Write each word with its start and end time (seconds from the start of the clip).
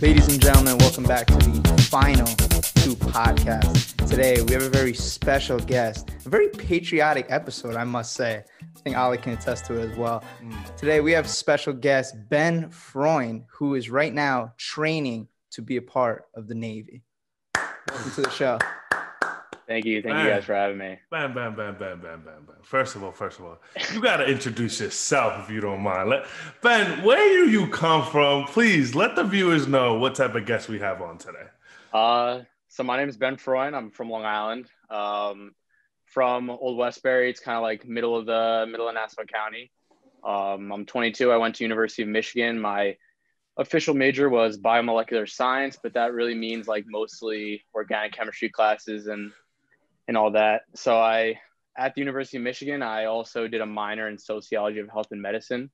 Ladies 0.00 0.28
and 0.28 0.40
gentlemen, 0.40 0.78
welcome 0.78 1.02
back 1.02 1.26
to 1.26 1.34
the 1.34 1.82
final 1.90 2.26
two 2.26 2.94
podcast. 3.10 3.96
Today 4.08 4.40
we 4.42 4.52
have 4.52 4.62
a 4.62 4.68
very 4.68 4.94
special 4.94 5.58
guest, 5.58 6.10
a 6.24 6.28
very 6.28 6.48
patriotic 6.50 7.26
episode, 7.30 7.74
I 7.74 7.82
must 7.82 8.12
say. 8.12 8.44
I 8.62 8.80
think 8.80 8.96
Ali 8.96 9.18
can 9.18 9.32
attest 9.32 9.64
to 9.66 9.74
it 9.74 9.90
as 9.90 9.98
well. 9.98 10.22
Mm. 10.40 10.76
Today 10.76 11.00
we 11.00 11.10
have 11.10 11.28
special 11.28 11.72
guest 11.72 12.14
Ben 12.28 12.70
Freund, 12.70 13.42
who 13.50 13.74
is 13.74 13.90
right 13.90 14.14
now 14.14 14.52
training 14.56 15.26
to 15.50 15.62
be 15.62 15.78
a 15.78 15.82
part 15.82 16.26
of 16.32 16.46
the 16.46 16.54
Navy. 16.54 17.02
Welcome 17.90 18.12
to 18.12 18.20
the 18.20 18.30
show. 18.30 18.58
Thank 19.68 19.84
you. 19.84 20.00
Thank 20.00 20.24
you 20.24 20.30
guys 20.30 20.44
for 20.44 20.54
having 20.54 20.78
me. 20.78 20.98
Bam, 21.10 21.34
bam, 21.34 21.54
bam, 21.54 21.76
bam, 21.78 22.00
bam, 22.00 22.22
bam, 22.22 22.44
bam. 22.46 22.56
First 22.62 22.96
of 22.96 23.04
all, 23.04 23.12
first 23.12 23.38
of 23.38 23.44
all, 23.44 23.58
you 23.92 24.00
gotta 24.00 24.24
introduce 24.24 24.80
yourself 24.80 25.44
if 25.44 25.50
you 25.50 25.60
don't 25.60 25.82
mind. 25.82 26.08
Let, 26.08 26.26
ben, 26.62 27.04
where 27.04 27.44
do 27.44 27.50
you 27.50 27.68
come 27.68 28.02
from? 28.10 28.44
Please 28.46 28.94
let 28.94 29.14
the 29.14 29.24
viewers 29.24 29.68
know 29.68 29.98
what 29.98 30.14
type 30.14 30.34
of 30.34 30.46
guest 30.46 30.70
we 30.70 30.78
have 30.78 31.02
on 31.02 31.18
today. 31.18 31.46
Uh, 31.92 32.40
so 32.68 32.82
my 32.82 32.96
name 32.96 33.10
is 33.10 33.18
Ben 33.18 33.36
Freund. 33.36 33.76
I'm 33.76 33.90
from 33.90 34.08
Long 34.08 34.24
Island. 34.24 34.70
Um, 34.88 35.54
from 36.06 36.48
Old 36.48 36.78
Westbury. 36.78 37.28
It's 37.28 37.40
kind 37.40 37.56
of 37.56 37.62
like 37.62 37.86
middle 37.86 38.16
of 38.16 38.24
the 38.24 38.66
middle 38.70 38.88
of 38.88 38.94
Nassau 38.94 39.24
County. 39.24 39.70
Um, 40.24 40.72
I'm 40.72 40.86
22. 40.86 41.30
I 41.30 41.36
went 41.36 41.56
to 41.56 41.64
University 41.64 42.02
of 42.02 42.08
Michigan. 42.08 42.58
My 42.58 42.96
official 43.58 43.94
major 43.94 44.30
was 44.30 44.56
biomolecular 44.56 45.28
science, 45.28 45.78
but 45.82 45.92
that 45.94 46.14
really 46.14 46.34
means 46.34 46.66
like 46.66 46.84
mostly 46.88 47.62
organic 47.74 48.12
chemistry 48.12 48.48
classes 48.48 49.06
and 49.08 49.30
and 50.08 50.16
all 50.16 50.32
that. 50.32 50.62
So 50.74 50.98
I 50.98 51.38
at 51.76 51.94
the 51.94 52.00
University 52.00 52.38
of 52.38 52.42
Michigan, 52.42 52.82
I 52.82 53.04
also 53.04 53.46
did 53.46 53.60
a 53.60 53.66
minor 53.66 54.08
in 54.08 54.18
sociology 54.18 54.80
of 54.80 54.88
health 54.88 55.08
and 55.12 55.22
medicine 55.22 55.70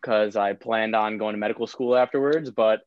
because 0.00 0.36
I 0.36 0.52
planned 0.52 0.94
on 0.94 1.16
going 1.16 1.32
to 1.32 1.38
medical 1.38 1.66
school 1.66 1.96
afterwards. 1.96 2.50
But 2.50 2.80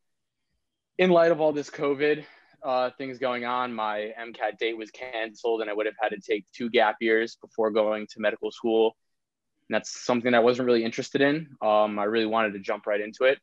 in 0.99 1.09
light 1.09 1.32
of 1.32 1.41
all 1.41 1.54
this 1.54 1.72
COVID 1.72 2.23
uh, 2.63 2.91
things 2.98 3.18
going 3.18 3.46
on, 3.46 3.74
my 3.74 4.13
MCAT 4.20 4.60
date 4.60 4.77
was 4.77 4.91
canceled, 4.91 5.62
and 5.62 5.70
I 5.70 5.74
would 5.74 5.88
have 5.88 5.96
had 5.99 6.10
to 6.10 6.20
take 6.20 6.46
two 6.54 6.70
gap 6.70 6.98
years 7.02 7.35
before 7.41 7.71
going 7.71 8.05
to 8.12 8.20
medical 8.20 8.52
school. 8.52 8.96
And 9.68 9.76
that's 9.76 10.05
something 10.05 10.34
I 10.34 10.40
wasn't 10.40 10.68
really 10.68 10.84
interested 10.84 11.21
in. 11.21 11.48
Um, 11.62 11.98
I 11.98 12.04
really 12.04 12.27
wanted 12.27 12.54
to 12.54 12.60
jump 12.60 12.85
right 12.85 13.02
into 13.02 13.24
it. 13.24 13.40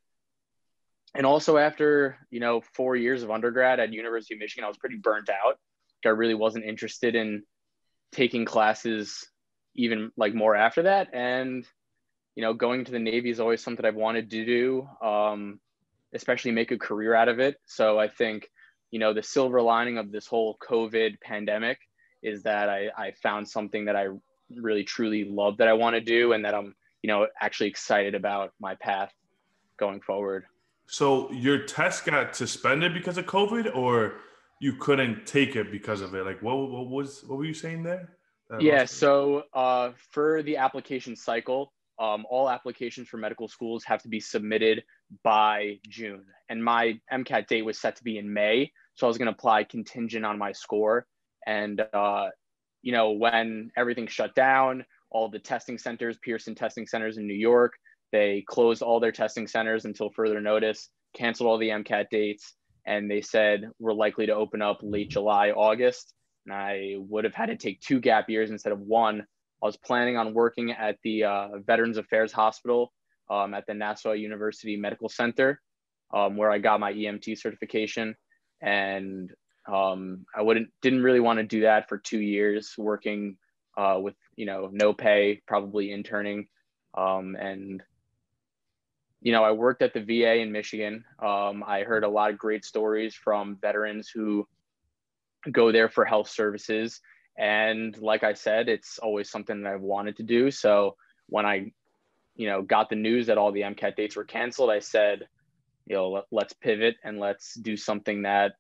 And 1.15 1.27
also, 1.27 1.57
after 1.57 2.19
you 2.31 2.39
know 2.39 2.61
four 2.75 2.95
years 2.95 3.23
of 3.25 3.31
undergrad 3.31 3.81
at 3.81 3.93
University 3.93 4.35
of 4.35 4.41
Michigan, 4.41 4.65
I 4.65 4.69
was 4.69 4.77
pretty 4.77 4.97
burnt 4.97 5.29
out. 5.29 5.59
I 6.05 6.11
really 6.11 6.35
wasn't 6.35 6.65
interested 6.65 7.15
in 7.15 7.43
taking 8.13 8.45
classes 8.45 9.29
even 9.75 10.11
like 10.17 10.35
more 10.35 10.57
after 10.57 10.83
that. 10.83 11.09
And 11.13 11.67
you 12.35 12.43
know, 12.43 12.55
going 12.55 12.85
to 12.85 12.93
the 12.93 13.01
Navy 13.01 13.31
is 13.31 13.41
always 13.41 13.63
something 13.63 13.85
I've 13.85 13.97
wanted 13.97 14.31
to 14.31 14.45
do, 14.45 14.89
um, 15.05 15.59
especially 16.15 16.53
make 16.53 16.71
a 16.71 16.79
career 16.79 17.13
out 17.13 17.29
of 17.29 17.41
it. 17.41 17.57
So 17.67 17.99
I 17.99 18.07
think 18.07 18.49
you 18.91 19.01
know 19.01 19.13
the 19.13 19.23
silver 19.23 19.61
lining 19.61 19.99
of 19.99 20.13
this 20.13 20.27
whole 20.27 20.57
COVID 20.59 21.21
pandemic 21.21 21.79
is 22.23 22.43
that 22.45 22.69
I, 22.69 22.91
I 22.97 23.13
found 23.23 23.49
something 23.49 23.85
that 23.87 23.97
I 23.97 24.07
really 24.55 24.85
truly 24.85 25.25
love 25.25 25.59
that 25.59 25.69
I 25.69 25.73
want 25.73 25.95
to 25.95 26.01
do, 26.01 26.33
and 26.33 26.45
that 26.45 26.55
I'm 26.55 26.77
you 27.03 27.09
know 27.09 27.27
actually 27.41 27.71
excited 27.71 28.15
about 28.15 28.53
my 28.61 28.77
path 28.77 29.13
going 29.77 30.01
forward. 30.01 30.45
So 30.87 31.31
your 31.33 31.65
test 31.65 32.07
got 32.07 32.35
suspended 32.35 32.95
because 32.95 33.19
of 33.19 33.27
COVID, 33.27 33.75
or 33.77 34.21
you 34.61 34.75
couldn't 34.75 35.27
take 35.27 35.57
it 35.57 35.71
because 35.71 36.01
of 36.01 36.15
it? 36.15 36.25
Like, 36.25 36.43
what, 36.43 36.57
what 36.57 36.89
was 36.89 37.25
what 37.27 37.39
were 37.39 37.45
you 37.45 37.55
saying 37.55 37.83
there? 37.83 38.11
That 38.51 38.63
Yeah. 38.63 38.85
So 38.85 39.45
uh, 39.55 39.93
for 40.11 40.43
the 40.43 40.57
application 40.57 41.17
cycle, 41.17 41.73
um, 41.99 42.25
all 42.31 42.49
applications 42.49 43.09
for 43.09 43.17
medical 43.17 43.49
schools 43.49 43.85
have 43.85 44.03
to 44.03 44.09
be 44.09 44.21
submitted 44.21 44.83
by 45.23 45.79
June, 45.89 46.25
and 46.49 46.63
my 46.63 46.99
MCAT 47.13 47.47
date 47.47 47.63
was 47.63 47.79
set 47.79 47.97
to 47.97 48.05
be 48.05 48.19
in 48.19 48.33
May. 48.33 48.71
So 48.95 49.07
I 49.07 49.09
was 49.09 49.19
going 49.19 49.27
to 49.27 49.33
apply 49.33 49.65
contingent 49.65 50.25
on 50.25 50.39
my 50.39 50.53
score, 50.53 51.07
and 51.47 51.83
uh, 51.93 52.29
you 52.83 52.93
know 52.93 53.13
when 53.13 53.71
everything 53.77 54.07
shut 54.07 54.35
down, 54.35 54.85
all 55.11 55.29
the 55.29 55.39
testing 55.39 55.79
centers, 55.79 56.19
Pearson 56.23 56.55
testing 56.55 56.87
centers 56.87 57.19
in 57.19 57.27
New 57.27 57.35
York, 57.35 57.75
they 58.13 58.45
closed 58.49 58.83
all 58.83 59.01
their 59.01 59.13
testing 59.13 59.47
centers 59.47 59.85
until 59.85 60.11
further 60.11 60.41
notice, 60.41 60.89
canceled 61.15 61.49
all 61.49 61.59
the 61.59 61.69
MCAT 61.69 62.07
dates, 62.11 62.55
and 62.89 63.11
they 63.11 63.21
said 63.21 63.71
we're 63.79 63.93
likely 63.93 64.27
to 64.27 64.35
open 64.35 64.63
up 64.63 64.79
late 64.83 65.11
July, 65.11 65.51
August. 65.51 66.15
And 66.47 66.55
I 66.55 66.95
would 66.97 67.25
have 67.25 67.35
had 67.35 67.47
to 67.47 67.57
take 67.57 67.81
two 67.81 68.01
gap 68.01 68.31
years 68.31 68.51
instead 68.51 68.73
of 68.73 68.81
one. 68.81 69.21
I 69.63 69.67
was 69.67 69.77
planning 69.77 70.17
on 70.17 70.33
working 70.33 70.73
at 70.73 70.97
the 71.05 71.25
uh, 71.25 71.49
Veterans 71.67 71.99
Affairs 71.99 72.33
Hospital 72.33 72.91
um, 73.29 73.53
at 73.53 73.67
the 73.67 73.75
Nassau 73.75 74.13
University 74.13 74.77
Medical 74.77 75.11
Center, 75.11 75.61
um, 76.15 76.39
where 76.39 76.51
I 76.51 76.59
got 76.59 76.81
my 76.81 76.95
EMT 76.95 77.39
certification, 77.39 78.17
and 78.63 79.31
um, 79.71 80.25
I 80.35 80.41
wouldn't 80.41 80.71
didn't 80.81 81.03
really 81.03 81.21
want 81.21 81.41
to 81.41 81.45
do 81.45 81.63
that 81.63 81.91
for 81.91 81.99
two 81.99 82.21
years, 82.21 82.73
working 82.79 83.37
uh, 83.77 83.99
with 84.01 84.15
you 84.35 84.47
know 84.47 84.71
no 84.73 84.95
pay, 84.95 85.43
probably 85.47 85.93
interning, 85.93 86.47
um, 86.97 87.37
and 87.39 87.83
you 89.21 89.33
know 89.33 89.45
I 89.45 89.53
worked 89.53 89.83
at 89.83 89.95
the 89.95 90.01
VA 90.01 90.37
in 90.37 90.53
Michigan. 90.53 91.05
Um, 91.19 91.65
I 91.67 91.83
heard 91.83 92.05
a 92.05 92.09
lot 92.09 92.31
of 92.31 92.39
great 92.39 92.65
stories 92.65 93.15
from 93.15 93.57
veterans 93.61 94.09
who 94.09 94.47
go 95.51 95.73
there 95.73 95.89
for 95.89 96.05
health 96.05 96.29
services. 96.29 97.01
And 97.37 97.97
like 97.99 98.25
I 98.25 98.35
said, 98.35 98.69
it's 98.69 98.99
always 98.99 99.31
something 99.31 99.63
that 99.63 99.73
I've 99.73 99.81
wanted 99.81 100.17
to 100.17 100.23
do. 100.23 100.51
So 100.51 100.97
when 101.27 101.47
I, 101.47 101.73
you 102.35 102.49
know, 102.49 102.63
got 102.63 102.91
the 102.91 102.97
news 102.97 103.27
that 103.29 103.39
all 103.39 103.53
the 103.53 103.63
MCAT 103.63 103.97
dates 103.97 104.17
were 104.17 104.25
canceled, 104.25 104.71
I 104.71 104.81
said, 104.81 105.29
you 105.87 105.97
know, 105.97 106.11
let, 106.11 106.25
let's 106.31 106.53
pivot 106.53 106.97
and 107.05 107.19
let's 107.19 107.55
do 107.55 107.77
something 107.77 108.23
that, 108.23 108.55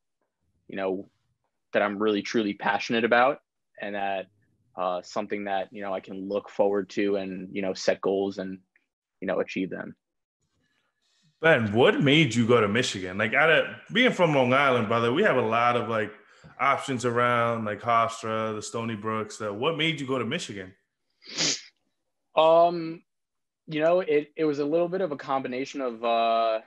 you 0.69 0.77
know, 0.77 1.09
that 1.73 1.83
I'm 1.83 1.99
really 1.99 2.23
truly 2.23 2.55
passionate 2.55 3.05
about 3.05 3.41
and 3.81 3.95
that 3.95 4.27
uh, 4.77 5.03
something 5.03 5.45
that, 5.45 5.69
you 5.73 5.83
know, 5.83 5.93
I 5.93 6.01
can 6.01 6.29
look 6.29 6.49
forward 6.49 6.89
to 6.91 7.17
and, 7.17 7.49
you 7.55 7.63
know, 7.63 7.75
set 7.75 8.01
goals 8.01 8.39
and, 8.39 8.59
you 9.21 9.27
know, 9.27 9.41
achieve 9.41 9.71
them. 9.71 9.97
Ben, 11.41 11.73
what 11.73 12.03
made 12.03 12.35
you 12.35 12.47
go 12.47 12.61
to 12.61 12.69
Michigan? 12.69 13.17
Like, 13.17 13.33
out 13.33 13.51
of 13.51 13.67
being 13.93 14.13
from 14.13 14.35
Long 14.35 14.53
Island, 14.53 14.89
brother, 14.89 15.13
we 15.13 15.23
have 15.23 15.37
a 15.37 15.43
lot 15.43 15.77
of 15.77 15.89
like 15.89 16.13
options 16.59 17.05
around, 17.05 17.65
like 17.65 17.81
Hofstra, 17.81 18.55
the 18.55 18.63
Stony 18.63 18.97
Brooks. 18.97 19.41
Uh, 19.41 19.55
what 19.55 19.77
made 19.77 20.01
you 20.01 20.07
go 20.07 20.19
to 20.19 20.25
Michigan? 20.25 20.75
Um, 22.35 23.03
you 23.69 23.81
know, 23.81 24.01
it 24.01 24.33
it 24.37 24.45
was 24.45 24.59
a 24.59 24.65
little 24.65 24.89
bit 24.89 25.01
of 25.01 25.13
a 25.13 25.17
combination 25.17 25.81
of 25.81 26.05
uh, 26.05 26.61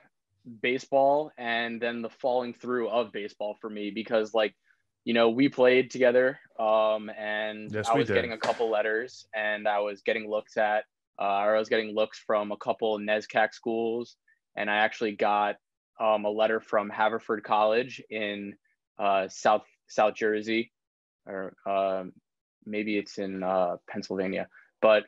baseball 0.61 1.31
and 1.37 1.81
then 1.81 2.01
the 2.01 2.09
falling 2.09 2.53
through 2.53 2.89
of 2.89 3.11
baseball 3.11 3.57
for 3.59 3.69
me 3.69 3.91
because, 3.91 4.33
like, 4.33 4.55
you 5.03 5.13
know, 5.13 5.31
we 5.31 5.49
played 5.49 5.91
together, 5.91 6.39
um, 6.59 7.09
and 7.09 7.71
Yes, 7.73 7.89
I 7.89 7.95
was 7.97 8.07
did. 8.07 8.13
getting 8.13 8.33
a 8.33 8.37
couple 8.37 8.69
letters, 8.69 9.25
and 9.35 9.67
I 9.67 9.79
was 9.79 10.01
getting 10.01 10.29
looked 10.29 10.55
at, 10.57 10.85
uh, 11.19 11.41
or 11.41 11.55
I 11.55 11.59
was 11.59 11.69
getting 11.69 11.93
looks 11.93 12.19
from 12.19 12.51
a 12.51 12.57
couple 12.57 12.99
NESCAC 12.99 13.53
schools, 13.53 14.15
and 14.55 14.69
I 14.69 14.77
actually 14.77 15.15
got 15.15 15.55
um, 15.99 16.25
a 16.25 16.29
letter 16.29 16.59
from 16.59 16.89
Haverford 16.89 17.43
College 17.43 18.01
in 18.09 18.55
uh, 18.99 19.27
South 19.29 19.65
South 19.87 20.15
Jersey, 20.15 20.71
or 21.25 21.53
um, 21.65 22.13
maybe 22.65 22.97
it's 22.97 23.17
in 23.17 23.43
uh, 23.43 23.77
Pennsylvania, 23.89 24.47
but 24.81 25.05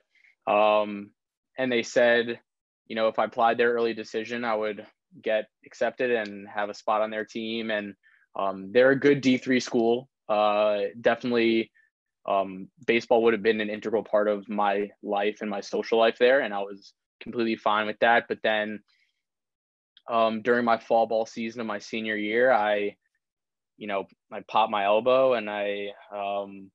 um, 0.48 1.12
and 1.58 1.72
they 1.72 1.84
said, 1.84 2.40
you 2.88 2.96
know, 2.96 3.08
if 3.08 3.20
I 3.20 3.26
applied 3.26 3.58
their 3.58 3.74
early 3.74 3.94
decision, 3.94 4.44
I 4.44 4.56
would 4.56 4.86
get 5.22 5.48
accepted 5.66 6.12
and 6.12 6.48
have 6.48 6.70
a 6.70 6.74
spot 6.74 7.02
on 7.02 7.12
their 7.12 7.26
team. 7.26 7.72
And 7.72 7.94
um, 8.36 8.72
they're 8.72 8.92
a 8.92 9.00
good 9.00 9.22
D3 9.22 9.62
school. 9.62 10.10
Uh, 10.28 10.80
definitely, 11.00 11.72
um, 12.28 12.70
baseball 12.88 13.24
would 13.24 13.34
have 13.34 13.44
been 13.44 13.62
an 13.62 13.70
integral 13.70 14.04
part 14.04 14.28
of 14.28 14.48
my 14.50 14.90
life 15.04 15.40
and 15.42 15.50
my 15.50 15.62
social 15.62 16.00
life 16.00 16.18
there. 16.20 16.40
And 16.40 16.54
I 16.54 16.60
was 16.60 16.94
completely 17.22 17.56
fine 17.56 17.86
with 17.86 18.00
that. 18.00 18.26
But 18.28 18.40
then 18.44 18.80
um, 20.10 20.42
during 20.42 20.66
my 20.66 20.78
fall 20.78 21.08
ball 21.08 21.26
season 21.26 21.62
of 21.62 21.68
my 21.68 21.80
senior 21.80 22.16
year, 22.16 22.52
I, 22.52 22.96
you 23.78 23.88
know, 23.88 24.06
I 24.32 24.42
popped 24.48 24.72
my 24.72 24.86
elbow 24.86 25.34
and 25.34 25.50
I, 25.50 25.90
um, 26.16 26.72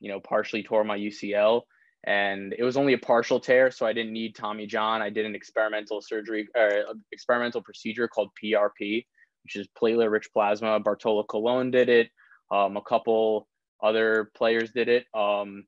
you 0.00 0.10
know, 0.10 0.20
partially 0.20 0.62
tore 0.62 0.84
my 0.84 0.98
UCL 0.98 1.62
and 2.04 2.54
it 2.58 2.64
was 2.64 2.76
only 2.76 2.94
a 2.94 2.98
partial 2.98 3.38
tear, 3.38 3.70
so 3.70 3.86
I 3.86 3.92
didn't 3.92 4.12
need 4.12 4.34
Tommy 4.34 4.66
John. 4.66 5.02
I 5.02 5.10
did 5.10 5.24
an 5.24 5.36
experimental 5.36 6.00
surgery 6.02 6.48
or 6.56 6.84
experimental 7.12 7.62
procedure 7.62 8.08
called 8.08 8.30
PRP, 8.42 9.06
which 9.44 9.56
is 9.56 9.68
platelet-rich 9.80 10.32
plasma. 10.32 10.80
Bartolo 10.80 11.22
Colon 11.22 11.70
did 11.70 11.88
it. 11.88 12.10
Um, 12.50 12.76
a 12.76 12.82
couple 12.82 13.46
other 13.82 14.30
players 14.34 14.72
did 14.72 14.88
it. 14.88 15.06
Um, 15.14 15.64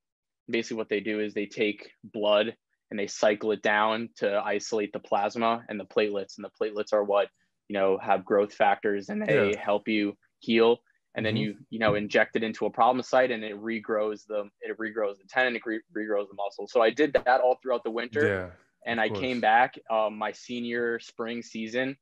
basically, 0.48 0.78
what 0.78 0.88
they 0.88 1.00
do 1.00 1.20
is 1.20 1.34
they 1.34 1.46
take 1.46 1.90
blood 2.02 2.56
and 2.94 3.00
they 3.00 3.08
cycle 3.08 3.50
it 3.50 3.60
down 3.60 4.08
to 4.18 4.40
isolate 4.44 4.92
the 4.92 5.00
plasma 5.00 5.64
and 5.68 5.80
the 5.80 5.84
platelets, 5.84 6.36
and 6.38 6.44
the 6.44 6.50
platelets 6.60 6.92
are 6.92 7.02
what 7.02 7.28
you 7.68 7.74
know 7.74 7.98
have 7.98 8.24
growth 8.24 8.54
factors 8.54 9.08
and 9.08 9.20
they 9.22 9.56
Yeah. 9.56 9.60
help 9.60 9.88
you 9.88 10.16
heal 10.38 10.78
and 11.16 11.26
then 11.26 11.34
Mhm. 11.34 11.40
you 11.42 11.56
you 11.70 11.80
know 11.80 11.94
inject 11.94 12.36
it 12.36 12.44
into 12.44 12.66
a 12.66 12.70
problem 12.70 13.02
site 13.02 13.32
and 13.32 13.42
it 13.42 13.56
regrows 13.60 14.26
the 14.28 14.48
it 14.60 14.78
regrows 14.78 15.16
the 15.18 15.24
tendon 15.28 15.56
it 15.56 15.62
re- 15.66 15.80
regrows 15.96 16.28
the 16.28 16.34
muscle 16.34 16.68
so 16.68 16.82
i 16.82 16.90
did 16.90 17.12
that 17.14 17.40
all 17.40 17.56
throughout 17.62 17.82
the 17.82 17.90
winter 17.90 18.28
Yeah. 18.28 18.50
and 18.86 19.00
i 19.00 19.08
course. 19.08 19.18
came 19.18 19.40
back 19.40 19.74
um, 19.90 20.16
my 20.18 20.30
senior 20.32 21.00
spring 21.00 21.42
season 21.42 21.96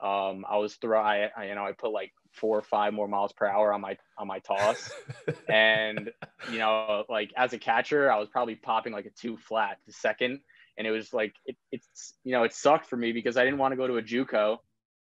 Um, 0.00 0.44
I 0.50 0.58
was 0.58 0.74
through, 0.76 0.98
I, 0.98 1.30
I 1.36 1.46
you 1.46 1.54
know 1.54 1.64
I 1.64 1.72
put 1.72 1.92
like 1.92 2.12
four 2.34 2.58
or 2.58 2.62
five 2.62 2.92
more 2.92 3.08
miles 3.08 3.32
per 3.32 3.46
hour 3.46 3.72
on 3.72 3.80
my 3.80 3.96
on 4.18 4.26
my 4.26 4.40
toss, 4.40 4.90
and 5.48 6.10
you 6.50 6.58
know 6.58 7.04
like 7.08 7.32
as 7.36 7.52
a 7.52 7.58
catcher 7.58 8.10
I 8.10 8.18
was 8.18 8.28
probably 8.28 8.56
popping 8.56 8.92
like 8.92 9.06
a 9.06 9.10
two 9.10 9.36
flat 9.36 9.78
to 9.86 9.92
second, 9.92 10.40
and 10.76 10.86
it 10.86 10.90
was 10.90 11.12
like 11.12 11.34
it, 11.46 11.56
it's 11.72 12.14
you 12.24 12.32
know 12.32 12.44
it 12.44 12.52
sucked 12.52 12.86
for 12.86 12.96
me 12.96 13.12
because 13.12 13.36
I 13.36 13.44
didn't 13.44 13.58
want 13.58 13.72
to 13.72 13.76
go 13.76 13.86
to 13.86 13.96
a 13.96 14.02
JUCO, 14.02 14.58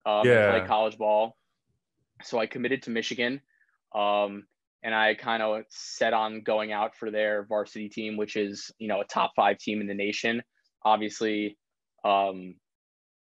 um, 0.05 0.27
Yeah. 0.27 0.49
play 0.49 0.61
college 0.67 0.97
ball, 0.97 1.37
so 2.23 2.39
I 2.39 2.47
committed 2.47 2.83
to 2.83 2.89
Michigan, 2.89 3.41
um, 3.93 4.45
and 4.83 4.95
I 4.95 5.15
kind 5.15 5.43
of 5.43 5.63
set 5.69 6.13
on 6.13 6.41
going 6.41 6.71
out 6.71 6.95
for 6.95 7.11
their 7.11 7.43
varsity 7.43 7.89
team, 7.89 8.17
which 8.17 8.35
is 8.35 8.71
you 8.79 8.87
know 8.87 9.01
a 9.01 9.05
top 9.05 9.33
five 9.35 9.57
team 9.57 9.81
in 9.81 9.87
the 9.87 9.93
nation. 9.93 10.41
Obviously, 10.85 11.57
um, 12.05 12.55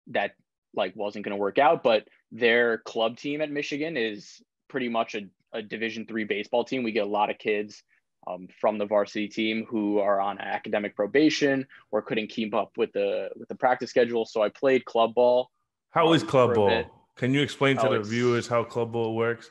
that 0.09 0.33
like 0.75 0.95
wasn't 0.95 1.25
going 1.25 1.35
to 1.35 1.41
work 1.41 1.59
out, 1.59 1.83
but 1.83 2.07
their 2.33 2.79
club 2.79 3.17
team 3.17 3.41
at 3.41 3.51
Michigan 3.51 3.97
is 3.97 4.43
pretty 4.69 4.89
much 4.89 5.15
a, 5.15 5.23
a 5.53 5.63
Division 5.63 6.07
three 6.07 6.25
baseball 6.25 6.65
team. 6.65 6.83
We 6.83 6.93
get 6.93 7.05
a 7.05 7.11
lot 7.11 7.31
of 7.31 7.39
kids 7.39 7.83
um, 8.27 8.49
from 8.61 8.79
the 8.79 8.87
varsity 8.87 9.29
team 9.29 9.65
who 9.69 9.99
are 10.01 10.21
on 10.21 10.39
academic 10.41 10.97
probation 10.97 11.67
or 11.93 12.03
couldn't 12.03 12.29
keep 12.29 12.55
up 12.55 12.73
with 12.77 12.93
the 12.93 13.31
with 13.37 13.49
the 13.49 13.55
practice 13.55 13.91
schedule. 13.91 14.25
So 14.27 14.43
I 14.43 14.49
played 14.49 14.85
club 14.85 15.15
ball, 15.15 15.51
How 15.91 16.13
is 16.13 16.23
um, 16.23 16.29
club 16.29 16.55
ball? 16.55 16.85
Can 17.17 17.33
you 17.33 17.41
explain 17.41 17.77
to 17.77 17.87
Oh, 17.87 17.91
the 17.91 17.95
it's- 17.97 18.09
viewers 18.09 18.47
how 18.49 18.65
club 18.65 18.93
ball 18.93 19.15
works? 19.15 19.51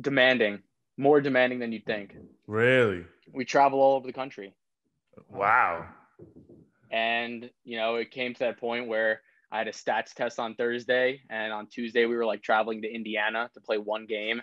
demanding, 0.00 0.60
more 0.96 1.20
demanding 1.20 1.58
than 1.60 1.70
you'd 1.70 1.86
think. 1.86 2.16
Really? 2.48 3.04
We 3.32 3.44
travel 3.44 3.80
all 3.80 3.96
over 3.96 4.06
the 4.06 4.12
country. 4.12 4.54
Wow. 5.30 5.86
And, 6.90 7.50
you 7.64 7.76
know, 7.76 7.96
it 7.96 8.10
came 8.10 8.34
to 8.34 8.38
that 8.40 8.58
point 8.58 8.88
where 8.88 9.20
I 9.54 9.58
had 9.58 9.68
a 9.68 9.72
stats 9.72 10.12
test 10.12 10.40
on 10.40 10.56
Thursday. 10.56 11.22
And 11.30 11.52
on 11.52 11.68
Tuesday, 11.68 12.06
we 12.06 12.16
were 12.16 12.26
like 12.26 12.42
traveling 12.42 12.82
to 12.82 12.92
Indiana 12.92 13.48
to 13.54 13.60
play 13.60 13.78
one 13.78 14.04
game. 14.04 14.42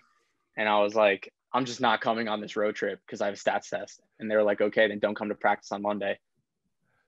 And 0.55 0.69
I 0.69 0.79
was 0.79 0.95
like, 0.95 1.33
I'm 1.53 1.65
just 1.65 1.81
not 1.81 1.99
coming 1.99 2.29
on 2.29 2.39
this 2.39 2.55
road 2.55 2.75
trip 2.75 3.01
because 3.05 3.19
I 3.19 3.25
have 3.25 3.33
a 3.33 3.37
stats 3.37 3.69
test. 3.69 3.99
And 4.19 4.31
they 4.31 4.37
were 4.37 4.43
like, 4.43 4.61
okay, 4.61 4.87
then 4.87 4.99
don't 4.99 5.15
come 5.15 5.27
to 5.27 5.35
practice 5.35 5.73
on 5.73 5.81
Monday. 5.81 6.17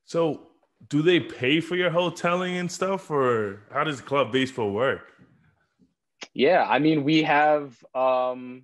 So, 0.04 0.50
do 0.90 1.02
they 1.02 1.22
pay 1.22 1.62
for 1.62 1.78
your 1.78 1.92
hoteling 1.92 2.60
and 2.60 2.70
stuff, 2.70 3.10
or 3.10 3.62
how 3.72 3.86
does 3.86 4.02
club 4.02 4.34
baseball 4.34 4.74
work? 4.74 5.08
Yeah. 6.34 6.66
I 6.68 6.80
mean, 6.80 7.06
we 7.06 7.24
have, 7.24 7.82
um, 7.96 8.64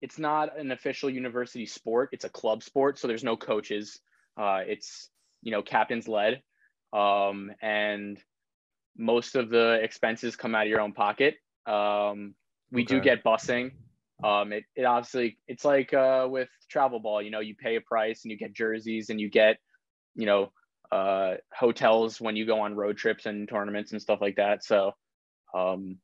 it's 0.00 0.18
not 0.18 0.58
an 0.58 0.72
official 0.72 1.08
university 1.08 1.66
sport, 1.66 2.08
it's 2.10 2.24
a 2.24 2.28
club 2.28 2.64
sport. 2.64 2.98
So 2.98 3.06
there's 3.06 3.22
no 3.22 3.36
coaches. 3.36 4.00
Uh, 4.36 4.62
it's, 4.66 5.08
you 5.40 5.52
know, 5.52 5.62
captains 5.62 6.08
led. 6.08 6.42
Um, 6.92 7.52
and 7.62 8.18
most 8.96 9.36
of 9.36 9.50
the 9.50 9.80
expenses 9.82 10.36
come 10.36 10.54
out 10.54 10.64
of 10.64 10.68
your 10.68 10.80
own 10.80 10.92
pocket. 10.92 11.36
Um, 11.66 12.34
we 12.70 12.84
do 12.84 13.00
get 13.00 13.24
busing. 13.24 13.72
Um, 14.24 14.52
it, 14.52 14.64
it 14.76 14.84
obviously 14.84 15.38
it's 15.48 15.64
like 15.64 15.92
uh, 15.92 16.26
with 16.30 16.48
travel 16.70 17.00
ball, 17.00 17.20
you 17.20 17.30
know, 17.30 17.40
you 17.40 17.54
pay 17.54 17.76
a 17.76 17.80
price 17.80 18.24
and 18.24 18.30
you 18.30 18.38
get 18.38 18.54
jerseys 18.54 19.10
and 19.10 19.20
you 19.20 19.28
get, 19.28 19.58
you 20.14 20.26
know, 20.26 20.52
uh, 20.92 21.36
hotels 21.52 22.20
when 22.20 22.36
you 22.36 22.46
go 22.46 22.60
on 22.60 22.76
road 22.76 22.96
trips 22.96 23.26
and 23.26 23.48
tournaments 23.48 23.92
and 23.92 24.00
stuff 24.00 24.20
like 24.20 24.36
that. 24.36 24.64
So 24.64 24.92
um, 25.54 25.98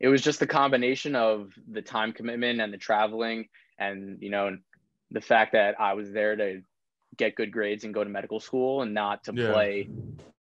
it 0.00 0.08
was 0.08 0.20
just 0.20 0.40
the 0.40 0.46
combination 0.46 1.14
of 1.14 1.52
the 1.70 1.80
time 1.80 2.12
commitment 2.12 2.60
and 2.60 2.72
the 2.72 2.78
traveling 2.78 3.48
and 3.78 4.18
you 4.20 4.30
know 4.30 4.56
the 5.10 5.20
fact 5.20 5.52
that 5.52 5.80
I 5.80 5.94
was 5.94 6.12
there 6.12 6.36
to 6.36 6.62
get 7.16 7.36
good 7.36 7.52
grades 7.52 7.84
and 7.84 7.94
go 7.94 8.02
to 8.02 8.10
medical 8.10 8.40
school 8.40 8.82
and 8.82 8.94
not 8.94 9.24
to 9.24 9.32
Yeah. 9.32 9.50
play 9.50 9.90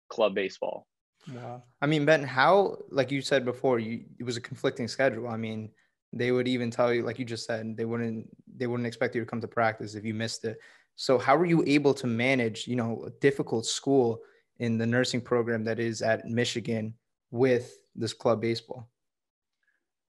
club 0.10 0.36
baseball. 0.36 0.88
Wow. 1.30 1.64
I 1.82 1.86
mean, 1.86 2.06
Ben, 2.06 2.24
how, 2.24 2.78
like 2.90 3.12
you 3.12 3.22
said 3.22 3.46
before, 3.46 3.80
you 3.80 4.04
it 4.20 4.24
was 4.24 4.38
a 4.38 4.42
conflicting 4.42 4.88
schedule. 4.88 5.28
I 5.28 5.38
mean, 5.38 5.70
they 6.14 6.32
would 6.32 6.48
even 6.48 6.72
tell 6.72 6.94
you, 6.94 7.04
like 7.04 7.20
you 7.20 7.26
just 7.26 7.46
said, 7.46 7.78
they 7.78 7.86
wouldn't 7.86 8.30
they 8.58 8.68
wouldn't 8.68 8.88
expect 8.88 9.16
you 9.16 9.22
to 9.22 9.28
come 9.28 9.42
to 9.42 9.48
practice 9.48 9.96
if 9.96 10.04
you 10.04 10.14
missed 10.14 10.46
it. 10.46 10.58
So 10.96 11.18
how 11.18 11.38
were 11.38 11.46
you 11.46 11.64
able 11.66 11.94
to 11.96 12.08
manage, 12.08 12.68
you 12.68 12.76
know, 12.76 13.04
a 13.06 13.10
difficult 13.22 13.66
school 13.66 14.22
in 14.60 14.78
the 14.78 14.86
nursing 14.86 15.22
program 15.22 15.64
that 15.64 15.80
is 15.80 16.02
at 16.02 16.26
Michigan 16.26 16.94
with 17.32 17.78
this 17.96 18.14
club 18.14 18.42
baseball? 18.42 18.90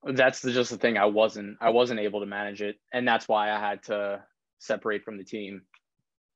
That's 0.05 0.41
the, 0.41 0.51
just 0.51 0.71
the 0.71 0.79
thing. 0.79 0.99
I 0.99 1.07
wasn't 1.07 1.57
I 1.61 1.71
wasn't 1.71 2.01
able 2.01 2.21
to 2.21 2.27
manage 2.27 2.63
it, 2.63 2.77
and 2.93 3.07
that's 3.07 3.29
why 3.29 3.53
I 3.53 3.59
had 3.59 3.83
to 3.85 4.25
separate 4.59 5.05
from 5.05 5.19
the 5.19 5.25
team. 5.25 5.63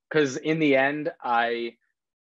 Because 0.09 0.37
in 0.37 0.61
the 0.61 0.77
end, 0.77 1.11
I, 1.21 1.75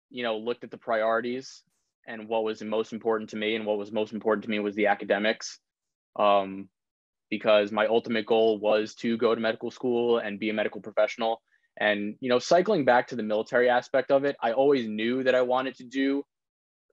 you 0.08 0.22
know, 0.22 0.38
looked 0.38 0.62
at 0.62 0.70
the 0.70 0.78
priorities 0.78 1.62
and 2.06 2.28
what 2.28 2.44
was 2.44 2.62
most 2.62 2.92
important 2.92 3.30
to 3.30 3.36
me, 3.36 3.54
and 3.54 3.66
what 3.66 3.78
was 3.78 3.92
most 3.92 4.12
important 4.12 4.44
to 4.44 4.50
me 4.50 4.58
was 4.58 4.74
the 4.74 4.86
academics. 4.86 5.58
Um, 6.16 6.68
because 7.32 7.72
my 7.72 7.86
ultimate 7.86 8.26
goal 8.26 8.58
was 8.58 8.94
to 8.94 9.16
go 9.16 9.34
to 9.34 9.40
medical 9.40 9.70
school 9.70 10.18
and 10.18 10.38
be 10.38 10.50
a 10.50 10.52
medical 10.52 10.82
professional. 10.82 11.40
And 11.80 12.14
you 12.20 12.28
know, 12.28 12.38
cycling 12.38 12.84
back 12.84 13.08
to 13.08 13.16
the 13.16 13.22
military 13.22 13.70
aspect 13.70 14.10
of 14.10 14.26
it, 14.26 14.36
I 14.42 14.52
always 14.52 14.86
knew 14.86 15.24
that 15.24 15.34
I 15.34 15.40
wanted 15.40 15.74
to 15.76 15.84
do 15.84 16.24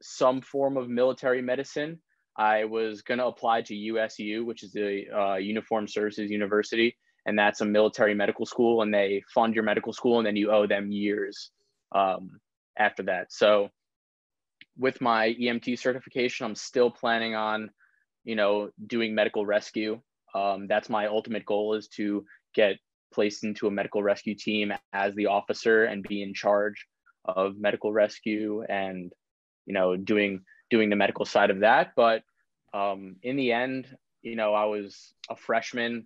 some 0.01 0.39
form 0.39 0.77
of 0.77 0.87
military 0.87 1.41
medicine. 1.41 1.99
I 2.37 2.63
was 2.63 3.01
going 3.01 3.17
to 3.17 3.25
apply 3.25 3.63
to 3.63 3.75
USU, 3.75 4.45
which 4.45 4.63
is 4.63 4.71
the 4.71 5.03
uh, 5.13 5.35
Uniform 5.35 5.89
Services 5.89 6.31
University, 6.31 6.95
and 7.25 7.37
that's 7.37 7.59
a 7.59 7.65
military 7.65 8.13
medical 8.13 8.45
school, 8.45 8.81
and 8.81 8.93
they 8.93 9.21
fund 9.33 9.53
your 9.55 9.65
medical 9.65 9.91
school, 9.91 10.19
and 10.19 10.25
then 10.25 10.37
you 10.37 10.51
owe 10.51 10.67
them 10.67 10.89
years 10.89 11.51
um, 11.93 12.39
after 12.77 13.03
that. 13.03 13.33
So, 13.33 13.71
with 14.79 15.01
my 15.01 15.35
EMT 15.39 15.77
certification, 15.77 16.45
I'm 16.45 16.55
still 16.55 16.89
planning 16.89 17.35
on, 17.35 17.69
you 18.23 18.35
know, 18.35 18.69
doing 18.87 19.13
medical 19.13 19.45
rescue. 19.45 20.01
Um, 20.33 20.67
that's 20.67 20.89
my 20.89 21.07
ultimate 21.07 21.45
goal 21.45 21.75
is 21.75 21.87
to 21.89 22.25
get 22.55 22.77
placed 23.13 23.43
into 23.43 23.67
a 23.67 23.71
medical 23.71 24.01
rescue 24.01 24.35
team 24.35 24.71
as 24.93 25.13
the 25.15 25.25
officer 25.27 25.83
and 25.83 26.03
be 26.03 26.23
in 26.23 26.33
charge 26.33 26.85
of 27.25 27.57
medical 27.59 27.91
rescue 27.91 28.63
and, 28.63 29.11
you 29.65 29.73
know, 29.73 29.97
doing 29.97 30.41
doing 30.69 30.89
the 30.89 30.95
medical 30.95 31.25
side 31.25 31.49
of 31.49 31.59
that. 31.59 31.91
But 31.95 32.23
um, 32.73 33.17
in 33.21 33.35
the 33.35 33.51
end, 33.51 33.87
you 34.21 34.35
know, 34.35 34.53
I 34.53 34.65
was 34.65 35.13
a 35.29 35.35
freshman 35.35 36.05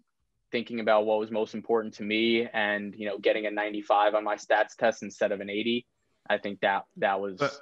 thinking 0.52 0.80
about 0.80 1.06
what 1.06 1.20
was 1.20 1.32
most 1.32 1.54
important 1.54 1.96
to 1.96 2.04
me 2.04 2.48
and, 2.48 2.96
you 2.96 3.08
know, 3.08 3.18
getting 3.18 3.46
a 3.46 3.52
95 3.52 4.16
on 4.16 4.24
my 4.24 4.36
stats 4.36 4.76
test 4.78 5.04
instead 5.04 5.32
of 5.32 5.42
an 5.42 5.50
80. 5.50 5.86
I 6.30 6.38
think 6.38 6.62
that 6.62 6.86
that 6.98 7.20
was 7.20 7.38
But 7.40 7.60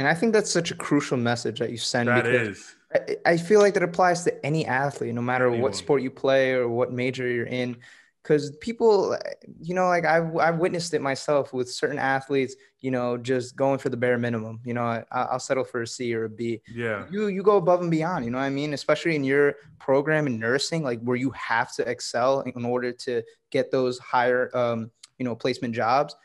And 0.00 0.08
I 0.08 0.14
think 0.14 0.32
that's 0.32 0.50
such 0.50 0.70
a 0.70 0.74
crucial 0.74 1.18
message 1.18 1.58
that 1.58 1.70
you 1.70 1.76
send 1.76 2.08
that 2.08 2.24
because. 2.24 2.74
I, 2.94 3.16
I 3.32 3.36
feel 3.36 3.60
like 3.60 3.74
that 3.74 3.82
applies 3.82 4.24
to 4.24 4.46
any 4.46 4.64
athlete, 4.64 5.14
no 5.14 5.20
matter 5.20 5.46
Anyone. 5.48 5.60
what 5.60 5.76
sport 5.76 6.00
you 6.00 6.10
play 6.10 6.54
or 6.54 6.70
what 6.70 6.90
major 6.90 7.28
you're 7.28 7.44
in. 7.44 7.76
Because 8.22 8.56
people, 8.62 9.14
you 9.60 9.74
know, 9.74 9.88
like 9.88 10.06
I've, 10.06 10.34
I've 10.38 10.56
witnessed 10.56 10.94
it 10.94 11.02
myself 11.02 11.52
with 11.52 11.70
certain 11.70 11.98
athletes, 11.98 12.56
you 12.80 12.90
know, 12.90 13.18
just 13.18 13.56
going 13.56 13.78
for 13.78 13.90
the 13.90 13.96
bare 13.98 14.16
minimum. 14.16 14.60
You 14.64 14.72
know, 14.72 14.84
I, 14.84 15.04
I'll 15.12 15.38
settle 15.38 15.64
for 15.64 15.82
a 15.82 15.86
C 15.86 16.14
or 16.14 16.24
a 16.24 16.30
B. 16.30 16.62
Yeah. 16.74 17.04
You 17.10 17.26
you 17.26 17.42
go 17.42 17.58
above 17.58 17.82
and 17.82 17.90
beyond. 17.90 18.24
You 18.24 18.30
know 18.30 18.38
what 18.38 18.44
I 18.44 18.50
mean? 18.50 18.72
Especially 18.72 19.16
in 19.16 19.22
your 19.22 19.56
program 19.78 20.26
in 20.26 20.38
nursing, 20.38 20.82
like 20.82 21.02
where 21.02 21.16
you 21.16 21.30
have 21.32 21.74
to 21.74 21.86
excel 21.86 22.40
in 22.40 22.64
order 22.64 22.90
to 22.92 23.22
get 23.50 23.70
those 23.70 23.98
higher, 23.98 24.50
um, 24.56 24.90
you 25.18 25.26
know, 25.26 25.34
placement 25.34 25.74
jobs. 25.74 26.16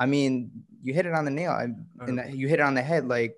I 0.00 0.06
mean, 0.06 0.50
you 0.82 0.94
hit 0.94 1.04
it 1.04 1.12
on 1.12 1.26
the 1.26 1.30
nail. 1.30 1.52
I, 1.52 1.66
and 2.06 2.34
you 2.34 2.48
hit 2.48 2.58
it 2.58 2.62
on 2.62 2.72
the 2.72 2.82
head. 2.82 3.06
Like 3.06 3.36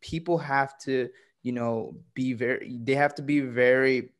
people 0.00 0.38
have 0.38 0.76
to, 0.80 1.08
you 1.44 1.52
know, 1.52 1.94
be 2.14 2.32
very. 2.32 2.76
They 2.82 2.96
have 2.96 3.14
to 3.14 3.22
be 3.22 3.38
very, 3.40 4.10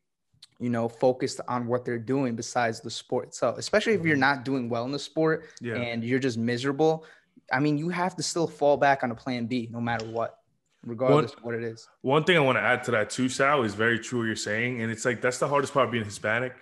you 0.60 0.70
know, 0.70 0.88
focused 0.88 1.40
on 1.48 1.66
what 1.66 1.84
they're 1.84 1.98
doing 1.98 2.36
besides 2.36 2.80
the 2.80 2.90
sport 2.90 3.26
itself. 3.26 3.58
Especially 3.58 3.94
if 3.94 4.04
you're 4.04 4.14
mm-hmm. 4.14 4.20
not 4.20 4.44
doing 4.44 4.68
well 4.68 4.84
in 4.84 4.92
the 4.92 5.00
sport 5.00 5.46
Yeah. 5.60 5.74
and 5.74 6.04
you're 6.04 6.20
just 6.20 6.38
miserable. 6.38 7.04
I 7.52 7.58
mean, 7.58 7.76
you 7.76 7.88
have 7.88 8.14
to 8.16 8.22
still 8.22 8.46
fall 8.46 8.76
back 8.76 9.02
on 9.02 9.10
a 9.10 9.14
plan 9.16 9.46
B 9.46 9.68
no 9.72 9.80
matter 9.80 10.06
what, 10.06 10.38
regardless 10.86 11.32
of 11.32 11.42
what 11.42 11.56
it 11.56 11.64
is. 11.64 11.88
One 12.02 12.22
thing 12.22 12.36
I 12.36 12.40
want 12.40 12.56
to 12.56 12.62
add 12.62 12.84
to 12.84 12.92
that 12.92 13.10
too, 13.10 13.28
Sal, 13.28 13.64
is 13.64 13.74
very 13.74 13.98
true 13.98 14.20
what 14.20 14.26
you're 14.26 14.36
saying. 14.36 14.80
And 14.80 14.92
it's 14.92 15.04
like 15.04 15.20
that's 15.20 15.38
the 15.38 15.48
hardest 15.48 15.72
part 15.72 15.86
of 15.86 15.90
being 15.90 16.04
Hispanic. 16.04 16.54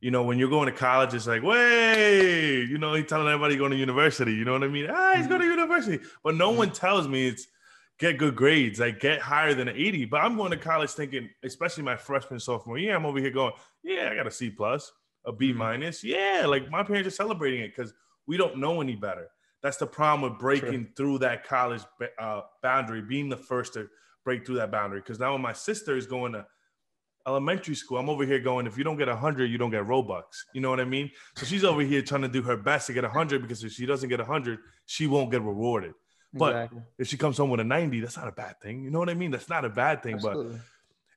You 0.00 0.12
know, 0.12 0.22
when 0.22 0.38
you're 0.38 0.50
going 0.50 0.66
to 0.66 0.72
college, 0.72 1.12
it's 1.12 1.26
like, 1.26 1.42
way, 1.42 2.60
you 2.60 2.78
know, 2.78 2.94
he's 2.94 3.06
telling 3.06 3.26
everybody 3.26 3.56
going 3.56 3.72
to 3.72 3.76
university. 3.76 4.32
You 4.32 4.44
know 4.44 4.52
what 4.52 4.62
I 4.62 4.68
mean? 4.68 4.86
Ah, 4.88 5.14
he's 5.16 5.26
going 5.26 5.40
to 5.40 5.46
university. 5.46 5.98
But 6.22 6.36
no 6.36 6.50
one 6.50 6.70
tells 6.70 7.08
me 7.08 7.26
it's 7.26 7.48
get 7.98 8.16
good 8.16 8.36
grades, 8.36 8.78
like 8.78 9.00
get 9.00 9.20
higher 9.20 9.54
than 9.54 9.68
an 9.68 9.76
80. 9.76 10.04
But 10.06 10.20
I'm 10.20 10.36
going 10.36 10.52
to 10.52 10.56
college 10.56 10.90
thinking, 10.90 11.28
especially 11.42 11.82
my 11.82 11.96
freshman, 11.96 12.38
sophomore 12.38 12.78
year, 12.78 12.94
I'm 12.94 13.06
over 13.06 13.18
here 13.18 13.30
going, 13.30 13.52
yeah, 13.82 14.08
I 14.10 14.14
got 14.14 14.26
a 14.26 14.30
C 14.30 14.50
plus, 14.50 14.92
a 15.26 15.32
B 15.32 15.52
minus. 15.52 16.04
Yeah, 16.04 16.44
like 16.46 16.70
my 16.70 16.82
parents 16.82 17.08
are 17.08 17.10
celebrating 17.12 17.60
it 17.60 17.74
because 17.74 17.92
we 18.26 18.36
don't 18.36 18.58
know 18.58 18.80
any 18.80 18.94
better. 18.94 19.28
That's 19.62 19.78
the 19.78 19.86
problem 19.86 20.30
with 20.30 20.38
breaking 20.38 20.90
through 20.96 21.18
that 21.18 21.44
college 21.44 21.82
uh, 22.20 22.42
boundary, 22.62 23.02
being 23.02 23.28
the 23.28 23.36
first 23.36 23.74
to 23.74 23.88
break 24.24 24.46
through 24.46 24.56
that 24.56 24.70
boundary. 24.70 25.00
Because 25.00 25.18
now 25.18 25.32
when 25.32 25.42
my 25.42 25.52
sister 25.52 25.96
is 25.96 26.06
going 26.06 26.32
to 26.32 26.46
elementary 27.28 27.74
school, 27.74 27.98
I'm 27.98 28.08
over 28.08 28.24
here 28.24 28.40
going, 28.40 28.66
if 28.66 28.78
you 28.78 28.84
don't 28.84 28.96
get 28.96 29.08
100, 29.08 29.50
you 29.50 29.58
don't 29.58 29.70
get 29.70 29.84
Robux. 29.84 30.24
You 30.54 30.60
know 30.62 30.70
what 30.70 30.80
I 30.80 30.84
mean? 30.84 31.10
So 31.36 31.44
she's 31.46 31.64
over 31.64 31.82
here 31.82 32.02
trying 32.02 32.22
to 32.22 32.28
do 32.28 32.42
her 32.42 32.56
best 32.56 32.86
to 32.88 32.92
get 32.92 33.04
100 33.04 33.42
because 33.42 33.62
if 33.62 33.72
she 33.72 33.86
doesn't 33.86 34.08
get 34.08 34.18
100, 34.18 34.58
she 34.86 35.06
won't 35.06 35.30
get 35.30 35.42
rewarded. 35.42 35.92
But 36.32 36.50
Exactly. 36.50 36.82
if 36.98 37.08
she 37.08 37.16
comes 37.16 37.36
home 37.38 37.50
with 37.50 37.60
a 37.60 37.64
90, 37.64 38.00
that's 38.00 38.16
not 38.16 38.28
a 38.28 38.32
bad 38.32 38.60
thing. 38.60 38.82
You 38.82 38.90
know 38.90 38.98
what 38.98 39.10
I 39.10 39.14
mean? 39.14 39.30
That's 39.30 39.48
not 39.48 39.64
a 39.64 39.68
bad 39.68 40.02
thing. 40.02 40.18
But 40.22 40.36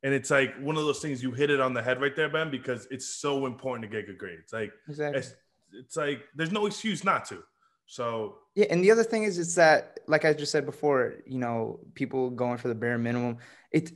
And 0.04 0.14
it's 0.14 0.32
like 0.32 0.56
one 0.60 0.78
of 0.78 0.84
those 0.84 1.00
things 1.00 1.22
you 1.24 1.32
hit 1.32 1.50
it 1.50 1.60
on 1.62 1.74
the 1.74 1.82
head 1.82 2.02
right 2.02 2.16
there, 2.16 2.30
Ben, 2.30 2.50
because 2.52 2.88
it's 2.92 3.08
so 3.22 3.46
important 3.46 3.84
to 3.84 3.90
get 3.96 4.08
good 4.08 4.18
grades. 4.18 4.52
Like 4.52 4.72
Exactly. 4.88 5.20
it's, 5.20 5.36
it's 5.74 5.96
like 5.96 6.24
there's 6.36 6.52
no 6.52 6.66
excuse 6.66 7.04
not 7.04 7.26
to. 7.26 7.44
So 7.86 8.36
Yeah, 8.56 8.68
and 8.70 8.84
the 8.84 8.92
other 8.92 9.04
thing 9.04 9.24
is, 9.24 9.38
it's 9.38 9.56
that, 9.56 10.00
like 10.08 10.24
I 10.26 10.34
just 10.34 10.52
said 10.52 10.66
before, 10.66 11.16
you 11.26 11.40
know, 11.40 11.80
people 11.94 12.30
going 12.30 12.58
for 12.58 12.70
the 12.70 12.76
bare 12.76 12.98
minimum. 12.98 13.38
It's 13.72 13.92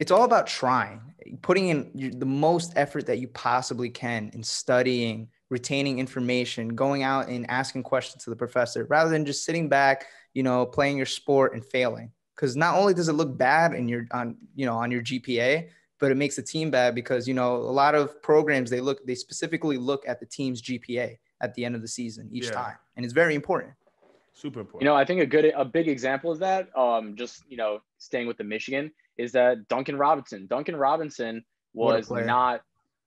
it's 0.00 0.10
all 0.10 0.24
about 0.24 0.46
trying, 0.46 1.14
putting 1.42 1.68
in 1.68 2.18
the 2.18 2.26
most 2.26 2.72
effort 2.74 3.06
that 3.06 3.18
you 3.18 3.28
possibly 3.28 3.90
can 3.90 4.30
in 4.32 4.42
studying, 4.42 5.28
retaining 5.50 5.98
information, 5.98 6.68
going 6.74 7.02
out 7.02 7.28
and 7.28 7.48
asking 7.50 7.82
questions 7.82 8.24
to 8.24 8.30
the 8.30 8.36
professor, 8.36 8.86
rather 8.86 9.10
than 9.10 9.26
just 9.26 9.44
sitting 9.44 9.68
back, 9.68 10.06
you 10.32 10.42
know, 10.42 10.64
playing 10.64 10.96
your 10.96 11.06
sport 11.06 11.52
and 11.54 11.64
failing. 11.64 12.10
Because 12.34 12.56
not 12.56 12.76
only 12.76 12.94
does 12.94 13.08
it 13.10 13.12
look 13.12 13.36
bad 13.36 13.74
in 13.74 13.86
your 13.86 14.06
on 14.12 14.36
you 14.54 14.64
know 14.64 14.74
on 14.74 14.90
your 14.90 15.02
GPA, 15.02 15.68
but 15.98 16.10
it 16.10 16.16
makes 16.16 16.36
the 16.36 16.42
team 16.42 16.70
bad 16.70 16.94
because 16.94 17.28
you 17.28 17.34
know 17.34 17.56
a 17.56 17.74
lot 17.82 17.94
of 17.94 18.22
programs 18.22 18.70
they 18.70 18.80
look 18.80 19.04
they 19.06 19.14
specifically 19.14 19.76
look 19.76 20.08
at 20.08 20.18
the 20.18 20.26
team's 20.26 20.62
GPA 20.62 21.18
at 21.42 21.54
the 21.54 21.66
end 21.66 21.74
of 21.74 21.82
the 21.82 21.88
season 21.88 22.30
each 22.32 22.46
Yeah. 22.46 22.52
time, 22.52 22.76
and 22.96 23.04
it's 23.04 23.12
very 23.12 23.34
important. 23.34 23.74
super 24.32 24.60
important. 24.60 24.82
You 24.82 24.88
know, 24.88 24.96
I 24.96 25.04
think 25.04 25.20
a 25.20 25.26
good, 25.26 25.52
a 25.54 25.64
big 25.66 25.86
example 25.86 26.32
of 26.32 26.38
that, 26.38 26.74
um, 26.74 27.14
just 27.14 27.42
you 27.50 27.58
know, 27.58 27.82
staying 27.98 28.26
with 28.26 28.38
the 28.38 28.44
Michigan, 28.44 28.90
is 29.20 29.32
that 29.32 29.68
Duncan 29.68 29.96
Robinson. 29.98 30.46
Duncan 30.46 30.76
Robinson 30.76 31.44
was 31.74 32.10
not, 32.10 32.62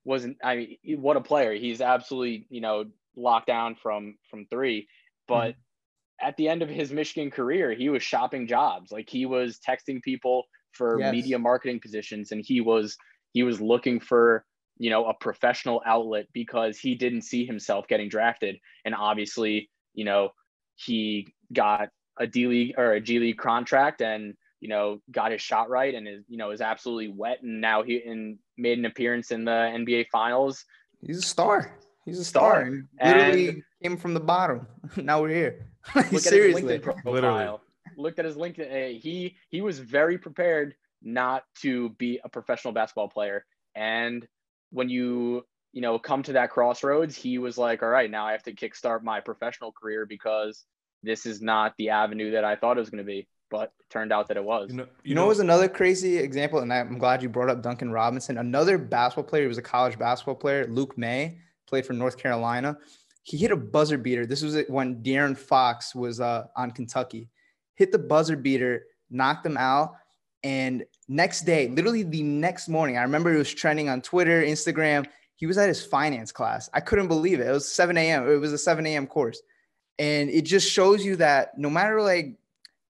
wasn't. 0.06 0.38
I 0.44 0.56
mean, 0.56 1.02
what 1.02 1.18
a 1.18 1.22
player! 1.22 1.54
He's 1.54 1.82
absolutely, 1.82 2.46
you 2.50 2.62
know, 2.62 2.86
locked 3.16 3.48
down 3.48 3.76
from 3.76 4.18
from 4.30 4.46
three. 4.46 4.88
But 5.28 5.56
Mm-hmm. 5.56 6.28
at 6.28 6.38
the 6.38 6.48
end 6.50 6.62
of 6.62 6.70
his 6.70 6.92
Michigan 6.92 7.32
career, 7.32 7.74
he 7.74 7.90
was 7.90 8.04
shopping 8.04 8.48
jobs. 8.48 8.92
Like 8.92 9.10
he 9.10 9.26
was 9.26 9.60
texting 9.68 10.02
people 10.02 10.44
for 10.72 11.00
Yes. 11.00 11.12
media 11.12 11.40
marketing 11.40 11.80
positions, 11.80 12.32
and 12.32 12.44
he 12.46 12.62
was 12.62 12.98
he 13.34 13.44
was 13.44 13.60
looking 13.62 14.00
for 14.00 14.46
you 14.78 14.90
know 14.90 15.06
a 15.06 15.14
professional 15.14 15.82
outlet 15.86 16.28
because 16.34 16.80
he 16.80 16.96
didn't 16.96 17.22
see 17.22 17.46
himself 17.46 17.88
getting 17.88 18.10
drafted 18.10 18.56
and 18.86 18.96
obviously 18.96 19.70
you 19.94 20.04
know 20.04 20.30
he 20.76 21.28
got 21.54 21.90
a 22.20 22.26
D 22.26 22.48
League 22.48 22.74
or 22.78 22.94
a 22.94 23.00
G 23.00 23.20
League 23.20 23.38
contract 23.38 24.02
and 24.02 24.34
you 24.64 24.70
know 24.70 25.00
got 25.12 25.32
his 25.34 25.42
shot 25.42 25.70
right 25.70 25.94
and 25.94 26.08
is 26.08 26.24
you 26.30 26.38
know 26.38 26.52
is 26.52 26.62
absolutely 26.62 27.10
wet 27.10 27.40
and 27.44 27.60
now 27.60 27.84
he 27.84 28.02
and 28.12 28.38
made 28.58 28.78
an 28.80 28.86
appearance 28.86 29.32
in 29.32 29.44
the 29.44 29.52
NBA 29.52 30.06
finals 30.12 30.64
He's 31.06 31.18
a 31.18 31.22
star. 31.22 31.78
He's 32.06 32.18
a 32.18 32.24
star. 32.24 32.52
Star. 32.52 32.62
And 32.66 32.88
And- 33.00 33.18
literally 33.20 33.64
came 33.84 33.98
from 33.98 34.14
the 34.14 34.22
bottom. 34.22 34.66
now 34.96 35.22
we're 35.22 35.36
here. 35.44 35.68
look 35.96 36.06
Seriously. 36.22 36.64
at 36.64 36.70
his 36.70 36.80
LinkedIn 36.80 36.82
profile 36.82 37.14
Literally. 37.14 37.58
looked 37.98 38.20
at 38.20 38.26
his 38.26 38.38
LinkedIn 38.38 39.00
he 39.02 39.36
he 39.50 39.60
was 39.62 39.80
very 39.80 40.18
prepared 40.18 40.76
not 41.02 41.44
to 41.64 41.90
be 42.04 42.22
a 42.24 42.30
professional 42.30 42.74
basketball 42.74 43.10
player 43.10 43.46
and 43.76 44.26
when 44.72 44.88
you 44.88 45.44
you 45.74 45.82
know 45.82 46.00
come 46.00 46.24
to 46.24 46.34
that 46.34 46.50
crossroads 46.52 47.16
he 47.18 47.38
was 47.38 47.58
like 47.58 47.84
all 47.84 47.90
right 47.90 48.10
now 48.10 48.26
I 48.28 48.32
have 48.32 48.44
to 48.44 48.54
kickstart 48.62 49.04
my 49.04 49.20
professional 49.20 49.74
career 49.74 50.06
because 50.06 50.64
this 51.10 51.26
is 51.26 51.42
not 51.42 51.74
the 51.78 51.90
avenue 51.90 52.32
that 52.32 52.46
I 52.46 52.56
thought 52.56 52.78
it 52.78 52.80
was 52.86 52.90
going 52.90 53.04
to 53.04 53.12
be 53.18 53.28
but 53.54 53.72
it 53.80 53.88
turned 53.92 54.12
out 54.12 54.28
that 54.30 54.36
it 54.36 54.44
was 54.44 54.72
you 54.72 54.78
know, 54.78 54.88
You 55.04 55.14
know, 55.14 55.22
what 55.22 55.30
was 55.30 55.40
another 55.40 55.70
crazy 55.70 56.18
example, 56.18 56.58
and 56.58 56.74
I'm 56.74 56.98
glad 56.98 57.22
you 57.22 57.30
brought 57.30 57.52
up 57.52 57.62
Duncan 57.62 57.92
Robinson. 57.92 58.40
Another 58.40 58.80
basketball 58.80 59.26
player, 59.26 59.44
he 59.44 59.48
was 59.48 59.60
a 59.60 59.62
college 59.62 60.00
basketball 60.00 60.34
player, 60.34 60.66
Luke 60.66 60.98
Maye, 60.98 61.38
played 61.68 61.86
for 61.86 61.94
North 61.94 62.18
Carolina. 62.18 62.76
He 63.22 63.38
hit 63.38 63.52
a 63.52 63.56
buzzer 63.56 64.00
beater. 64.00 64.26
This 64.26 64.42
was 64.42 64.58
when 64.70 65.04
De'Aaron 65.04 65.38
Fox 65.38 65.94
was 65.94 66.20
uh, 66.20 66.46
on 66.58 66.72
Kentucky. 66.72 67.30
Hit 67.76 67.92
the 67.92 68.00
buzzer 68.00 68.36
beater, 68.36 68.86
knocked 69.12 69.46
him 69.46 69.56
out. 69.56 69.98
And 70.44 70.84
next 71.08 71.42
day, 71.42 71.68
literally 71.68 72.02
the 72.02 72.24
next 72.24 72.70
morning, 72.70 72.98
I 72.98 73.04
remember 73.04 73.32
it 73.36 73.38
was 73.38 73.54
trending 73.54 73.88
on 73.88 74.02
Twitter, 74.02 74.42
Instagram. 74.42 75.06
He 75.36 75.46
was 75.46 75.60
at 75.60 75.68
his 75.68 75.86
finance 75.86 76.32
class. 76.32 76.72
I 76.74 76.80
couldn't 76.80 77.08
believe 77.08 77.40
it. 77.40 77.48
It 77.48 77.52
was 77.52 77.72
7 77.72 77.96
a.m. 77.98 78.28
It 78.28 78.38
was 78.38 78.52
a 78.52 78.58
7 78.58 78.84
a.m. 78.88 79.06
course. 79.06 79.44
And 80.00 80.32
it 80.32 80.42
just 80.42 80.68
shows 80.68 81.06
you 81.06 81.18
that 81.18 81.56
no 81.56 81.70
matter 81.70 82.02
like 82.02 82.40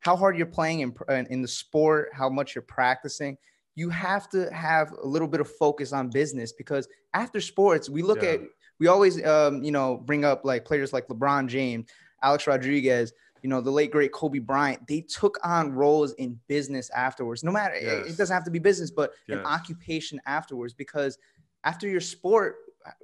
how 0.03 0.15
hard 0.17 0.37
you're 0.37 0.45
playing 0.45 0.81
in, 0.81 0.93
in 1.29 1.41
the 1.41 1.47
sport, 1.47 2.09
how 2.13 2.29
much 2.29 2.53
you're 2.55 2.61
practicing, 2.61 3.37
you 3.75 3.89
have 3.89 4.29
to 4.29 4.53
have 4.53 4.91
a 5.01 5.07
little 5.07 5.27
bit 5.27 5.39
of 5.39 5.49
focus 5.49 5.93
on 5.93 6.09
business 6.09 6.51
because 6.51 6.87
after 7.13 7.39
sports, 7.39 7.89
we 7.89 8.01
look 8.03 8.21
Yeah. 8.21 8.31
at, 8.31 8.39
we 8.79 8.87
always, 8.87 9.23
um, 9.25 9.63
you 9.63 9.71
know, 9.71 9.97
bring 9.97 10.25
up 10.25 10.43
like 10.43 10.65
players 10.65 10.91
like 10.91 11.07
LeBron 11.07 11.47
James, 11.47 11.89
Alex 12.21 12.45
Rodriguez, 12.47 13.13
you 13.41 13.49
know, 13.49 13.61
the 13.61 13.71
late 13.71 13.91
great 13.91 14.11
Kobe 14.11 14.39
Bryant. 14.39 14.85
They 14.87 15.01
took 15.01 15.37
on 15.43 15.71
roles 15.71 16.13
in 16.13 16.39
business 16.47 16.89
afterwards. 16.89 17.43
No 17.43 17.51
matter, 17.51 17.73
it- 17.75 18.07
it 18.07 18.17
doesn't 18.17 18.33
have 18.33 18.43
to 18.45 18.51
be 18.51 18.59
business, 18.59 18.91
but 18.91 19.13
an 19.29 19.39
occupation 19.45 20.19
afterwards 20.25 20.73
because 20.73 21.17
after 21.63 21.87
your 21.87 22.01
sport, 22.01 22.57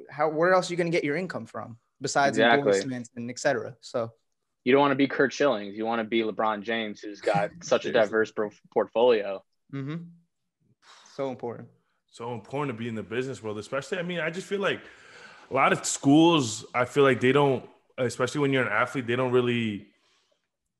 how 0.10 0.28
where 0.30 0.54
else 0.54 0.70
are 0.70 0.74
you 0.74 0.78
going 0.78 0.92
to 0.92 0.96
get 0.96 1.06
your 1.06 1.16
income 1.16 1.46
from 1.46 1.78
besides 2.02 2.38
Exactly. 2.38 2.60
endorsements 2.60 3.10
and 3.16 3.30
et 3.30 3.40
cetera? 3.40 3.76
So 3.80 4.12
you 4.64 4.72
don't 4.72 4.82
want 4.82 4.92
to 4.92 4.96
be 4.96 5.08
Curt 5.08 5.32
Schillings. 5.32 5.76
You 5.76 5.86
want 5.86 6.00
to 6.00 6.04
be 6.04 6.22
LeBron 6.22 6.62
James, 6.64 7.00
who's 7.02 7.22
got 7.22 7.52
such 7.62 7.86
a 7.86 7.92
diverse 7.92 8.32
pro- 8.32 8.52
portfolio. 8.74 9.44
mhm. 9.74 10.08
so 11.16 11.30
important. 11.30 11.68
so 12.12 12.34
important 12.34 12.76
to 12.76 12.82
be 12.82 12.88
in 12.90 12.96
the 12.96 13.04
business 13.04 13.42
world, 13.44 13.58
especially. 13.58 14.00
I 14.00 14.04
mean, 14.04 14.20
I 14.20 14.30
just 14.30 14.48
feel 14.48 14.60
like 14.60 14.82
a 15.50 15.54
lot 15.54 15.72
of 15.74 15.86
schools, 15.86 16.66
I 16.74 16.86
feel 16.86 17.04
like 17.04 17.20
they 17.22 17.32
don't, 17.32 17.68
especially 17.98 18.42
when 18.42 18.54
you're 18.54 18.66
an 18.66 18.72
athlete, 18.72 19.08
they 19.08 19.16
don't 19.16 19.32
really 19.32 19.88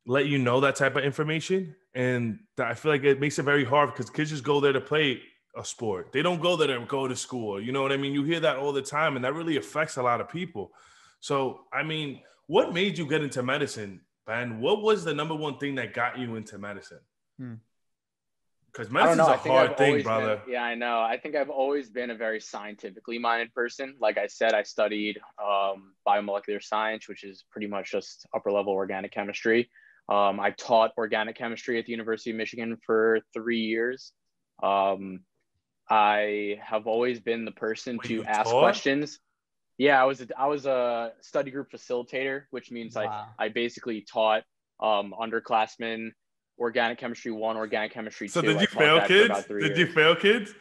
let 0.06 0.26
you 0.28 0.38
know 0.38 0.60
that 0.62 0.76
type 0.76 0.96
of 0.96 1.04
information. 1.04 1.76
And 1.94 2.40
I 2.58 2.74
feel 2.74 2.92
like 2.92 3.04
it 3.04 3.20
makes 3.20 3.40
it 3.40 3.44
very 3.44 3.66
hard 3.66 3.92
because 3.92 4.10
kids 4.10 4.30
just 4.30 4.44
go 4.44 4.60
there 4.60 4.74
to 4.74 4.82
play 4.82 5.22
a 5.56 5.66
sport. 5.66 6.12
They 6.12 6.22
don't 6.22 6.42
go 6.42 6.56
there 6.56 6.68
to 6.68 6.86
go 6.86 7.08
to 7.08 7.16
school. 7.16 7.60
You 7.62 7.72
know 7.72 7.82
what 7.82 7.92
I 7.92 7.98
mean? 7.98 8.14
You 8.14 8.24
hear 8.24 8.40
that 8.42 8.58
all 8.58 8.72
the 8.72 8.82
time, 8.82 9.16
and 9.16 9.26
that 9.26 9.34
really 9.34 9.58
affects 9.58 9.98
a 9.98 10.04
lot 10.04 10.22
of 10.22 10.30
people. 10.30 10.72
So, 11.20 11.62
I 11.74 11.84
mean, 11.84 12.22
what 12.50 12.74
made 12.74 12.98
you 12.98 13.06
get 13.06 13.22
into 13.22 13.44
medicine, 13.44 14.02
Ben? 14.26 14.60
What 14.60 14.82
was 14.82 15.04
the 15.04 15.14
number 15.14 15.36
one 15.36 15.60
thing 15.60 15.76
that 15.76 15.94
got 15.94 16.18
you 16.18 16.36
into 16.36 16.58
medicine? 16.58 17.02
Hmm. 17.38 17.54
Because 18.72 18.88
I 18.88 19.06
don't 19.06 19.18
medicine's 19.18 19.18
know. 19.18 19.28
a 19.28 19.34
I 19.34 19.38
think 19.38 19.56
hard 19.56 19.70
I've 19.70 19.78
thing, 19.78 20.02
brother. 20.02 20.42
Been, 20.44 20.54
yeah, 20.54 20.64
I 20.64 20.74
know. 20.74 21.00
I 21.00 21.20
think 21.22 21.36
I've 21.36 21.52
always 21.52 21.92
been 21.92 22.10
a 22.10 22.16
very 22.16 22.42
scientifically 22.42 23.20
minded 23.20 23.54
person. 23.54 23.96
Like 24.00 24.18
I 24.18 24.26
said, 24.26 24.54
I 24.54 24.64
studied 24.64 25.20
um, 25.40 25.94
biomolecular 26.08 26.62
science, 26.62 27.08
which 27.08 27.24
is 27.24 27.46
pretty 27.52 27.68
much 27.68 27.92
just 27.92 28.26
upper 28.34 28.52
level 28.52 28.74
organic 28.74 29.12
chemistry. 29.12 29.70
Um, 30.10 30.40
I 30.40 30.50
taught 30.50 30.94
organic 30.98 31.36
chemistry 31.36 31.78
at 31.78 31.86
the 31.86 31.92
University 31.92 32.32
of 32.32 32.38
Michigan 32.38 32.78
for 32.84 33.20
three 33.32 33.60
years. 33.62 34.12
Um, 34.64 35.20
I 35.88 36.58
have 36.64 36.88
always 36.88 37.20
been 37.20 37.46
the 37.46 37.52
person 37.52 38.00
Wait, 38.02 38.08
to 38.08 38.24
ask 38.26 38.50
taught? 38.50 38.60
questions. 38.60 39.20
Yeah, 39.80 40.00
I 40.00 40.06
was 40.06 40.20
a, 40.20 40.28
I 40.38 40.46
was 40.48 40.66
a 40.66 41.14
study 41.22 41.52
group 41.52 41.72
facilitator, 41.72 42.44
which 42.52 42.70
means 42.70 42.98
I 42.98 43.06
Wow. 43.06 43.28
I 43.40 43.48
basically 43.48 44.02
taught 44.02 44.44
um, 44.82 45.16
underclassmen 45.20 46.12
organic 46.60 46.98
chemistry 46.98 47.32
one, 47.32 47.56
organic 47.56 47.94
chemistry 47.94 48.28
So 48.28 48.42
two. 48.42 48.48
did 48.48 48.62
you 48.62 48.68
taught 48.68 48.84
fail 48.84 49.08
kids? 49.08 49.30
about 49.30 49.46
three 49.46 49.70
Did 49.70 49.78
you 49.78 49.88
fail 49.88 50.16
kids? 50.18 50.54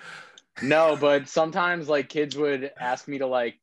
No, 0.62 0.96
but 0.96 1.28
sometimes 1.28 1.88
like 1.88 2.08
kids 2.08 2.37
would 2.37 2.70
ask 2.80 3.08
me 3.08 3.18
to 3.18 3.26
like. 3.26 3.58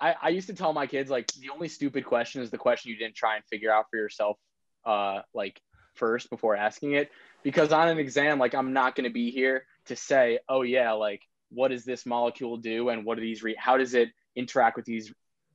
I, 0.00 0.14
I 0.22 0.28
used 0.30 0.46
to 0.46 0.54
tell 0.54 0.72
my 0.72 0.86
kids 0.86 1.10
like 1.10 1.26
the 1.34 1.50
only 1.50 1.68
stupid 1.68 2.06
question 2.06 2.40
is 2.40 2.50
the 2.50 2.56
question 2.58 2.90
you 2.90 2.96
didn't 2.96 3.16
try 3.16 3.36
and 3.36 3.44
figure 3.44 3.70
out 3.70 3.86
for 3.90 3.98
yourself, 3.98 4.38
uh, 4.86 5.20
like 5.34 5.60
first 5.94 6.30
before 6.30 6.56
asking 6.56 6.92
it. 6.92 7.10
Because 7.42 7.70
on 7.70 7.88
an 7.88 7.98
exam, 7.98 8.38
like 8.38 8.54
I'm 8.54 8.72
not 8.72 8.94
going 8.94 9.08
to 9.08 9.12
be 9.12 9.30
here 9.30 9.66
to 9.86 9.96
say, 9.96 10.38
oh 10.48 10.62
yeah, 10.62 10.92
like 10.92 11.20
what 11.50 11.68
does 11.68 11.84
this 11.84 12.06
molecule 12.06 12.56
do 12.56 12.88
and 12.88 13.04
what 13.04 13.18
are 13.18 13.22
these 13.22 13.42
re- 13.42 13.56
how 13.58 13.76
does 13.76 13.92
it 13.94 14.08
interact 14.38 14.76
with 14.76 14.86
these 14.86 15.12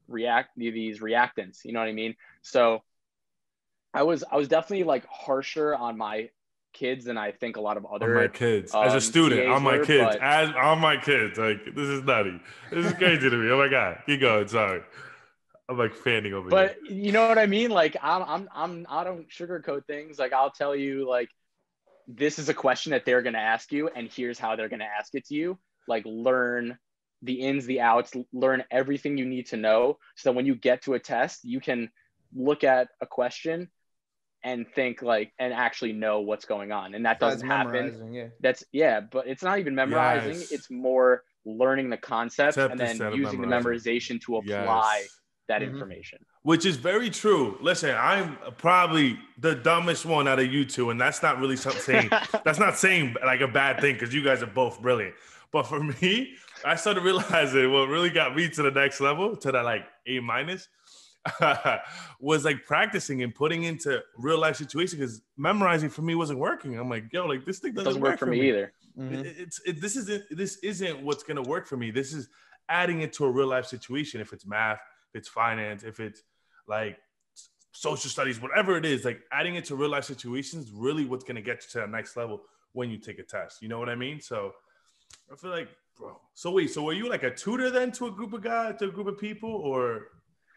react 0.07 0.49
these 0.55 0.99
reactants? 0.99 1.63
You 1.63 1.71
know 1.73 1.79
what 1.79 1.89
I 1.89 1.93
mean? 1.93 2.15
So 2.41 2.83
I 3.93 4.03
was 4.03 4.23
I 4.29 4.35
was 4.35 4.47
definitely 4.47 4.83
like 4.83 5.05
harsher 5.07 5.75
on 5.75 5.97
my 5.97 6.29
kids 6.73 7.05
than 7.05 7.17
I 7.17 7.31
think 7.31 7.57
a 7.57 7.61
lot 7.61 7.77
of 7.77 7.85
On 7.85 7.95
other 7.95 8.15
my 8.15 8.27
kids, 8.27 8.73
as 8.73 8.93
a 8.93 8.95
um, 8.95 8.99
student, 8.99 9.47
on 9.47 9.63
my 9.63 9.77
kids, 9.77 10.15
but- 10.15 10.21
as 10.21 10.49
on 10.49 10.79
my 10.79 10.97
kids. 10.97 11.37
Like 11.37 11.63
this 11.75 11.87
is 11.87 12.03
nutty. 12.03 12.39
This 12.71 12.85
is 12.85 12.93
crazy 12.93 13.29
to 13.29 13.37
me. 13.37 13.49
Oh 13.51 13.57
my 13.57 13.69
god, 13.69 13.99
keep 14.05 14.21
going. 14.21 14.47
Sorry, 14.47 14.81
I'm 15.69 15.77
like 15.77 15.95
fanning 15.95 16.33
over 16.33 16.49
but 16.49 16.77
here. 16.87 16.97
you 16.97 17.11
know 17.11 17.27
what 17.27 17.37
I 17.37 17.45
mean? 17.45 17.71
Like 17.71 17.95
I'm, 18.01 18.23
I'm, 18.23 18.49
I'm, 18.53 18.85
I 18.89 19.03
don't 19.03 19.29
sugarcoat 19.29 19.85
things. 19.85 20.19
Like 20.19 20.33
I'll 20.33 20.51
tell 20.51 20.75
you, 20.75 21.07
like 21.07 21.29
this 22.07 22.39
is 22.39 22.49
a 22.49 22.53
question 22.53 22.91
that 22.91 23.05
they're 23.05 23.21
gonna 23.21 23.37
ask 23.37 23.71
you, 23.71 23.89
and 23.89 24.09
here's 24.11 24.39
how 24.39 24.55
they're 24.55 24.69
gonna 24.69 24.89
ask 24.99 25.13
it 25.15 25.25
to 25.27 25.35
you. 25.35 25.59
Like 25.87 26.03
learn 26.05 26.77
the 27.23 27.33
ins, 27.41 27.65
the 27.65 27.79
outs, 27.81 28.11
learn 28.33 28.63
everything 28.69 29.17
you 29.17 29.25
need 29.25 29.47
to 29.47 29.57
know, 29.57 29.97
so 30.15 30.29
that 30.29 30.35
when 30.35 30.45
you 30.45 30.55
get 30.55 30.83
to 30.83 30.93
a 30.93 30.99
test, 30.99 31.43
you 31.43 31.59
can 31.59 31.89
look 32.35 32.63
at 32.63 32.89
a 33.01 33.07
question 33.07 33.69
and 34.43 34.65
think 34.75 35.01
like 35.01 35.31
and 35.39 35.53
actually 35.53 35.93
know 35.93 36.19
what's 36.19 36.43
going 36.45 36.71
on. 36.71 36.93
And 36.95 37.05
that 37.05 37.19
Besides 37.19 37.35
doesn't 37.41 37.49
happen. 37.49 38.13
Yeah. 38.13 38.27
That's 38.41 38.63
yeah, 38.73 38.99
but 38.99 39.25
it's 39.27 39.41
not 39.41 39.59
even 39.59 39.73
memorizing. 39.73 40.33
Yes. 40.35 40.51
It's 40.51 40.69
more 40.69 41.23
learning 41.45 41.89
the 41.89 41.97
concept 41.97 42.55
Concept 42.57 42.71
and 42.71 42.79
then 42.79 43.13
using 43.13 43.41
the 43.41 43.47
memorization 43.47 44.19
to 44.21 44.37
apply 44.37 44.97
Yes. 45.01 45.19
that 45.47 45.61
Mhm. 45.61 45.71
information. 45.71 46.19
Which 46.41 46.65
is 46.65 46.75
very 46.75 47.09
true. 47.09 47.57
Listen, 47.61 47.95
I'm 47.97 48.37
probably 48.57 49.17
the 49.37 49.55
dumbest 49.55 50.05
one 50.05 50.27
out 50.27 50.39
of 50.39 50.51
you 50.51 50.65
two, 50.65 50.89
and 50.89 50.99
that's 50.99 51.23
not 51.23 51.39
really 51.39 51.55
something 51.55 51.81
saying 51.81 52.09
that's 52.43 52.59
not 52.59 52.77
saying 52.77 53.15
like 53.23 53.39
a 53.39 53.47
bad 53.47 53.79
thing 53.79 53.93
because 53.93 54.13
you 54.13 54.23
guys 54.23 54.43
are 54.43 54.47
both 54.47 54.81
brilliant. 54.81 55.15
But 55.53 55.63
for 55.67 55.81
me, 55.81 56.35
I 56.65 56.75
started 56.75 57.03
realizing 57.03 57.72
what 57.72 57.88
really 57.89 58.10
got 58.10 58.36
me 58.36 58.50
to 58.50 58.62
the 58.63 58.72
next 58.72 59.00
level, 59.01 59.36
to 59.38 59.51
that 59.51 59.63
like 59.65 59.86
A 60.08 60.20
minus, 60.20 60.67
was 62.20 62.43
like 62.46 62.65
practicing 62.65 63.24
and 63.24 63.34
putting 63.34 63.63
into 63.63 64.01
real 64.17 64.38
life 64.39 64.55
situations 64.58 65.00
because 65.00 65.22
memorizing 65.38 65.89
for 65.89 66.01
me 66.01 66.15
wasn't 66.15 66.39
working. 66.39 66.77
I'm 66.77 66.89
like, 66.89 67.05
yo, 67.12 67.25
like 67.25 67.46
this 67.46 67.60
thing 67.60 67.74
doesn't, 67.74 67.86
doesn't 67.86 68.01
work 68.01 68.20
for 68.20 68.25
me 68.27 68.48
either. 68.50 68.74
Mhm. 68.98 69.25
It- 69.25 69.36
It's 69.39 69.62
it, 69.65 69.82
this 69.82 69.96
isn't 69.96 70.24
this 70.32 70.58
isn't 70.58 71.01
what's 71.01 71.24
gonna 71.24 71.41
work 71.41 71.65
for 71.67 71.77
me. 71.77 71.91
This 71.91 72.13
is 72.13 72.29
adding 72.70 73.01
it 73.01 73.13
to 73.13 73.25
a 73.25 73.32
real 73.32 73.48
life 73.48 73.65
situation. 73.65 74.22
If 74.22 74.34
it's 74.34 74.46
math, 74.46 74.79
if 75.13 75.20
it's 75.20 75.29
finance, 75.29 75.84
if 75.84 76.00
it's 76.00 76.22
like 76.67 76.98
social 77.72 78.10
studies, 78.10 78.39
whatever 78.41 78.77
it 78.77 78.86
is, 78.86 79.03
like 79.03 79.22
adding 79.32 79.55
it 79.55 79.65
to 79.65 79.75
real 79.75 79.89
life 79.89 80.03
situations, 80.05 80.72
really 80.72 81.05
what's 81.05 81.24
gonna 81.24 81.41
get 81.41 81.63
you 81.63 81.70
to 81.72 81.77
that 81.79 81.89
next 81.89 82.15
level 82.15 82.43
when 82.74 82.89
you 82.89 82.98
take 82.98 83.20
a 83.20 83.24
test. 83.24 83.62
You 83.62 83.67
know 83.67 83.79
what 83.79 83.89
I 83.89 83.96
mean? 83.96 84.20
So 84.22 84.53
I 85.32 85.36
feel 85.36 85.50
like, 85.51 85.70
bro. 85.97 86.19
So 86.33 86.51
wait, 86.51 86.69
so 86.71 86.83
were 86.83 86.93
you 86.93 87.09
like 87.09 87.23
a 87.23 87.33
tutor 87.33 87.69
then 87.69 87.91
to 87.93 88.07
a 88.07 88.12
group 88.12 88.33
of 88.33 88.41
guys, 88.41 88.75
to 88.79 88.85
a 88.85 88.91
group 88.91 89.07
of 89.07 89.17
people, 89.19 89.50
or 89.50 90.07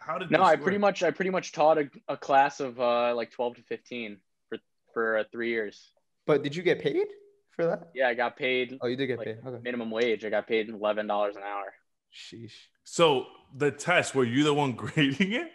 how 0.00 0.18
did? 0.18 0.30
No, 0.30 0.38
this 0.38 0.48
I 0.48 0.56
pretty 0.56 0.78
much 0.78 1.02
I 1.02 1.10
pretty 1.10 1.30
much 1.30 1.52
taught 1.52 1.78
a, 1.78 1.90
a 2.08 2.16
class 2.16 2.60
of 2.60 2.80
uh, 2.80 3.14
like 3.14 3.30
12 3.30 3.56
to 3.56 3.62
15 3.62 4.18
for 4.48 4.58
for 4.92 5.18
uh, 5.18 5.24
three 5.32 5.50
years. 5.50 5.92
But 6.26 6.42
did 6.42 6.56
you 6.56 6.62
get 6.62 6.80
paid 6.80 7.06
for 7.50 7.66
that? 7.66 7.90
Yeah, 7.94 8.08
I 8.08 8.14
got 8.14 8.36
paid 8.36 8.78
Oh, 8.80 8.86
you 8.86 8.96
did 8.96 9.06
get 9.06 9.18
Like, 9.18 9.26
paid. 9.26 9.38
Okay. 9.46 9.60
minimum 9.62 9.90
wage. 9.90 10.24
I 10.24 10.30
got 10.30 10.46
paid 10.48 10.68
eleven 10.68 11.06
dollars 11.06 11.36
an 11.36 11.42
hour. 11.42 11.72
Sheesh. 12.14 12.52
So 12.84 13.26
the 13.54 13.70
test, 13.70 14.14
were 14.14 14.24
you 14.24 14.42
the 14.44 14.54
one 14.54 14.72
grading 14.76 15.32
it? 15.32 15.48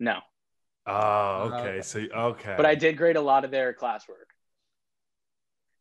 No, 0.00 0.18
Oh, 0.86 1.50
okay. 1.52 1.56
okay. 1.68 1.82
So 1.82 2.00
okay. 2.00 2.54
but 2.56 2.66
I 2.66 2.74
did 2.74 2.96
grade 2.96 3.16
a 3.16 3.20
lot 3.20 3.44
of 3.44 3.50
their 3.50 3.72
classwork. 3.72 4.30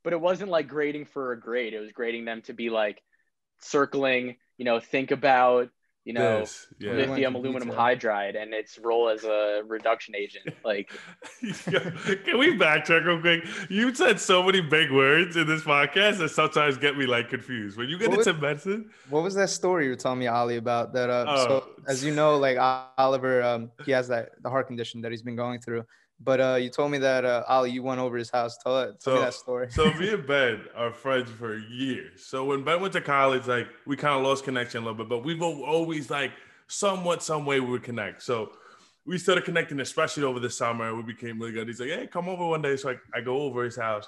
But 0.04 0.14
it 0.14 0.20
wasn't 0.22 0.50
like 0.50 0.68
grading 0.68 1.06
for 1.06 1.32
a 1.32 1.40
grade. 1.40 1.74
It 1.74 1.80
was 1.80 1.92
grading 1.92 2.26
them 2.26 2.42
to 2.44 2.54
be 2.54 2.70
like 2.70 3.02
circling. 3.62 4.38
You 4.58 4.66
know, 4.66 4.80
think 4.80 5.12
about 5.12 5.70
you 6.04 6.14
know 6.14 6.40
This, 6.40 6.66
yeah. 6.80 6.94
Lithium 6.94 7.36
aluminum 7.36 7.70
hydride 7.70 8.36
and 8.36 8.54
its 8.56 8.80
role 8.80 9.08
as 9.10 9.24
a 9.24 9.62
reduction 9.68 10.16
agent. 10.16 10.54
Like 10.66 10.90
Can 11.40 12.40
we 12.40 12.58
backtrack 12.58 13.06
real 13.06 13.20
quick? 13.22 13.46
You 13.70 13.94
said 13.94 14.20
so 14.20 14.42
many 14.44 14.62
big 14.62 14.92
words 14.92 15.38
in 15.38 15.48
this 15.48 15.62
podcast 15.62 16.18
that 16.20 16.30
sometimes 16.30 16.78
get 16.78 16.98
me 16.98 17.06
like 17.06 17.30
confused. 17.30 17.78
When 17.78 17.88
you 17.90 17.98
get 17.98 18.10
What 18.10 18.20
into 18.20 18.34
medicine, 18.34 18.90
What 19.10 19.24
was 19.24 19.36
that 19.36 19.50
story 19.50 19.86
you 19.86 19.92
were 19.92 19.96
telling 19.96 20.20
me, 20.20 20.28
Ali, 20.28 20.58
about 20.58 20.94
that? 20.94 21.10
Uh, 21.10 21.38
so 21.38 21.50
Oh. 21.52 21.70
as 21.88 22.04
you 22.04 22.14
know, 22.14 22.38
like 22.38 22.58
Oliver, 22.98 23.44
um, 23.44 23.72
he 23.86 23.92
has 23.92 24.08
that 24.08 24.30
the 24.42 24.50
heart 24.50 24.68
condition 24.68 25.02
that 25.02 25.12
he's 25.12 25.22
been 25.24 25.36
going 25.36 25.60
through. 25.60 25.86
But 26.24 26.40
uh, 26.40 26.56
you 26.56 26.70
told 26.70 26.92
me 26.92 27.00
that 27.00 27.26
uh, 27.26 27.44
Ali, 27.48 27.72
you 27.72 27.82
went 27.82 28.00
over 28.00 28.16
his 28.16 28.30
house. 28.30 28.58
Tell 28.58 28.80
it. 28.82 29.00
Tell 29.00 29.16
me 29.16 29.22
that 29.22 29.34
story. 29.34 29.72
so 29.72 29.92
me 29.94 30.10
and 30.14 30.26
Ben 30.28 30.62
are 30.76 30.94
friends 30.94 31.30
for 31.30 31.58
years. 31.58 32.26
So 32.26 32.46
when 32.46 32.64
Ben 32.64 32.80
went 32.80 32.94
to 32.94 33.02
college, 33.02 33.48
like 33.48 33.68
we 33.88 33.96
kind 33.96 34.16
of 34.16 34.24
lost 34.24 34.44
connection 34.44 34.84
a 34.84 34.86
little 34.86 34.98
bit, 34.98 35.10
but 35.10 35.24
we've 35.24 35.42
always 35.42 36.10
like 36.10 36.32
somewhat, 36.68 37.24
some 37.24 37.46
way 37.46 37.60
we 37.60 37.72
would 37.72 37.84
connect. 37.84 38.22
So 38.22 38.52
we 39.06 39.18
started 39.18 39.46
connecting, 39.46 39.80
especially 39.80 40.24
over 40.24 40.40
the 40.40 40.50
summer. 40.50 40.96
We 40.96 41.02
became 41.02 41.40
really 41.40 41.54
good. 41.54 41.68
He's 41.68 41.80
like, 41.80 41.90
"Hey, 41.90 42.08
come 42.08 42.30
over 42.30 42.46
one 42.46 42.62
day." 42.62 42.76
So 42.76 42.92
I, 42.92 42.96
I 43.16 43.22
go 43.22 43.42
over 43.42 43.64
his 43.64 43.76
house, 43.76 44.08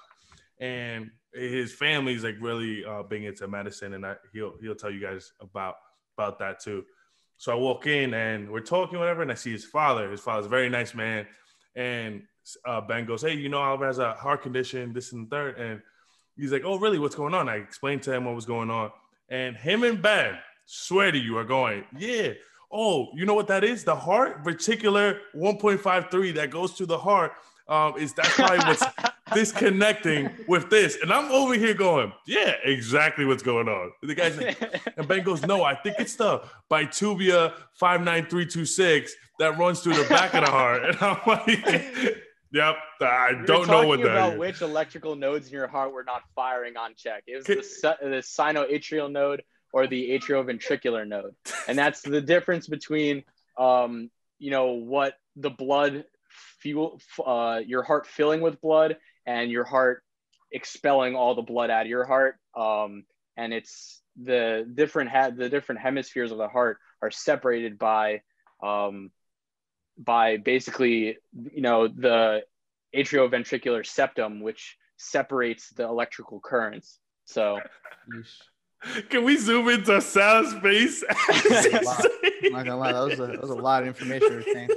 and 0.59 1.09
his 1.33 1.73
family's 1.73 2.23
like 2.23 2.35
really 2.39 2.85
uh, 2.85 3.03
big 3.03 3.23
into 3.23 3.47
medicine, 3.47 3.93
and 3.93 4.05
I, 4.05 4.15
he'll 4.33 4.53
he'll 4.61 4.75
tell 4.75 4.91
you 4.91 4.99
guys 4.99 5.33
about 5.41 5.75
about 6.15 6.37
that 6.39 6.59
too. 6.59 6.85
So 7.37 7.51
I 7.51 7.55
walk 7.55 7.87
in 7.87 8.13
and 8.13 8.49
we're 8.49 8.61
talking, 8.61 8.99
whatever, 8.99 9.21
and 9.21 9.31
I 9.31 9.35
see 9.35 9.51
his 9.51 9.65
father. 9.65 10.09
His 10.11 10.21
father's 10.21 10.45
a 10.45 10.49
very 10.49 10.69
nice 10.69 10.93
man, 10.93 11.25
and 11.75 12.23
uh, 12.65 12.81
Ben 12.81 13.05
goes, 13.05 13.21
"Hey, 13.21 13.33
you 13.33 13.49
know, 13.49 13.59
Oliver 13.59 13.87
has 13.87 13.99
a 13.99 14.13
heart 14.13 14.41
condition, 14.41 14.93
this 14.93 15.13
and 15.13 15.27
the 15.27 15.29
third. 15.29 15.57
and 15.57 15.81
he's 16.35 16.51
like, 16.51 16.63
"Oh, 16.65 16.77
really? 16.77 16.99
What's 16.99 17.15
going 17.15 17.33
on?" 17.33 17.49
I 17.49 17.55
explained 17.55 18.03
to 18.03 18.13
him 18.13 18.25
what 18.25 18.35
was 18.35 18.45
going 18.45 18.69
on, 18.69 18.91
and 19.29 19.55
him 19.55 19.83
and 19.83 20.01
Ben 20.01 20.37
swear 20.65 21.11
to 21.11 21.17
you 21.17 21.37
are 21.37 21.45
going, 21.45 21.85
"Yeah." 21.97 22.33
Oh, 22.75 23.09
you 23.13 23.27
know 23.27 23.35
what 23.35 23.45
that 23.49 23.63
is? 23.63 23.83
The 23.83 23.95
heart 23.95 24.43
reticular 24.43 25.19
1.53 25.35 26.33
that 26.33 26.49
goes 26.49 26.73
to 26.73 26.87
the 26.87 26.97
heart 26.97 27.33
um, 27.67 27.95
is 27.97 28.13
that's 28.13 28.33
probably 28.33 28.57
what's 28.59 28.83
disconnecting 29.33 30.29
with 30.47 30.69
this. 30.69 30.97
And 31.01 31.11
I'm 31.11 31.31
over 31.31 31.53
here 31.53 31.73
going, 31.73 32.11
yeah, 32.27 32.55
exactly 32.63 33.25
what's 33.25 33.43
going 33.43 33.67
on. 33.67 33.91
The 34.01 34.15
guy's 34.15 34.37
like, 34.37 34.81
and 34.97 35.07
Ben 35.07 35.23
goes, 35.23 35.45
no, 35.45 35.63
I 35.63 35.75
think 35.75 35.97
it's 35.99 36.15
the 36.15 36.41
bitubia 36.69 37.53
59326 37.73 39.15
that 39.43 39.57
runs 39.57 39.81
through 39.81 39.95
the 39.95 40.07
back 40.09 40.33
of 40.33 40.45
the 40.45 40.51
heart. 40.51 40.83
And 40.85 40.97
I'm 41.01 41.19
like, 41.27 41.47
yep, 42.51 42.75
I 43.01 43.33
don't 43.45 43.67
know 43.67 43.85
what 43.85 43.99
that 43.99 44.11
about 44.11 44.33
is. 44.33 44.39
which 44.39 44.61
electrical 44.61 45.15
nodes 45.15 45.47
in 45.47 45.53
your 45.53 45.67
heart 45.67 45.93
were 45.93 46.03
not 46.03 46.21
firing 46.33 46.77
on 46.77 46.93
check. 46.95 47.23
It 47.27 47.37
was 47.37 47.45
the, 47.45 47.97
the 48.01 48.07
sinoatrial 48.17 49.11
node 49.11 49.43
or 49.73 49.87
the 49.87 50.11
atrioventricular 50.11 51.07
node, 51.07 51.35
and 51.67 51.77
that's 51.77 52.01
the 52.01 52.21
difference 52.21 52.67
between, 52.67 53.23
um, 53.57 54.09
you 54.39 54.51
know, 54.51 54.73
what 54.73 55.15
the 55.35 55.49
blood 55.49 56.05
fuel, 56.59 57.01
uh, 57.25 57.59
your 57.65 57.83
heart 57.83 58.07
filling 58.07 58.41
with 58.41 58.61
blood, 58.61 58.97
and 59.25 59.51
your 59.51 59.63
heart 59.63 60.03
expelling 60.51 61.15
all 61.15 61.35
the 61.35 61.41
blood 61.41 61.69
out 61.69 61.81
of 61.81 61.87
your 61.87 62.05
heart. 62.05 62.37
Um, 62.55 63.03
and 63.35 63.51
it's 63.51 64.01
the 64.21 64.71
different 64.73 65.09
ha- 65.09 65.31
the 65.31 65.49
different 65.49 65.81
hemispheres 65.81 66.31
of 66.31 66.37
the 66.37 66.47
heart 66.47 66.77
are 67.01 67.11
separated 67.11 67.77
by 67.79 68.21
um, 68.61 69.11
by 69.97 70.37
basically 70.37 71.17
you 71.51 71.61
know 71.61 71.87
the 71.87 72.43
atrioventricular 72.95 73.85
septum 73.85 74.41
which 74.41 74.77
separates 74.97 75.69
the 75.71 75.83
electrical 75.83 76.39
currents 76.39 76.99
so 77.25 77.59
Can 79.09 79.23
we 79.23 79.37
zoom 79.37 79.69
into 79.69 80.01
sound 80.01 80.47
space? 80.57 81.03
Wow. 81.83 81.97
I'm 82.45 82.51
not 82.51 82.65
gonna 82.65 82.77
lie, 82.77 82.91
that 82.91 82.99
was 82.99 83.19
a, 83.19 83.27
that 83.27 83.41
was 83.41 83.49
a 83.49 83.55
lot 83.55 83.81
of 83.83 83.87
information. 83.87 84.67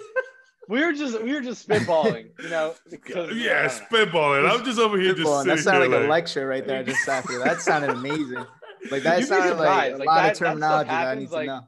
We 0.69 0.85
were 0.85 0.93
just 0.93 1.21
we 1.23 1.33
were 1.33 1.41
just 1.41 1.69
spitballing 1.69 2.29
you 2.41 2.49
know 2.49 2.75
because, 2.89 3.37
yeah, 3.37 3.65
uh, 3.65 3.69
spitballing. 3.69 4.49
I'm 4.49 4.65
just 4.65 4.79
over 4.79 4.99
here 5.01 5.13
just 5.15 5.45
That 5.47 5.59
sounded 5.59 5.89
here 5.91 5.99
like 5.99 6.07
a 6.07 6.09
lecture 6.09 6.47
right 6.47 6.65
there. 6.67 6.85
Just 6.85 7.09
after 7.09 7.39
that 7.41 7.61
sounded 7.61 7.91
amazing. 7.91 8.45
Like 8.91 9.03
that 9.03 9.19
You'd 9.21 9.29
sounded 9.29 9.57
like 9.57 9.95
a 9.95 9.97
Like, 9.97 10.07
lot 10.07 10.15
that- 10.15 10.23
that 10.23 10.33
of 10.33 10.39
terminology 10.39 10.89
that 10.89 10.95
I 10.95 11.01
happens, 11.09 11.31
need 11.33 11.37
to 11.39 11.45
know. 11.47 11.61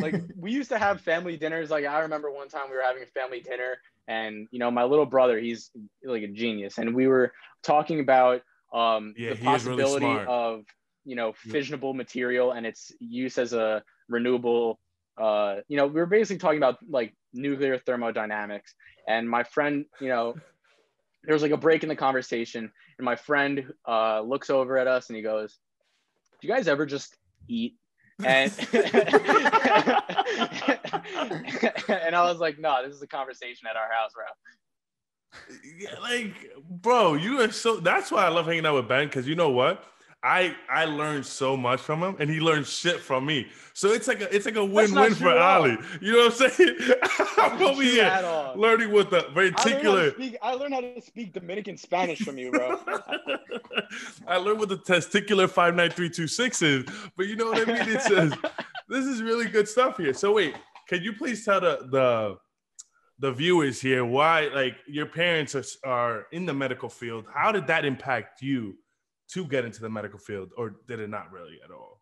Like 0.00 0.18
we 0.36 0.50
used 0.52 0.70
to 0.70 0.78
have 0.78 1.00
family 1.00 1.36
dinners. 1.36 1.70
Like 1.70 1.84
i 1.84 2.00
remember 2.00 2.30
one 2.30 2.48
time 2.48 2.70
we 2.70 2.76
were 2.76 2.82
having 2.82 3.02
a 3.02 3.06
family 3.06 3.40
dinner 3.40 3.76
and 4.08 4.48
you 4.50 4.58
know 4.58 4.70
my 4.70 4.84
little 4.84 5.06
brother 5.06 5.38
he's 5.38 5.70
like 6.04 6.22
a 6.22 6.28
genius. 6.28 6.78
And 6.78 6.94
we 6.94 7.06
were 7.06 7.32
talking 7.62 8.00
about 8.00 8.42
um 8.74 9.16
Yeah, 9.16 9.30
the 9.30 9.36
he 9.36 9.52
is 9.52 9.64
really 9.64 9.84
possibility 9.84 10.20
of 10.26 10.64
you 11.04 11.16
know 11.16 11.32
Yeah. 11.44 11.54
fissionable 11.54 11.94
material 11.94 12.52
and 12.52 12.66
its 12.66 12.92
use 13.00 13.38
as 13.38 13.52
a 13.52 13.82
renewable 14.08 14.80
uh 15.20 15.56
you 15.68 15.76
know 15.76 15.86
we 15.86 15.94
were 15.94 16.06
basically 16.06 16.38
talking 16.38 16.58
about 16.58 16.78
like 16.88 17.14
nuclear 17.32 17.78
thermodynamics. 17.78 18.74
And 19.08 19.28
my 19.28 19.42
friend 19.44 19.86
you 20.00 20.08
know 20.08 20.36
there 21.24 21.34
was 21.34 21.42
like 21.42 21.52
a 21.52 21.56
break 21.56 21.82
in 21.82 21.88
the 21.88 21.96
conversation 21.96 22.70
and 22.98 23.04
my 23.04 23.16
friend 23.16 23.72
uh 23.88 24.20
looks 24.20 24.50
over 24.50 24.76
at 24.78 24.86
us 24.86 25.08
and 25.08 25.16
he 25.16 25.22
goes 25.22 25.58
do 26.40 26.48
you 26.48 26.54
guys 26.54 26.68
ever 26.68 26.86
just 26.86 27.16
eat 27.48 27.76
and 28.24 28.52
and 31.88 32.14
I 32.14 32.22
was 32.24 32.38
like, 32.38 32.58
no, 32.58 32.84
this 32.84 32.94
is 32.94 33.02
a 33.02 33.06
conversation 33.06 33.66
at 33.68 33.76
our 33.76 33.90
house, 33.92 34.12
bro. 34.14 34.24
Yeah, 35.78 35.98
like, 36.00 36.34
bro, 36.68 37.14
you 37.14 37.40
are 37.40 37.50
so. 37.50 37.76
That's 37.76 38.10
why 38.10 38.26
I 38.26 38.28
love 38.28 38.46
hanging 38.46 38.66
out 38.66 38.74
with 38.74 38.88
Ben 38.88 39.06
because 39.06 39.26
you 39.26 39.34
know 39.34 39.48
what? 39.50 39.82
I 40.24 40.54
I 40.70 40.84
learned 40.84 41.26
so 41.26 41.56
much 41.56 41.80
from 41.80 42.00
him, 42.00 42.16
and 42.20 42.30
he 42.30 42.38
learned 42.38 42.66
shit 42.66 43.00
from 43.00 43.26
me. 43.26 43.48
So 43.74 43.88
it's 43.88 44.06
like 44.06 44.20
a 44.20 44.34
it's 44.34 44.46
like 44.46 44.54
a 44.56 44.64
win 44.64 44.94
win 44.94 45.14
for. 45.14 45.36
Ali. 45.36 45.76
You 46.00 46.12
know 46.12 46.26
what 46.26 46.40
I'm 46.42 46.50
saying? 46.50 46.76
I'm 47.38 47.62
over 47.62 47.82
here 47.82 48.52
learning 48.56 48.92
with 48.92 49.10
the 49.10 49.26
I 49.26 49.32
learned, 49.34 49.58
how 49.58 49.64
to 49.64 49.70
reticular. 49.70 50.14
speak, 50.14 50.36
I 50.40 50.54
learned 50.54 50.74
how 50.74 50.80
to 50.80 51.02
speak 51.02 51.32
Dominican 51.32 51.76
Spanish 51.76 52.20
from 52.20 52.38
you, 52.38 52.52
bro. 52.52 52.78
I 54.28 54.36
learned 54.36 54.60
what 54.60 54.68
the 54.68 54.78
testicular 54.78 55.50
five 55.50 55.74
nine 55.74 55.90
three 55.90 56.10
two 56.10 56.28
six 56.28 56.62
is, 56.62 56.84
but 57.16 57.26
you 57.26 57.34
know 57.34 57.46
what 57.46 57.68
I 57.68 57.72
mean. 57.72 57.88
It 57.88 58.02
says 58.02 58.32
this 58.88 59.06
is 59.06 59.22
really 59.22 59.46
good 59.46 59.68
stuff 59.68 59.96
here. 59.96 60.14
So 60.14 60.32
wait, 60.34 60.54
can 60.88 61.02
you 61.02 61.14
please 61.14 61.44
tell 61.44 61.60
the 61.60 61.88
the 61.90 62.36
the 63.18 63.32
viewers 63.32 63.80
here 63.80 64.04
why 64.04 64.48
like 64.54 64.76
your 64.86 65.06
parents 65.06 65.56
are, 65.56 65.64
are 65.84 66.26
in 66.30 66.46
the 66.46 66.54
medical 66.54 66.88
field? 66.88 67.24
How 67.34 67.50
did 67.50 67.66
that 67.66 67.84
impact 67.84 68.40
you 68.40 68.76
to 69.34 69.44
get 69.46 69.64
into 69.64 69.80
the 69.80 69.90
medical 69.90 70.18
field, 70.18 70.50
or 70.56 70.76
did 70.88 71.00
it 71.00 71.10
not 71.10 71.30
really 71.32 71.58
at 71.64 71.70
all? 71.70 72.00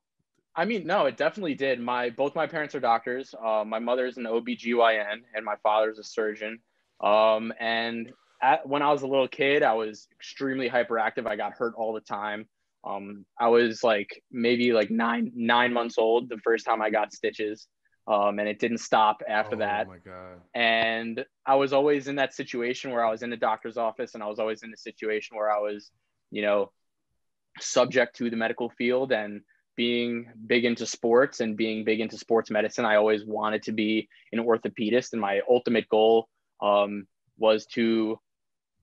I 0.56 0.64
mean, 0.64 0.86
no, 0.86 1.06
it 1.06 1.16
definitely 1.16 1.54
did. 1.54 1.80
My 1.80 2.10
both 2.10 2.34
my 2.34 2.46
parents 2.46 2.74
are 2.74 2.80
doctors. 2.80 3.34
Uh, 3.34 3.64
my 3.64 3.78
mother's 3.78 4.16
an 4.16 4.24
OBGYN 4.24 5.18
and 5.34 5.44
my 5.44 5.54
father's 5.62 5.98
a 5.98 6.04
surgeon. 6.04 6.58
Um, 7.02 7.52
and 7.60 8.12
at, 8.42 8.68
when 8.68 8.82
I 8.82 8.90
was 8.90 9.02
a 9.02 9.06
little 9.06 9.28
kid, 9.28 9.62
I 9.62 9.74
was 9.74 10.08
extremely 10.12 10.68
hyperactive. 10.68 11.26
I 11.26 11.36
got 11.36 11.52
hurt 11.52 11.74
all 11.76 11.92
the 11.92 12.00
time. 12.00 12.48
Um, 12.82 13.24
I 13.38 13.48
was 13.48 13.84
like 13.84 14.22
maybe 14.32 14.72
like 14.72 14.90
nine 14.90 15.30
nine 15.34 15.72
months 15.72 15.98
old 15.98 16.28
the 16.28 16.38
first 16.38 16.64
time 16.66 16.82
I 16.82 16.90
got 16.90 17.12
stitches. 17.12 17.68
um, 18.10 18.38
and 18.40 18.48
it 18.48 18.58
didn't 18.58 18.78
stop 18.78 19.22
after 19.28 19.54
oh, 19.56 19.58
that. 19.60 19.86
my 19.86 19.98
god. 19.98 20.40
And 20.54 21.24
I 21.46 21.54
was 21.54 21.72
always 21.72 22.08
in 22.08 22.16
that 22.16 22.34
situation 22.34 22.90
where 22.90 23.04
I 23.04 23.10
was 23.10 23.22
in 23.22 23.30
the 23.30 23.36
doctor's 23.36 23.76
office, 23.76 24.14
and 24.14 24.22
I 24.22 24.26
was 24.26 24.38
always 24.38 24.62
in 24.62 24.72
a 24.72 24.76
situation 24.76 25.36
where 25.36 25.50
I 25.50 25.58
was, 25.58 25.90
you 26.30 26.42
know, 26.42 26.72
subject 27.58 28.16
to 28.16 28.30
the 28.30 28.36
medical 28.36 28.70
field 28.70 29.12
and 29.12 29.42
being 29.76 30.26
big 30.46 30.64
into 30.64 30.86
sports 30.86 31.40
and 31.40 31.56
being 31.56 31.84
big 31.84 32.00
into 32.00 32.18
sports 32.18 32.50
medicine. 32.50 32.84
I 32.84 32.96
always 32.96 33.24
wanted 33.24 33.62
to 33.64 33.72
be 33.72 34.08
an 34.32 34.38
orthopedist, 34.38 35.12
and 35.12 35.20
my 35.20 35.40
ultimate 35.48 35.88
goal 35.88 36.28
um, 36.60 37.06
was 37.38 37.66
to 37.66 38.18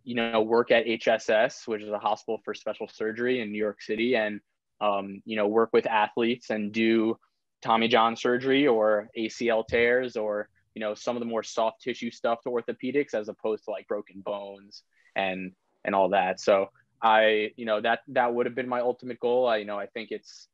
you 0.08 0.16
know 0.16 0.42
work 0.42 0.72
at 0.72 0.86
hss 0.86 1.68
which 1.68 1.84
is 1.84 1.90
a 1.90 2.00
hospital 2.00 2.40
for 2.46 2.54
special 2.54 2.88
surgery 2.88 3.42
in 3.42 3.52
new 3.52 3.58
york 3.58 3.82
city 3.82 4.16
and 4.16 4.40
um, 4.80 5.22
you 5.26 5.36
know 5.36 5.48
work 5.48 5.70
with 5.74 5.86
athletes 5.86 6.50
and 6.50 6.72
do 6.72 7.18
tommy 7.62 7.90
john 7.90 8.16
surgery 8.16 8.68
or 8.68 9.10
acl 9.18 9.68
tears 9.68 10.16
or 10.16 10.48
you 10.76 10.80
know 10.80 10.94
some 10.94 11.18
of 11.18 11.20
the 11.20 11.26
more 11.26 11.44
soft 11.44 11.82
tissue 11.82 12.10
stuff 12.10 12.40
to 12.42 12.50
orthopedics 12.50 13.14
as 13.14 13.28
opposed 13.28 13.66
to 13.66 13.72
like 13.72 13.88
broken 13.88 14.22
bones 14.22 14.84
and 15.16 15.52
and 15.84 15.94
all 15.94 16.10
that 16.10 16.40
so 16.40 16.68
i 17.02 17.52
you 17.56 17.66
know 17.66 17.80
that 17.82 18.00
that 18.08 18.34
would 18.34 18.46
have 18.46 18.56
been 18.56 18.68
my 18.68 18.80
ultimate 18.80 19.20
goal 19.20 19.48
i 19.48 19.58
you 19.58 19.66
know 19.66 19.78
i 19.78 19.86
think 19.88 20.12
it's 20.12 20.48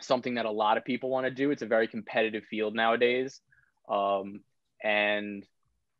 something 0.00 0.34
that 0.34 0.46
a 0.46 0.50
lot 0.50 0.76
of 0.76 0.84
people 0.84 1.10
want 1.10 1.26
to 1.26 1.30
do 1.30 1.50
it's 1.50 1.62
a 1.62 1.66
very 1.66 1.86
competitive 1.86 2.44
field 2.44 2.74
nowadays 2.74 3.40
um, 3.88 4.40
and 4.82 5.46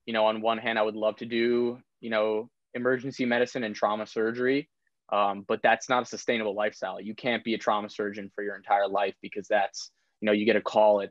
you 0.07 0.13
know 0.13 0.27
on 0.27 0.41
one 0.41 0.59
hand 0.59 0.79
i 0.79 0.83
would 0.83 0.97
love 0.97 1.17
to 1.17 1.27
do 1.27 1.79
you 2.01 2.11
know, 2.11 2.51
emergency 2.75 3.25
medicine 3.25 3.65
and 3.65 3.75
trauma 3.75 4.07
surgery. 4.07 4.69
Um, 5.13 5.45
but 5.47 5.61
that's 5.63 5.89
not 5.89 6.03
a 6.03 6.07
sustainable 6.07 6.55
lifestyle. 6.55 7.01
You 7.01 7.15
can't 7.15 7.45
be 7.45 7.55
a 7.55 7.59
trauma 7.59 7.91
surgeon 7.91 8.31
for 8.35 8.45
your 8.45 8.57
entire 8.57 8.89
life 8.89 9.15
because 9.21 9.49
that's, 9.49 9.91
you 10.21 10.27
know, 10.27 10.33
you 10.33 10.47
get 10.47 10.57
a 10.57 10.61
call 10.61 11.01
at 11.01 11.11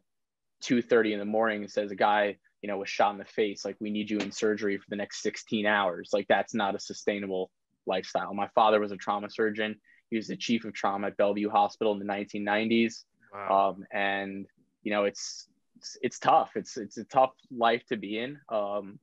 2.30 0.63 1.13
in 1.13 1.19
the 1.19 1.25
morning 1.25 1.61
and 1.61 1.71
says 1.71 1.91
a 1.91 1.95
guy, 1.95 2.37
you 2.61 2.69
know, 2.69 2.77
was 2.77 2.89
shot 2.89 3.11
in 3.11 3.17
the 3.17 3.25
face. 3.25 3.65
Like 3.65 3.75
we 3.79 3.89
need 3.89 4.09
you 4.09 4.19
in 4.19 4.31
surgery 4.31 4.77
for 4.77 4.85
the 4.89 4.95
next 4.95 5.21
16 5.21 5.65
hours. 5.65 6.09
Like 6.13 6.27
that's 6.29 6.53
not 6.53 6.75
a 6.75 6.79
sustainable 6.79 7.51
lifestyle. 7.89 8.33
My 8.33 8.47
father 8.55 8.79
was 8.79 8.91
a 8.91 8.97
trauma 8.97 9.29
surgeon. 9.29 9.75
He 10.09 10.15
was 10.15 10.27
the 10.27 10.37
chief 10.37 10.63
of 10.65 10.73
trauma 10.73 11.07
at 11.07 11.17
Bellevue 11.17 11.49
Hospital 11.49 11.91
in 11.93 11.99
the 11.99 12.05
1990s. 12.05 13.03
Wow. 13.33 13.75
Um, 13.75 13.85
and 13.91 14.45
you 14.83 14.91
know, 14.91 15.03
it's, 15.03 15.49
it's, 15.77 15.97
it's 16.01 16.19
tough. 16.19 16.51
It's, 16.55 16.77
it's 16.77 16.97
a 16.97 17.03
tough 17.03 17.33
life 17.51 17.83
to 17.89 17.97
be 17.97 18.17
in. 18.17 18.39
Um, 18.49 18.99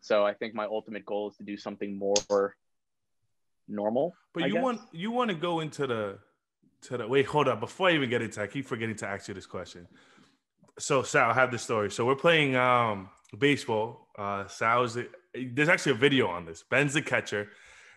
so 0.00 0.24
I 0.24 0.32
think 0.32 0.54
my 0.54 0.64
ultimate 0.64 1.04
goal 1.04 1.28
is 1.28 1.36
to 1.36 1.42
do 1.44 1.56
something 1.56 1.96
more 1.98 2.56
normal. 3.68 4.14
But 4.32 4.44
I 4.44 4.46
you 4.46 4.54
guess. 4.54 4.62
want 4.62 4.80
you 4.92 5.10
want 5.10 5.30
to 5.30 5.36
go 5.36 5.60
into 5.60 5.86
the 5.86 6.18
to 6.82 6.96
the 6.96 7.06
wait, 7.06 7.26
hold 7.26 7.48
up. 7.48 7.60
Before 7.60 7.88
I 7.88 7.92
even 7.92 8.10
get 8.10 8.22
into 8.22 8.42
I 8.42 8.46
keep 8.46 8.66
forgetting 8.66 8.96
to 8.96 9.06
ask 9.06 9.28
you 9.28 9.34
this 9.34 9.46
question. 9.46 9.86
So 10.78 11.02
Sal, 11.02 11.30
I 11.30 11.34
have 11.34 11.50
this 11.50 11.62
story. 11.62 11.90
So 11.90 12.06
we're 12.06 12.16
playing 12.16 12.56
um 12.56 13.10
baseball. 13.38 14.08
Uh 14.18 14.46
Sal's 14.48 14.98
there's 15.34 15.68
actually 15.68 15.92
a 15.92 15.96
video 15.96 16.26
on 16.28 16.44
this. 16.44 16.64
Ben's 16.68 16.94
the 16.94 17.02
catcher. 17.02 17.48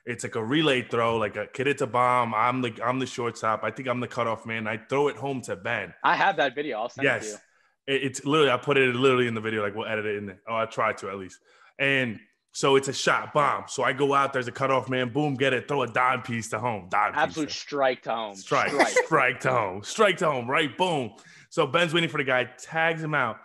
It's 0.06 0.24
like 0.24 0.36
a 0.36 0.44
relay 0.44 0.82
throw, 0.82 1.18
like 1.18 1.38
a 1.38 1.48
kid 1.48 1.68
it's 1.68 1.82
a 1.82 1.88
bomb. 1.88 2.34
I'm 2.34 2.62
the 2.62 2.78
I'm 2.84 3.00
the 3.00 3.06
shortstop. 3.06 3.64
I 3.64 3.72
think 3.72 3.88
I'm 3.88 4.00
the 4.00 4.08
cutoff 4.08 4.46
man. 4.46 4.68
I 4.68 4.78
throw 4.78 5.08
it 5.08 5.16
home 5.16 5.42
to 5.44 5.56
Ben. 5.56 5.94
I 6.04 6.16
have 6.16 6.38
that 6.38 6.56
video. 6.56 6.80
I'll 6.80 6.90
send 6.90 7.06
yes. 7.06 7.24
it 7.24 7.26
to 7.88 7.94
you. 7.94 8.08
It's 8.08 8.26
literally 8.26 8.52
I 8.52 8.58
put 8.58 8.78
it 8.78 8.96
literally 8.96 9.28
in 9.28 9.34
the 9.34 9.42
video. 9.42 9.62
Like 9.62 9.76
we'll 9.76 9.88
edit 9.88 10.06
it 10.06 10.18
in 10.18 10.26
there. 10.26 10.42
Oh, 10.48 10.56
I 10.56 10.66
tried 10.66 10.98
to 11.00 11.10
at 11.10 11.18
least. 11.18 11.40
And 11.80 12.20
so 12.54 12.76
it's 12.76 12.88
a 12.88 12.94
shot 12.94 13.34
bomb. 13.34 13.64
So 13.68 13.84
I 13.84 13.94
go 13.94 14.14
out, 14.14 14.32
there's 14.32 14.48
a 14.48 14.52
cutoff 14.52 14.88
man, 14.88 15.10
boom, 15.10 15.34
get 15.34 15.54
it, 15.54 15.68
throw 15.68 15.82
a 15.82 15.88
dime 15.88 16.22
piece 16.22 16.50
to 16.50 16.60
home. 16.60 16.88
Dime 16.90 17.14
Absolute 17.16 17.48
piece 17.48 17.56
strike 17.56 18.04
to 18.04 18.14
home. 18.14 18.36
Strike, 18.36 18.70
strike, 18.70 18.88
strike 19.06 19.40
to 19.42 19.52
home. 19.52 19.84
Strike 19.84 20.18
to 20.18 20.26
home, 20.26 20.50
right? 20.50 20.78
Boom. 20.78 21.14
So 21.50 21.66
Ben's 21.66 21.94
waiting 21.94 22.10
for 22.10 22.18
the 22.18 22.24
guy, 22.24 22.48
tags 22.60 23.04
him 23.04 23.16
out. 23.16 23.38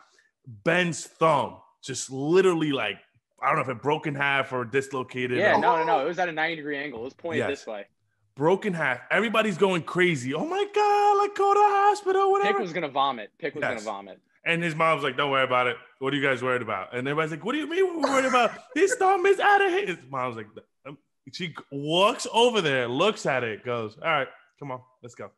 Ben's 0.46 1.04
thumb 1.04 1.56
just 1.82 2.10
literally 2.10 2.72
like, 2.72 2.98
I 3.42 3.46
don't 3.46 3.56
know 3.56 3.62
if 3.62 3.68
it 3.68 3.82
broke 3.82 4.06
in 4.06 4.14
half 4.14 4.52
or 4.52 4.64
dislocated. 4.64 5.38
Yeah, 5.38 5.56
or, 5.56 5.60
no, 5.60 5.76
no, 5.76 5.84
no. 5.84 6.00
It 6.00 6.08
was 6.08 6.18
at 6.18 6.28
a 6.28 6.32
90 6.32 6.56
degree 6.56 6.76
angle. 6.76 7.00
It 7.00 7.04
was 7.04 7.14
pointed 7.14 7.38
yes. 7.38 7.50
this 7.50 7.66
way. 7.66 7.86
Broken 8.34 8.72
half. 8.72 9.00
Everybody's 9.10 9.58
going 9.58 9.82
crazy. 9.82 10.34
Oh 10.34 10.46
my 10.46 10.66
God, 10.74 11.18
like 11.18 11.34
go 11.34 11.54
to 11.54 11.58
the 11.58 11.66
hospital, 11.66 12.30
whatever. 12.30 12.54
Pick 12.54 12.60
was 12.60 12.72
going 12.72 12.82
to 12.82 12.88
vomit. 12.88 13.30
Pick 13.38 13.54
was 13.54 13.62
yes. 13.62 13.68
going 13.70 13.78
to 13.78 13.84
vomit. 13.84 14.20
And 14.44 14.62
his 14.62 14.74
mom's 14.74 15.02
like, 15.02 15.16
"Don't 15.16 15.30
worry 15.30 15.44
about 15.44 15.66
it. 15.66 15.76
What 15.98 16.12
are 16.14 16.16
you 16.16 16.22
guys 16.22 16.42
worried 16.42 16.62
about?" 16.62 16.94
And 16.94 17.06
everybody's 17.06 17.32
like, 17.32 17.44
"What 17.44 17.52
do 17.52 17.58
you 17.58 17.68
mean 17.68 18.00
we're 18.00 18.08
worried 18.08 18.24
about? 18.24 18.52
His 18.74 18.94
thumb 18.94 19.26
is 19.26 19.40
out 19.40 19.64
of 19.64 19.72
his." 19.72 19.98
Mom's 20.08 20.36
like, 20.36 20.46
um, 20.86 20.96
she 21.32 21.54
walks 21.72 22.26
over 22.32 22.60
there, 22.60 22.88
looks 22.88 23.26
at 23.26 23.44
it, 23.44 23.64
goes, 23.64 23.98
"All 23.98 24.08
right, 24.08 24.28
come 24.58 24.70
on, 24.70 24.80
let's 25.02 25.14
go." 25.14 25.30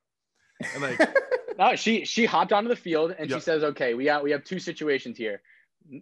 And 0.75 0.83
like, 0.83 1.01
no, 1.59 1.75
she 1.75 2.05
she 2.05 2.27
hopped 2.27 2.53
onto 2.53 2.69
the 2.69 2.77
field 2.77 3.15
and 3.19 3.29
yep. 3.29 3.39
she 3.39 3.43
says, 3.43 3.65
"Okay, 3.65 3.95
we 3.95 4.05
got 4.05 4.23
we 4.23 4.31
have 4.31 4.45
two 4.45 4.59
situations 4.59 5.17
here. 5.17 5.41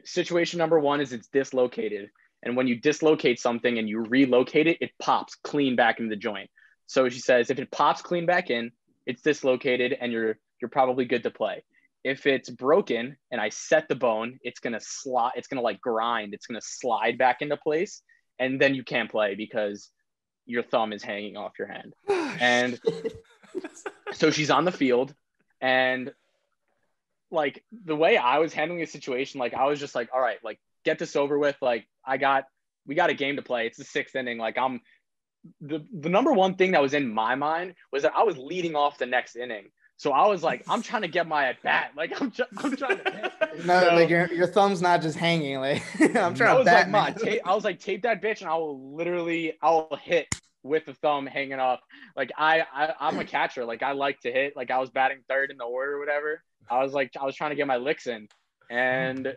Situation 0.04 0.58
number 0.58 0.78
one 0.78 1.00
is 1.00 1.12
it's 1.12 1.28
dislocated, 1.28 2.10
and 2.42 2.56
when 2.56 2.66
you 2.66 2.80
dislocate 2.80 3.40
something 3.40 3.78
and 3.78 3.88
you 3.88 4.00
relocate 4.00 4.66
it, 4.66 4.78
it 4.80 4.90
pops 5.00 5.34
clean 5.36 5.76
back 5.76 5.98
into 5.98 6.10
the 6.10 6.20
joint. 6.20 6.50
So 6.86 7.08
she 7.08 7.20
says, 7.20 7.50
if 7.50 7.58
it 7.58 7.70
pops 7.70 8.02
clean 8.02 8.26
back 8.26 8.50
in, 8.50 8.70
it's 9.06 9.22
dislocated, 9.22 9.96
and 9.98 10.12
you're 10.12 10.38
you're 10.60 10.68
probably 10.68 11.04
good 11.04 11.22
to 11.22 11.30
play." 11.30 11.62
if 12.04 12.26
it's 12.26 12.48
broken 12.48 13.16
and 13.30 13.40
I 13.40 13.48
set 13.48 13.88
the 13.88 13.94
bone, 13.94 14.38
it's 14.42 14.60
gonna 14.60 14.80
slide, 14.80 15.32
it's 15.36 15.48
gonna 15.48 15.62
like 15.62 15.80
grind, 15.80 16.34
it's 16.34 16.46
gonna 16.46 16.60
slide 16.62 17.18
back 17.18 17.42
into 17.42 17.56
place, 17.56 18.02
and 18.38 18.60
then 18.60 18.74
you 18.74 18.84
can't 18.84 19.10
play 19.10 19.34
because 19.34 19.90
your 20.46 20.62
thumb 20.62 20.92
is 20.92 21.02
hanging 21.02 21.36
off 21.36 21.58
your 21.58 21.68
hand. 21.68 21.94
and 22.40 22.80
so 24.12 24.30
she's 24.30 24.50
on 24.50 24.64
the 24.64 24.72
field, 24.72 25.14
and 25.60 26.12
like 27.30 27.64
the 27.84 27.96
way 27.96 28.16
I 28.16 28.38
was 28.38 28.52
handling 28.52 28.80
the 28.80 28.86
situation, 28.86 29.40
like 29.40 29.54
I 29.54 29.66
was 29.66 29.80
just 29.80 29.94
like, 29.94 30.10
all 30.12 30.20
right, 30.20 30.38
like 30.42 30.58
get 30.84 30.98
this 30.98 31.16
over 31.16 31.38
with. 31.38 31.56
Like 31.60 31.86
I 32.04 32.16
got, 32.16 32.44
we 32.86 32.94
got 32.94 33.10
a 33.10 33.14
game 33.14 33.36
to 33.36 33.42
play. 33.42 33.66
It's 33.66 33.78
the 33.78 33.84
sixth 33.84 34.16
inning. 34.16 34.38
Like 34.38 34.58
I'm, 34.58 34.80
the 35.60 35.86
the 35.92 36.08
number 36.08 36.32
one 36.32 36.54
thing 36.54 36.72
that 36.72 36.82
was 36.82 36.94
in 36.94 37.12
my 37.12 37.34
mind 37.34 37.74
was 37.92 38.02
that 38.02 38.12
I 38.16 38.24
was 38.24 38.36
leading 38.36 38.74
off 38.74 38.98
the 38.98 39.06
next 39.06 39.36
inning. 39.36 39.68
So 39.96 40.12
I 40.12 40.28
was 40.28 40.44
like, 40.44 40.62
I'm 40.68 40.80
trying 40.80 41.02
to 41.02 41.08
get 41.08 41.26
my 41.26 41.46
at 41.46 41.60
bat. 41.62 41.90
Like 41.96 42.20
I'm, 42.20 42.32
I'm 42.58 42.76
trying 42.76 42.98
to. 42.98 43.32
no, 43.64 43.80
so, 43.80 43.94
like 43.94 44.08
your, 44.08 44.32
your 44.32 44.46
thumb's 44.46 44.80
not 44.80 45.02
just 45.02 45.18
hanging. 45.18 45.58
Like 45.58 45.82
I'm 46.00 46.34
trying 46.34 46.50
I 46.50 46.52
to 46.52 46.58
was 46.58 46.64
bat. 46.66 46.90
Like, 46.90 47.16
tape, 47.16 47.40
I 47.44 47.54
was 47.54 47.64
like, 47.64 47.80
tape 47.80 48.02
that 48.02 48.22
bitch, 48.22 48.40
and 48.40 48.48
I 48.48 48.54
will 48.54 48.94
literally, 48.94 49.54
I 49.60 49.70
will 49.70 49.98
hit 50.00 50.28
with 50.62 50.86
the 50.86 50.94
thumb 50.94 51.26
hanging 51.26 51.58
off. 51.58 51.80
Like 52.16 52.30
I, 52.38 52.64
I, 52.72 52.94
I'm 53.00 53.18
a 53.18 53.24
catcher. 53.24 53.64
Like 53.64 53.82
I 53.82 53.92
like 53.92 54.20
to 54.20 54.32
hit. 54.32 54.56
Like 54.56 54.70
I 54.70 54.78
was 54.78 54.90
batting 54.90 55.18
third 55.28 55.50
in 55.50 55.56
the 55.56 55.64
order 55.64 55.96
or 55.96 55.98
whatever. 55.98 56.44
I 56.70 56.83
was 56.83 56.92
like, 56.92 57.12
I 57.20 57.24
was 57.24 57.35
trying 57.35 57.50
to 57.50 57.57
get 57.57 57.66
my 57.66 57.76
licks 57.76 58.07
in, 58.07 58.28
and 58.70 59.35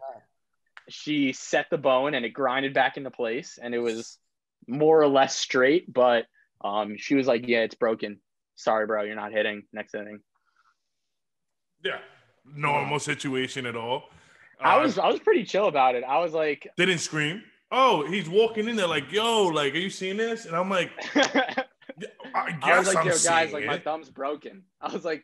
she 0.89 1.33
set 1.33 1.69
the 1.69 1.77
bone, 1.77 2.13
and 2.13 2.25
it 2.25 2.29
grinded 2.29 2.73
back 2.73 2.97
into 2.97 3.11
place, 3.11 3.59
and 3.61 3.73
it 3.73 3.79
was 3.79 4.17
more 4.67 5.01
or 5.01 5.07
less 5.07 5.35
straight. 5.35 5.91
But 5.91 6.25
um, 6.63 6.95
she 6.97 7.15
was 7.15 7.27
like, 7.27 7.47
"Yeah, 7.47 7.59
it's 7.59 7.75
broken. 7.75 8.19
Sorry, 8.55 8.85
bro, 8.85 9.03
you're 9.03 9.15
not 9.15 9.31
hitting 9.31 9.63
next 9.73 9.95
inning." 9.95 10.19
Yeah, 11.83 11.99
normal 12.45 12.99
situation 12.99 13.65
at 13.65 13.75
all. 13.75 14.03
Uh, 14.59 14.67
I 14.67 14.77
was 14.77 14.97
I 14.97 15.07
was 15.07 15.19
pretty 15.19 15.43
chill 15.43 15.67
about 15.67 15.95
it. 15.95 16.03
I 16.03 16.19
was 16.19 16.33
like, 16.33 16.67
didn't 16.77 16.99
scream. 16.99 17.43
Oh, 17.71 18.05
he's 18.05 18.27
walking 18.27 18.67
in 18.67 18.75
there 18.75 18.87
like, 18.87 19.11
yo, 19.13 19.45
like, 19.45 19.73
are 19.73 19.77
you 19.77 19.89
seeing 19.89 20.17
this? 20.17 20.45
And 20.45 20.57
I'm 20.57 20.69
like, 20.69 20.91
I 21.15 22.51
guess 22.61 22.63
I 22.63 22.77
was 22.79 22.87
like, 22.87 22.97
I'm 22.97 23.05
yo, 23.07 23.17
guys, 23.23 23.53
like, 23.53 23.65
my 23.65 23.79
thumb's 23.79 24.09
broken. 24.09 24.63
I 24.81 24.91
was 24.91 25.05
like, 25.05 25.23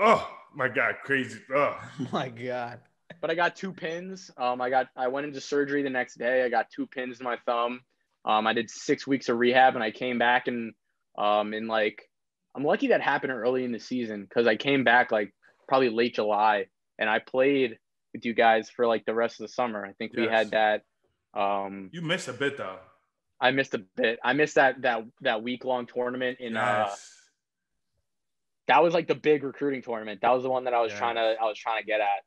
oh 0.00 0.28
my 0.54 0.68
god, 0.68 0.96
crazy. 1.04 1.40
Oh 1.54 1.76
my 2.12 2.28
god. 2.28 2.80
But 3.20 3.30
I 3.30 3.34
got 3.34 3.56
two 3.56 3.72
pins. 3.72 4.30
Um, 4.36 4.60
I 4.60 4.70
got 4.70 4.88
I 4.96 5.08
went 5.08 5.26
into 5.26 5.40
surgery 5.40 5.82
the 5.82 5.90
next 5.90 6.16
day. 6.18 6.44
I 6.44 6.48
got 6.48 6.70
two 6.70 6.86
pins 6.86 7.20
in 7.20 7.24
my 7.24 7.36
thumb. 7.44 7.80
Um, 8.24 8.46
I 8.46 8.52
did 8.52 8.70
six 8.70 9.06
weeks 9.06 9.28
of 9.28 9.38
rehab, 9.38 9.74
and 9.74 9.84
I 9.84 9.90
came 9.90 10.18
back 10.18 10.46
and 10.46 10.72
um, 11.18 11.52
in 11.54 11.66
like 11.66 12.08
I'm 12.54 12.64
lucky 12.64 12.88
that 12.88 13.00
happened 13.00 13.32
early 13.32 13.64
in 13.64 13.72
the 13.72 13.80
season 13.80 14.22
because 14.22 14.46
I 14.46 14.56
came 14.56 14.84
back 14.84 15.12
like 15.12 15.34
probably 15.68 15.90
late 15.90 16.14
July 16.14 16.66
and 16.98 17.08
I 17.08 17.18
played 17.18 17.78
with 18.12 18.24
you 18.24 18.34
guys 18.34 18.70
for 18.70 18.86
like 18.86 19.04
the 19.04 19.14
rest 19.14 19.40
of 19.40 19.46
the 19.46 19.52
summer. 19.52 19.84
I 19.84 19.92
think 19.92 20.12
yes. 20.14 20.20
we 20.20 20.32
had 20.32 20.50
that. 20.50 20.82
Um, 21.32 21.90
you 21.92 22.02
missed 22.02 22.28
a 22.28 22.32
bit 22.32 22.56
though. 22.56 22.78
I 23.40 23.52
missed 23.52 23.74
a 23.74 23.78
bit. 23.96 24.18
I 24.22 24.32
missed 24.32 24.56
that 24.56 24.82
that 24.82 25.04
that 25.22 25.42
week 25.42 25.64
long 25.64 25.86
tournament 25.86 26.38
in. 26.40 26.56
Uh, 26.56 26.86
yes. 26.88 26.92
Uh, 26.92 26.96
that 28.70 28.84
was 28.84 28.94
like 28.94 29.08
the 29.08 29.16
big 29.16 29.42
recruiting 29.42 29.82
tournament. 29.82 30.20
That 30.22 30.30
was 30.30 30.44
the 30.44 30.48
one 30.48 30.62
that 30.64 30.74
I 30.74 30.80
was 30.80 30.92
yes. 30.92 30.98
trying 30.98 31.16
to 31.16 31.34
I 31.40 31.44
was 31.44 31.58
trying 31.58 31.82
to 31.82 31.86
get 31.86 32.00
at. 32.00 32.22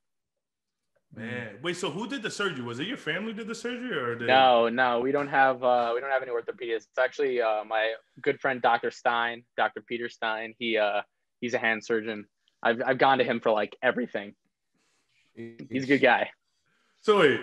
Man, 1.16 1.56
wait. 1.62 1.78
So 1.78 1.90
who 1.90 2.06
did 2.06 2.22
the 2.22 2.30
surgery? 2.30 2.66
Was 2.66 2.80
it 2.80 2.88
your 2.88 2.98
family 2.98 3.32
did 3.32 3.48
the 3.48 3.56
surgery, 3.56 3.96
or 3.96 4.16
did... 4.16 4.28
no? 4.28 4.68
No, 4.68 5.00
we 5.00 5.14
don't 5.14 5.30
have 5.30 5.64
uh, 5.64 5.92
we 5.96 6.02
don't 6.02 6.10
have 6.10 6.22
any 6.22 6.32
orthopedists. 6.32 6.88
It's 6.90 6.98
actually 7.00 7.42
uh, 7.42 7.64
my 7.64 7.94
good 8.22 8.42
friend 8.42 8.62
Dr. 8.62 8.92
Stein, 8.92 9.44
Dr. 9.56 9.82
Peter 9.82 10.10
Stein. 10.10 10.54
He 10.60 10.78
uh, 10.78 11.02
he's 11.40 11.54
a 11.54 11.60
hand 11.60 11.86
surgeon. 11.86 12.26
I've 12.62 12.82
I've 12.86 12.98
gone 12.98 13.20
to 13.20 13.24
him 13.24 13.40
for 13.40 13.52
like 13.52 13.78
everything. 13.82 14.34
He's 15.36 15.86
a 15.86 15.88
good 15.88 16.02
guy. 16.02 16.30
So 17.00 17.20
wait, 17.20 17.40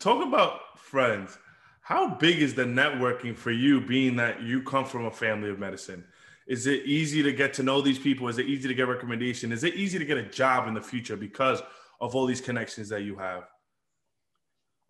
talk 0.00 0.26
about 0.26 0.76
friends. 0.76 1.38
How 1.82 2.14
big 2.14 2.42
is 2.42 2.54
the 2.54 2.64
networking 2.64 3.36
for 3.36 3.52
you, 3.52 3.80
being 3.80 4.16
that 4.16 4.42
you 4.42 4.62
come 4.62 4.84
from 4.84 5.06
a 5.06 5.10
family 5.10 5.50
of 5.50 5.58
medicine? 5.58 6.04
Is 6.50 6.66
it 6.66 6.84
easy 6.84 7.22
to 7.22 7.32
get 7.32 7.54
to 7.54 7.62
know 7.62 7.80
these 7.80 8.00
people? 8.00 8.26
Is 8.26 8.38
it 8.38 8.46
easy 8.46 8.66
to 8.66 8.74
get 8.74 8.88
recommendation? 8.88 9.52
Is 9.52 9.62
it 9.62 9.76
easy 9.76 10.00
to 10.00 10.04
get 10.04 10.18
a 10.18 10.24
job 10.24 10.66
in 10.66 10.74
the 10.74 10.82
future 10.82 11.16
because 11.16 11.62
of 12.00 12.16
all 12.16 12.26
these 12.26 12.40
connections 12.40 12.88
that 12.88 13.02
you 13.02 13.16
have? 13.18 13.44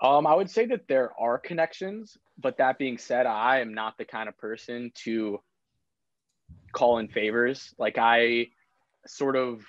Um, 0.00 0.26
I 0.26 0.34
would 0.34 0.48
say 0.48 0.64
that 0.64 0.88
there 0.88 1.12
are 1.20 1.38
connections, 1.38 2.16
but 2.38 2.56
that 2.56 2.78
being 2.78 2.96
said, 2.96 3.26
I 3.26 3.60
am 3.60 3.74
not 3.74 3.98
the 3.98 4.06
kind 4.06 4.26
of 4.26 4.38
person 4.38 4.90
to 5.04 5.40
call 6.72 6.96
in 6.96 7.08
favors. 7.08 7.74
Like 7.78 7.98
I 7.98 8.46
sort 9.06 9.36
of 9.36 9.62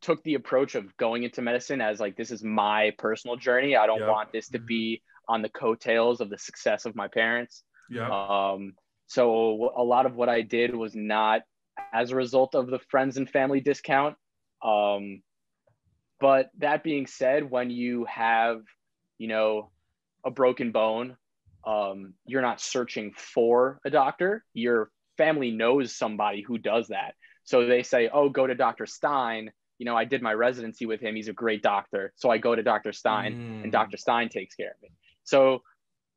took 0.00 0.24
the 0.24 0.32
approach 0.32 0.76
of 0.76 0.96
going 0.96 1.24
into 1.24 1.42
medicine 1.42 1.82
as 1.82 2.00
like 2.00 2.16
this 2.16 2.30
is 2.30 2.42
my 2.42 2.92
personal 2.96 3.36
journey. 3.36 3.76
I 3.76 3.86
don't 3.86 4.06
want 4.06 4.32
this 4.32 4.48
to 4.48 4.58
mm-hmm. 4.58 4.66
be 4.66 5.02
on 5.28 5.42
the 5.42 5.50
coattails 5.50 6.22
of 6.22 6.30
the 6.30 6.38
success 6.38 6.86
of 6.86 6.96
my 6.96 7.06
parents. 7.06 7.64
Yeah. 7.90 8.08
Um, 8.08 8.72
so 9.10 9.72
a 9.76 9.82
lot 9.82 10.06
of 10.06 10.14
what 10.14 10.28
I 10.28 10.42
did 10.42 10.72
was 10.72 10.94
not 10.94 11.42
as 11.92 12.12
a 12.12 12.16
result 12.16 12.54
of 12.54 12.68
the 12.68 12.78
friends 12.78 13.16
and 13.16 13.28
family 13.28 13.60
discount. 13.60 14.14
Um, 14.62 15.22
but 16.20 16.50
that 16.58 16.84
being 16.84 17.08
said, 17.08 17.50
when 17.50 17.70
you 17.70 18.04
have, 18.04 18.60
you 19.18 19.26
know, 19.26 19.72
a 20.24 20.30
broken 20.30 20.70
bone, 20.70 21.16
um, 21.66 22.14
you're 22.24 22.40
not 22.40 22.60
searching 22.60 23.12
for 23.16 23.80
a 23.84 23.90
doctor. 23.90 24.44
Your 24.54 24.92
family 25.16 25.50
knows 25.50 25.92
somebody 25.92 26.42
who 26.42 26.56
does 26.56 26.86
that. 26.88 27.14
So 27.42 27.66
they 27.66 27.82
say, 27.82 28.08
oh, 28.12 28.28
go 28.28 28.46
to 28.46 28.54
Dr. 28.54 28.86
Stein. 28.86 29.50
You 29.78 29.86
know, 29.86 29.96
I 29.96 30.04
did 30.04 30.22
my 30.22 30.34
residency 30.34 30.86
with 30.86 31.00
him. 31.00 31.16
He's 31.16 31.26
a 31.26 31.32
great 31.32 31.64
doctor. 31.64 32.12
So 32.14 32.30
I 32.30 32.38
go 32.38 32.54
to 32.54 32.62
Dr. 32.62 32.92
Stein 32.92 33.34
mm. 33.34 33.62
and 33.64 33.72
Dr. 33.72 33.96
Stein 33.96 34.28
takes 34.28 34.54
care 34.54 34.70
of 34.70 34.80
me. 34.80 34.90
So, 35.24 35.62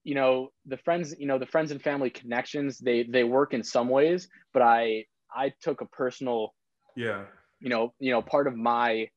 you 0.03 0.15
know, 0.15 0.51
the 0.65 0.77
friends, 0.77 1.15
you 1.17 1.27
know, 1.27 1.39
the 1.39 1.45
friends 1.45 1.71
and 1.71 1.81
family 1.81 2.09
connections, 2.09 2.77
they 2.77 3.03
they 3.03 3.23
work 3.23 3.53
in 3.53 3.63
some 3.63 3.89
ways, 3.89 4.27
but 4.53 4.61
I 4.61 5.05
I 5.35 5.53
took 5.61 5.81
a 5.81 5.85
personal 5.85 6.53
yeah, 6.95 7.23
you 7.59 7.69
know, 7.69 7.93
you 7.99 8.11
know, 8.11 8.21
part 8.21 8.47
of 8.47 8.55
my 8.55 9.09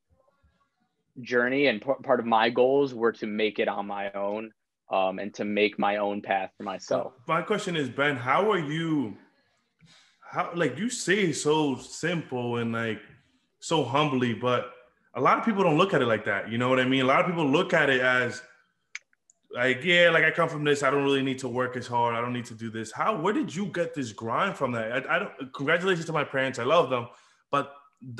journey 1.20 1.66
and 1.66 1.80
p- 1.80 2.02
part 2.02 2.20
of 2.20 2.26
my 2.26 2.50
goals 2.50 2.94
were 2.94 3.12
to 3.12 3.26
make 3.26 3.58
it 3.58 3.68
on 3.68 3.86
my 3.86 4.12
own 4.12 4.50
um, 4.92 5.18
and 5.18 5.34
to 5.34 5.44
make 5.44 5.78
my 5.78 5.96
own 5.96 6.22
path 6.22 6.50
for 6.56 6.62
myself. 6.62 7.14
My 7.26 7.42
question 7.42 7.76
is, 7.76 7.88
Ben, 7.88 8.16
how 8.16 8.50
are 8.50 8.58
you 8.58 9.16
how 10.30 10.50
like 10.54 10.78
you 10.78 10.90
say 10.90 11.32
so 11.32 11.76
simple 11.76 12.56
and 12.56 12.72
like 12.72 13.00
so 13.60 13.84
humbly, 13.84 14.34
but 14.34 14.72
a 15.14 15.20
lot 15.20 15.38
of 15.38 15.44
people 15.44 15.62
don't 15.62 15.78
look 15.78 15.94
at 15.94 16.02
it 16.02 16.06
like 16.06 16.24
that. 16.26 16.50
You 16.50 16.58
know 16.58 16.68
what 16.68 16.78
I 16.78 16.84
mean? 16.84 17.02
A 17.02 17.06
lot 17.06 17.20
of 17.20 17.26
people 17.26 17.46
look 17.46 17.72
at 17.72 17.88
it 17.88 18.00
as 18.00 18.42
like, 19.52 19.84
yeah, 19.84 20.10
like 20.10 20.24
I 20.24 20.30
come 20.30 20.48
from 20.48 20.64
this. 20.64 20.82
I 20.82 20.90
don't 20.90 21.04
really 21.04 21.22
need 21.22 21.38
to 21.40 21.48
work 21.48 21.76
as 21.76 21.86
hard. 21.86 22.14
I 22.14 22.20
don't 22.20 22.32
need 22.32 22.44
to 22.46 22.54
do 22.54 22.70
this. 22.70 22.92
How? 22.92 23.18
Where 23.18 23.32
did 23.32 23.54
you 23.54 23.66
get 23.66 23.94
this 23.94 24.12
grind 24.12 24.56
from? 24.56 24.72
That 24.72 25.08
I, 25.08 25.16
I 25.16 25.18
don't. 25.18 25.52
Congratulations 25.54 26.06
to 26.06 26.12
my 26.12 26.24
parents. 26.24 26.58
I 26.58 26.64
love 26.64 26.90
them, 26.90 27.08
but 27.50 27.74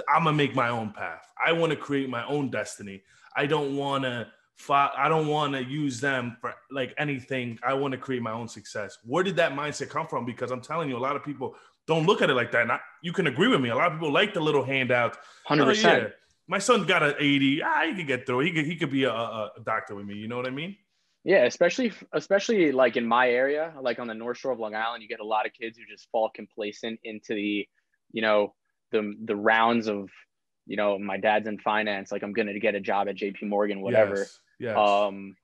I'm 0.08 0.24
gonna 0.24 0.36
make 0.36 0.54
my 0.54 0.68
own 0.68 0.92
path. 0.92 1.26
I 1.44 1.52
want 1.52 1.70
to 1.70 1.76
create 1.76 2.08
my 2.08 2.26
own 2.26 2.50
destiny. 2.50 3.02
I 3.36 3.46
don't 3.46 3.76
want 3.76 4.04
to. 4.04 4.28
I 4.70 5.08
don't 5.10 5.26
want 5.26 5.52
to 5.52 5.62
use 5.62 6.00
them 6.00 6.38
for 6.40 6.54
like 6.70 6.94
anything. 6.96 7.58
I 7.62 7.74
want 7.74 7.92
to 7.92 7.98
create 7.98 8.22
my 8.22 8.32
own 8.32 8.48
success. 8.48 8.98
Where 9.04 9.22
did 9.22 9.36
that 9.36 9.52
mindset 9.52 9.90
come 9.90 10.06
from? 10.06 10.24
Because 10.24 10.50
I'm 10.50 10.62
telling 10.62 10.88
you, 10.88 10.96
a 10.96 10.98
lot 10.98 11.14
of 11.14 11.22
people 11.22 11.54
don't 11.86 12.06
look 12.06 12.22
at 12.22 12.30
it 12.30 12.34
like 12.34 12.52
that. 12.52 12.62
And 12.62 12.72
I, 12.72 12.80
you 13.02 13.12
can 13.12 13.26
agree 13.26 13.48
with 13.48 13.60
me. 13.60 13.68
A 13.68 13.76
lot 13.76 13.92
of 13.92 13.98
people 13.98 14.12
like 14.12 14.32
the 14.32 14.40
little 14.40 14.64
handout. 14.64 15.18
Hundred 15.44 15.64
oh, 15.64 15.66
percent. 15.66 16.02
Yeah, 16.04 16.08
my 16.48 16.58
son 16.58 16.86
got 16.86 17.02
an 17.02 17.14
eighty. 17.18 17.62
Ah, 17.62 17.84
he 17.86 17.94
could 17.94 18.06
get 18.06 18.26
through. 18.26 18.40
He 18.40 18.52
could 18.52 18.64
he 18.64 18.76
could 18.76 18.90
be 18.90 19.04
a, 19.04 19.12
a, 19.12 19.50
doctor 19.64 19.94
with 19.94 20.06
me. 20.06 20.14
You 20.14 20.28
know 20.28 20.36
what 20.36 20.46
I 20.46 20.50
mean? 20.50 20.76
Yeah, 21.26 21.42
especially 21.42 21.92
especially 22.12 22.70
like 22.70 22.96
in 22.96 23.04
my 23.04 23.28
area, 23.28 23.74
like 23.80 23.98
on 23.98 24.06
the 24.06 24.14
North 24.14 24.38
Shore 24.38 24.52
of 24.52 24.60
Long 24.60 24.76
Island, 24.76 25.02
you 25.02 25.08
get 25.08 25.18
a 25.18 25.26
lot 25.26 25.44
of 25.44 25.52
kids 25.52 25.76
who 25.76 25.82
just 25.92 26.08
fall 26.12 26.30
complacent 26.32 27.00
into 27.02 27.34
the, 27.34 27.66
you 28.12 28.22
know, 28.22 28.54
the 28.92 29.12
the 29.24 29.34
rounds 29.34 29.88
of, 29.88 30.08
you 30.66 30.76
know, 30.76 31.00
my 31.00 31.16
dad's 31.16 31.48
in 31.48 31.58
finance. 31.58 32.12
Like 32.12 32.22
I'm 32.22 32.32
gonna 32.32 32.56
get 32.60 32.76
a 32.76 32.80
job 32.80 33.08
at 33.08 33.16
J.P. 33.16 33.46
Morgan, 33.46 33.80
whatever. 33.80 34.18
Yes. 34.18 34.38
yes. 34.60 34.78
Um, 34.78 35.34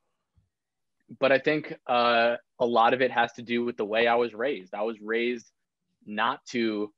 but 1.18 1.32
I 1.32 1.40
think 1.40 1.74
uh, 1.88 2.36
a 2.60 2.66
lot 2.66 2.94
of 2.94 3.02
it 3.02 3.10
has 3.10 3.32
to 3.32 3.42
do 3.42 3.64
with 3.64 3.76
the 3.76 3.84
way 3.84 4.06
I 4.06 4.14
was 4.14 4.32
raised. 4.34 4.74
I 4.74 4.82
was 4.82 5.00
raised 5.02 5.50
not 6.06 6.46
to 6.50 6.92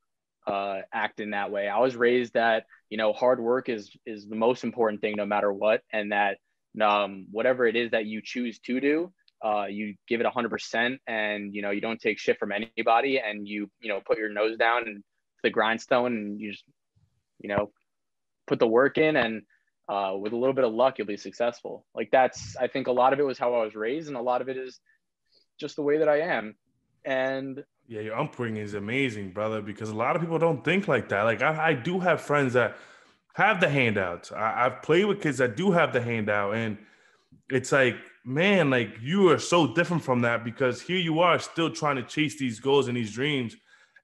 uh, 0.46 0.80
act 0.92 1.20
in 1.20 1.30
that 1.30 1.50
way. 1.50 1.68
I 1.68 1.78
was 1.78 1.96
raised 1.96 2.34
that 2.34 2.66
you 2.90 2.98
know 2.98 3.14
hard 3.14 3.40
work 3.40 3.70
is 3.70 3.96
is 4.04 4.28
the 4.28 4.36
most 4.36 4.62
important 4.62 5.00
thing 5.00 5.14
no 5.16 5.24
matter 5.24 5.50
what, 5.50 5.80
and 5.90 6.12
that 6.12 6.36
um, 6.82 7.26
whatever 7.30 7.66
it 7.66 7.76
is 7.76 7.90
that 7.92 8.06
you 8.06 8.20
choose 8.22 8.58
to 8.60 8.80
do, 8.80 9.12
uh, 9.44 9.66
you 9.66 9.94
give 10.08 10.20
it 10.20 10.26
hundred 10.26 10.50
percent, 10.50 11.00
and 11.06 11.54
you 11.54 11.62
know 11.62 11.70
you 11.70 11.80
don't 11.80 12.00
take 12.00 12.18
shit 12.18 12.38
from 12.38 12.52
anybody, 12.52 13.18
and 13.18 13.46
you 13.46 13.70
you 13.80 13.88
know 13.88 14.00
put 14.04 14.18
your 14.18 14.30
nose 14.30 14.56
down 14.56 14.84
and 14.86 15.04
the 15.42 15.50
grindstone, 15.50 16.12
and 16.14 16.40
you 16.40 16.52
just 16.52 16.64
you 17.40 17.48
know 17.48 17.70
put 18.46 18.58
the 18.58 18.66
work 18.66 18.98
in, 18.98 19.16
and 19.16 19.42
uh, 19.88 20.12
with 20.18 20.32
a 20.32 20.36
little 20.36 20.54
bit 20.54 20.64
of 20.64 20.72
luck, 20.72 20.98
you'll 20.98 21.06
be 21.06 21.16
successful. 21.16 21.84
Like 21.94 22.10
that's 22.10 22.56
I 22.56 22.68
think 22.68 22.86
a 22.86 22.92
lot 22.92 23.12
of 23.12 23.20
it 23.20 23.24
was 23.24 23.38
how 23.38 23.54
I 23.54 23.64
was 23.64 23.74
raised, 23.74 24.08
and 24.08 24.16
a 24.16 24.22
lot 24.22 24.40
of 24.40 24.48
it 24.48 24.56
is 24.56 24.80
just 25.60 25.76
the 25.76 25.82
way 25.82 25.98
that 25.98 26.08
I 26.08 26.20
am, 26.20 26.54
and 27.04 27.62
yeah, 27.86 28.00
your 28.00 28.18
upbringing 28.18 28.62
is 28.62 28.74
amazing, 28.74 29.32
brother, 29.32 29.60
because 29.60 29.90
a 29.90 29.94
lot 29.94 30.16
of 30.16 30.22
people 30.22 30.38
don't 30.38 30.64
think 30.64 30.88
like 30.88 31.10
that. 31.10 31.22
Like 31.22 31.42
I, 31.42 31.68
I 31.68 31.72
do 31.74 32.00
have 32.00 32.20
friends 32.22 32.54
that 32.54 32.76
have 33.34 33.60
the 33.60 33.68
handouts. 33.68 34.32
I, 34.32 34.66
I've 34.66 34.82
played 34.82 35.04
with 35.04 35.20
kids 35.20 35.38
that 35.38 35.56
do 35.56 35.70
have 35.70 35.92
the 35.92 36.00
handout, 36.00 36.54
and 36.54 36.78
it's 37.50 37.72
like, 37.72 37.96
man, 38.24 38.70
like 38.70 38.96
you 39.02 39.30
are 39.30 39.38
so 39.38 39.74
different 39.74 40.02
from 40.02 40.22
that 40.22 40.44
because 40.44 40.80
here 40.80 40.98
you 40.98 41.20
are 41.20 41.38
still 41.38 41.70
trying 41.70 41.96
to 41.96 42.02
chase 42.02 42.38
these 42.38 42.58
goals 42.58 42.88
and 42.88 42.96
these 42.96 43.12
dreams. 43.12 43.56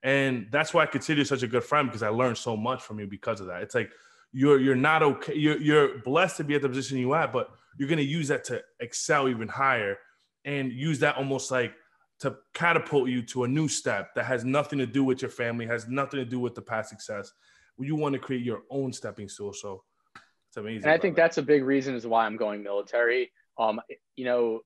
And 0.02 0.46
that's 0.50 0.74
why 0.74 0.82
I 0.82 0.86
consider 0.86 1.20
you 1.20 1.24
such 1.24 1.42
a 1.42 1.46
good 1.46 1.64
friend 1.64 1.88
because 1.88 2.02
I 2.02 2.08
learned 2.08 2.38
so 2.38 2.56
much 2.56 2.82
from 2.82 3.00
you 3.00 3.06
because 3.06 3.40
of 3.40 3.46
that. 3.46 3.62
It's 3.62 3.74
like 3.74 3.90
you're 4.32 4.60
you're 4.60 4.74
not 4.74 5.02
okay. 5.02 5.34
You're 5.34 5.58
you're 5.58 5.98
blessed 6.00 6.38
to 6.38 6.44
be 6.44 6.54
at 6.54 6.62
the 6.62 6.68
position 6.68 6.98
you 6.98 7.14
at, 7.14 7.32
but 7.32 7.50
you're 7.78 7.88
gonna 7.88 8.02
use 8.02 8.28
that 8.28 8.44
to 8.44 8.62
excel 8.80 9.28
even 9.28 9.48
higher 9.48 9.98
and 10.44 10.72
use 10.72 10.98
that 11.00 11.16
almost 11.16 11.50
like 11.50 11.72
to 12.20 12.36
catapult 12.52 13.08
you 13.08 13.22
to 13.22 13.44
a 13.44 13.48
new 13.48 13.68
step 13.68 14.14
that 14.14 14.24
has 14.24 14.44
nothing 14.44 14.78
to 14.78 14.86
do 14.86 15.04
with 15.04 15.22
your 15.22 15.30
family, 15.30 15.66
has 15.66 15.88
nothing 15.88 16.18
to 16.18 16.24
do 16.24 16.38
with 16.38 16.54
the 16.54 16.62
past 16.62 16.90
success. 16.90 17.32
You 17.80 17.96
want 17.96 18.12
to 18.14 18.18
create 18.18 18.44
your 18.44 18.62
own 18.70 18.92
stepping 18.92 19.28
stool. 19.28 19.52
So 19.52 19.82
it's 20.48 20.56
amazing. 20.56 20.84
And 20.84 20.92
I 20.92 20.98
think 20.98 21.16
that's 21.16 21.38
a 21.38 21.42
big 21.42 21.64
reason 21.64 21.94
is 21.94 22.06
why 22.06 22.26
I'm 22.26 22.36
going 22.36 22.62
military. 22.62 23.32
Um, 23.58 23.80
you 24.16 24.24
know, 24.24 24.60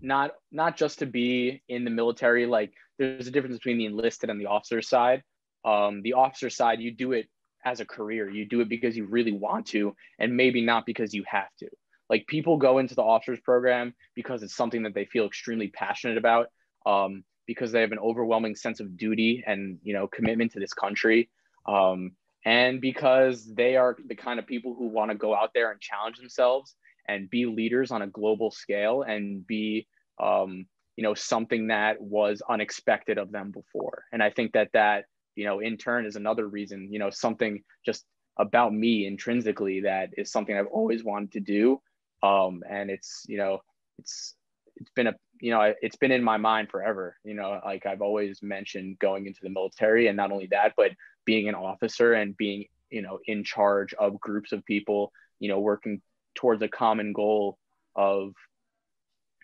not 0.00 0.32
not 0.52 0.76
just 0.76 0.98
to 1.00 1.06
be 1.06 1.62
in 1.68 1.84
the 1.84 1.90
military. 1.90 2.46
Like 2.46 2.72
there's 2.98 3.26
a 3.26 3.30
difference 3.30 3.56
between 3.56 3.78
the 3.78 3.86
enlisted 3.86 4.30
and 4.30 4.40
the 4.40 4.46
officer 4.46 4.82
side. 4.82 5.22
Um, 5.64 6.02
the 6.02 6.12
officer 6.12 6.50
side, 6.50 6.80
you 6.80 6.92
do 6.92 7.12
it 7.12 7.28
as 7.64 7.80
a 7.80 7.86
career. 7.86 8.28
You 8.28 8.46
do 8.46 8.60
it 8.60 8.68
because 8.68 8.96
you 8.96 9.06
really 9.06 9.32
want 9.32 9.66
to, 9.68 9.96
and 10.18 10.36
maybe 10.36 10.60
not 10.60 10.86
because 10.86 11.14
you 11.14 11.24
have 11.26 11.48
to. 11.60 11.68
Like 12.10 12.26
people 12.26 12.58
go 12.58 12.78
into 12.78 12.94
the 12.94 13.02
officers 13.02 13.40
program 13.40 13.94
because 14.14 14.42
it's 14.42 14.54
something 14.54 14.82
that 14.82 14.94
they 14.94 15.06
feel 15.06 15.24
extremely 15.24 15.68
passionate 15.68 16.18
about, 16.18 16.48
um, 16.84 17.24
because 17.46 17.72
they 17.72 17.80
have 17.80 17.92
an 17.92 17.98
overwhelming 17.98 18.56
sense 18.56 18.80
of 18.80 18.96
duty 18.96 19.42
and 19.46 19.78
you 19.82 19.94
know 19.94 20.06
commitment 20.06 20.52
to 20.52 20.60
this 20.60 20.74
country, 20.74 21.30
um, 21.66 22.12
and 22.44 22.80
because 22.80 23.46
they 23.54 23.76
are 23.76 23.96
the 24.06 24.14
kind 24.14 24.38
of 24.38 24.46
people 24.46 24.74
who 24.74 24.88
want 24.88 25.10
to 25.10 25.16
go 25.16 25.34
out 25.34 25.50
there 25.54 25.70
and 25.70 25.80
challenge 25.80 26.18
themselves 26.18 26.74
and 27.08 27.30
be 27.30 27.46
leaders 27.46 27.90
on 27.90 28.02
a 28.02 28.06
global 28.06 28.50
scale 28.50 29.02
and 29.02 29.46
be 29.46 29.86
um, 30.22 30.66
you 30.96 31.02
know 31.02 31.14
something 31.14 31.68
that 31.68 32.00
was 32.00 32.42
unexpected 32.48 33.18
of 33.18 33.32
them 33.32 33.50
before. 33.50 34.04
And 34.12 34.22
I 34.22 34.30
think 34.30 34.52
that 34.52 34.70
that 34.72 35.06
you 35.36 35.44
know 35.44 35.60
in 35.60 35.76
turn 35.76 36.06
is 36.06 36.16
another 36.16 36.46
reason 36.46 36.92
you 36.92 36.98
know 36.98 37.10
something 37.10 37.62
just 37.84 38.04
about 38.38 38.74
me 38.74 39.06
intrinsically 39.06 39.80
that 39.82 40.10
is 40.16 40.30
something 40.30 40.56
I've 40.56 40.66
always 40.66 41.04
wanted 41.04 41.32
to 41.32 41.40
do 41.40 41.80
um, 42.24 42.62
and 42.68 42.90
it's 42.90 43.24
you 43.28 43.36
know 43.36 43.60
it's 43.98 44.34
it's 44.76 44.90
been 44.90 45.06
a 45.06 45.14
you 45.40 45.50
know 45.50 45.72
it's 45.82 45.96
been 45.96 46.10
in 46.10 46.24
my 46.24 46.36
mind 46.36 46.68
forever 46.70 47.16
you 47.24 47.34
know 47.34 47.60
like 47.64 47.86
i've 47.86 48.00
always 48.00 48.42
mentioned 48.42 48.98
going 48.98 49.26
into 49.26 49.40
the 49.42 49.50
military 49.50 50.08
and 50.08 50.16
not 50.16 50.32
only 50.32 50.48
that 50.50 50.72
but 50.76 50.90
being 51.24 51.48
an 51.48 51.54
officer 51.54 52.14
and 52.14 52.36
being 52.36 52.66
you 52.90 53.02
know 53.02 53.18
in 53.26 53.44
charge 53.44 53.94
of 53.94 54.20
groups 54.20 54.52
of 54.52 54.64
people 54.64 55.12
you 55.40 55.48
know 55.48 55.60
working 55.60 56.00
towards 56.34 56.62
a 56.62 56.68
common 56.68 57.12
goal 57.12 57.58
of 57.96 58.32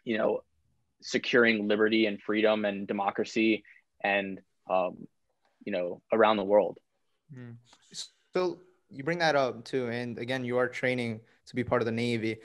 you 0.05 0.17
know 0.19 0.41
securing 1.03 1.67
liberty 1.67 2.07
and 2.07 2.21
freedom 2.21 2.65
and 2.65 2.87
democracy 2.87 3.65
and 4.03 4.41
um, 4.69 5.07
you 5.65 5.73
know 5.73 6.01
around 6.13 6.37
the 6.37 6.45
world 6.45 6.79
hmm. 7.35 7.53
so 8.35 8.59
you 8.91 9.03
bring 9.03 9.19
that 9.19 9.37
up 9.37 9.65
too 9.65 9.89
and 9.89 10.19
again 10.19 10.45
you 10.45 10.57
are 10.59 10.69
training 10.69 11.21
to 11.47 11.55
be 11.55 11.65
part 11.65 11.83
of 11.83 11.87
the 11.87 11.93
navy 11.93 12.37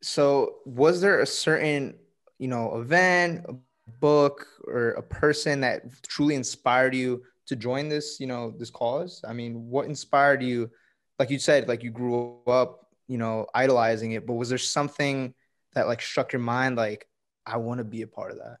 so 0.00 0.56
was 0.64 1.00
there 1.00 1.20
a 1.20 1.26
certain 1.26 1.94
you 2.38 2.48
know 2.48 2.80
event 2.80 3.44
a 3.48 3.54
book 4.00 4.46
or 4.66 4.90
a 4.90 5.02
person 5.02 5.60
that 5.60 5.82
truly 6.02 6.34
inspired 6.34 6.94
you 6.94 7.22
to 7.52 7.56
join 7.56 7.88
this 7.88 8.18
you 8.18 8.26
know 8.26 8.52
this 8.58 8.70
cause 8.70 9.22
i 9.28 9.32
mean 9.32 9.68
what 9.68 9.86
inspired 9.86 10.42
you 10.42 10.70
like 11.18 11.30
you 11.30 11.38
said 11.38 11.68
like 11.68 11.82
you 11.82 11.90
grew 11.90 12.40
up 12.46 12.88
you 13.08 13.18
know 13.18 13.46
idolizing 13.54 14.12
it 14.12 14.26
but 14.26 14.34
was 14.34 14.48
there 14.48 14.58
something 14.58 15.34
that 15.74 15.86
like 15.86 16.00
struck 16.00 16.32
your 16.32 16.40
mind 16.40 16.76
like 16.76 17.06
i 17.46 17.56
want 17.56 17.78
to 17.78 17.84
be 17.84 18.02
a 18.02 18.06
part 18.06 18.32
of 18.32 18.38
that 18.38 18.56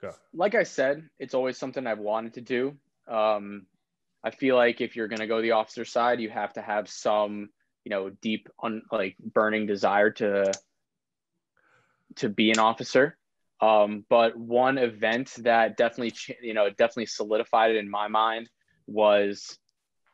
Go. 0.00 0.14
Like 0.32 0.54
I 0.54 0.62
said, 0.62 1.08
it's 1.18 1.34
always 1.34 1.58
something 1.58 1.86
I've 1.86 1.98
wanted 1.98 2.34
to 2.34 2.40
do. 2.40 2.76
Um, 3.08 3.66
I 4.22 4.30
feel 4.30 4.54
like 4.54 4.80
if 4.80 4.94
you're 4.94 5.08
going 5.08 5.20
to 5.20 5.26
go 5.26 5.42
the 5.42 5.52
officer 5.52 5.84
side, 5.84 6.20
you 6.20 6.30
have 6.30 6.52
to 6.52 6.62
have 6.62 6.88
some, 6.88 7.50
you 7.84 7.90
know, 7.90 8.10
deep, 8.10 8.48
un, 8.62 8.82
like 8.92 9.16
burning 9.18 9.66
desire 9.66 10.10
to 10.12 10.52
to 12.16 12.28
be 12.28 12.50
an 12.50 12.58
officer. 12.58 13.17
Um, 13.60 14.04
but 14.08 14.36
one 14.36 14.78
event 14.78 15.34
that 15.38 15.76
definitely, 15.76 16.14
you 16.42 16.54
know, 16.54 16.68
definitely 16.70 17.06
solidified 17.06 17.72
it 17.72 17.76
in 17.76 17.90
my 17.90 18.08
mind 18.08 18.48
was 18.86 19.58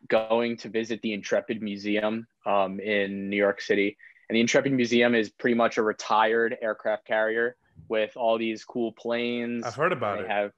going 0.09 0.57
to 0.59 0.69
visit 0.69 1.01
the 1.03 1.13
Intrepid 1.13 1.63
Museum 1.63 2.27
um, 2.47 2.81
in 2.81 3.29
New 3.29 3.37
York 3.37 3.61
City. 3.61 3.97
And 4.29 4.37
the 4.37 4.41
Intrepid 4.41 4.73
Museum 4.73 5.15
is 5.15 5.31
pretty 5.31 5.55
much 5.55 5.77
a 5.77 5.83
retired 5.83 6.57
aircraft 6.63 7.07
carrier 7.07 7.57
with 7.89 8.17
all 8.17 8.39
these 8.39 8.65
cool 8.65 8.93
planes. 8.93 9.65
I've 9.65 9.75
heard 9.75 9.93
about 9.93 10.21
it. 10.21 10.29
Have 10.29 10.53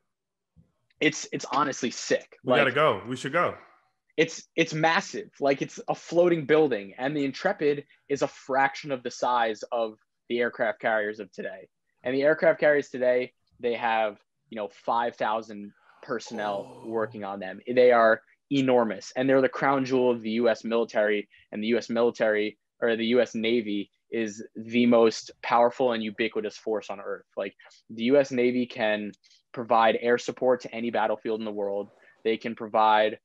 it's 1.01 1.29
it's 1.33 1.45
honestly 1.51 1.91
sick. 1.91 2.39
We 2.45 2.55
gotta 2.55 2.73
go. 2.73 3.03
We 3.07 3.17
should 3.17 3.33
go. 3.33 3.55
It's 4.17 4.45
it's 4.57 4.73
massive. 4.73 5.31
Like 5.41 5.61
it's 5.61 5.81
a 5.89 5.95
floating 5.95 6.47
building, 6.47 6.95
and 6.97 7.17
the 7.17 7.25
Intrepid 7.25 7.85
is 8.09 8.23
a 8.23 8.29
fraction 8.29 8.93
of 8.93 9.03
the 9.03 9.11
size 9.11 9.63
of 9.73 9.99
the 10.29 10.39
aircraft 10.39 10.81
carriers 10.81 11.21
of 11.21 11.31
today. 11.33 11.69
And 12.07 12.15
the 12.15 12.23
aircraft 12.23 12.61
carriers 12.61 12.89
today, 12.89 13.33
they 13.61 13.75
have 13.75 14.17
you 14.49 14.57
know 14.57 14.69
five 14.69 15.17
thousand 15.17 15.73
personnel 16.03 16.83
Oh. 16.85 16.89
working 16.89 17.25
on 17.25 17.41
them. 17.41 17.61
They 17.67 17.91
are 17.91 18.23
enormous, 18.51 19.13
and 19.17 19.29
they're 19.29 19.43
the 19.43 19.49
crown 19.49 19.85
jewel 19.85 20.11
of 20.13 20.23
the 20.23 20.31
U.S. 20.43 20.65
military. 20.65 21.29
And 21.53 21.63
the 21.63 21.67
U.S. 21.69 21.91
military 21.91 22.59
or 22.81 22.95
the 22.97 23.07
U.S. 23.07 23.35
Navy 23.35 23.91
is 24.11 24.43
the 24.55 24.87
most 24.87 25.33
powerful 25.43 25.93
and 25.93 26.03
ubiquitous 26.03 26.57
force 26.57 26.91
on 26.91 27.01
earth. 27.01 27.27
Like 27.37 27.55
the 27.91 28.05
U.S. 28.05 28.31
Navy 28.31 28.67
can 28.67 29.11
provide 29.53 29.99
air 30.01 30.17
support 30.19 30.61
to 30.61 30.73
any 30.73 30.91
battlefield 30.91 31.41
in 31.41 31.45
the 31.45 31.51
world. 31.51 31.89
They 32.23 32.37
can 32.37 32.55
provide 32.55 33.19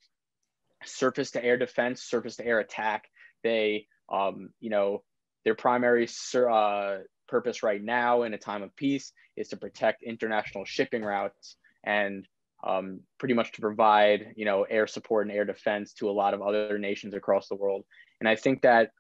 surface 0.86 1.32
to 1.32 1.44
air 1.46 1.58
defense, 1.58 2.02
surface 2.02 2.38
to 2.38 2.46
air 2.46 2.60
attack. 2.60 3.04
They, 3.44 3.86
um, 4.12 4.50
you 4.60 4.72
know, 4.72 5.04
their 5.46 5.56
primary 5.56 6.08
uh, 6.36 6.98
purpose 7.32 7.64
right 7.64 7.82
now 7.82 8.24
in 8.24 8.34
a 8.34 8.38
time 8.38 8.62
of 8.64 8.76
peace 8.76 9.14
is 9.36 9.48
to 9.50 9.58
protect 9.58 10.04
international 10.04 10.66
shipping 10.66 11.04
routes 11.04 11.56
and 11.84 12.28
um, 12.64 13.00
pretty 13.18 13.34
much 13.34 13.52
to 13.54 13.62
provide, 13.62 14.34
you 14.36 14.46
know, 14.46 14.64
air 14.64 14.86
support 14.86 15.26
and 15.26 15.36
air 15.36 15.46
defense 15.46 15.94
to 15.94 16.10
a 16.10 16.16
lot 16.22 16.34
of 16.36 16.42
other 16.42 16.78
nations 16.78 17.14
across 17.16 17.48
the 17.48 17.56
world. 17.56 17.84
And 18.20 18.30
I 18.30 18.36
think 18.36 18.62
that 18.62 18.92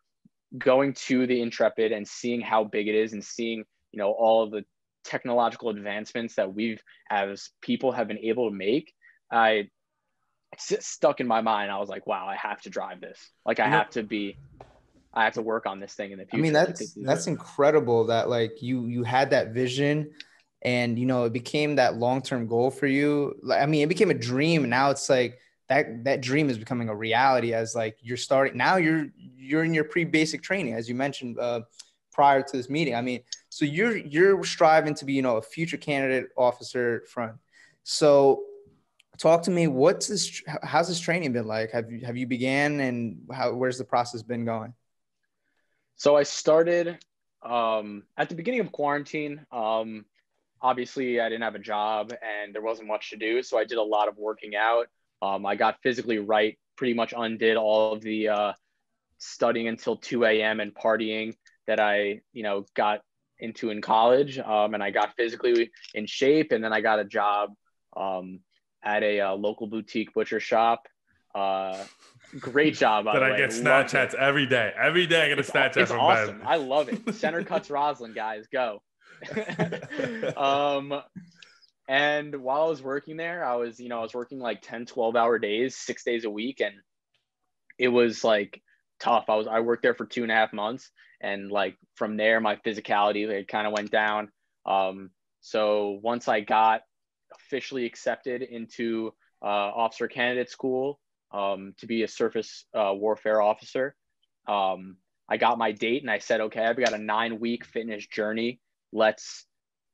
going 0.58 0.94
to 1.08 1.28
the 1.28 1.42
Intrepid 1.42 1.92
and 1.92 2.08
seeing 2.08 2.42
how 2.42 2.64
big 2.64 2.88
it 2.88 2.96
is 2.96 3.14
and 3.14 3.24
seeing, 3.24 3.60
you 3.92 4.00
know, 4.00 4.12
all 4.12 4.44
of 4.44 4.52
the 4.52 4.64
technological 5.04 5.70
advancements 5.70 6.36
that 6.36 6.54
we've 6.54 6.82
as 7.10 7.50
people 7.62 7.92
have 7.92 8.08
been 8.08 8.18
able 8.20 8.50
to 8.50 8.56
make, 8.56 8.94
I 9.32 9.70
stuck 10.58 11.20
in 11.20 11.28
my 11.28 11.42
mind. 11.42 11.72
I 11.72 11.78
was 11.78 11.90
like, 11.90 12.08
wow, 12.08 12.26
I 12.28 12.36
have 12.36 12.62
to 12.62 12.70
drive 12.70 13.00
this. 13.02 13.20
Like 13.46 13.60
I 13.60 13.66
You 13.66 13.72
know- 13.72 13.78
have 13.78 13.90
to 13.92 14.04
be, 14.04 14.38
I 15.14 15.24
have 15.26 15.34
to 15.34 15.42
work 15.42 15.66
on 15.66 15.80
this 15.80 15.94
thing 15.94 16.12
in 16.12 16.20
the 16.20 16.26
future. 16.26 16.38
I 16.38 16.42
mean, 16.42 16.54
that's 16.54 16.94
that's 16.94 17.28
incredible 17.28 18.06
that 18.08 18.30
like 18.30 18.62
you 18.62 18.86
you 18.88 19.04
had 19.04 19.32
that 19.32 19.50
vision 19.50 20.12
and 20.62 20.98
you 20.98 21.06
know 21.06 21.26
it 21.26 21.34
became 21.34 21.76
that 21.76 21.98
long-term 21.98 22.48
goal 22.48 22.72
for 22.72 22.88
you. 22.88 23.36
Like 23.42 23.62
I 23.62 23.66
mean, 23.66 23.82
it 23.82 23.90
became 23.90 24.12
a 24.12 24.16
dream 24.16 24.70
now 24.70 24.92
it's 24.92 25.10
like 25.10 25.40
that 25.70 26.04
that 26.06 26.22
dream 26.22 26.50
is 26.50 26.58
becoming 26.58 26.90
a 26.90 26.96
reality 26.96 27.54
as 27.54 27.76
like 27.76 27.98
you're 28.02 28.18
starting 28.18 28.58
now 28.58 28.76
you're 28.76 29.08
you're 29.18 29.64
in 29.64 29.74
your 29.74 29.86
pre-basic 29.86 30.42
training 30.42 30.74
as 30.74 30.90
you 30.90 30.96
mentioned 30.96 31.40
uh, 31.40 31.62
prior 32.12 32.42
to 32.42 32.58
this 32.58 32.70
meeting. 32.70 32.96
I 32.96 33.02
mean, 33.02 33.22
so 33.50 33.66
you're 33.66 33.98
you're 33.98 34.44
striving 34.44 34.94
to 34.96 35.06
be, 35.06 35.14
you 35.14 35.22
know, 35.22 35.38
a 35.38 35.42
future 35.42 35.78
candidate 35.78 36.30
officer 36.38 37.04
front. 37.08 37.36
So 37.84 38.44
talk 39.18 39.44
to 39.44 39.52
me 39.52 39.68
what's 39.68 40.08
this 40.08 40.42
how's 40.64 40.88
this 40.88 41.00
training 41.00 41.34
been 41.34 41.48
like? 41.48 41.72
Have 41.72 41.92
you 41.92 42.06
have 42.06 42.18
you 42.18 42.28
began 42.28 42.80
and 42.80 43.22
how 43.32 43.54
where's 43.54 43.78
the 43.78 43.84
process 43.84 44.22
been 44.22 44.46
going? 44.46 44.74
So 46.02 46.16
I 46.16 46.24
started 46.24 46.98
um, 47.44 48.02
at 48.18 48.28
the 48.28 48.34
beginning 48.34 48.62
of 48.62 48.72
quarantine. 48.72 49.46
Um, 49.52 50.06
obviously, 50.60 51.22
I 51.22 51.30
didn't 51.30 51.44
have 51.44 51.54
a 51.54 51.60
job 51.60 52.12
and 52.24 52.56
there 52.56 52.64
wasn't 52.64 52.88
much 52.88 53.12
to 53.12 53.18
do, 53.18 53.44
so 53.44 53.56
I 53.56 53.66
did 53.66 53.78
a 53.78 53.84
lot 53.84 54.08
of 54.08 54.18
working 54.18 54.56
out. 54.56 54.88
Um, 55.22 55.46
I 55.46 55.56
got 55.56 55.78
physically 55.84 56.18
right, 56.18 56.58
pretty 56.76 56.96
much 56.96 57.14
undid 57.16 57.56
all 57.56 57.94
of 57.94 58.02
the 58.02 58.30
uh, 58.30 58.54
studying 59.20 59.68
until 59.68 59.96
2 59.96 60.26
a.m. 60.26 60.60
and 60.60 60.74
partying 60.74 61.36
that 61.68 61.80
I, 61.80 62.22
you 62.34 62.42
know, 62.42 62.66
got 62.74 63.02
into 63.38 63.70
in 63.70 63.80
college. 63.80 64.40
Um, 64.40 64.74
and 64.74 64.82
I 64.82 64.90
got 64.90 65.16
physically 65.16 65.70
in 65.94 66.08
shape, 66.08 66.52
and 66.52 66.64
then 66.64 66.74
I 66.74 66.82
got 66.82 66.98
a 66.98 67.06
job 67.06 67.52
um, 67.96 68.40
at 68.84 69.04
a 69.04 69.20
uh, 69.22 69.34
local 69.36 69.68
boutique 69.68 70.16
butcher 70.16 70.40
shop. 70.40 70.88
Uh, 71.34 71.84
great 72.40 72.76
job. 72.76 73.06
By 73.06 73.14
That 73.14 73.24
I 73.24 73.32
way. 73.32 73.38
get. 73.38 73.50
Snapchats 73.52 74.14
every 74.16 74.46
day. 74.46 74.72
Every 74.80 75.08
day 75.08 75.24
I 75.24 75.28
get 75.30 75.38
a 75.38 75.42
It's, 75.42 75.50
Snapchat 75.50 75.78
it's 75.78 75.92
from 75.92 76.00
awesome. 76.00 76.38
Ben. 76.40 76.48
I 76.48 76.56
love 76.58 76.90
it. 76.90 77.14
Center 77.16 77.44
cuts 77.44 77.70
Roslyn, 77.70 78.14
guys, 78.14 78.48
go. 78.52 78.82
um, 80.38 80.94
and 81.88 82.36
while 82.42 82.64
I 82.64 82.70
was 82.70 82.82
working 82.82 83.18
there, 83.18 83.44
I 83.46 83.56
was, 83.56 83.80
you 83.80 83.90
know, 83.90 84.00
I 84.00 84.04
was 84.04 84.14
working 84.14 84.40
like 84.40 84.62
10, 84.62 84.86
12 84.86 85.16
hour 85.16 85.40
days, 85.40 85.76
six 85.78 86.04
days 86.04 86.26
a 86.26 86.30
week. 86.30 86.62
And 86.62 86.76
it 87.78 87.90
was 87.90 88.24
like 88.24 88.62
tough. 89.00 89.26
I 89.30 89.36
was, 89.36 89.48
I 89.48 89.60
worked 89.60 89.84
there 89.84 89.94
for 89.96 90.06
two 90.06 90.24
and 90.24 90.32
a 90.32 90.36
half 90.36 90.54
months. 90.54 90.90
And 91.22 91.52
like 91.52 91.78
from 91.96 92.18
there, 92.18 92.40
my 92.40 92.56
physicality, 92.58 93.28
it 93.30 93.48
kind 93.48 93.68
of 93.68 93.74
went 93.74 93.92
down. 93.92 94.30
Um, 94.66 95.12
so 95.42 96.00
once 96.02 96.28
I 96.28 96.42
got 96.42 96.82
officially 97.36 97.86
accepted 97.86 98.42
into 98.42 99.14
uh, 99.44 99.46
officer 99.46 100.08
candidate 100.08 100.50
school 100.50 101.00
um, 101.34 101.74
to 101.80 101.88
be 101.88 102.04
a 102.04 102.08
surface 102.08 102.66
uh, 102.74 102.94
warfare 102.94 103.42
officer, 103.42 103.96
um, 104.48 104.98
I 105.30 105.38
got 105.38 105.58
my 105.58 105.72
date 105.72 106.02
and 106.02 106.12
I 106.12 106.20
said, 106.20 106.42
okay, 106.42 106.66
I've 106.66 106.78
got 106.78 106.94
a 106.94 106.98
nine 106.98 107.40
week 107.40 107.66
fitness 107.66 108.06
journey. 108.06 108.60
Let's 108.92 109.46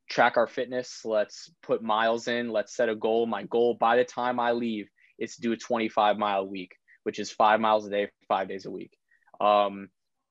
track 0.10 0.38
our 0.38 0.48
fitness. 0.48 1.02
Let's 1.06 1.52
put 1.62 1.84
miles 1.84 2.28
in. 2.28 2.50
Let's 2.50 2.76
set 2.76 2.90
a 2.90 2.96
goal. 2.96 3.26
My 3.28 3.44
goal 3.44 3.76
by 3.80 3.98
the 3.98 4.04
time 4.04 4.40
I 4.40 4.54
leave 4.54 4.90
is 5.20 5.36
to 5.36 5.42
do 5.42 5.52
a 5.52 5.58
25 5.58 6.18
mile 6.18 6.48
week, 6.48 6.76
which 7.04 7.20
is 7.20 7.30
five 7.30 7.60
miles 7.60 7.86
a 7.86 7.90
day, 7.90 8.10
five 8.28 8.48
days 8.48 8.66
a 8.66 8.72
week. 8.72 8.98
Um, 9.40 9.90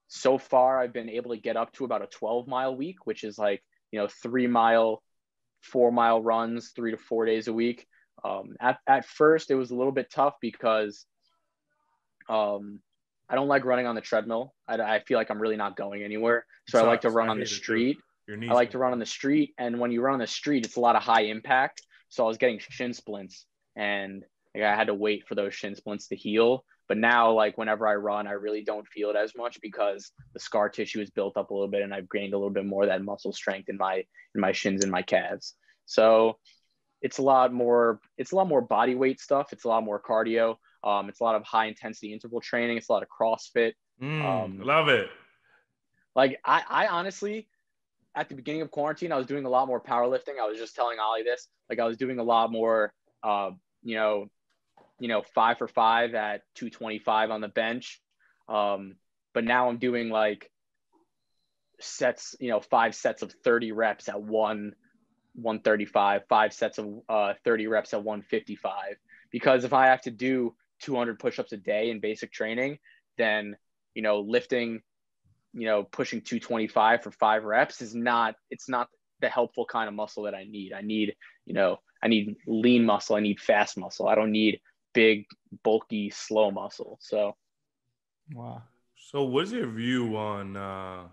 so 0.08 0.38
far, 0.38 0.80
I've 0.80 0.92
been 0.92 1.10
able 1.10 1.30
to 1.30 1.40
get 1.40 1.56
up 1.56 1.72
to 1.74 1.84
about 1.84 2.02
a 2.02 2.06
12 2.06 2.46
mile 2.46 2.76
week, 2.76 3.06
which 3.06 3.24
is 3.24 3.38
like, 3.38 3.62
you 3.90 4.00
know, 4.00 4.08
three 4.08 4.46
mile, 4.46 5.02
four 5.60 5.90
mile 5.90 6.22
runs, 6.22 6.70
three 6.74 6.92
to 6.92 6.96
four 6.96 7.26
days 7.26 7.48
a 7.48 7.52
week. 7.52 7.86
Um, 8.26 8.56
at, 8.60 8.78
at 8.88 9.06
first, 9.06 9.50
it 9.50 9.54
was 9.54 9.70
a 9.70 9.76
little 9.76 9.92
bit 9.92 10.10
tough 10.10 10.34
because 10.40 11.06
um, 12.28 12.80
I 13.28 13.34
don't 13.34 13.48
like 13.48 13.64
running 13.64 13.86
on 13.86 13.94
the 13.94 14.00
treadmill. 14.00 14.54
I, 14.66 14.74
I 14.76 15.00
feel 15.00 15.18
like 15.18 15.30
I'm 15.30 15.40
really 15.40 15.56
not 15.56 15.76
going 15.76 16.02
anywhere. 16.02 16.44
So 16.68 16.78
I 16.78 16.86
like 16.86 17.02
to 17.02 17.10
run 17.10 17.28
on 17.28 17.38
the 17.38 17.44
hate 17.44 17.52
it 17.52 17.56
too. 17.56 17.62
street. 17.62 17.98
I 18.28 18.54
like 18.54 18.72
to 18.72 18.78
run 18.78 18.92
on 18.92 18.98
the 18.98 19.06
street. 19.06 19.54
And 19.58 19.78
when 19.78 19.92
you 19.92 20.00
run 20.00 20.14
on 20.14 20.20
the 20.20 20.26
street, 20.26 20.64
it's 20.64 20.76
a 20.76 20.80
lot 20.80 20.96
of 20.96 21.02
high 21.02 21.22
impact. 21.22 21.82
So 22.08 22.24
I 22.24 22.28
was 22.28 22.38
getting 22.38 22.58
shin 22.58 22.92
splints 22.92 23.46
and 23.76 24.24
like, 24.54 24.64
I 24.64 24.74
had 24.74 24.88
to 24.88 24.94
wait 24.94 25.28
for 25.28 25.34
those 25.34 25.54
shin 25.54 25.76
splints 25.76 26.08
to 26.08 26.16
heal. 26.16 26.64
But 26.88 26.98
now, 26.98 27.32
like 27.32 27.58
whenever 27.58 27.86
I 27.86 27.96
run, 27.96 28.26
I 28.26 28.32
really 28.32 28.62
don't 28.62 28.86
feel 28.88 29.10
it 29.10 29.16
as 29.16 29.32
much 29.36 29.60
because 29.60 30.12
the 30.34 30.40
scar 30.40 30.68
tissue 30.68 31.00
is 31.00 31.10
built 31.10 31.36
up 31.36 31.50
a 31.50 31.54
little 31.54 31.68
bit 31.68 31.82
and 31.82 31.92
I've 31.92 32.10
gained 32.10 32.32
a 32.32 32.36
little 32.36 32.52
bit 32.52 32.64
more 32.64 32.84
of 32.84 32.88
that 32.88 33.02
muscle 33.02 33.32
strength 33.32 33.68
in 33.68 33.76
my 33.76 34.04
in 34.34 34.40
my 34.40 34.52
shins 34.52 34.82
and 34.82 34.90
my 34.90 35.02
calves. 35.02 35.54
So 35.86 36.38
it's 37.06 37.18
a 37.18 37.22
lot 37.22 37.52
more 37.52 38.00
it's 38.18 38.32
a 38.32 38.36
lot 38.36 38.48
more 38.48 38.60
body 38.60 38.96
weight 38.96 39.20
stuff. 39.20 39.52
It's 39.52 39.62
a 39.62 39.68
lot 39.68 39.84
more 39.84 40.02
cardio. 40.02 40.56
Um, 40.82 41.08
it's 41.08 41.20
a 41.20 41.24
lot 41.24 41.36
of 41.36 41.44
high 41.44 41.66
intensity 41.66 42.12
interval 42.12 42.40
training. 42.40 42.76
It's 42.76 42.88
a 42.88 42.92
lot 42.92 43.04
of 43.04 43.08
CrossFit. 43.08 43.74
Mm, 44.02 44.24
um, 44.24 44.60
love 44.60 44.88
it. 44.88 45.08
Like 46.16 46.40
I, 46.44 46.64
I 46.68 46.86
honestly, 46.88 47.48
at 48.16 48.28
the 48.28 48.34
beginning 48.34 48.62
of 48.62 48.72
quarantine, 48.72 49.12
I 49.12 49.18
was 49.18 49.26
doing 49.26 49.44
a 49.44 49.48
lot 49.48 49.68
more 49.68 49.80
powerlifting. 49.80 50.40
I 50.40 50.48
was 50.48 50.58
just 50.58 50.74
telling 50.74 50.98
Ollie 50.98 51.22
this. 51.22 51.46
Like 51.70 51.78
I 51.78 51.84
was 51.84 51.96
doing 51.96 52.18
a 52.18 52.24
lot 52.24 52.50
more, 52.50 52.92
uh, 53.22 53.50
you 53.84 53.94
know, 53.94 54.26
you 54.98 55.06
know, 55.06 55.22
five 55.32 55.58
for 55.58 55.68
five 55.68 56.12
at 56.14 56.42
225 56.56 57.30
on 57.30 57.40
the 57.40 57.48
bench. 57.48 58.00
Um, 58.48 58.96
but 59.32 59.44
now 59.44 59.68
I'm 59.68 59.78
doing 59.78 60.08
like 60.08 60.50
sets, 61.78 62.34
you 62.40 62.50
know, 62.50 62.58
five 62.58 62.96
sets 62.96 63.22
of 63.22 63.32
30 63.44 63.70
reps 63.70 64.08
at 64.08 64.20
one 64.20 64.74
135, 65.36 66.22
five 66.28 66.52
sets 66.52 66.78
of 66.78 67.00
uh, 67.08 67.34
30 67.44 67.66
reps 67.68 67.94
at 67.94 68.02
155. 68.02 68.96
Because 69.30 69.64
if 69.64 69.72
I 69.72 69.86
have 69.86 70.02
to 70.02 70.10
do 70.10 70.54
200 70.80 71.18
push-ups 71.18 71.52
a 71.52 71.56
day 71.56 71.90
in 71.90 72.00
basic 72.00 72.32
training, 72.32 72.78
then 73.16 73.56
you 73.94 74.02
know, 74.02 74.20
lifting 74.20 74.82
you 75.56 75.66
know, 75.66 75.84
pushing 75.84 76.20
225 76.20 77.02
for 77.02 77.10
five 77.10 77.44
reps 77.44 77.80
is 77.80 77.94
not, 77.94 78.36
it's 78.50 78.68
not 78.68 78.90
the 79.20 79.28
helpful 79.28 79.64
kind 79.64 79.88
of 79.88 79.94
muscle 79.94 80.24
that 80.24 80.34
I 80.34 80.44
need. 80.44 80.74
I 80.74 80.82
need, 80.82 81.16
you 81.46 81.54
know, 81.54 81.78
I 82.02 82.08
need 82.08 82.36
lean 82.46 82.84
muscle. 82.84 83.16
I 83.16 83.20
need 83.20 83.40
fast 83.40 83.78
muscle. 83.78 84.06
I 84.06 84.14
don't 84.14 84.32
need 84.32 84.60
big, 84.92 85.24
bulky, 85.64 86.10
slow 86.10 86.50
muscle. 86.50 86.98
So, 87.00 87.34
Wow. 88.34 88.62
So, 88.96 89.22
what's 89.22 89.52
your 89.52 89.68
view 89.68 90.16
on 90.16 90.56
uh, 90.56 91.04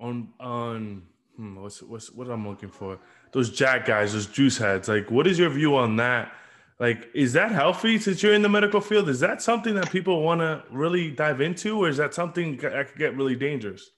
on 0.00 0.28
on 0.40 1.02
hmm, 1.36 1.60
what's 1.60 1.82
what's 1.82 2.10
what 2.12 2.30
I'm 2.30 2.46
looking 2.46 2.70
for? 2.70 2.98
Those 3.32 3.50
jack 3.50 3.86
guys, 3.86 4.12
those 4.12 4.26
juice 4.26 4.58
heads. 4.58 4.88
Like, 4.88 5.10
what 5.10 5.26
is 5.26 5.38
your 5.38 5.50
view 5.50 5.76
on 5.76 5.96
that? 5.96 6.32
Like, 6.78 7.08
is 7.14 7.32
that 7.32 7.52
healthy 7.52 7.98
since 7.98 8.22
you're 8.22 8.34
in 8.34 8.42
the 8.42 8.48
medical 8.48 8.80
field? 8.80 9.08
Is 9.08 9.20
that 9.20 9.40
something 9.40 9.74
that 9.76 9.90
people 9.90 10.22
want 10.22 10.40
to 10.40 10.62
really 10.70 11.10
dive 11.10 11.40
into, 11.40 11.78
or 11.78 11.88
is 11.88 11.96
that 11.96 12.12
something 12.12 12.56
that 12.58 12.88
could 12.88 12.98
get 12.98 13.16
really 13.16 13.34
dangerous? 13.34 13.90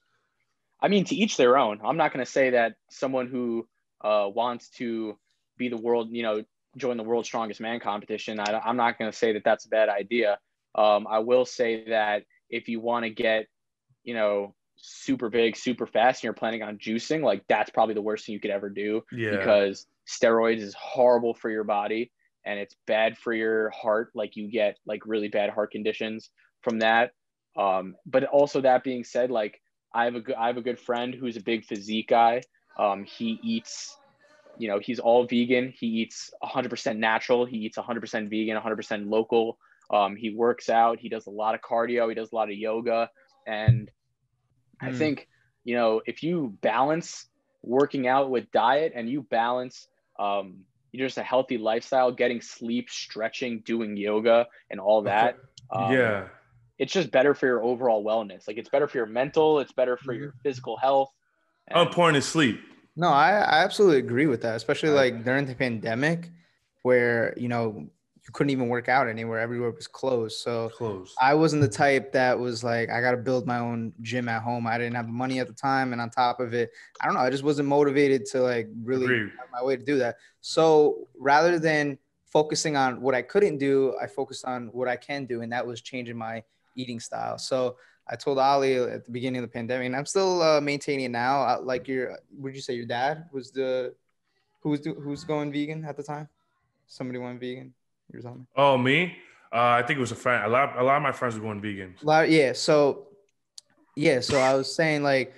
I 0.81 0.89
mean, 0.89 1.05
to 1.07 1.15
each 1.15 1.37
their 1.37 1.59
own. 1.59 1.81
I'm 1.85 1.97
not 1.97 2.13
going 2.13 2.25
to 2.25 2.31
say 2.31 2.51
that 2.51 2.75
someone 2.89 3.27
who 3.27 3.67
uh, 4.03 4.29
wants 4.33 4.69
to 4.71 5.19
be 5.57 5.69
the 5.69 5.77
world, 5.77 6.11
you 6.11 6.23
know, 6.23 6.45
join 6.77 6.97
the 6.97 7.03
world's 7.03 7.29
strongest 7.29 7.61
man 7.61 7.81
competition. 7.81 8.39
I, 8.39 8.61
am 8.65 8.77
not 8.77 8.97
going 8.97 9.11
to 9.11 9.17
say 9.17 9.33
that 9.33 9.43
that's 9.45 9.67
a 9.67 9.69
bad 9.69 9.89
idea. 9.89 10.39
Um, 10.77 11.09
I 11.09 11.19
will 11.19 11.45
say 11.45 11.89
that 11.89 12.23
if 12.49 12.69
you 12.69 12.81
want 12.81 13.05
to 13.05 13.11
get, 13.11 13.47
you 14.05 14.15
know, 14.15 14.55
super 14.81 15.29
big, 15.29 15.57
super 15.57 15.87
fast, 15.87 16.21
and 16.21 16.25
you're 16.25 16.33
planning 16.33 16.63
on 16.63 16.79
juicing, 16.79 17.23
like 17.23 17.45
that's 17.49 17.71
probably 17.71 17.95
the 17.95 18.03
worst 18.03 18.27
thing 18.27 18.33
you 18.33 18.41
could 18.41 18.51
ever 18.51 18.71
do. 18.71 19.03
Yeah. 19.13 19.33
Because 19.33 19.87
steroids 20.09 20.61
is 20.61 20.75
horrible 20.75 21.35
for 21.35 21.51
your 21.51 21.65
body 21.65 22.11
and 22.45 22.59
it's 22.59 22.75
bad 22.87 23.17
for 23.19 23.33
your 23.33 23.71
heart. 23.71 24.11
Like 24.15 24.35
you 24.37 24.51
get 24.51 24.79
like 24.87 25.03
really 25.07 25.29
bad 25.29 25.51
heart 25.51 25.71
conditions 25.71 26.31
from 26.63 26.79
that. 26.79 27.13
Um, 27.57 27.97
but 28.07 28.25
also 28.25 28.61
that 28.63 28.85
being 28.85 29.05
said, 29.05 29.31
like 29.31 29.61
I 29.93 30.05
have 30.05 30.15
a 30.15 30.21
good 30.21 30.35
I 30.35 30.47
have 30.47 30.57
a 30.57 30.63
good 30.63 30.79
friend 30.79 31.15
who's 31.15 31.37
a 31.37 31.43
big 31.43 31.65
physique 31.65 32.09
guy. 32.09 32.43
Um, 32.79 33.05
he 33.05 33.39
eats, 33.43 33.97
you 34.57 34.69
know, 34.69 34.79
he's 34.79 34.99
all 34.99 35.27
vegan. 35.27 35.75
He 35.77 35.87
eats 35.87 36.31
100% 36.43 36.97
natural. 36.97 37.45
He 37.45 37.59
eats 37.59 37.77
100% 37.77 38.31
vegan, 38.31 38.57
100% 38.57 39.11
local. 39.11 39.59
Um, 39.91 40.17
he 40.17 40.31
works 40.31 40.69
out. 40.69 41.01
He 41.01 41.09
does 41.09 41.27
a 41.27 41.31
lot 41.31 41.55
of 41.55 41.61
cardio. 41.61 42.09
He 42.09 42.15
does 42.15 42.31
a 42.33 42.35
lot 42.35 42.51
of 42.51 42.57
yoga. 42.57 43.11
And 43.47 43.91
mm. 44.83 44.89
I 44.89 44.91
hmm. 44.91 44.97
think, 44.97 45.29
you 45.65 45.77
know, 45.77 46.03
if 46.07 46.23
you 46.23 46.57
balance 46.61 47.27
working 47.63 48.07
out 48.07 48.31
with 48.31 48.51
diet 48.53 48.93
and 48.95 49.09
you 49.09 49.23
balance 49.23 49.89
um, 50.19 50.65
just 50.95 51.19
a 51.19 51.23
healthy 51.23 51.59
lifestyle, 51.59 52.11
getting 52.11 52.41
sleep, 52.41 52.91
stretching, 52.91 53.61
doing 53.61 53.97
yoga, 53.97 54.47
and 54.71 54.81
all 54.81 55.03
that. 55.03 55.37
Um, 55.71 55.93
yeah. 55.93 56.29
It's 56.79 56.93
just 56.93 57.11
better 57.11 57.35
for 57.35 57.47
your 57.47 57.63
overall 57.63 58.05
wellness. 58.05 58.47
Like 58.47 58.57
it's 58.57 58.69
better 58.69 58.87
for 58.87 58.99
your 58.99 59.07
mental, 59.07 59.59
it's 59.59 59.73
better 59.73 59.97
for 59.97 60.13
your 60.13 60.29
mm-hmm. 60.29 60.39
physical 60.43 60.77
health. 60.77 61.11
How 61.71 61.83
important 61.83 62.17
is 62.19 62.27
sleep? 62.27 62.61
No, 62.97 63.09
I, 63.09 63.31
I 63.31 63.65
absolutely 63.65 63.99
agree 63.99 64.27
with 64.27 64.43
that, 64.43 64.57
especially 64.57 64.91
like 64.91 65.25
during 65.25 65.47
the 65.47 65.55
pandemic 65.55 66.31
where, 66.83 67.35
you 67.37 67.49
know, 67.49 67.89
you 68.29 68.33
couldn't 68.33 68.51
even 68.51 68.69
work 68.69 68.91
out 68.91 69.09
anywhere. 69.09 69.41
Everywhere 69.41 69.71
was 69.71 69.87
closed. 69.87 70.41
So 70.41 70.69
closed. 70.77 71.17
I 71.19 71.33
wasn't 71.33 71.63
the 71.63 71.69
type 71.69 72.13
that 72.13 72.39
was 72.39 72.63
like, 72.63 72.91
I 72.91 73.01
got 73.01 73.13
to 73.13 73.17
build 73.17 73.47
my 73.47 73.59
own 73.59 73.95
gym 74.03 74.29
at 74.29 74.43
home. 74.43 74.67
I 74.67 74.77
didn't 74.77 74.97
have 74.97 75.07
the 75.07 75.13
money 75.13 75.41
at 75.41 75.47
the 75.47 75.55
time. 75.55 75.95
And 75.95 76.03
on 76.03 76.11
top 76.11 76.39
of 76.39 76.53
it, 76.53 76.71
I 77.01 77.07
don't 77.07 77.15
know, 77.15 77.21
I 77.21 77.31
just 77.31 77.43
wasn't 77.43 77.71
motivated 77.71 78.27
to 78.27 78.43
like 78.43 78.69
really 78.85 79.31
my 79.51 79.63
way 79.63 79.77
to 79.77 79.83
do 79.83 79.97
that. 80.01 80.17
So 80.43 81.09
rather 81.19 81.59
than 81.59 81.97
focusing 82.27 82.77
on 82.77 83.01
what 83.01 83.15
I 83.15 83.23
couldn't 83.23 83.57
do, 83.57 83.97
I 83.99 84.07
focused 84.07 84.45
on 84.45 84.67
what 84.73 84.89
I 84.89 84.97
can 84.97 85.25
do. 85.25 85.41
And 85.41 85.51
that 85.53 85.67
was 85.67 85.81
changing 85.81 86.19
my 86.19 86.45
eating 86.77 87.01
style. 87.01 87.39
So 87.39 87.77
I 88.07 88.17
told 88.17 88.39
Ollie 88.39 88.77
at 88.77 89.07
the 89.07 89.11
beginning 89.11 89.43
of 89.43 89.49
the 89.49 89.53
pandemic, 89.53 89.87
and 89.87 89.97
I'm 89.97 90.05
still 90.05 90.43
uh, 90.43 90.61
maintaining 90.61 91.07
it 91.07 91.11
now. 91.13 91.41
Uh, 91.45 91.61
like 91.63 91.89
your, 91.89 92.19
would 92.37 92.55
you 92.55 92.61
say 92.61 92.75
your 92.75 92.85
dad 92.85 93.25
was 93.33 93.53
the, 93.53 93.95
who 94.61 94.69
was, 94.69 94.85
who's 94.85 95.25
going 95.25 95.51
vegan 95.51 95.87
at 95.87 95.97
the 95.97 96.03
time? 96.03 96.29
Somebody 96.89 97.19
went 97.19 97.41
vegan. 97.41 97.73
You 98.13 98.19
were 98.19 98.23
telling 98.23 98.39
me. 98.41 98.47
Oh, 98.57 98.79
me? 98.79 99.17
Uh, 99.53 99.81
I 99.81 99.83
think 99.83 99.97
it 99.97 100.01
was 100.01 100.13
a 100.13 100.17
friend. 100.17 100.45
A 100.45 100.49
lot, 100.49 100.79
a 100.79 100.83
lot 100.83 100.97
of 100.97 101.03
my 101.03 101.13
friends 101.13 101.35
were 101.35 101.41
going 101.41 101.61
vegan. 101.61 101.95
Lot, 102.03 102.31
yeah. 102.31 102.53
So, 102.53 103.09
yeah. 103.97 104.21
So 104.21 104.39
I 104.39 104.55
was 104.55 104.75
saying 104.75 105.03
like, 105.03 105.35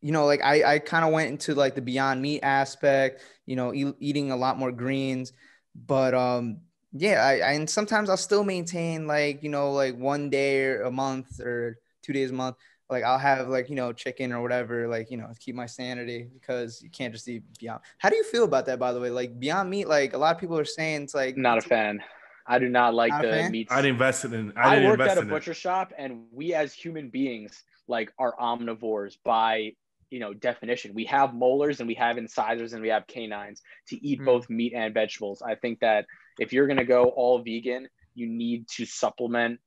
you 0.00 0.12
know, 0.12 0.26
like 0.26 0.42
I, 0.42 0.74
I 0.74 0.78
kind 0.78 1.04
of 1.04 1.12
went 1.12 1.30
into 1.30 1.54
like 1.54 1.74
the 1.74 1.82
Beyond 1.82 2.22
Meat 2.22 2.40
aspect. 2.42 3.22
You 3.46 3.56
know, 3.56 3.74
e- 3.74 3.94
eating 3.98 4.30
a 4.30 4.36
lot 4.36 4.58
more 4.58 4.72
greens, 4.72 5.32
but 5.74 6.14
um, 6.14 6.58
yeah. 6.92 7.22
I, 7.22 7.32
I 7.32 7.52
and 7.52 7.68
sometimes 7.68 8.08
I'll 8.08 8.16
still 8.16 8.44
maintain 8.44 9.06
like 9.06 9.42
you 9.42 9.48
know 9.48 9.72
like 9.72 9.96
one 9.96 10.30
day 10.30 10.64
or 10.64 10.82
a 10.82 10.90
month 10.90 11.40
or 11.40 11.78
two 12.02 12.12
days 12.12 12.30
a 12.30 12.34
month 12.34 12.56
like 12.90 13.04
I'll 13.04 13.18
have 13.18 13.48
like 13.48 13.68
you 13.68 13.76
know 13.76 13.92
chicken 13.92 14.32
or 14.32 14.42
whatever, 14.42 14.88
like 14.88 15.10
you 15.10 15.16
know, 15.16 15.30
keep 15.38 15.54
my 15.54 15.66
sanity 15.66 16.28
because 16.32 16.82
you 16.82 16.90
can't 16.90 17.12
just 17.12 17.28
eat 17.28 17.42
Beyond. 17.58 17.80
How 17.98 18.08
do 18.08 18.16
you 18.16 18.24
feel 18.24 18.44
about 18.44 18.66
that, 18.66 18.78
by 18.78 18.92
the 18.92 19.00
way? 19.00 19.10
Like 19.10 19.38
Beyond 19.38 19.70
Meat, 19.70 19.88
like 19.88 20.12
a 20.14 20.18
lot 20.18 20.34
of 20.34 20.40
people 20.40 20.58
are 20.58 20.64
saying 20.64 21.02
it's 21.02 21.14
like 21.14 21.36
not 21.36 21.58
a 21.58 21.62
fan. 21.62 22.02
I 22.46 22.58
do 22.58 22.68
not 22.68 22.94
like 22.94 23.10
not 23.10 23.22
the 23.22 23.48
meat. 23.48 23.68
I'd 23.70 23.84
invested 23.84 24.32
in. 24.32 24.52
I, 24.56 24.82
I 24.82 24.86
worked 24.86 25.02
at 25.02 25.18
a 25.18 25.22
butcher 25.22 25.52
it. 25.52 25.56
shop, 25.56 25.92
and 25.96 26.24
we 26.32 26.52
as 26.54 26.72
human 26.72 27.08
beings 27.08 27.62
like 27.86 28.12
are 28.18 28.34
omnivores 28.40 29.16
by 29.24 29.72
you 30.10 30.18
know 30.18 30.34
definition. 30.34 30.92
We 30.92 31.04
have 31.04 31.32
molars 31.32 31.80
and 31.80 31.86
we 31.86 31.94
have 31.94 32.18
incisors 32.18 32.72
and 32.72 32.82
we 32.82 32.88
have 32.88 33.06
canines 33.06 33.62
to 33.88 34.04
eat 34.04 34.20
mm. 34.20 34.24
both 34.24 34.50
meat 34.50 34.72
and 34.74 34.92
vegetables. 34.92 35.42
I 35.42 35.54
think 35.54 35.80
that 35.80 36.06
if 36.38 36.52
you're 36.52 36.66
gonna 36.66 36.84
go 36.84 37.04
all 37.04 37.42
vegan, 37.42 37.88
you 38.14 38.26
need 38.26 38.68
to 38.76 38.84
supplement. 38.86 39.60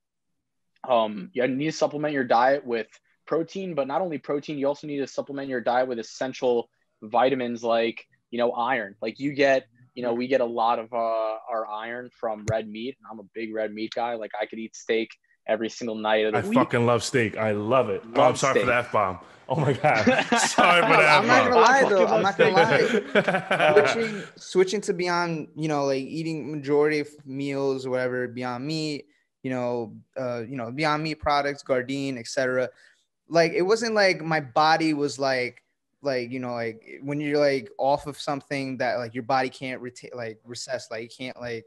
Um, 0.88 1.30
you 1.32 1.48
need 1.48 1.68
to 1.68 1.72
supplement 1.72 2.14
your 2.14 2.26
diet 2.26 2.66
with 2.66 2.88
protein, 3.26 3.76
but 3.76 3.88
not 3.88 4.02
only 4.02 4.18
protein, 4.18 4.58
you 4.58 4.68
also 4.68 4.88
need 4.88 5.00
to 5.00 5.08
supplement 5.08 5.50
your 5.50 5.62
diet 5.62 5.88
with 5.88 6.00
essential 6.00 6.70
vitamins 7.02 7.64
like, 7.64 8.06
you 8.32 8.38
know, 8.38 8.52
iron. 8.52 8.96
Like 9.02 9.20
you 9.20 9.34
get, 9.34 9.66
you 9.96 10.04
know, 10.04 10.14
we 10.14 10.28
get 10.28 10.42
a 10.42 10.46
lot 10.46 10.80
of 10.80 10.92
uh, 10.94 11.38
our 11.50 11.68
iron 11.68 12.10
from 12.20 12.46
red 12.50 12.68
meat. 12.68 12.98
I'm 13.10 13.20
a 13.20 13.26
big 13.34 13.54
red 13.54 13.74
meat 13.74 13.94
guy. 13.96 14.16
Like 14.16 14.32
I 14.40 14.46
could 14.46 14.60
eat 14.60 14.76
steak 14.76 15.10
every 15.48 15.70
single 15.70 15.96
night 15.96 16.26
of 16.26 16.34
the 16.34 16.40
I 16.40 16.42
week. 16.42 16.54
fucking 16.54 16.86
love 16.86 17.04
steak. 17.04 17.38
I 17.38 17.52
love 17.52 17.90
it. 17.90 18.06
Love 18.06 18.18
oh, 18.18 18.24
I'm 18.24 18.36
sorry 18.36 18.54
steak. 18.54 18.64
for 18.64 18.68
that 18.68 18.92
bomb. 18.92 19.20
Oh 19.50 19.58
my 19.58 19.74
god. 19.74 20.06
Sorry 20.40 20.82
for 20.82 20.88
that. 20.88 21.20
I'm 21.20 21.28
not 21.28 21.44
gonna 21.44 21.56
lie 21.58 21.90
though. 21.90 22.08
I'm 22.08 22.22
not 22.24 22.38
gonna 22.38 22.52
lie. 22.52 23.92
switching, 23.94 24.24
switching 24.38 24.82
to 24.82 24.94
beyond, 24.94 25.50
you 25.54 25.68
know, 25.68 25.84
like 25.84 26.02
eating 26.02 26.50
majority 26.50 27.02
of 27.02 27.10
meals 27.26 27.86
or 27.86 27.90
whatever, 27.90 28.30
beyond 28.30 28.66
meat, 28.66 29.06
you 29.44 29.52
know, 29.52 29.98
uh, 30.18 30.44
you 30.48 30.56
know, 30.56 30.72
beyond 30.72 31.04
meat 31.04 31.16
products, 31.16 31.62
Gardein, 31.62 32.18
etc 32.18 32.70
like 33.30 33.54
it 33.54 33.62
wasn't 33.62 33.94
like 33.94 34.22
my 34.22 34.40
body 34.40 34.94
was 34.94 35.18
like 35.20 35.64
like 36.02 36.32
you 36.32 36.40
know 36.40 36.54
like 36.54 37.00
when 37.02 37.20
you're 37.20 37.40
like 37.40 37.70
off 37.78 38.08
of 38.08 38.20
something 38.20 38.78
that 38.78 38.98
like 38.98 39.14
your 39.14 39.24
body 39.24 39.50
can't 39.50 39.82
retain 39.82 40.12
like 40.14 40.40
recess 40.44 40.90
like 40.92 41.04
you 41.04 41.26
can't 41.26 41.40
like 41.40 41.66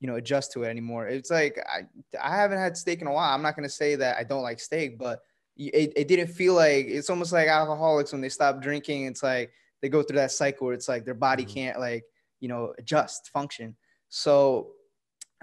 you 0.00 0.06
know 0.06 0.16
adjust 0.16 0.52
to 0.52 0.62
it 0.62 0.68
anymore. 0.68 1.08
It's 1.08 1.30
like 1.30 1.58
i 1.68 1.82
i 2.22 2.36
haven't 2.36 2.58
had 2.58 2.76
steak 2.76 3.00
in 3.00 3.06
a 3.06 3.12
while. 3.12 3.34
I'm 3.34 3.42
not 3.42 3.56
going 3.56 3.68
to 3.68 3.74
say 3.74 3.96
that 3.96 4.16
i 4.16 4.24
don't 4.24 4.42
like 4.42 4.60
steak 4.60 4.98
but 4.98 5.22
it, 5.56 5.92
it 5.94 6.08
didn't 6.08 6.28
feel 6.28 6.54
like 6.54 6.86
it's 6.86 7.10
almost 7.10 7.32
like 7.32 7.46
alcoholics 7.46 8.10
when 8.10 8.20
they 8.20 8.28
stop 8.28 8.60
drinking 8.60 9.06
it's 9.06 9.22
like 9.22 9.52
they 9.80 9.88
go 9.88 10.02
through 10.02 10.16
that 10.16 10.32
cycle 10.32 10.66
where 10.66 10.74
it's 10.74 10.88
like 10.88 11.04
their 11.04 11.14
body 11.14 11.44
mm-hmm. 11.44 11.54
can't 11.54 11.80
like 11.80 12.04
you 12.40 12.48
know 12.48 12.74
adjust 12.78 13.30
function. 13.30 13.76
So 14.08 14.72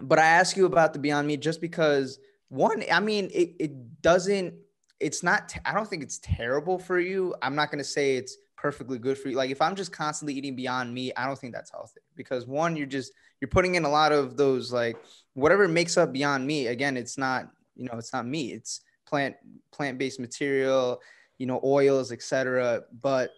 but 0.01 0.19
i 0.19 0.25
ask 0.25 0.55
you 0.55 0.65
about 0.65 0.93
the 0.93 0.99
beyond 0.99 1.27
meat 1.27 1.41
just 1.41 1.61
because 1.61 2.19
one 2.49 2.83
i 2.91 2.99
mean 2.99 3.29
it, 3.33 3.55
it 3.59 4.01
doesn't 4.01 4.53
it's 5.01 5.23
not 5.23 5.53
I 5.65 5.73
don't 5.73 5.87
think 5.87 6.03
it's 6.03 6.19
terrible 6.19 6.77
for 6.77 6.99
you. 6.99 7.35
I'm 7.41 7.55
not 7.55 7.71
going 7.71 7.79
to 7.79 7.89
say 7.89 8.15
it's 8.15 8.37
perfectly 8.55 8.99
good 8.99 9.17
for 9.17 9.29
you. 9.29 9.35
Like 9.35 9.49
if 9.49 9.61
I'm 9.61 9.75
just 9.75 9.91
constantly 9.91 10.35
eating 10.35 10.55
beyond 10.55 10.93
meat, 10.93 11.13
I 11.17 11.25
don't 11.25 11.37
think 11.37 11.53
that's 11.53 11.71
healthy 11.71 12.01
because 12.15 12.45
one 12.45 12.75
you're 12.77 12.85
just 12.85 13.11
you're 13.41 13.49
putting 13.49 13.75
in 13.75 13.85
a 13.85 13.89
lot 13.89 14.11
of 14.11 14.37
those 14.37 14.71
like 14.71 14.97
whatever 15.33 15.67
makes 15.67 15.97
up 15.97 16.13
beyond 16.13 16.45
meat. 16.45 16.67
Again, 16.67 16.95
it's 16.95 17.17
not, 17.17 17.49
you 17.75 17.85
know, 17.85 17.97
it's 17.97 18.13
not 18.13 18.27
meat. 18.27 18.53
It's 18.53 18.81
plant 19.07 19.35
plant-based 19.71 20.19
material, 20.19 21.01
you 21.39 21.47
know, 21.47 21.59
oils, 21.63 22.11
etc. 22.11 22.83
But 23.01 23.31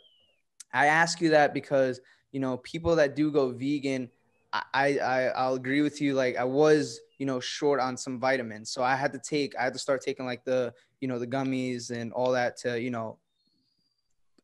I 0.74 0.88
ask 0.88 1.22
you 1.22 1.30
that 1.30 1.54
because, 1.54 2.02
you 2.32 2.42
know, 2.42 2.58
people 2.58 2.98
that 2.98 3.16
do 3.16 3.32
go 3.32 3.52
vegan, 3.52 4.10
I, 4.54 5.00
I 5.00 5.22
I'll 5.36 5.56
agree 5.56 5.82
with 5.82 6.00
you. 6.00 6.14
Like 6.14 6.38
I 6.38 6.44
was, 6.44 7.00
you 7.18 7.26
know, 7.26 7.40
short 7.40 7.80
on 7.80 7.98
some 7.98 8.20
vitamins. 8.20 8.72
So 8.72 8.84
I 8.84 8.96
had 8.96 9.12
to 9.14 9.20
take, 9.20 9.56
I 9.58 9.64
had 9.64 9.74
to 9.74 9.80
start 9.80 10.02
taking 10.02 10.26
like 10.26 10.44
the, 10.46 10.74
you 11.04 11.10
know 11.10 11.20
the 11.20 11.28
gummies 11.28 11.92
and 11.92 12.14
all 12.14 12.32
that 12.32 12.56
to 12.60 12.80
you 12.80 12.90
know 12.90 13.18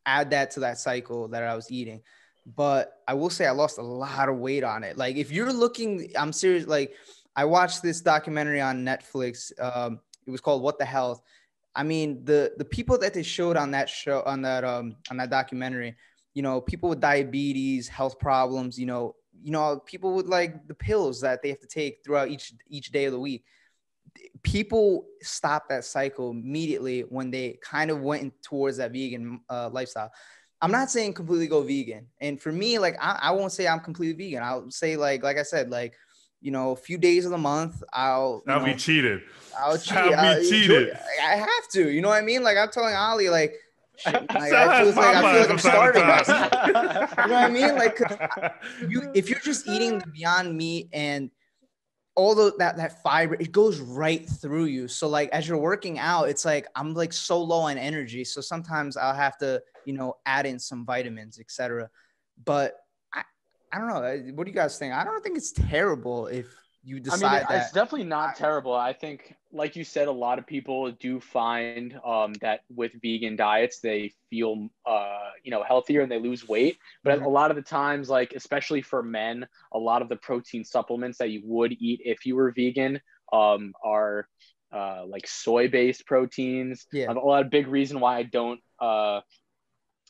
add 0.06 0.32
that 0.32 0.52
to 0.52 0.60
that 0.60 0.78
cycle 0.78 1.30
that 1.30 1.42
I 1.42 1.56
was 1.56 1.72
eating. 1.72 2.02
But 2.46 2.94
I 3.08 3.14
will 3.14 3.30
say 3.30 3.46
I 3.46 3.52
lost 3.52 3.78
a 3.78 3.82
lot 3.82 4.28
of 4.28 4.38
weight 4.38 4.66
on 4.66 4.84
it. 4.84 4.98
Like 4.98 5.16
if 5.16 5.32
you're 5.32 5.54
looking, 5.54 6.12
I'm 6.18 6.34
serious. 6.34 6.68
Like 6.68 6.96
I 7.36 7.46
watched 7.46 7.82
this 7.82 8.02
documentary 8.02 8.60
on 8.60 8.84
Netflix. 8.84 9.54
Um, 9.58 10.02
it 10.28 10.32
was 10.32 10.42
called 10.42 10.62
What 10.62 10.78
the 10.80 10.86
Health. 10.86 11.22
I 11.76 11.84
mean, 11.84 12.26
the 12.26 12.52
the 12.58 12.66
people 12.66 12.98
that 12.98 13.14
they 13.14 13.24
showed 13.24 13.56
on 13.56 13.72
that 13.72 13.88
show 13.88 14.22
on 14.26 14.42
that 14.42 14.66
um 14.66 14.98
on 15.10 15.16
that 15.16 15.30
documentary, 15.30 15.96
you 16.34 16.42
know, 16.42 16.60
people 16.60 16.90
with 16.90 17.00
diabetes, 17.00 17.88
health 17.88 18.20
problems, 18.20 18.78
you 18.78 18.86
know, 18.86 19.16
you 19.42 19.52
know, 19.52 19.82
people 19.86 20.16
with 20.16 20.28
like 20.28 20.68
the 20.68 20.74
pills 20.74 21.22
that 21.22 21.42
they 21.42 21.50
have 21.50 21.60
to 21.60 21.68
take 21.68 22.00
throughout 22.04 22.30
each 22.30 22.54
each 22.68 22.92
day 22.92 23.06
of 23.06 23.14
the 23.14 23.20
week 23.20 23.44
people 24.44 25.06
stop 25.22 25.70
that 25.70 25.86
cycle 25.86 26.32
immediately 26.32 27.02
when 27.02 27.32
they 27.32 27.58
kind 27.62 27.92
of 27.92 28.02
went 28.02 28.34
towards 28.42 28.78
that 28.78 28.92
vegan 28.92 29.42
uh, 29.50 29.70
lifestyle. 29.72 30.12
I'm 30.62 30.72
not 30.72 30.92
saying 30.92 31.14
completely 31.14 31.48
go 31.48 31.62
vegan. 31.62 32.08
And 32.20 32.40
for 32.40 32.52
me, 32.52 32.80
like 32.80 32.96
I, 33.02 33.18
I 33.22 33.32
won't 33.32 33.52
say 33.52 33.68
I'm 33.68 33.80
completely 33.80 34.26
vegan. 34.26 34.44
I'll 34.44 34.70
say 34.70 34.98
like 34.98 35.24
like 35.24 35.38
I 35.38 35.44
said, 35.44 35.70
like 35.70 35.96
you 36.42 36.52
know, 36.52 36.72
a 36.72 36.76
few 36.76 36.98
days 36.98 37.26
of 37.26 37.32
the 37.32 37.38
month, 37.38 37.82
I'll 37.94 38.44
I'll 38.48 38.60
know, 38.60 38.66
be 38.66 38.76
cheated. 38.76 39.22
I'll 39.58 39.78
cheat. 39.78 39.98
I'll 39.98 40.40
be 40.40 40.50
cheated. 40.50 40.98
I 41.22 41.36
have 41.36 41.68
to. 41.74 41.90
You 41.90 42.02
know 42.02 42.10
what 42.10 42.22
I 42.22 42.26
mean? 42.26 42.44
Like 42.44 42.58
I'm 42.58 42.70
telling 42.70 42.96
Ollie, 42.96 43.30
like. 43.30 43.56
Like, 44.30 44.32
I, 44.54 44.84
feel 44.84 44.94
like, 44.94 45.16
I 45.16 45.32
feel 45.32 45.42
like 45.42 45.50
I'm 45.50 45.60
starving. 45.60 46.02
you 46.04 47.30
know 47.30 47.36
what 47.36 47.44
I 47.44 47.50
mean? 47.50 47.76
Like, 47.76 48.00
you 48.90 49.12
if 49.14 49.30
you're 49.30 49.40
just 49.40 49.68
eating 49.68 50.00
the 50.00 50.08
Beyond 50.08 50.56
Meat 50.56 50.90
and 50.94 51.30
all 52.16 52.36
the 52.36 52.54
that 52.58 52.78
that 52.78 53.02
fiber 53.02 53.36
it 53.36 53.52
goes 53.52 53.80
right 53.80 54.28
through 54.28 54.66
you 54.66 54.90
so 54.90 55.08
like 55.08 55.30
as 55.30 55.48
you're 55.48 55.58
working 55.58 55.98
out 56.00 56.28
it's 56.28 56.44
like 56.44 56.68
i'm 56.76 56.94
like 56.94 57.14
so 57.14 57.42
low 57.42 57.60
on 57.60 57.78
energy 57.78 58.26
so 58.26 58.42
sometimes 58.42 58.98
i'll 58.98 59.14
have 59.14 59.38
to 59.38 59.62
you 59.86 59.94
know 59.94 60.14
add 60.26 60.46
in 60.46 60.60
some 60.60 60.86
vitamins 60.86 61.40
etc 61.40 61.90
but 62.44 62.76
i 63.14 63.22
i 63.72 63.78
don't 63.78 63.88
know 63.88 64.34
what 64.34 64.46
do 64.46 64.52
you 64.52 64.56
guys 64.56 64.78
think 64.78 64.94
i 64.94 65.06
don't 65.06 65.24
think 65.24 65.38
it's 65.38 65.54
terrible 65.54 66.28
if 66.28 66.48
you 66.84 67.00
decide 67.00 67.26
I 67.26 67.40
mean, 67.40 67.46
that 67.50 67.62
it's 67.64 67.72
definitely 67.72 68.08
not 68.08 68.36
terrible. 68.36 68.74
I 68.74 68.94
think, 68.94 69.36
like 69.52 69.76
you 69.76 69.84
said, 69.84 70.08
a 70.08 70.12
lot 70.12 70.40
of 70.40 70.46
people 70.46 70.92
do 70.92 71.20
find 71.20 72.00
um, 72.06 72.34
that 72.42 72.62
with 72.74 72.92
vegan 73.02 73.36
diets 73.36 73.80
they 73.80 74.14
feel 74.30 74.70
uh, 74.86 75.30
you 75.44 75.52
know 75.52 75.64
healthier 75.64 76.02
and 76.02 76.12
they 76.12 76.20
lose 76.20 76.48
weight. 76.48 76.78
But 77.04 77.18
mm-hmm. 77.18 77.26
a 77.26 77.30
lot 77.30 77.52
of 77.52 77.56
the 77.56 77.64
times, 77.64 78.10
like 78.10 78.34
especially 78.34 78.82
for 78.82 79.02
men, 79.02 79.48
a 79.74 79.80
lot 79.80 80.02
of 80.02 80.10
the 80.10 80.18
protein 80.18 80.64
supplements 80.64 81.18
that 81.18 81.32
you 81.32 81.42
would 81.46 81.74
eat 81.74 82.02
if 82.04 82.26
you 82.26 82.36
were 82.36 82.52
vegan 82.52 83.02
um, 83.34 83.74
are 83.84 84.28
uh, 84.72 85.04
like 85.08 85.28
soy 85.28 85.68
based 85.68 86.06
proteins. 86.06 86.86
Yeah, 86.92 87.12
a 87.12 87.14
lot 87.14 87.44
of 87.44 87.50
big 87.50 87.68
reason 87.68 88.00
why 88.00 88.18
I 88.18 88.24
don't 88.24 88.60
uh, 88.80 89.22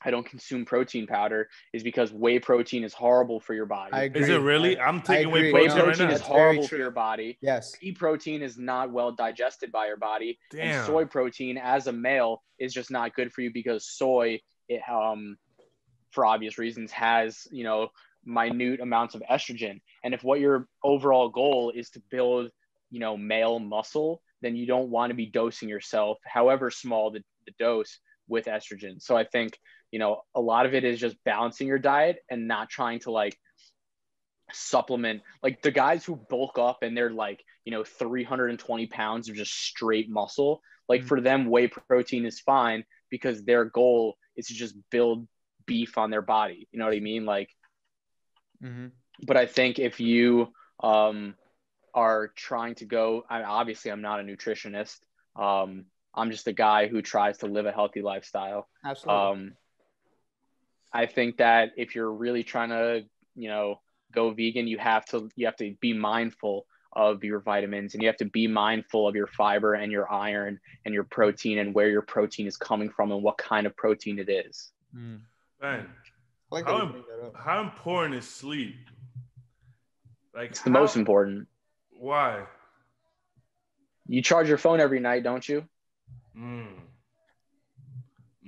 I 0.02 0.12
don't 0.12 0.26
consume 0.26 0.66
protein 0.66 1.08
powder 1.08 1.50
is 1.74 1.84
because 1.84 2.14
whey 2.14 2.40
protein 2.40 2.84
is 2.84 2.94
horrible 2.94 3.40
for 3.40 3.54
your 3.54 3.66
body. 3.66 3.92
I 3.92 4.04
agree. 4.04 4.22
Is 4.22 4.30
it 4.30 4.42
really? 4.42 4.80
I'm 4.80 5.02
taking 5.02 5.32
whey 5.32 5.52
protein. 5.52 5.76
Whey 5.76 5.84
protein 5.84 6.08
right 6.08 6.16
is 6.16 6.22
horrible 6.22 6.68
for 6.68 6.78
your 6.78 6.92
body. 6.92 7.38
Yes. 7.42 7.76
Pea 7.80 7.92
protein 7.92 8.42
is 8.42 8.58
not 8.58 8.92
well 8.92 9.12
digested 9.12 9.72
by 9.72 9.88
your 9.88 9.98
body. 9.98 10.40
Damn. 10.52 10.62
And 10.62 10.86
soy 10.86 11.06
protein 11.06 11.58
as 11.58 11.88
a 11.88 11.92
male 11.92 12.44
is 12.60 12.74
just 12.74 12.92
not 12.92 13.14
good 13.14 13.34
for 13.34 13.42
you 13.42 13.52
because 13.52 13.90
soy, 13.90 14.40
it, 14.70 14.82
um, 14.90 15.38
for 16.12 16.26
obvious 16.26 16.58
reasons, 16.58 16.92
has, 16.92 17.48
you 17.52 17.64
know, 17.64 17.90
minute 18.26 18.80
amounts 18.80 19.16
of 19.16 19.24
estrogen. 19.30 19.82
And 20.04 20.14
if 20.14 20.24
what 20.24 20.40
your 20.40 20.68
overall 20.84 21.30
goal 21.30 21.72
is 21.76 21.90
to 21.92 22.02
build, 22.10 22.52
you 22.90 23.00
know, 23.00 23.18
male 23.18 23.60
muscle, 23.60 24.22
then 24.42 24.56
you 24.56 24.66
don't 24.66 24.90
want 24.90 25.10
to 25.10 25.16
be 25.16 25.26
dosing 25.26 25.68
yourself, 25.68 26.20
however 26.26 26.72
small 26.72 27.12
the, 27.12 27.22
the 27.46 27.54
dose, 27.60 28.00
with 28.30 28.46
estrogen. 28.46 29.02
So 29.02 29.18
I 29.18 29.26
think 29.26 29.58
you 29.92 30.00
know 30.00 30.22
a 30.36 30.42
lot 30.42 30.66
of 30.66 30.74
it 30.74 30.84
is 30.84 31.00
just 31.00 31.16
balancing 31.24 31.68
your 31.68 31.80
diet 31.80 32.18
and 32.30 32.48
not 32.48 32.70
trying 32.70 33.00
to 33.00 33.12
like 33.12 33.38
supplement 34.52 35.22
like 35.44 35.62
the 35.62 35.72
guys 35.72 36.04
who 36.04 36.16
bulk 36.16 36.58
up 36.58 36.80
and 36.82 36.98
they're 36.98 37.12
like 37.12 37.44
you 37.66 37.72
know 37.72 37.84
320 37.84 38.88
pounds 38.88 39.30
of 39.30 39.36
just 39.36 39.54
straight 39.54 40.10
muscle 40.10 40.62
like 40.88 41.02
mm-hmm. 41.02 41.08
for 41.08 41.22
them 41.22 41.46
whey 41.46 41.68
protein 41.68 42.26
is 42.26 42.40
fine 42.40 42.84
because 43.10 43.44
their 43.44 43.66
goal 43.66 44.18
is 44.36 44.48
to 44.48 44.54
just 44.54 44.76
build 44.90 45.28
beef 45.66 45.98
on 45.98 46.10
their 46.10 46.22
body. 46.22 46.68
You 46.72 46.80
know 46.80 46.86
what 46.86 46.96
i 46.96 47.00
mean? 47.00 47.26
Like 47.26 47.50
mm-hmm. 48.64 48.88
but 49.26 49.38
i 49.38 49.46
think 49.46 49.80
if 49.80 50.00
you 50.00 50.48
um 50.82 51.36
are 51.94 52.30
trying 52.36 52.76
to 52.76 52.86
go 52.86 53.24
I, 53.30 53.44
obviously 53.44 53.92
i'm 53.92 54.02
not 54.02 54.20
a 54.20 54.24
nutritionist. 54.24 54.98
Um 55.36 55.86
i'm 56.16 56.32
just 56.32 56.48
a 56.48 56.54
guy 56.54 56.88
who 56.88 57.02
tries 57.02 57.38
to 57.40 57.48
live 57.48 57.66
a 57.66 57.72
healthy 57.72 58.02
lifestyle. 58.02 58.68
Absolutely. 58.84 59.22
Um 59.22 59.54
I 60.92 61.06
think 61.06 61.38
that 61.38 61.72
if 61.78 61.96
you're 61.96 62.12
really 62.12 62.44
trying 62.44 62.70
to, 62.70 63.04
you 63.36 63.50
know, 63.50 63.80
go 64.12 64.32
vegan, 64.32 64.68
you 64.68 64.78
have 64.78 65.06
to 65.08 65.30
you 65.36 65.46
have 65.46 65.58
to 65.58 65.76
be 65.80 65.94
mindful 65.94 66.66
of 66.94 67.24
your 67.24 67.40
vitamins 67.40 67.94
and 67.94 68.02
you 68.02 68.10
have 68.10 68.18
to 68.18 68.26
be 68.26 68.48
mindful 68.48 69.08
of 69.08 69.16
your 69.16 69.28
fiber 69.28 69.76
and 69.76 69.92
your 69.92 70.12
iron 70.12 70.60
and 70.86 70.94
your 70.94 71.04
protein 71.04 71.60
and 71.60 71.74
where 71.74 71.90
your 71.90 72.02
protein 72.02 72.48
is 72.48 72.58
coming 72.58 72.90
from 72.90 73.12
and 73.12 73.22
what 73.22 73.38
kind 73.38 73.68
of 73.68 73.76
protein 73.76 74.18
it 74.18 74.30
is. 74.30 74.72
Mm. 74.96 75.20
Man, 75.62 75.88
like 76.52 76.66
how, 76.66 76.92
how 77.36 77.62
important 77.62 78.16
is 78.16 78.28
sleep? 78.28 78.76
Like 80.34 80.52
it's 80.52 80.62
the 80.62 80.72
how, 80.72 80.80
most 80.80 80.96
important. 80.96 81.48
Why? 81.92 82.44
You 84.08 84.24
charge 84.24 84.50
your 84.50 84.58
phone 84.58 84.80
every 84.80 85.00
night, 85.00 85.24
don't 85.24 85.48
you? 85.48 85.66
Mm. 86.36 86.89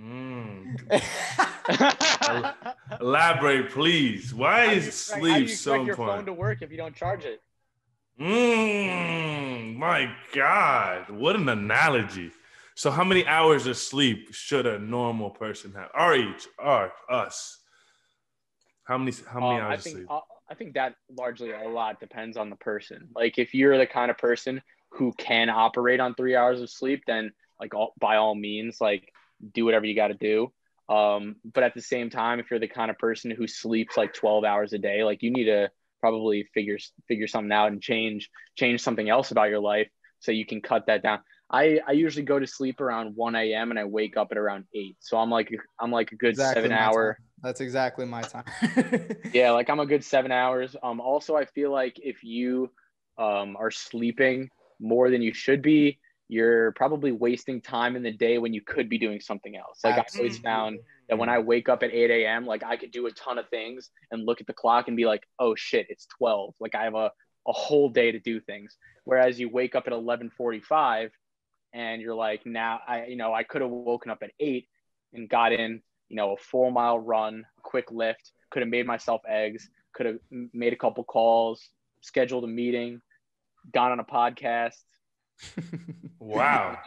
Mm. 0.01 0.79
Elaborate, 3.01 3.69
please. 3.69 4.33
Why 4.33 4.71
is 4.71 4.93
sleep 4.93 5.49
so 5.49 5.75
important? 5.75 5.87
your 5.87 5.95
phone 5.95 6.25
to 6.25 6.33
work 6.33 6.61
if 6.61 6.71
you 6.71 6.77
don't 6.77 6.95
charge 6.95 7.25
it? 7.25 7.41
Mmm, 8.19 9.77
my 9.77 10.11
God, 10.33 11.09
what 11.09 11.35
an 11.35 11.49
analogy. 11.49 12.31
So, 12.75 12.89
how 12.89 13.03
many 13.03 13.25
hours 13.27 13.67
of 13.67 13.77
sleep 13.77 14.33
should 14.33 14.65
a 14.65 14.79
normal 14.79 15.29
person 15.29 15.73
have? 15.73 15.89
Our 15.93 16.15
age, 16.15 16.47
our 16.57 16.91
us. 17.09 17.59
How 18.85 18.97
many? 18.97 19.13
How 19.27 19.39
many 19.39 19.59
uh, 19.59 19.65
hours 19.65 19.79
I 19.79 19.81
think, 19.81 19.95
sleep? 19.97 20.07
Uh, 20.09 20.19
I 20.49 20.55
think 20.55 20.73
that 20.73 20.95
largely 21.15 21.51
a 21.51 21.69
lot 21.69 21.99
depends 21.99 22.37
on 22.37 22.49
the 22.49 22.55
person. 22.55 23.09
Like, 23.15 23.37
if 23.37 23.53
you're 23.53 23.77
the 23.77 23.87
kind 23.87 24.09
of 24.09 24.17
person 24.17 24.61
who 24.89 25.13
can 25.13 25.49
operate 25.49 25.99
on 25.99 26.15
three 26.15 26.35
hours 26.35 26.61
of 26.61 26.69
sleep, 26.69 27.03
then 27.05 27.31
like 27.59 27.75
all, 27.75 27.93
by 27.99 28.17
all 28.17 28.35
means, 28.35 28.81
like 28.81 29.10
do 29.53 29.65
whatever 29.65 29.85
you 29.85 29.95
got 29.95 30.07
to 30.07 30.13
do. 30.13 30.51
Um, 30.89 31.37
but 31.53 31.63
at 31.63 31.73
the 31.73 31.81
same 31.81 32.09
time, 32.09 32.39
if 32.39 32.51
you're 32.51 32.59
the 32.59 32.67
kind 32.67 32.91
of 32.91 32.97
person 32.97 33.31
who 33.31 33.47
sleeps 33.47 33.95
like 33.95 34.13
12 34.13 34.43
hours 34.43 34.73
a 34.73 34.77
day, 34.77 35.03
like 35.03 35.23
you 35.23 35.31
need 35.31 35.45
to 35.45 35.69
probably 36.01 36.49
figure 36.53 36.77
figure 37.07 37.27
something 37.27 37.51
out 37.51 37.71
and 37.71 37.81
change 37.81 38.29
change 38.57 38.81
something 38.81 39.07
else 39.07 39.31
about 39.31 39.49
your 39.49 39.59
life 39.59 39.87
so 40.19 40.31
you 40.31 40.45
can 40.45 40.61
cut 40.61 40.87
that 40.87 41.03
down. 41.03 41.19
I, 41.49 41.79
I 41.85 41.91
usually 41.91 42.23
go 42.23 42.39
to 42.39 42.47
sleep 42.47 42.79
around 42.79 43.15
1 43.15 43.35
a.m. 43.35 43.71
and 43.71 43.79
I 43.79 43.83
wake 43.83 44.15
up 44.15 44.29
at 44.31 44.37
around 44.37 44.65
8. 44.73 44.95
So 44.99 45.17
I'm 45.17 45.29
like 45.29 45.51
I'm 45.79 45.91
like 45.91 46.11
a 46.11 46.15
good 46.15 46.31
exactly 46.31 46.63
seven 46.63 46.71
hour. 46.71 47.13
Time. 47.13 47.25
That's 47.43 47.61
exactly 47.61 48.05
my 48.05 48.21
time. 48.21 48.45
yeah, 49.33 49.51
like 49.51 49.69
I'm 49.69 49.79
a 49.79 49.85
good 49.85 50.03
seven 50.03 50.31
hours. 50.31 50.75
Um 50.81 50.99
also 50.99 51.35
I 51.35 51.45
feel 51.45 51.71
like 51.71 51.99
if 52.03 52.23
you 52.23 52.71
um 53.17 53.55
are 53.57 53.71
sleeping 53.71 54.49
more 54.79 55.09
than 55.09 55.21
you 55.21 55.33
should 55.33 55.61
be, 55.61 55.99
you're 56.31 56.71
probably 56.71 57.11
wasting 57.11 57.59
time 57.59 57.97
in 57.97 58.03
the 58.03 58.11
day 58.11 58.37
when 58.37 58.53
you 58.53 58.61
could 58.61 58.87
be 58.87 58.97
doing 58.97 59.19
something 59.19 59.57
else. 59.57 59.81
Like 59.83 59.97
I 59.97 60.05
always 60.17 60.39
found 60.39 60.79
that 61.09 61.17
when 61.17 61.27
I 61.27 61.39
wake 61.39 61.67
up 61.67 61.83
at 61.83 61.91
8 61.91 62.09
a.m., 62.09 62.45
like 62.45 62.63
I 62.63 62.77
could 62.77 62.91
do 62.91 63.05
a 63.07 63.11
ton 63.11 63.37
of 63.37 63.49
things 63.49 63.89
and 64.11 64.25
look 64.25 64.39
at 64.39 64.47
the 64.47 64.53
clock 64.53 64.87
and 64.87 64.95
be 64.95 65.03
like, 65.03 65.27
oh 65.39 65.55
shit, 65.55 65.87
it's 65.89 66.07
12. 66.19 66.53
Like 66.61 66.73
I 66.73 66.85
have 66.85 66.95
a, 66.95 67.11
a 67.45 67.51
whole 67.51 67.89
day 67.89 68.13
to 68.13 68.19
do 68.19 68.39
things. 68.39 68.77
Whereas 69.03 69.41
you 69.41 69.49
wake 69.49 69.75
up 69.75 69.87
at 69.87 69.91
1145 69.91 71.11
and 71.73 72.01
you're 72.01 72.15
like, 72.15 72.45
now 72.45 72.79
I, 72.87 73.07
you 73.07 73.17
know, 73.17 73.33
I 73.33 73.43
could 73.43 73.61
have 73.61 73.69
woken 73.69 74.09
up 74.09 74.19
at 74.23 74.31
eight 74.39 74.69
and 75.11 75.27
got 75.27 75.51
in, 75.51 75.81
you 76.07 76.15
know, 76.15 76.31
a 76.31 76.37
four 76.37 76.71
mile 76.71 76.97
run, 76.97 77.45
quick 77.61 77.91
lift, 77.91 78.31
could 78.51 78.61
have 78.61 78.69
made 78.69 78.87
myself 78.87 79.19
eggs, 79.27 79.69
could 79.93 80.05
have 80.05 80.19
made 80.53 80.71
a 80.71 80.77
couple 80.77 81.03
calls, 81.03 81.67
scheduled 81.99 82.45
a 82.45 82.47
meeting, 82.47 83.01
gone 83.73 83.91
on 83.91 83.99
a 83.99 84.05
podcast, 84.05 84.75
wow. 86.19 86.77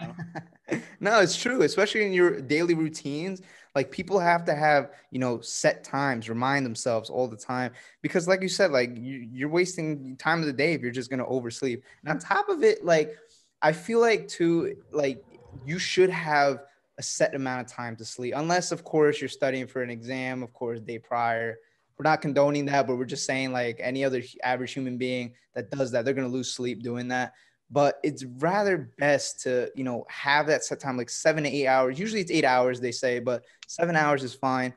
no, 1.01 1.21
it's 1.21 1.37
true, 1.37 1.63
especially 1.63 2.05
in 2.05 2.13
your 2.13 2.41
daily 2.41 2.75
routines. 2.75 3.43
Like 3.75 3.91
people 3.91 4.19
have 4.19 4.45
to 4.45 4.55
have, 4.55 4.93
you 5.11 5.19
know, 5.19 5.41
set 5.41 5.83
times, 5.83 6.29
remind 6.29 6.65
themselves 6.65 7.11
all 7.11 7.27
the 7.27 7.37
time. 7.37 7.73
Because, 8.03 8.29
like 8.29 8.43
you 8.43 8.49
said, 8.49 8.71
like 8.71 8.97
you, 8.97 9.29
you're 9.33 9.49
wasting 9.49 10.17
time 10.17 10.41
of 10.41 10.47
the 10.47 10.53
day 10.53 10.75
if 10.75 10.81
you're 10.81 10.93
just 10.93 11.11
gonna 11.11 11.27
oversleep. 11.27 11.83
And 12.03 12.11
on 12.13 12.19
top 12.19 12.49
of 12.49 12.63
it, 12.63 12.85
like 12.85 13.17
I 13.63 13.73
feel 13.73 14.01
like 14.01 14.29
too, 14.29 14.77
like 14.93 15.25
you 15.67 15.79
should 15.79 16.11
have 16.11 16.61
a 16.99 17.03
set 17.03 17.35
amount 17.35 17.63
of 17.63 17.67
time 17.67 17.97
to 17.97 18.05
sleep, 18.05 18.35
unless 18.37 18.71
of 18.71 18.85
course 18.85 19.21
you're 19.21 19.29
studying 19.29 19.67
for 19.67 19.83
an 19.83 19.91
exam, 19.91 20.43
of 20.43 20.53
course, 20.53 20.81
day 20.81 20.99
prior. 20.99 21.57
We're 21.99 22.11
not 22.11 22.23
condoning 22.23 22.67
that, 22.67 22.87
but 22.87 22.97
we're 22.97 23.05
just 23.05 23.25
saying 23.25 23.53
like 23.53 23.79
any 23.81 24.05
other 24.05 24.23
average 24.43 24.73
human 24.73 24.99
being 24.99 25.35
that 25.55 25.71
does 25.71 25.91
that, 25.93 26.05
they're 26.05 26.15
gonna 26.15 26.29
lose 26.29 26.53
sleep 26.53 26.83
doing 26.83 27.09
that 27.09 27.33
but 27.75 27.99
it's 28.05 28.25
rather 28.39 28.93
best 28.99 29.41
to 29.41 29.69
you 29.75 29.83
know 29.83 30.07
have 30.09 30.47
that 30.47 30.65
set 30.65 30.79
time 30.79 30.97
like 30.97 31.11
seven 31.11 31.43
to 31.43 31.51
eight 31.51 31.67
hours. 31.67 31.99
Usually 31.99 32.21
it's 32.21 32.31
eight 32.31 32.45
hours 32.45 32.81
they 32.81 32.93
say 32.93 33.19
but 33.19 33.45
seven 33.67 33.97
hours 33.97 34.23
is 34.23 34.33
fine. 34.33 34.73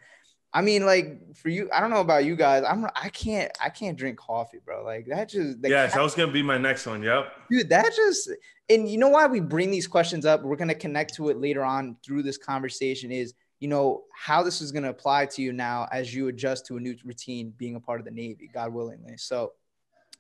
I 0.52 0.62
mean 0.62 0.86
like 0.86 1.36
for 1.36 1.50
you 1.50 1.70
i 1.72 1.80
don't 1.80 1.92
know 1.92 2.02
about 2.02 2.26
you 2.26 2.36
guys. 2.36 2.64
I'm 2.68 2.88
i 2.96 3.10
can't 3.10 3.52
i 3.62 3.70
can't 3.70 3.98
drink 3.98 4.18
coffee 4.18 4.58
bro. 4.66 4.84
Like 4.84 5.06
that 5.08 5.30
just 5.30 5.60
yes 5.64 5.94
that 5.94 6.02
was 6.02 6.16
gonna 6.16 6.32
be 6.32 6.42
my 6.42 6.58
next 6.58 6.88
one. 6.88 7.04
Yep. 7.04 7.32
Dude 7.52 7.70
that 7.70 7.94
just 7.96 8.32
and 8.68 8.90
you 8.90 8.98
know 8.98 9.10
why 9.10 9.28
we 9.28 9.42
bring 9.42 9.70
these 9.70 9.88
questions 9.88 10.26
up? 10.26 10.42
We're 10.42 10.56
gonna 10.56 10.74
connect 10.76 11.14
to 11.16 11.30
it 11.30 11.38
later 11.38 11.64
on 11.64 11.98
through 12.04 12.24
this 12.24 12.40
conversation 12.40 13.12
is 13.12 13.36
you 13.60 13.68
know 13.68 14.06
how 14.16 14.42
this 14.42 14.62
is 14.62 14.72
going 14.72 14.84
to 14.84 14.90
apply 14.90 15.26
to 15.26 15.42
you 15.42 15.52
now 15.52 15.88
as 15.92 16.14
you 16.14 16.28
adjust 16.28 16.68
to 16.68 16.78
a 16.78 16.80
new 16.80 16.96
routine 17.04 17.52
being 17.58 17.76
a 17.76 17.80
part 17.80 18.00
of 18.00 18.06
the 18.06 18.12
navy 18.12 18.50
god 18.54 18.72
willingly. 18.72 19.18
So 19.18 19.54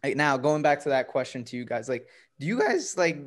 now 0.03 0.37
going 0.37 0.61
back 0.61 0.81
to 0.83 0.89
that 0.89 1.07
question 1.07 1.43
to 1.43 1.57
you 1.57 1.65
guys 1.65 1.89
like 1.89 2.07
do 2.39 2.47
you 2.47 2.59
guys 2.59 2.97
like 2.97 3.17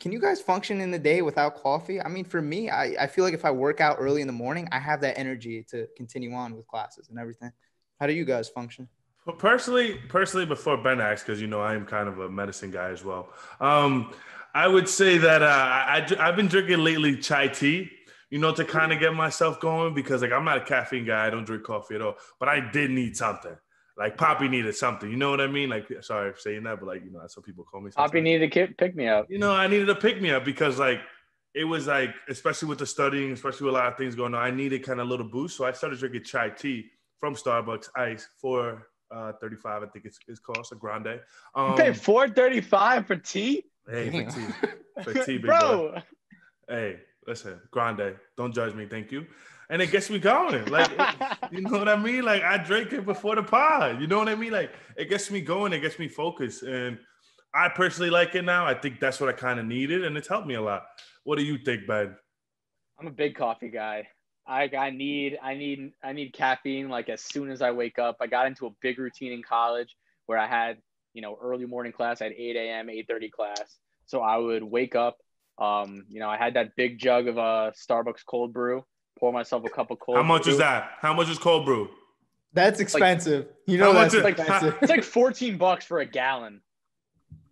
can 0.00 0.12
you 0.12 0.20
guys 0.20 0.40
function 0.40 0.80
in 0.80 0.90
the 0.90 0.98
day 0.98 1.22
without 1.22 1.56
coffee 1.56 2.00
i 2.00 2.08
mean 2.08 2.24
for 2.24 2.42
me 2.42 2.68
I, 2.68 2.94
I 3.00 3.06
feel 3.06 3.24
like 3.24 3.34
if 3.34 3.44
i 3.44 3.50
work 3.50 3.80
out 3.80 3.96
early 3.98 4.20
in 4.20 4.26
the 4.26 4.32
morning 4.32 4.68
i 4.72 4.78
have 4.78 5.00
that 5.02 5.18
energy 5.18 5.64
to 5.70 5.86
continue 5.96 6.32
on 6.34 6.56
with 6.56 6.66
classes 6.66 7.08
and 7.08 7.18
everything 7.18 7.52
how 8.00 8.06
do 8.06 8.12
you 8.12 8.24
guys 8.24 8.48
function 8.48 8.88
well, 9.26 9.36
personally 9.36 10.00
personally 10.08 10.46
before 10.46 10.76
ben 10.76 11.00
asks 11.00 11.24
because 11.24 11.40
you 11.40 11.46
know 11.46 11.60
i 11.60 11.74
am 11.74 11.86
kind 11.86 12.08
of 12.08 12.18
a 12.20 12.28
medicine 12.28 12.70
guy 12.70 12.90
as 12.90 13.04
well 13.04 13.28
um, 13.60 14.12
i 14.54 14.66
would 14.66 14.88
say 14.88 15.18
that 15.18 15.42
uh, 15.42 15.46
I, 15.46 16.06
i've 16.18 16.36
been 16.36 16.48
drinking 16.48 16.80
lately 16.80 17.16
chai 17.16 17.48
tea 17.48 17.90
you 18.34 18.40
know, 18.40 18.52
to 18.52 18.64
kind 18.64 18.92
of 18.92 18.98
get 18.98 19.14
myself 19.14 19.60
going 19.60 19.94
because 19.94 20.20
like 20.20 20.32
I'm 20.32 20.44
not 20.44 20.56
a 20.56 20.64
caffeine 20.64 21.04
guy. 21.04 21.24
I 21.24 21.30
don't 21.30 21.44
drink 21.44 21.62
coffee 21.62 21.94
at 21.94 22.02
all, 22.02 22.16
but 22.40 22.48
I 22.48 22.58
did 22.58 22.90
need 22.90 23.16
something. 23.16 23.56
Like 23.96 24.16
Poppy 24.16 24.48
needed 24.48 24.74
something. 24.74 25.08
You 25.08 25.16
know 25.16 25.30
what 25.30 25.40
I 25.40 25.46
mean? 25.46 25.70
Like, 25.70 25.86
sorry 26.02 26.32
for 26.32 26.38
saying 26.38 26.64
that, 26.64 26.80
but 26.80 26.86
like, 26.86 27.04
you 27.04 27.10
know, 27.12 27.20
that's 27.20 27.36
what 27.36 27.46
people 27.46 27.64
call 27.64 27.80
me. 27.80 27.90
Poppy 27.92 28.20
needed 28.20 28.56
a 28.56 28.66
pick 28.66 28.96
me 28.96 29.06
up. 29.06 29.26
You 29.30 29.38
know, 29.38 29.52
I 29.52 29.68
needed 29.68 29.88
a 29.88 29.94
pick 29.94 30.20
me 30.20 30.30
up 30.30 30.44
because 30.44 30.78
like 30.78 31.00
it 31.54 31.64
was 31.64 31.86
like, 31.86 32.12
especially 32.28 32.68
with 32.68 32.78
the 32.78 32.86
studying, 32.86 33.32
especially 33.32 33.66
with 33.66 33.74
a 33.74 33.78
lot 33.78 33.92
of 33.92 33.96
things 33.96 34.16
going 34.16 34.34
on, 34.34 34.42
I 34.42 34.50
needed 34.50 34.82
kind 34.82 35.00
of 35.00 35.06
a 35.06 35.10
little 35.10 35.28
boost. 35.28 35.56
So 35.56 35.64
I 35.64 35.72
started 35.72 36.00
drinking 36.00 36.24
chai 36.24 36.50
tea 36.50 36.90
from 37.20 37.34
Starbucks 37.34 37.88
Ice 37.96 38.28
for 38.40 38.88
uh 39.10 39.32
35, 39.40 39.82
I 39.82 39.86
think 39.86 40.06
it's, 40.06 40.18
it's 40.26 40.40
cost 40.40 40.72
a 40.72 40.74
grande. 40.74 41.20
Um, 41.54 41.76
you 41.78 41.94
thirty 42.34 42.60
five 42.60 43.06
for 43.06 43.16
tea, 43.16 43.64
hey, 43.88 44.10
for 44.10 44.30
tea, 44.32 44.46
for 45.04 45.24
tea, 45.24 45.38
big 45.38 45.42
boy. 45.42 45.46
bro. 45.46 45.94
Hey, 46.68 46.96
listen, 47.26 47.60
grande. 47.70 48.16
Don't 48.36 48.52
judge 48.52 48.74
me, 48.74 48.86
thank 48.86 49.12
you. 49.12 49.26
And 49.74 49.82
it 49.82 49.90
gets 49.90 50.08
me 50.08 50.20
going. 50.20 50.66
Like, 50.66 50.88
you 51.50 51.62
know 51.62 51.76
what 51.76 51.88
I 51.88 51.96
mean? 51.96 52.22
Like, 52.22 52.44
I 52.44 52.58
drink 52.58 52.92
it 52.92 53.04
before 53.04 53.34
the 53.34 53.42
pod. 53.42 54.00
You 54.00 54.06
know 54.06 54.18
what 54.18 54.28
I 54.28 54.36
mean? 54.36 54.52
Like, 54.52 54.70
it 54.96 55.10
gets 55.10 55.32
me 55.32 55.40
going. 55.40 55.72
It 55.72 55.80
gets 55.80 55.98
me 55.98 56.06
focused. 56.06 56.62
And 56.62 56.96
I 57.52 57.68
personally 57.70 58.08
like 58.08 58.36
it 58.36 58.42
now. 58.42 58.64
I 58.64 58.74
think 58.74 59.00
that's 59.00 59.18
what 59.18 59.28
I 59.28 59.32
kind 59.32 59.58
of 59.58 59.66
needed, 59.66 60.04
and 60.04 60.16
it's 60.16 60.28
helped 60.28 60.46
me 60.46 60.54
a 60.54 60.62
lot. 60.62 60.84
What 61.24 61.38
do 61.38 61.44
you 61.44 61.58
think, 61.58 61.88
Ben? 61.88 62.14
I'm 63.00 63.08
a 63.08 63.10
big 63.10 63.34
coffee 63.34 63.68
guy. 63.68 64.06
I 64.46 64.70
I 64.78 64.90
need 64.90 65.38
I 65.42 65.54
need 65.54 65.90
I 66.04 66.12
need 66.12 66.32
caffeine 66.34 66.88
like 66.88 67.08
as 67.08 67.22
soon 67.22 67.50
as 67.50 67.60
I 67.60 67.72
wake 67.72 67.98
up. 67.98 68.18
I 68.20 68.28
got 68.28 68.46
into 68.46 68.66
a 68.66 68.70
big 68.80 69.00
routine 69.00 69.32
in 69.32 69.42
college 69.42 69.96
where 70.26 70.38
I 70.38 70.46
had 70.46 70.78
you 71.14 71.22
know 71.22 71.36
early 71.42 71.66
morning 71.66 71.90
class. 71.90 72.22
I 72.22 72.26
had 72.26 72.34
8 72.34 72.54
a.m. 72.54 72.86
8:30 72.86 73.32
class, 73.32 73.76
so 74.06 74.20
I 74.20 74.36
would 74.36 74.62
wake 74.62 74.94
up. 74.94 75.16
Um, 75.58 76.04
you 76.08 76.20
know, 76.20 76.28
I 76.28 76.36
had 76.36 76.54
that 76.54 76.76
big 76.76 77.00
jug 77.00 77.26
of 77.26 77.38
a 77.38 77.40
uh, 77.40 77.70
Starbucks 77.72 78.24
cold 78.24 78.52
brew. 78.52 78.84
Pour 79.24 79.32
myself 79.32 79.64
a 79.64 79.70
cup 79.70 79.90
of 79.90 79.98
cold. 80.00 80.18
How 80.18 80.22
much 80.22 80.42
brew. 80.42 80.52
is 80.52 80.58
that? 80.58 80.90
How 81.00 81.14
much 81.14 81.30
is 81.30 81.38
cold 81.38 81.64
brew? 81.64 81.88
That's 82.52 82.78
expensive. 82.78 83.46
you 83.66 83.78
know 83.78 83.86
how 83.90 84.00
that's 84.00 84.12
much 84.12 84.22
is- 84.22 84.38
expensive. 84.38 84.76
It's 84.82 84.90
like 84.90 85.02
14 85.02 85.56
bucks 85.56 85.86
for 85.86 86.00
a 86.00 86.04
gallon. 86.04 86.60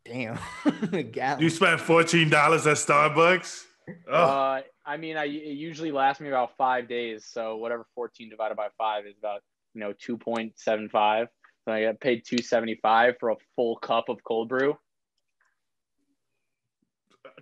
Damn. 0.04 0.38
Gallon. 1.12 1.40
You 1.40 1.48
spent 1.48 1.80
fourteen 1.80 2.28
dollars 2.28 2.66
at 2.66 2.76
Starbucks. 2.76 3.62
Uh, 4.06 4.60
I 4.84 4.96
mean, 4.98 5.16
I 5.16 5.24
it 5.24 5.56
usually 5.56 5.92
lasts 5.92 6.20
me 6.20 6.28
about 6.28 6.58
five 6.58 6.90
days. 6.90 7.24
So 7.24 7.56
whatever 7.56 7.86
14 7.94 8.28
divided 8.28 8.56
by 8.58 8.68
five 8.76 9.06
is 9.06 9.14
about 9.18 9.40
you 9.72 9.80
know 9.80 9.94
2.75. 9.94 11.28
So 11.64 11.72
I 11.72 11.84
got 11.84 12.00
paid 12.00 12.24
275 12.26 13.14
for 13.18 13.30
a 13.30 13.36
full 13.56 13.76
cup 13.76 14.10
of 14.10 14.22
cold 14.24 14.50
brew. 14.50 14.76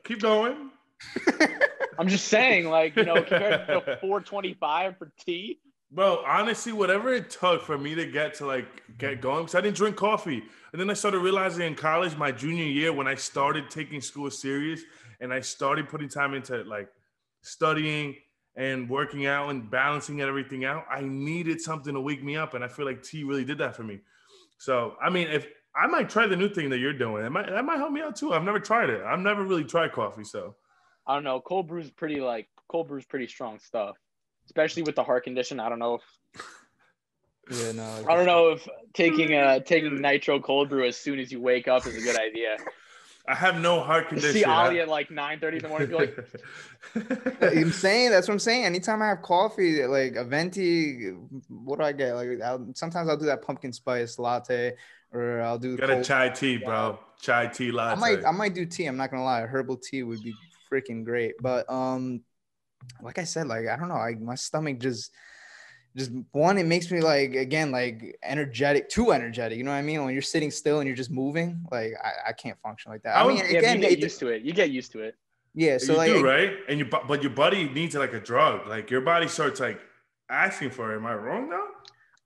keep 0.04 0.20
going. 0.20 0.70
I'm 2.00 2.08
just 2.08 2.28
saying, 2.28 2.70
like 2.70 2.96
you 2.96 3.04
know, 3.04 3.14
compared 3.22 3.66
to 3.66 3.98
425 4.00 4.96
for 4.96 5.12
tea. 5.18 5.60
Bro, 5.92 6.24
honestly, 6.26 6.72
whatever 6.72 7.12
it 7.12 7.28
took 7.28 7.62
for 7.62 7.76
me 7.76 7.94
to 7.94 8.06
get 8.06 8.32
to 8.34 8.46
like 8.46 8.82
get 8.96 9.20
going, 9.20 9.42
because 9.42 9.54
I 9.54 9.60
didn't 9.60 9.76
drink 9.76 9.96
coffee. 9.96 10.42
And 10.72 10.80
then 10.80 10.88
I 10.88 10.94
started 10.94 11.18
realizing 11.18 11.66
in 11.66 11.74
college, 11.74 12.16
my 12.16 12.32
junior 12.32 12.64
year, 12.64 12.90
when 12.90 13.06
I 13.06 13.16
started 13.16 13.68
taking 13.68 14.00
school 14.00 14.30
serious 14.30 14.80
and 15.20 15.30
I 15.30 15.40
started 15.40 15.90
putting 15.90 16.08
time 16.08 16.32
into 16.32 16.64
like 16.64 16.88
studying 17.42 18.16
and 18.56 18.88
working 18.88 19.26
out 19.26 19.50
and 19.50 19.70
balancing 19.70 20.22
everything 20.22 20.64
out, 20.64 20.86
I 20.90 21.02
needed 21.02 21.60
something 21.60 21.92
to 21.92 22.00
wake 22.00 22.24
me 22.24 22.34
up. 22.34 22.54
And 22.54 22.64
I 22.64 22.68
feel 22.68 22.86
like 22.86 23.02
tea 23.02 23.24
really 23.24 23.44
did 23.44 23.58
that 23.58 23.76
for 23.76 23.82
me. 23.82 24.00
So, 24.56 24.94
I 25.02 25.10
mean, 25.10 25.28
if 25.28 25.46
I 25.76 25.86
might 25.86 26.08
try 26.08 26.26
the 26.26 26.36
new 26.36 26.48
thing 26.48 26.70
that 26.70 26.78
you're 26.78 26.94
doing, 26.94 27.26
it 27.26 27.30
might, 27.30 27.50
that 27.50 27.64
might 27.64 27.76
help 27.76 27.92
me 27.92 28.00
out 28.00 28.16
too. 28.16 28.32
I've 28.32 28.42
never 28.42 28.58
tried 28.58 28.88
it. 28.88 29.02
I've 29.02 29.18
never 29.18 29.44
really 29.44 29.64
tried 29.64 29.92
coffee. 29.92 30.24
So, 30.24 30.54
I 31.10 31.14
don't 31.14 31.24
know. 31.24 31.40
Cold 31.40 31.66
brew's 31.66 31.90
pretty 31.90 32.20
like 32.20 32.46
cold 32.68 32.86
brew's 32.86 33.04
pretty 33.04 33.26
strong 33.26 33.58
stuff, 33.58 33.96
especially 34.46 34.84
with 34.84 34.94
the 34.94 35.02
heart 35.02 35.24
condition. 35.24 35.58
I 35.58 35.68
don't 35.68 35.80
know 35.80 35.96
if 35.96 36.44
yeah, 37.50 37.72
no. 37.72 38.04
I 38.08 38.14
don't 38.14 38.26
know 38.26 38.50
if 38.50 38.68
taking 38.94 39.34
uh 39.34 39.58
taking 39.66 40.00
nitro 40.00 40.38
cold 40.38 40.68
brew 40.68 40.86
as 40.86 40.96
soon 40.96 41.18
as 41.18 41.32
you 41.32 41.40
wake 41.40 41.66
up 41.66 41.84
is 41.84 41.96
a 41.96 42.00
good 42.00 42.16
idea. 42.16 42.58
I 43.26 43.34
have 43.34 43.60
no 43.60 43.80
heart 43.80 44.08
condition. 44.08 44.34
See 44.34 44.44
Ollie 44.44 44.78
at 44.78 44.88
like 44.88 45.08
9:30 45.08 45.52
in 45.52 45.58
the 45.58 45.68
morning, 45.68 45.88
be 45.88 45.94
like, 45.96 46.16
I'm 47.42 47.72
saying 47.72 48.10
that's 48.10 48.28
what 48.28 48.34
I'm 48.34 48.38
saying. 48.38 48.64
Anytime 48.64 49.02
I 49.02 49.08
have 49.08 49.22
coffee, 49.22 49.84
like 49.86 50.14
a 50.14 50.22
venti, 50.22 51.10
what 51.48 51.80
do 51.80 51.84
I 51.84 51.90
get? 51.90 52.14
Like 52.14 52.40
I'll, 52.40 52.68
sometimes 52.74 53.08
I'll 53.08 53.16
do 53.16 53.26
that 53.26 53.42
pumpkin 53.42 53.72
spice 53.72 54.16
latte, 54.20 54.74
or 55.12 55.40
I'll 55.40 55.58
do. 55.58 55.76
Got 55.76 55.90
a 55.90 56.04
chai 56.04 56.28
tea, 56.28 56.58
bro. 56.58 57.00
Chai 57.20 57.48
tea 57.48 57.72
latte. 57.72 57.96
I 57.96 58.00
might 58.00 58.24
I 58.24 58.30
might 58.30 58.54
do 58.54 58.64
tea. 58.64 58.86
I'm 58.86 58.96
not 58.96 59.10
gonna 59.10 59.24
lie. 59.24 59.42
Herbal 59.42 59.78
tea 59.78 60.04
would 60.04 60.22
be 60.22 60.34
freaking 60.72 61.04
great. 61.04 61.34
But 61.40 61.70
um, 61.70 62.22
like 63.02 63.18
I 63.18 63.24
said, 63.24 63.46
like 63.46 63.66
I 63.68 63.76
don't 63.76 63.88
know. 63.88 63.94
I 63.94 64.14
my 64.14 64.34
stomach 64.36 64.78
just 64.78 65.10
just 65.96 66.10
one. 66.32 66.56
It 66.58 66.66
makes 66.66 66.90
me 66.90 67.00
like 67.00 67.34
again 67.34 67.70
like 67.72 68.18
energetic, 68.22 68.88
too 68.88 69.12
energetic. 69.12 69.58
You 69.58 69.64
know 69.64 69.72
what 69.72 69.76
I 69.78 69.82
mean? 69.82 70.04
When 70.04 70.12
you're 70.12 70.22
sitting 70.22 70.50
still 70.50 70.78
and 70.80 70.86
you're 70.86 70.96
just 70.96 71.10
moving, 71.10 71.64
like 71.70 71.92
I, 72.02 72.30
I 72.30 72.32
can't 72.32 72.58
function 72.62 72.92
like 72.92 73.02
that. 73.02 73.16
I 73.16 73.20
I 73.20 73.24
would- 73.24 73.34
mean, 73.34 73.44
yeah, 73.50 73.58
again, 73.58 73.76
you 73.76 73.82
get 73.88 73.92
it- 73.92 73.98
used 74.00 74.18
to 74.20 74.28
it. 74.28 74.42
You 74.42 74.52
get 74.52 74.70
used 74.70 74.92
to 74.92 75.00
it. 75.00 75.16
yeah. 75.54 75.78
So 75.78 75.92
you 75.92 75.98
like 75.98 76.12
do, 76.12 76.24
right? 76.24 76.52
And 76.68 76.78
you, 76.78 76.84
but 76.86 77.22
your 77.22 77.32
body 77.32 77.68
needs 77.68 77.94
it 77.96 77.98
like 77.98 78.12
a 78.12 78.20
drug. 78.20 78.66
Like 78.68 78.90
your 78.90 79.00
body 79.00 79.26
starts 79.28 79.58
like 79.60 79.80
asking 80.30 80.70
for 80.70 80.92
it. 80.92 80.96
Am 80.96 81.06
I 81.06 81.14
wrong 81.14 81.48
now? 81.50 81.64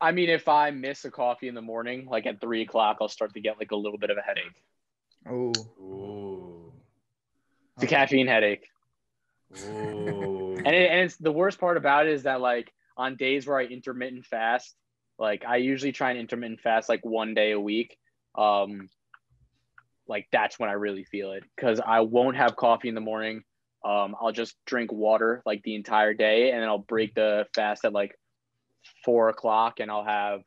I 0.01 0.12
mean, 0.12 0.28
if 0.28 0.47
I 0.49 0.70
miss 0.70 1.07
a 1.07 1.11
coffee 1.11 1.49
in 1.49 1.55
the 1.55 1.62
morning, 1.62 2.07
like 2.07 2.26
at 2.26 2.38
three 2.40 2.61
o'clock, 2.62 2.99
I'll 3.01 3.09
start 3.09 3.32
to 3.34 3.40
get 3.40 3.59
like 3.59 3.70
a 3.70 3.76
little 3.76 3.97
bit 3.97 4.11
of 4.11 4.18
a 4.18 4.20
headache. 4.20 4.61
oh, 5.30 5.53
It's 7.77 7.85
a 7.85 7.87
caffeine 7.87 8.27
headache. 8.27 8.66
Ooh. 9.59 10.57
And, 10.64 10.75
it, 10.75 10.91
and 10.91 11.01
it's 11.01 11.16
the 11.16 11.33
worst 11.33 11.59
part 11.59 11.77
about 11.77 12.07
it 12.07 12.12
is 12.12 12.22
that 12.22 12.41
like 12.41 12.72
on 12.97 13.16
days 13.16 13.47
where 13.47 13.59
I 13.59 13.64
intermittent 13.64 14.25
fast, 14.27 14.75
like 15.18 15.45
I 15.45 15.57
usually 15.57 15.93
try 15.93 16.11
and 16.11 16.18
intermittent 16.18 16.61
fast 16.61 16.89
like 16.89 17.05
one 17.05 17.35
day 17.35 17.53
a 17.53 17.61
week. 17.61 17.99
Um, 18.37 18.89
like 20.07 20.27
that's 20.33 20.59
when 20.59 20.70
I 20.70 20.75
really 20.75 21.05
feel 21.05 21.33
it 21.33 21.45
because 21.57 21.81
I 21.85 22.01
won't 22.01 22.37
have 22.37 22.57
coffee 22.57 22.89
in 22.89 22.95
the 22.95 23.01
morning. 23.01 23.43
Um, 23.85 24.16
I'll 24.20 24.33
just 24.33 24.57
drink 24.66 24.93
water 24.93 25.43
like 25.45 25.62
the 25.62 25.75
entire 25.75 26.14
day, 26.14 26.51
and 26.51 26.62
then 26.62 26.68
I'll 26.68 26.79
break 26.79 27.14
the 27.14 27.47
fast 27.55 27.85
at 27.85 27.93
like 27.93 28.18
four 29.05 29.29
o'clock, 29.29 29.81
and 29.81 29.91
I'll 29.91 30.05
have 30.05 30.41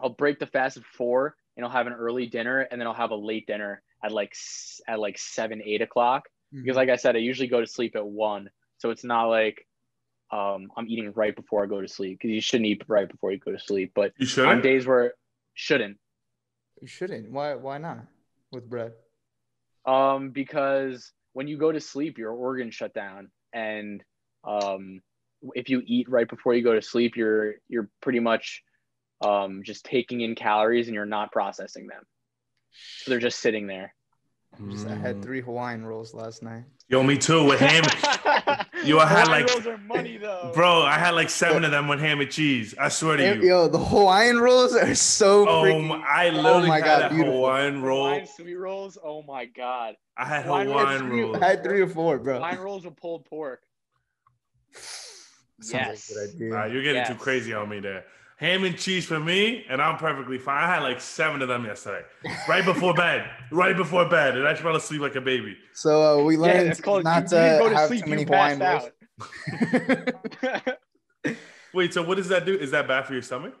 I'll 0.00 0.10
break 0.10 0.38
the 0.38 0.46
fast 0.46 0.76
at 0.76 0.84
four, 0.84 1.36
and 1.56 1.64
I'll 1.64 1.72
have 1.72 1.86
an 1.86 1.94
early 1.94 2.26
dinner, 2.26 2.60
and 2.60 2.80
then 2.80 2.86
I'll 2.86 2.94
have 2.94 3.10
a 3.10 3.16
late 3.16 3.46
dinner 3.46 3.82
at 4.04 4.12
like 4.12 4.34
at 4.86 4.98
like 5.00 5.18
seven 5.18 5.62
eight 5.64 5.80
o'clock 5.82 6.24
because 6.52 6.76
like 6.76 6.90
I 6.90 6.96
said, 6.96 7.16
I 7.16 7.20
usually 7.20 7.48
go 7.48 7.60
to 7.60 7.66
sleep 7.66 7.96
at 7.96 8.06
one. 8.06 8.50
So 8.78 8.90
it's 8.90 9.02
not 9.04 9.24
like 9.24 9.66
um, 10.30 10.68
I'm 10.76 10.86
eating 10.88 11.12
right 11.14 11.34
before 11.34 11.64
I 11.64 11.66
go 11.66 11.80
to 11.80 11.88
sleep 11.88 12.18
because 12.18 12.30
you 12.34 12.40
shouldn't 12.40 12.66
eat 12.66 12.82
right 12.86 13.08
before 13.08 13.32
you 13.32 13.38
go 13.38 13.52
to 13.52 13.58
sleep. 13.58 13.92
But 13.94 14.12
you 14.18 14.26
should 14.26 14.46
on 14.46 14.60
days 14.60 14.86
where 14.86 15.14
shouldn't, 15.54 15.96
you 16.80 16.86
shouldn't. 16.86 17.30
Why? 17.30 17.54
Why 17.54 17.78
not? 17.78 17.98
With 18.52 18.68
bread. 18.68 18.92
um, 19.86 20.30
because 20.30 21.12
when 21.32 21.48
you 21.48 21.56
go 21.56 21.72
to 21.72 21.80
sleep, 21.80 22.18
your 22.18 22.32
organs 22.32 22.74
shut 22.74 22.94
down, 22.94 23.30
and 23.52 24.02
um, 24.44 25.00
if 25.54 25.68
you 25.68 25.82
eat 25.84 26.08
right 26.08 26.28
before 26.28 26.54
you 26.54 26.62
go 26.62 26.74
to 26.74 26.82
sleep, 26.82 27.16
you're 27.16 27.54
you're 27.68 27.88
pretty 28.00 28.20
much 28.20 28.62
um, 29.24 29.62
just 29.64 29.84
taking 29.84 30.20
in 30.20 30.34
calories 30.34 30.86
and 30.88 30.94
you're 30.94 31.06
not 31.06 31.32
processing 31.32 31.86
them. 31.86 32.02
So 33.02 33.10
they're 33.10 33.20
just 33.20 33.40
sitting 33.40 33.66
there. 33.66 33.94
Just, 34.70 34.86
I 34.86 34.94
had 34.94 35.16
mm. 35.16 35.22
three 35.22 35.40
Hawaiian 35.40 35.84
rolls 35.84 36.14
last 36.14 36.40
night. 36.42 36.62
Yo, 36.88 37.02
me 37.02 37.18
too 37.18 37.44
with 37.44 37.58
ham. 37.58 37.82
Yo, 38.84 38.98
I 38.98 39.06
had, 39.06 39.24
Hawaiian 39.24 39.28
like- 39.30 39.50
rolls 39.50 39.66
are 39.66 39.78
money 39.78 40.16
though, 40.16 40.52
Bro, 40.54 40.82
I 40.82 40.96
had 40.98 41.10
like 41.14 41.28
seven 41.28 41.64
of 41.64 41.72
them 41.72 41.88
with 41.88 41.98
ham 41.98 42.20
and 42.20 42.30
cheese. 42.30 42.72
I 42.78 42.88
swear 42.88 43.16
to 43.16 43.34
you. 43.34 43.42
Yo, 43.42 43.66
the 43.68 43.78
Hawaiian 43.78 44.38
rolls 44.38 44.76
are 44.76 44.94
so 44.94 45.48
Oh, 45.48 45.62
freaking. 45.64 45.88
my, 45.88 45.96
I 46.06 46.28
oh 46.28 46.32
literally 46.40 46.68
my 46.68 46.76
had 46.76 46.84
God, 46.84 47.02
a 47.02 47.08
beautiful. 47.14 47.32
Hawaiian 47.34 47.82
roll. 47.82 48.04
Hawaiian 48.06 48.26
sweet 48.28 48.54
rolls. 48.54 48.96
Oh 49.02 49.22
my 49.22 49.46
god. 49.46 49.96
I 50.16 50.24
had 50.26 50.44
Hawaiian 50.44 50.68
rolls, 50.68 50.80
Hawaiian 50.82 51.08
three- 51.08 51.22
rolls. 51.22 51.36
I 51.40 51.46
had 51.48 51.64
three 51.64 51.80
or 51.80 51.88
four, 51.88 52.18
bro. 52.18 52.34
Hawaiian 52.34 52.60
rolls 52.60 52.84
with 52.84 52.96
pulled 52.96 53.24
pork. 53.24 53.60
Sounds 55.60 55.72
like 55.72 55.82
a 55.82 55.86
Yes. 55.90 56.12
good 56.12 56.34
idea. 56.34 56.48
Nah, 56.50 56.64
you're 56.66 56.82
getting 56.82 57.04
too 57.06 57.14
crazy 57.20 57.54
on 57.54 57.68
me 57.68 57.80
there. 57.80 58.04
Ham 58.38 58.64
and 58.64 58.76
cheese 58.76 59.06
for 59.06 59.20
me, 59.20 59.64
and 59.68 59.80
I'm 59.80 59.96
perfectly 59.96 60.38
fine. 60.38 60.64
I 60.64 60.66
had 60.66 60.82
like 60.82 61.00
seven 61.00 61.40
of 61.40 61.46
them 61.48 61.64
yesterday, 61.64 62.04
right 62.48 62.64
before 62.64 62.92
bed, 63.04 63.30
right 63.52 63.76
before 63.76 64.08
bed, 64.08 64.36
and 64.36 64.46
I 64.46 64.52
just 64.52 64.62
fell 64.62 64.74
asleep 64.74 65.02
like 65.02 65.14
a 65.14 65.20
baby. 65.20 65.56
So 65.72 66.20
uh, 66.20 66.24
we 66.24 66.34
Yeah, 66.34 66.40
learned 66.42 66.68
it's 66.70 66.80
called 66.80 67.04
not 67.04 67.22
you, 67.22 67.28
to 67.28 67.36
you 67.36 67.58
go 67.58 67.68
to 67.68 67.76
have 67.76 67.86
sleep. 67.88 68.04
too 68.04 68.10
many 68.10 68.22
You 68.22 68.26
Hawaiian 68.26 68.58
passed 68.58 68.90
rolls. 69.20 70.62
out. 70.66 70.78
Wait, 71.72 71.94
so 71.94 72.02
what 72.02 72.16
does 72.16 72.28
that 72.28 72.44
do? 72.44 72.56
Is 72.56 72.72
that 72.72 72.88
bad 72.88 73.06
for 73.06 73.12
your 73.12 73.22
stomach? 73.22 73.54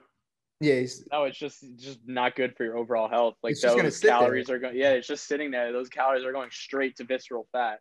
yeah, 0.60 0.74
he's- 0.76 1.02
no, 1.12 1.24
it's 1.24 1.38
just 1.38 1.64
just 1.76 2.00
not 2.06 2.34
good 2.34 2.56
for 2.56 2.64
your 2.64 2.76
overall 2.76 3.08
health. 3.08 3.36
Like 3.44 3.52
It's 3.52 3.60
just 3.60 3.76
gonna 3.76 3.88
those 3.88 3.96
sit 4.00 4.08
there. 4.08 4.18
calories 4.18 4.50
are 4.50 4.58
going. 4.58 4.76
Yeah, 4.76 4.90
it's 4.90 5.06
just 5.06 5.26
sitting 5.28 5.50
there. 5.52 5.72
Those 5.72 5.88
calories 5.88 6.24
are 6.24 6.32
going 6.32 6.50
straight 6.50 6.96
to 6.96 7.04
visceral 7.04 7.46
fat. 7.52 7.78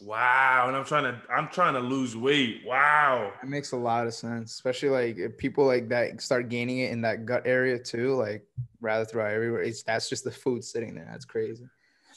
Wow, 0.00 0.64
and 0.68 0.76
I'm 0.76 0.84
trying 0.84 1.04
to 1.04 1.20
I'm 1.32 1.48
trying 1.48 1.74
to 1.74 1.80
lose 1.80 2.16
weight. 2.16 2.62
Wow. 2.64 3.32
it 3.42 3.48
makes 3.48 3.72
a 3.72 3.76
lot 3.76 4.06
of 4.06 4.14
sense, 4.14 4.52
especially 4.52 4.90
like 4.90 5.18
if 5.18 5.38
people 5.38 5.66
like 5.66 5.88
that 5.88 6.20
start 6.20 6.48
gaining 6.48 6.78
it 6.78 6.92
in 6.92 7.00
that 7.02 7.26
gut 7.26 7.42
area 7.46 7.78
too, 7.78 8.14
like 8.14 8.46
rather 8.80 9.04
throughout 9.04 9.32
everywhere. 9.32 9.62
It's 9.62 9.82
that's 9.82 10.08
just 10.08 10.24
the 10.24 10.30
food 10.30 10.64
sitting 10.64 10.94
there. 10.94 11.08
That's 11.10 11.24
crazy. 11.24 11.68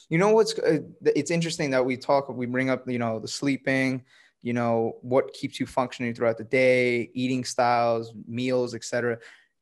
You 0.09 0.17
know 0.17 0.31
what's 0.31 0.57
uh, 0.59 0.79
it's 1.05 1.31
interesting 1.31 1.71
that 1.71 1.85
we 1.85 1.97
talk, 1.97 2.29
we 2.29 2.45
bring 2.45 2.69
up, 2.69 2.89
you 2.89 2.99
know, 2.99 3.19
the 3.19 3.27
sleeping, 3.27 4.03
you 4.41 4.53
know 4.53 4.97
what 5.01 5.33
keeps 5.33 5.59
you 5.59 5.65
functioning 5.65 6.13
throughout 6.13 6.37
the 6.37 6.43
day 6.43 7.09
eating 7.13 7.43
styles 7.43 8.13
meals 8.27 8.75
etc 8.75 9.17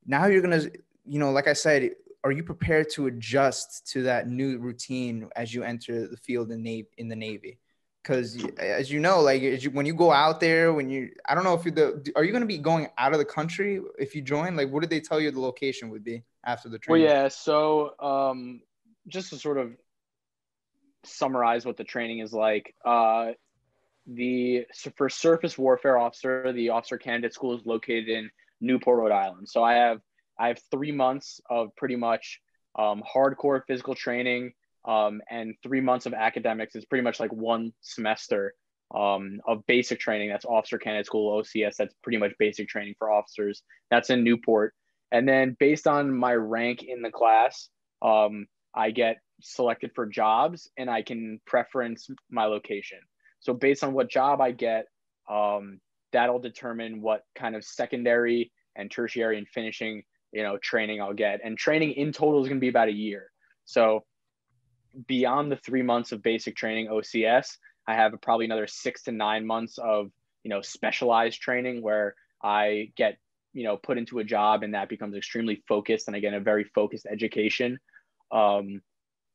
now 0.05 0.26
you're 0.26 0.41
gonna 0.41 0.61
you 1.05 1.20
know 1.20 1.32
like 1.32 1.47
i 1.47 1.53
said 1.53 1.91
are 2.24 2.32
you 2.32 2.43
prepared 2.43 2.89
to 2.89 3.07
adjust 3.07 3.88
to 3.88 4.03
that 4.03 4.28
new 4.28 4.57
routine 4.57 5.28
as 5.36 5.53
you 5.53 5.63
enter 5.63 6.07
the 6.07 6.18
field 6.18 6.51
in 6.51 6.61
navy 6.61 6.88
in 6.97 7.07
the 7.07 7.16
navy 7.16 7.57
because 8.05 8.37
as 8.59 8.91
you 8.91 8.99
know 8.99 9.19
like 9.19 9.41
you, 9.41 9.71
when 9.71 9.85
you 9.85 9.93
go 9.93 10.11
out 10.11 10.39
there 10.39 10.73
when 10.73 10.89
you 10.89 11.09
i 11.25 11.33
don't 11.33 11.43
know 11.43 11.55
if 11.55 11.65
you 11.65 11.71
the 11.71 12.11
are 12.15 12.23
you 12.23 12.31
going 12.31 12.41
to 12.41 12.47
be 12.47 12.59
going 12.59 12.87
out 12.99 13.13
of 13.13 13.17
the 13.17 13.25
country 13.25 13.81
if 13.97 14.13
you 14.13 14.21
join? 14.21 14.55
Like 14.55 14.69
what 14.69 14.81
did 14.81 14.91
they 14.91 14.99
tell 14.99 15.19
you 15.19 15.31
the 15.31 15.39
location 15.39 15.89
would 15.89 16.03
be 16.03 16.23
after 16.45 16.69
the 16.69 16.77
training? 16.77 17.03
well 17.03 17.11
yeah 17.11 17.27
so 17.29 17.99
um 17.99 18.61
just 19.07 19.29
to 19.31 19.37
sort 19.37 19.57
of 19.57 19.71
summarize 21.03 21.65
what 21.65 21.77
the 21.77 21.83
training 21.83 22.19
is 22.19 22.31
like 22.33 22.75
uh 22.85 23.31
the 24.07 24.65
for 24.97 25.09
surface 25.09 25.57
warfare 25.57 25.97
officer 25.97 26.53
the 26.53 26.69
officer 26.69 26.97
candidate 26.97 27.33
school 27.33 27.57
is 27.57 27.65
located 27.65 28.07
in 28.07 28.29
newport 28.61 28.99
rhode 28.99 29.11
island. 29.11 29.49
So 29.49 29.63
i 29.63 29.73
have 29.73 29.99
i 30.39 30.47
have 30.49 30.59
three 30.69 30.91
months 30.91 31.41
of 31.49 31.75
pretty 31.75 31.95
much 31.95 32.39
um, 32.77 33.01
hardcore 33.03 33.61
physical 33.65 33.95
training 33.95 34.51
um, 34.86 35.21
and 35.29 35.55
three 35.63 35.81
months 35.81 36.05
of 36.05 36.13
academics 36.13 36.75
is 36.75 36.86
pretty 36.86 37.03
much 37.03 37.19
like 37.19 37.33
one 37.33 37.73
semester 37.81 38.53
um, 38.93 39.39
of 39.47 39.65
basic 39.65 39.99
training. 39.99 40.29
That's 40.29 40.45
Officer 40.45 40.77
Candidate 40.77 41.07
School, 41.07 41.41
OCS. 41.41 41.75
That's 41.77 41.93
pretty 42.03 42.17
much 42.17 42.33
basic 42.38 42.69
training 42.69 42.95
for 42.99 43.11
officers. 43.11 43.63
That's 43.89 44.09
in 44.09 44.23
Newport. 44.23 44.73
And 45.11 45.27
then 45.27 45.55
based 45.59 45.88
on 45.88 46.15
my 46.15 46.33
rank 46.33 46.83
in 46.83 47.01
the 47.01 47.11
class, 47.11 47.69
um, 48.01 48.47
I 48.75 48.91
get 48.91 49.17
selected 49.41 49.91
for 49.95 50.05
jobs 50.05 50.69
and 50.77 50.89
I 50.89 51.01
can 51.01 51.39
preference 51.45 52.07
my 52.29 52.45
location. 52.45 52.99
So 53.39 53.53
based 53.53 53.83
on 53.83 53.93
what 53.93 54.09
job 54.09 54.41
I 54.41 54.51
get, 54.51 54.86
um, 55.29 55.79
that'll 56.11 56.39
determine 56.39 57.01
what 57.01 57.21
kind 57.36 57.55
of 57.55 57.63
secondary 57.63 58.51
and 58.75 58.91
tertiary 58.91 59.38
and 59.38 59.47
finishing, 59.47 60.03
you 60.31 60.43
know, 60.43 60.57
training 60.57 61.01
I'll 61.01 61.13
get. 61.13 61.41
And 61.43 61.57
training 61.57 61.91
in 61.91 62.11
total 62.11 62.41
is 62.41 62.47
going 62.47 62.59
to 62.59 62.63
be 62.63 62.69
about 62.69 62.89
a 62.89 62.93
year. 62.93 63.31
So 63.65 64.03
beyond 65.07 65.51
the 65.51 65.57
three 65.57 65.81
months 65.81 66.11
of 66.11 66.21
basic 66.21 66.55
training 66.55 66.87
OCS, 66.87 67.57
I 67.87 67.95
have 67.95 68.13
probably 68.21 68.45
another 68.45 68.67
six 68.67 69.03
to 69.03 69.11
nine 69.11 69.45
months 69.45 69.77
of 69.77 70.11
you 70.43 70.49
know 70.49 70.61
specialized 70.61 71.41
training 71.41 71.81
where 71.81 72.15
I 72.41 72.91
get 72.95 73.17
you 73.53 73.63
know 73.63 73.77
put 73.77 73.97
into 73.97 74.19
a 74.19 74.23
job 74.23 74.63
and 74.63 74.73
that 74.73 74.89
becomes 74.89 75.15
extremely 75.15 75.63
focused 75.67 76.07
and 76.07 76.15
I 76.15 76.19
get 76.19 76.33
a 76.33 76.39
very 76.39 76.63
focused 76.63 77.07
education. 77.09 77.79
Um, 78.31 78.81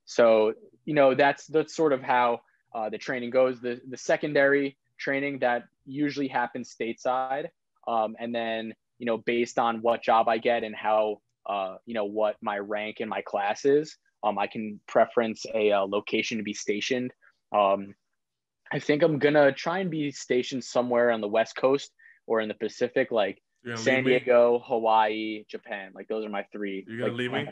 so 0.05 0.55
you 0.85 0.95
know 0.95 1.15
that's 1.15 1.47
that's 1.47 1.75
sort 1.75 1.93
of 1.93 2.03
how 2.03 2.41
uh, 2.75 2.89
the 2.89 2.99
training 2.99 3.31
goes. 3.31 3.61
The 3.61 3.81
the 3.89 3.97
secondary 3.97 4.77
training 4.99 5.41
that 5.41 5.65
usually 5.87 6.29
happens 6.29 6.75
stateside, 6.75 7.47
um, 7.87 8.17
and 8.19 8.35
then 8.35 8.75
you 8.99 9.07
know 9.07 9.19
based 9.19 9.59
on 9.59 9.83
what 9.83 10.03
job 10.03 10.29
I 10.29 10.39
get 10.39 10.65
and 10.65 10.75
how 10.75 11.21
uh, 11.47 11.77
you 11.87 11.95
know 11.95 12.05
what 12.05 12.37
my 12.43 12.59
rank 12.59 13.01
in 13.01 13.09
my 13.09 13.23
class 13.23 13.65
is, 13.65 13.97
um, 14.23 14.39
I 14.39 14.47
can 14.47 14.81
preference 14.87 15.47
a, 15.55 15.71
a, 15.71 15.79
uh, 15.79 15.87
location 15.87 16.39
to 16.39 16.45
be 16.45 16.55
stationed. 16.55 17.13
Um, 17.53 17.95
I 18.73 18.79
think 18.79 19.03
I'm 19.03 19.19
gonna 19.19 19.53
try 19.53 19.81
and 19.81 19.91
be 19.91 20.11
stationed 20.13 20.65
somewhere 20.65 21.11
on 21.11 21.21
the 21.21 21.29
West 21.29 21.57
Coast 21.57 21.91
or 22.27 22.41
in 22.41 22.49
the 22.49 22.55
Pacific, 22.55 23.11
like 23.11 23.43
San 23.75 24.05
Diego, 24.05 24.63
Hawaii, 24.65 25.45
Japan. 25.49 25.93
Like 25.95 26.09
those 26.09 26.25
are 26.25 26.29
my 26.29 26.45
three. 26.53 26.85
You're 26.87 26.99
gonna 26.99 27.11
like, 27.11 27.19
leave 27.19 27.33
me? 27.33 27.49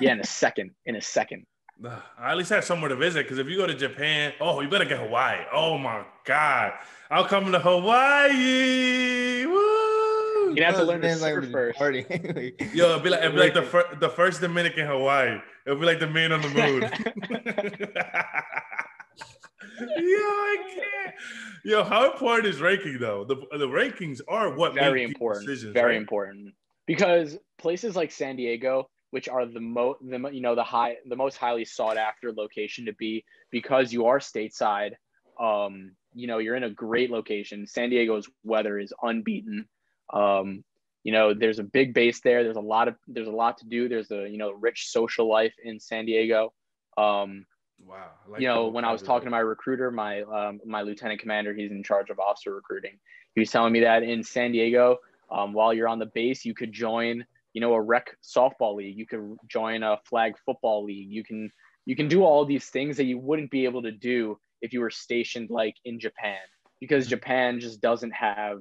yeah, 0.00 0.12
in 0.12 0.20
a 0.20 0.24
second. 0.24 0.70
In 0.86 0.96
a 0.96 1.02
second. 1.02 1.46
I 2.18 2.32
at 2.32 2.36
least 2.36 2.50
have 2.50 2.64
somewhere 2.64 2.88
to 2.88 2.96
visit 2.96 3.24
because 3.24 3.38
if 3.38 3.48
you 3.48 3.56
go 3.56 3.66
to 3.66 3.74
Japan, 3.74 4.32
oh, 4.40 4.60
you 4.60 4.68
better 4.68 4.84
get 4.84 4.98
Hawaii. 4.98 5.44
Oh 5.52 5.78
my 5.78 6.04
God, 6.24 6.72
I'll 7.10 7.26
come 7.26 7.52
to 7.52 7.58
Hawaii. 7.58 9.29
Woo! 10.50 10.56
You 10.56 10.64
have 10.64 10.76
to 10.76 10.84
learn 10.84 11.00
to 11.00 11.14
surf 11.16 11.50
first. 11.50 11.78
Party. 11.78 12.04
Yo, 12.74 12.86
it'll 12.86 13.00
be 13.00 13.10
like 13.10 13.20
it'll 13.20 13.32
be 13.32 13.38
like 13.38 13.54
the 13.54 13.62
first 13.62 14.00
the 14.00 14.08
first 14.08 14.40
Dominican 14.40 14.86
Hawaii. 14.86 15.38
It'll 15.66 15.78
be 15.78 15.86
like 15.86 16.00
the 16.00 16.08
man 16.08 16.32
on 16.32 16.42
the 16.42 16.48
moon. 16.48 16.82
Yo, 19.80 19.86
I 19.86 20.56
can't. 20.68 21.14
Yo, 21.64 21.84
how 21.84 22.10
important 22.10 22.46
is 22.46 22.60
ranking 22.60 22.98
though? 22.98 23.24
The 23.24 23.36
the 23.58 23.66
rankings 23.66 24.20
are 24.28 24.54
what 24.54 24.74
very 24.74 25.04
important. 25.04 25.48
very 25.72 25.92
right? 25.92 25.96
important 25.96 26.54
because 26.86 27.38
places 27.58 27.96
like 27.96 28.10
San 28.10 28.36
Diego, 28.36 28.88
which 29.10 29.28
are 29.28 29.46
the 29.46 29.60
most 29.60 30.00
the 30.02 30.30
you 30.30 30.40
know 30.40 30.54
the 30.54 30.64
high 30.64 30.96
the 31.08 31.16
most 31.16 31.36
highly 31.36 31.64
sought 31.64 31.96
after 31.96 32.32
location 32.32 32.86
to 32.86 32.92
be 32.94 33.24
because 33.50 33.92
you 33.92 34.06
are 34.06 34.18
stateside. 34.18 34.92
Um, 35.38 35.92
you 36.12 36.26
know, 36.26 36.38
you're 36.38 36.56
in 36.56 36.64
a 36.64 36.70
great 36.70 37.10
location. 37.10 37.66
San 37.66 37.90
Diego's 37.90 38.28
weather 38.42 38.78
is 38.78 38.92
unbeaten. 39.02 39.66
Um, 40.12 40.64
you 41.02 41.12
know, 41.12 41.32
there's 41.32 41.58
a 41.58 41.64
big 41.64 41.94
base 41.94 42.20
there. 42.20 42.44
There's 42.44 42.56
a 42.56 42.60
lot 42.60 42.88
of 42.88 42.96
there's 43.06 43.28
a 43.28 43.32
lot 43.32 43.58
to 43.58 43.66
do. 43.66 43.88
There's 43.88 44.10
a 44.10 44.28
you 44.28 44.36
know 44.36 44.52
rich 44.52 44.88
social 44.88 45.28
life 45.28 45.54
in 45.64 45.80
San 45.80 46.04
Diego. 46.04 46.52
Um, 46.98 47.46
wow. 47.86 48.10
Like 48.28 48.40
you 48.40 48.48
know, 48.48 48.68
when 48.68 48.84
I 48.84 48.92
was 48.92 49.02
talking 49.02 49.26
to 49.26 49.30
my 49.30 49.38
recruiter, 49.38 49.90
my 49.90 50.22
um, 50.22 50.60
my 50.66 50.82
lieutenant 50.82 51.20
commander, 51.20 51.54
he's 51.54 51.70
in 51.70 51.82
charge 51.82 52.10
of 52.10 52.18
officer 52.18 52.54
recruiting. 52.54 52.98
He 53.34 53.40
was 53.40 53.50
telling 53.50 53.72
me 53.72 53.80
that 53.80 54.02
in 54.02 54.22
San 54.22 54.52
Diego, 54.52 54.98
um, 55.30 55.52
while 55.52 55.72
you're 55.72 55.88
on 55.88 55.98
the 55.98 56.06
base, 56.06 56.44
you 56.44 56.54
could 56.54 56.72
join 56.72 57.24
you 57.54 57.60
know 57.60 57.72
a 57.72 57.80
rec 57.80 58.16
softball 58.22 58.76
league. 58.76 58.96
You 58.96 59.06
could 59.06 59.36
join 59.48 59.82
a 59.82 59.98
flag 60.04 60.34
football 60.44 60.84
league. 60.84 61.10
You 61.10 61.24
can 61.24 61.50
you 61.86 61.96
can 61.96 62.08
do 62.08 62.24
all 62.24 62.44
these 62.44 62.66
things 62.66 62.98
that 62.98 63.04
you 63.04 63.18
wouldn't 63.18 63.50
be 63.50 63.64
able 63.64 63.82
to 63.82 63.92
do 63.92 64.38
if 64.60 64.74
you 64.74 64.80
were 64.80 64.90
stationed 64.90 65.48
like 65.48 65.74
in 65.86 65.98
Japan 65.98 66.38
because 66.80 67.04
mm-hmm. 67.04 67.10
Japan 67.10 67.60
just 67.60 67.80
doesn't 67.80 68.12
have 68.12 68.58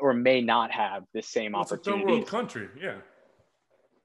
or 0.00 0.14
may 0.14 0.40
not 0.40 0.70
have 0.70 1.04
the 1.12 1.22
same 1.22 1.52
well, 1.52 1.62
opportunity. 1.62 2.02
third 2.02 2.10
world 2.10 2.26
country, 2.26 2.68
yeah. 2.80 2.94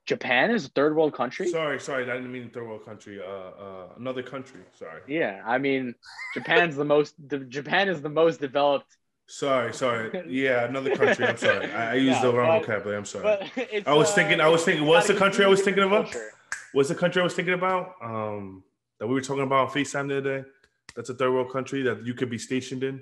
Japan 0.05 0.51
is 0.51 0.65
a 0.65 0.69
third 0.69 0.95
world 0.95 1.13
country. 1.13 1.49
Sorry, 1.49 1.79
sorry, 1.79 2.09
I 2.09 2.15
didn't 2.15 2.31
mean 2.31 2.49
third 2.49 2.65
world 2.65 2.85
country. 2.85 3.19
Uh, 3.21 3.25
uh, 3.25 3.87
another 3.97 4.23
country. 4.23 4.61
Sorry. 4.79 5.01
Yeah, 5.05 5.41
I 5.45 5.57
mean, 5.57 5.95
Japan's 6.33 6.75
the 6.75 6.85
most. 6.85 7.15
The, 7.27 7.39
Japan 7.39 7.89
is 7.89 8.01
the 8.01 8.09
most 8.09 8.39
developed. 8.39 8.95
Sorry, 9.27 9.73
sorry. 9.73 10.23
Yeah, 10.29 10.63
another 10.63 10.95
country. 10.95 11.25
I'm 11.27 11.35
sorry. 11.35 11.69
I, 11.73 11.91
I 11.91 11.93
used 11.95 12.15
yeah, 12.15 12.21
the 12.21 12.33
wrong 12.37 12.59
but, 12.59 12.65
vocabulary. 12.65 12.97
I'm 12.97 13.05
sorry. 13.05 13.51
I 13.85 13.93
was 13.93 14.09
uh, 14.09 14.13
thinking. 14.13 14.39
I 14.39 14.47
was 14.47 14.63
thinking. 14.63 14.87
What's 14.87 15.07
the 15.07 15.15
country 15.15 15.43
I 15.43 15.49
was 15.49 15.61
thinking 15.61 15.83
about? 15.83 16.15
What's 16.71 16.87
the 16.87 16.95
country 16.95 17.21
I 17.21 17.25
was 17.25 17.33
thinking 17.33 17.55
about? 17.55 17.95
Um, 18.01 18.63
that 18.99 19.07
we 19.07 19.13
were 19.13 19.21
talking 19.21 19.43
about 19.43 19.67
on 19.67 19.73
Facetime 19.73 20.07
the 20.07 20.19
other 20.19 20.41
day. 20.41 20.49
That's 20.95 21.09
a 21.09 21.15
third 21.15 21.33
world 21.33 21.51
country 21.51 21.81
that 21.83 22.05
you 22.05 22.13
could 22.13 22.29
be 22.29 22.37
stationed 22.37 22.83
in 22.83 23.01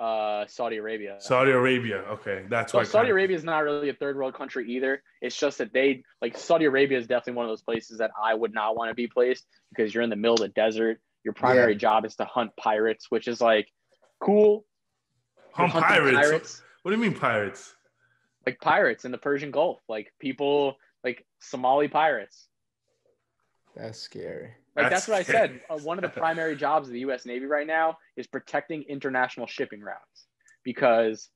uh, 0.00 0.46
Saudi 0.46 0.78
Arabia. 0.78 1.16
Saudi 1.20 1.50
Arabia. 1.50 1.98
Okay, 2.08 2.44
that's 2.48 2.72
why. 2.72 2.82
Saudi 2.84 3.10
Arabia 3.10 3.36
is 3.36 3.44
not 3.44 3.62
really 3.62 3.90
a 3.90 3.94
third 3.94 4.16
world 4.16 4.34
country 4.34 4.68
either. 4.72 5.02
It's 5.20 5.36
just 5.36 5.58
that 5.58 5.74
they 5.74 6.02
like 6.22 6.38
Saudi 6.38 6.64
Arabia 6.64 6.98
is 6.98 7.06
definitely 7.06 7.34
one 7.34 7.44
of 7.44 7.50
those 7.50 7.62
places 7.62 7.98
that 7.98 8.10
I 8.20 8.34
would 8.34 8.54
not 8.54 8.76
want 8.76 8.90
to 8.90 8.94
be 8.94 9.06
placed 9.06 9.44
because 9.68 9.94
you're 9.94 10.02
in 10.02 10.10
the 10.10 10.16
middle 10.16 10.34
of 10.34 10.40
the 10.40 10.48
desert. 10.48 11.00
Your 11.22 11.34
primary 11.34 11.72
yeah. 11.72 11.78
job 11.78 12.06
is 12.06 12.16
to 12.16 12.24
hunt 12.24 12.52
pirates, 12.56 13.10
which 13.10 13.28
is 13.28 13.42
like 13.42 13.68
cool. 14.20 14.64
Hunt 15.52 15.72
pirates. 15.72 16.16
pirates. 16.16 16.62
What 16.82 16.92
do 16.92 16.96
you 16.96 17.02
mean 17.02 17.14
pirates? 17.14 17.74
Like 18.46 18.58
pirates 18.58 19.04
in 19.04 19.12
the 19.12 19.18
Persian 19.18 19.50
Gulf, 19.50 19.80
like 19.86 20.14
people 20.18 20.76
like 21.04 21.26
Somali 21.40 21.88
pirates. 21.88 22.48
That's 23.76 23.98
scary. 23.98 24.52
Like 24.82 24.90
that's, 24.90 25.06
that's 25.06 25.28
what 25.28 25.36
I 25.36 25.46
said. 25.46 25.60
Uh, 25.68 25.78
one 25.78 25.98
of 25.98 26.02
the 26.02 26.08
primary 26.20 26.56
jobs 26.56 26.88
of 26.88 26.92
the 26.92 27.00
U.S. 27.00 27.26
Navy 27.26 27.46
right 27.46 27.66
now 27.66 27.98
is 28.16 28.26
protecting 28.26 28.82
international 28.88 29.46
shipping 29.46 29.80
routes 29.80 30.26
because 30.64 31.28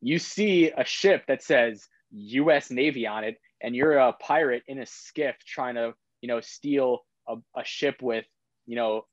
you 0.00 0.18
see 0.18 0.70
a 0.70 0.84
ship 0.84 1.24
that 1.28 1.42
says 1.42 1.86
U.S. 2.12 2.70
Navy 2.70 3.06
on 3.06 3.24
it, 3.24 3.38
and 3.60 3.74
you're 3.74 3.98
a 3.98 4.12
pirate 4.14 4.62
in 4.66 4.80
a 4.80 4.86
skiff 4.86 5.36
trying 5.46 5.74
to, 5.74 5.94
you 6.20 6.28
know, 6.28 6.40
steal 6.40 7.00
a, 7.28 7.36
a 7.56 7.64
ship 7.64 7.96
with, 8.00 8.24
you 8.66 8.76
know, 8.76 9.04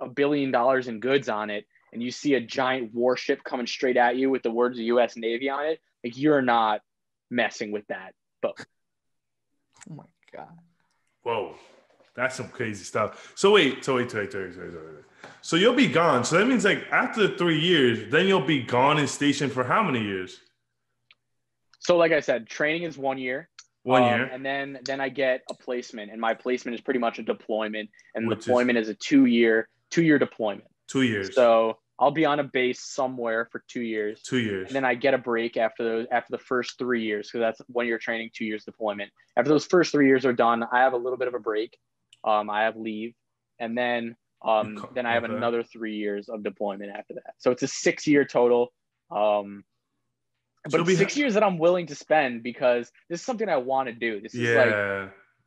a 0.00 0.08
billion 0.08 0.50
dollars 0.50 0.88
in 0.88 1.00
goods 1.00 1.28
on 1.28 1.50
it, 1.50 1.66
and 1.92 2.02
you 2.02 2.10
see 2.10 2.34
a 2.34 2.40
giant 2.40 2.94
warship 2.94 3.44
coming 3.44 3.66
straight 3.66 3.96
at 3.96 4.16
you 4.16 4.30
with 4.30 4.42
the 4.42 4.50
words 4.50 4.78
U.S. 4.78 5.16
Navy 5.16 5.48
on 5.48 5.66
it. 5.66 5.80
Like 6.04 6.16
you're 6.16 6.42
not 6.42 6.80
messing 7.30 7.70
with 7.72 7.86
that 7.88 8.14
boat. 8.40 8.64
Oh 9.90 9.94
my 9.94 10.04
god. 10.34 10.58
Whoa. 11.22 11.54
That's 12.14 12.36
some 12.36 12.48
crazy 12.48 12.84
stuff. 12.84 13.32
So 13.34 13.52
wait, 13.52 13.84
so 13.84 13.96
wait, 13.96 14.12
wait, 14.12 14.34
wait, 14.34 14.34
wait, 14.34 14.58
wait, 14.58 14.74
wait. 14.74 15.04
So 15.40 15.56
you'll 15.56 15.74
be 15.74 15.88
gone. 15.88 16.24
So 16.24 16.38
that 16.38 16.46
means 16.46 16.64
like 16.64 16.84
after 16.90 17.36
three 17.36 17.58
years, 17.58 18.10
then 18.10 18.28
you'll 18.28 18.40
be 18.40 18.62
gone 18.62 18.98
and 18.98 19.08
stationed 19.08 19.52
for 19.52 19.64
how 19.64 19.82
many 19.82 20.02
years? 20.02 20.38
So 21.80 21.96
like 21.96 22.12
I 22.12 22.20
said, 22.20 22.46
training 22.46 22.84
is 22.84 22.96
one 22.96 23.18
year. 23.18 23.48
One 23.82 24.02
um, 24.02 24.08
year. 24.08 24.24
And 24.32 24.44
then 24.44 24.78
then 24.84 25.00
I 25.00 25.08
get 25.08 25.42
a 25.50 25.54
placement, 25.54 26.12
and 26.12 26.20
my 26.20 26.34
placement 26.34 26.76
is 26.76 26.80
pretty 26.80 27.00
much 27.00 27.18
a 27.18 27.22
deployment, 27.22 27.90
and 28.14 28.28
Which 28.28 28.44
deployment 28.44 28.78
is, 28.78 28.88
is 28.88 28.94
a 28.94 28.98
two 28.98 29.26
year 29.26 29.68
two 29.90 30.02
year 30.02 30.18
deployment. 30.18 30.68
Two 30.86 31.02
years. 31.02 31.34
So 31.34 31.78
I'll 31.98 32.10
be 32.10 32.24
on 32.24 32.38
a 32.40 32.44
base 32.44 32.82
somewhere 32.82 33.48
for 33.50 33.64
two 33.68 33.80
years. 33.80 34.22
Two 34.22 34.38
years. 34.38 34.68
And 34.68 34.76
then 34.76 34.84
I 34.84 34.94
get 34.94 35.14
a 35.14 35.18
break 35.18 35.56
after 35.56 35.84
those 35.84 36.06
after 36.12 36.30
the 36.30 36.42
first 36.42 36.78
three 36.78 37.02
years 37.02 37.28
because 37.28 37.40
that's 37.40 37.60
one 37.68 37.86
year 37.86 37.98
training, 37.98 38.30
two 38.32 38.44
years 38.44 38.64
deployment. 38.64 39.10
After 39.36 39.48
those 39.48 39.64
first 39.64 39.92
three 39.92 40.06
years 40.06 40.24
are 40.24 40.32
done, 40.32 40.64
I 40.72 40.80
have 40.80 40.92
a 40.92 40.96
little 40.96 41.18
bit 41.18 41.28
of 41.28 41.34
a 41.34 41.40
break. 41.40 41.76
Um, 42.24 42.50
I 42.50 42.62
have 42.64 42.76
leave, 42.76 43.14
and 43.58 43.76
then 43.76 44.16
Um, 44.44 44.84
then 44.94 45.06
I 45.06 45.14
have 45.14 45.22
okay. 45.24 45.32
another 45.32 45.62
three 45.62 45.96
years 45.96 46.28
of 46.28 46.42
deployment 46.42 46.90
after 46.90 47.14
that. 47.14 47.34
So 47.38 47.52
it's 47.52 47.62
a 47.62 47.68
six 47.68 48.08
year 48.08 48.24
total. 48.24 48.72
Um, 49.08 49.62
but 50.64 50.72
So 50.72 50.84
six 50.84 51.14
ha- 51.14 51.20
years 51.20 51.34
that 51.34 51.44
I'm 51.44 51.58
willing 51.58 51.86
to 51.86 51.94
spend 51.94 52.42
because 52.42 52.90
this 53.08 53.20
is 53.20 53.26
something 53.26 53.48
I 53.48 53.58
want 53.58 53.86
to 53.88 53.94
do. 53.94 54.20
This 54.20 54.34
is 54.34 54.56
like 54.56 54.74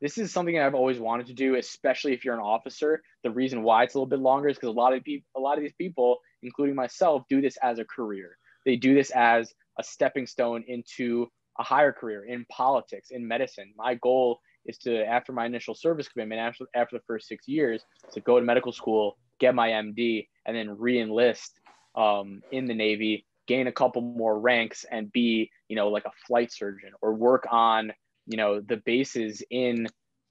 this 0.00 0.18
is 0.18 0.32
something 0.32 0.58
I've 0.58 0.74
always 0.74 0.98
wanted 0.98 1.26
to 1.26 1.34
do, 1.34 1.56
especially 1.56 2.12
if 2.14 2.24
you're 2.24 2.34
an 2.34 2.40
officer. 2.40 3.02
The 3.22 3.30
reason 3.30 3.62
why 3.62 3.82
it's 3.84 3.94
a 3.94 3.98
little 3.98 4.08
bit 4.08 4.18
longer 4.20 4.48
is 4.48 4.56
because 4.56 4.68
a 4.68 4.80
lot 4.84 4.92
of 4.94 5.04
people, 5.04 5.26
a 5.36 5.40
lot 5.40 5.58
of 5.58 5.62
these 5.64 5.74
people, 5.74 6.18
including 6.42 6.74
myself, 6.74 7.22
do 7.28 7.40
this 7.40 7.56
as 7.62 7.78
a 7.78 7.84
career. 7.84 8.36
They 8.64 8.76
do 8.76 8.94
this 8.94 9.10
as 9.10 9.54
a 9.78 9.84
stepping 9.84 10.26
stone 10.26 10.64
into 10.68 11.28
a 11.58 11.62
higher 11.62 11.92
career 11.92 12.24
in 12.24 12.44
politics, 12.50 13.10
in 13.10 13.26
medicine. 13.26 13.72
My 13.76 13.94
goal 13.94 14.38
is 14.66 14.78
to, 14.78 15.04
after 15.04 15.32
my 15.32 15.46
initial 15.46 15.74
service 15.74 16.08
commitment, 16.08 16.40
after 16.40 16.66
after 16.74 16.96
the 16.96 17.02
first 17.06 17.28
six 17.28 17.46
years, 17.48 17.82
to 18.12 18.20
go 18.20 18.38
to 18.38 18.44
medical 18.44 18.72
school, 18.72 19.16
get 19.38 19.54
my 19.54 19.70
MD, 19.70 20.28
and 20.44 20.56
then 20.56 20.78
re-enlist 20.78 21.60
um, 21.94 22.42
in 22.50 22.66
the 22.66 22.74
Navy, 22.74 23.26
gain 23.46 23.66
a 23.66 23.72
couple 23.72 24.02
more 24.02 24.38
ranks, 24.38 24.84
and 24.90 25.10
be, 25.12 25.50
you 25.68 25.76
know, 25.76 25.88
like 25.88 26.04
a 26.04 26.12
flight 26.26 26.52
surgeon 26.52 26.90
or 27.00 27.14
work 27.14 27.46
on 27.50 27.92
you 28.26 28.36
know 28.36 28.60
the 28.60 28.76
bases 28.76 29.42
in 29.50 29.86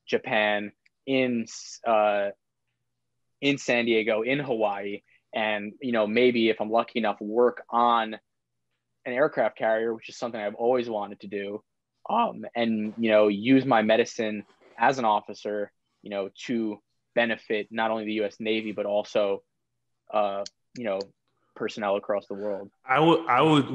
Japan, 0.07 0.71
in 1.05 1.45
uh, 1.87 2.29
in 3.41 3.57
San 3.57 3.85
Diego, 3.85 4.21
in 4.21 4.39
Hawaii, 4.39 5.01
and 5.33 5.73
you 5.81 5.91
know 5.91 6.05
maybe 6.05 6.49
if 6.49 6.59
I'm 6.61 6.69
lucky 6.69 6.99
enough, 6.99 7.19
work 7.19 7.63
on 7.69 8.13
an 9.05 9.13
aircraft 9.13 9.57
carrier, 9.57 9.93
which 9.93 10.09
is 10.09 10.17
something 10.17 10.39
I've 10.39 10.55
always 10.55 10.89
wanted 10.89 11.21
to 11.21 11.27
do, 11.27 11.63
um, 12.09 12.45
and 12.55 12.93
you 12.97 13.09
know 13.11 13.27
use 13.27 13.65
my 13.65 13.81
medicine 13.81 14.43
as 14.77 14.99
an 14.99 15.05
officer, 15.05 15.71
you 16.01 16.09
know, 16.09 16.29
to 16.45 16.79
benefit 17.13 17.67
not 17.71 17.91
only 17.91 18.05
the 18.05 18.13
U.S. 18.13 18.37
Navy 18.39 18.71
but 18.71 18.85
also, 18.85 19.41
uh, 20.13 20.43
you 20.77 20.83
know, 20.83 20.99
personnel 21.55 21.95
across 21.95 22.27
the 22.27 22.33
world. 22.33 22.69
I 22.87 22.99
would 22.99 23.25
I 23.27 23.41
would 23.41 23.65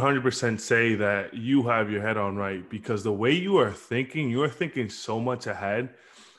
hundred 0.00 0.22
percent 0.22 0.60
say 0.60 0.96
that 0.96 1.34
you 1.34 1.62
have 1.68 1.90
your 1.90 2.02
head 2.02 2.16
on 2.16 2.36
right 2.36 2.68
because 2.68 3.02
the 3.02 3.12
way 3.12 3.32
you 3.32 3.56
are 3.58 3.72
thinking, 3.72 4.30
you 4.30 4.42
are 4.42 4.48
thinking 4.48 4.88
so 4.88 5.20
much 5.20 5.46
ahead. 5.46 5.90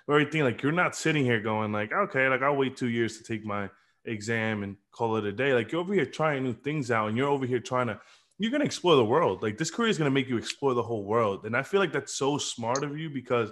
Everything 0.10 0.44
like 0.44 0.62
you're 0.62 0.74
not 0.74 0.96
sitting 0.96 1.24
here 1.24 1.40
going 1.40 1.72
like, 1.72 1.94
okay, 1.94 2.28
like 2.28 2.42
I'll 2.42 2.56
wait 2.56 2.76
two 2.76 2.90
years 2.90 3.18
to 3.18 3.24
take 3.24 3.46
my 3.46 3.70
exam 4.04 4.64
and 4.64 4.76
call 4.92 5.16
it 5.16 5.26
a 5.26 5.32
day. 5.32 5.54
Like 5.54 5.72
you're 5.72 5.82
over 5.82 5.94
here 5.94 6.06
trying 6.06 6.44
new 6.44 6.54
things 6.54 6.92
out, 6.92 7.08
and 7.08 7.18
you're 7.18 7.30
over 7.30 7.46
here 7.46 7.60
trying 7.60 7.88
to. 7.88 8.00
You're 8.42 8.52
gonna 8.52 8.66
explore 8.66 8.96
the 8.96 9.06
world. 9.06 9.44
Like 9.44 9.58
this 9.58 9.70
career 9.70 9.90
is 9.90 9.98
gonna 9.98 10.10
make 10.10 10.28
you 10.28 10.38
explore 10.38 10.74
the 10.74 10.84
whole 10.84 11.04
world, 11.04 11.46
and 11.46 11.56
I 11.56 11.64
feel 11.64 11.80
like 11.80 11.94
that's 11.94 12.14
so 12.14 12.38
smart 12.38 12.84
of 12.84 12.98
you 12.98 13.10
because 13.10 13.52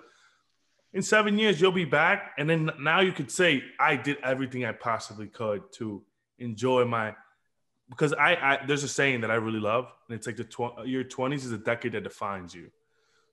in 0.93 1.03
seven 1.03 1.37
years 1.37 1.61
you'll 1.61 1.71
be 1.71 1.85
back, 1.85 2.33
and 2.37 2.49
then 2.49 2.71
now 2.79 3.01
you 3.01 3.11
could 3.11 3.29
say 3.29 3.63
I 3.79 3.95
did 3.95 4.17
everything 4.23 4.65
I 4.65 4.71
possibly 4.71 5.27
could 5.27 5.61
to 5.73 6.01
enjoy 6.39 6.85
my 6.85 7.15
because 7.89 8.13
I, 8.13 8.35
I 8.35 8.65
there's 8.65 8.83
a 8.83 8.87
saying 8.87 9.21
that 9.21 9.29
I 9.29 9.35
really 9.35 9.59
love, 9.59 9.91
and 10.07 10.17
it's 10.17 10.25
like 10.25 10.37
the 10.37 10.43
tw- 10.43 10.85
your 10.85 11.03
20s 11.03 11.45
is 11.45 11.51
a 11.51 11.57
decade 11.57 11.91
that 11.91 12.03
defines 12.03 12.55
you. 12.55 12.71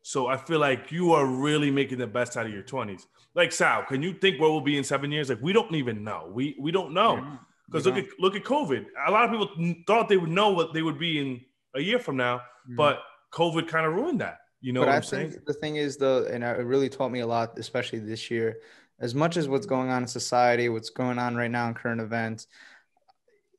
So 0.02 0.26
I 0.26 0.36
feel 0.36 0.60
like 0.60 0.92
you 0.92 1.12
are 1.12 1.26
really 1.26 1.70
making 1.70 1.98
the 1.98 2.06
best 2.06 2.36
out 2.36 2.46
of 2.46 2.52
your 2.52 2.62
20s. 2.62 3.06
Like 3.34 3.50
Sal, 3.50 3.82
can 3.84 4.02
you 4.02 4.12
think 4.12 4.40
where 4.40 4.50
we'll 4.50 4.60
be 4.60 4.76
in 4.76 4.84
seven 4.84 5.10
years? 5.10 5.30
Like 5.30 5.40
we 5.40 5.52
don't 5.52 5.74
even 5.74 6.04
know. 6.04 6.30
We 6.30 6.54
we 6.58 6.70
don't 6.70 6.92
know 6.92 7.38
because 7.66 7.86
We 7.86 7.92
look 7.92 8.04
at 8.04 8.20
look 8.20 8.36
at 8.36 8.44
COVID. 8.44 8.86
A 9.06 9.10
lot 9.10 9.24
of 9.24 9.30
people 9.30 9.74
thought 9.86 10.08
they 10.08 10.16
would 10.16 10.30
know 10.30 10.50
what 10.50 10.72
they 10.72 10.82
would 10.82 10.98
be 10.98 11.18
in 11.18 11.40
a 11.76 11.80
year 11.80 11.98
from 11.98 12.16
now, 12.16 12.40
Mhm. 12.68 12.76
but 12.76 13.02
COVID 13.32 13.68
kind 13.68 13.86
of 13.86 13.92
ruined 13.94 14.20
that. 14.20 14.38
You 14.60 14.72
know 14.72 14.80
but 14.80 14.86
what 14.88 14.92
I 14.94 14.96
I'm 14.96 15.02
think 15.02 15.32
saying? 15.32 15.44
the 15.46 15.52
thing 15.54 15.76
is 15.76 15.96
though, 15.96 16.24
and 16.24 16.42
it 16.42 16.64
really 16.64 16.88
taught 16.88 17.10
me 17.12 17.20
a 17.20 17.26
lot, 17.26 17.58
especially 17.58 17.98
this 18.00 18.30
year, 18.30 18.58
as 18.98 19.14
much 19.14 19.36
as 19.36 19.48
what's 19.48 19.66
going 19.66 19.90
on 19.90 20.02
in 20.02 20.08
society, 20.08 20.68
what's 20.68 20.90
going 20.90 21.18
on 21.18 21.36
right 21.36 21.50
now 21.50 21.68
in 21.68 21.74
current 21.74 22.00
events, 22.00 22.46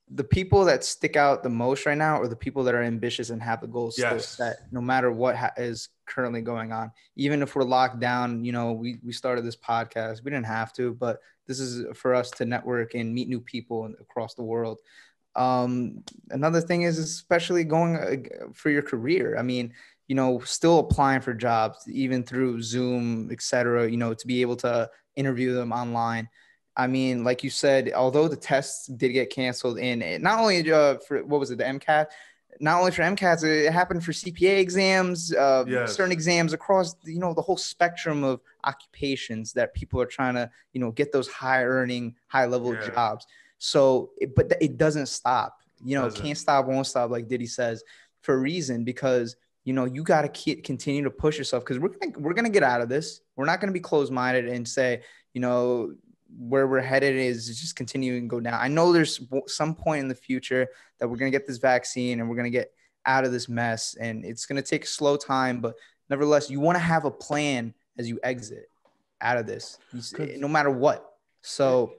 the 0.10 0.24
people 0.24 0.64
that 0.66 0.84
stick 0.86 1.16
out 1.18 1.44
the 1.44 1.50
most 1.50 1.86
right 1.86 1.98
now 1.98 2.20
are 2.20 2.30
the 2.30 2.36
people 2.36 2.64
that 2.64 2.74
are 2.74 2.82
ambitious 2.82 3.30
and 3.30 3.42
have 3.44 3.60
the 3.60 3.68
goals 3.68 3.96
still 3.96 4.14
Yes. 4.14 4.28
set, 4.30 4.56
no 4.72 4.80
matter 4.82 5.12
what 5.12 5.36
ha- 5.36 5.52
is 5.58 5.90
currently 6.06 6.42
going 6.42 6.72
on. 6.72 6.92
Even 7.18 7.42
if 7.42 7.56
we're 7.56 7.64
locked 7.66 8.00
down, 8.00 8.44
you 8.46 8.54
know, 8.54 8.72
we, 8.72 9.00
we 9.04 9.12
started 9.12 9.44
this 9.44 9.58
podcast, 9.58 10.24
we 10.24 10.32
didn't 10.32 10.46
have 10.46 10.72
to, 10.74 10.94
but 10.94 11.20
this 11.46 11.60
is 11.60 11.86
for 11.98 12.16
us 12.16 12.32
to 12.32 12.46
network 12.46 12.96
and 12.96 13.14
meet 13.14 13.28
new 13.28 13.42
people 13.42 13.94
across 14.00 14.34
the 14.34 14.44
world. 14.44 14.80
Um, 15.38 16.04
another 16.32 16.62
thing 16.62 16.82
is 16.82 16.98
especially 16.98 17.64
going 17.64 17.96
uh, 17.96 18.48
for 18.54 18.70
your 18.70 18.82
career. 18.82 19.38
I 19.38 19.44
mean, 19.44 19.74
you 20.08 20.16
know, 20.16 20.40
still 20.40 20.80
applying 20.80 21.22
for 21.22 21.34
jobs, 21.34 21.88
even 21.90 22.24
through 22.24 22.62
Zoom, 22.62 23.30
et 23.32 23.42
cetera, 23.42 23.90
you 23.90 23.98
know, 23.98 24.14
to 24.14 24.28
be 24.28 24.42
able 24.42 24.56
to 24.58 24.90
interview 25.16 25.54
them 25.54 25.72
online. 25.72 26.28
I 26.76 26.88
mean, 26.88 27.24
like 27.24 27.44
you 27.44 27.50
said, 27.50 27.92
although 27.96 28.28
the 28.28 28.36
tests 28.36 28.88
did 28.88 29.10
get 29.10 29.30
canceled 29.32 29.80
in 29.80 30.02
it- 30.02 30.22
not 30.22 30.40
only 30.40 30.72
uh, 30.72 30.98
for 31.08 31.24
what 31.24 31.40
was 31.40 31.52
it, 31.52 31.58
the 31.58 31.66
MCAT, 31.66 32.08
not 32.60 32.80
only 32.80 32.92
for 32.92 33.02
MCATs, 33.04 33.44
it 33.44 33.72
happened 33.72 34.04
for 34.04 34.12
CPA 34.14 34.60
exams, 34.60 35.34
uh, 35.34 35.66
Yes. 35.68 35.96
certain 35.96 36.12
exams 36.12 36.54
across, 36.54 36.96
you 37.04 37.20
know, 37.20 37.34
the 37.34 37.42
whole 37.42 37.58
spectrum 37.58 38.24
of 38.24 38.42
occupations 38.64 39.54
that 39.54 39.74
people 39.74 40.02
are 40.02 40.06
trying 40.06 40.36
to, 40.36 40.50
you 40.74 40.80
know, 40.82 40.92
get 40.92 41.12
those 41.12 41.28
high 41.28 41.64
earning, 41.64 42.16
high 42.28 42.46
level 42.46 42.74
Yeah. 42.74 42.90
jobs. 42.90 43.28
So, 43.58 44.12
it, 44.18 44.36
but 44.36 44.52
it 44.62 44.78
doesn't 44.78 45.08
stop. 45.08 45.58
You 45.84 45.96
know, 45.96 46.04
Doesn't. 46.06 46.22
can't 46.24 46.38
stop, 46.38 46.66
won't 46.66 46.88
stop, 46.88 47.12
like 47.12 47.28
Diddy 47.28 47.46
says, 47.48 47.84
for 48.22 48.34
a 48.34 48.38
reason 48.38 48.84
because 48.84 49.36
you 49.64 49.74
know 49.74 49.86
you 49.86 50.02
got 50.04 50.22
to 50.24 50.30
keep 50.30 50.64
continue 50.64 51.04
to 51.04 51.10
push 51.12 51.38
yourself 51.38 51.64
because 51.64 51.78
we're 51.80 51.90
gonna 51.90 52.14
we're 52.18 52.34
gonna 52.34 52.50
get 52.50 52.64
out 52.64 52.82
of 52.82 52.90
this. 52.90 53.22
We're 53.36 53.46
not 53.46 53.60
gonna 53.62 53.74
be 53.74 53.80
closed 53.80 54.12
minded 54.12 54.48
and 54.48 54.68
say, 54.68 55.02
you 55.34 55.42
know, 55.42 55.94
where 56.38 56.68
we're 56.68 56.82
headed 56.82 57.16
is 57.16 57.48
just 57.60 57.76
continuing 57.76 58.24
to 58.24 58.28
go 58.28 58.40
down. 58.40 58.56
I 58.60 58.68
know 58.70 58.92
there's 58.92 59.20
some 59.48 59.76
point 59.76 60.02
in 60.02 60.08
the 60.08 60.16
future 60.16 60.68
that 61.00 61.08
we're 61.08 61.18
gonna 61.18 61.32
get 61.32 61.46
this 61.46 61.58
vaccine 61.58 62.20
and 62.20 62.30
we're 62.30 62.36
gonna 62.36 62.50
get 62.50 62.72
out 63.06 63.24
of 63.26 63.32
this 63.32 63.48
mess, 63.48 63.96
and 64.00 64.26
it's 64.26 64.46
gonna 64.46 64.62
take 64.62 64.84
a 64.84 64.88
slow 64.88 65.16
time, 65.16 65.62
but 65.62 65.76
nevertheless, 66.10 66.50
you 66.50 66.60
want 66.60 66.76
to 66.76 66.84
have 66.84 67.06
a 67.06 67.12
plan 67.12 67.74
as 67.98 68.08
you 68.10 68.20
exit 68.24 68.70
out 69.22 69.38
of 69.38 69.46
this, 69.46 69.78
You 69.94 70.00
s- 70.00 70.12
Good. 70.12 70.40
no 70.40 70.48
matter 70.48 70.70
what. 70.72 71.14
So 71.42 71.94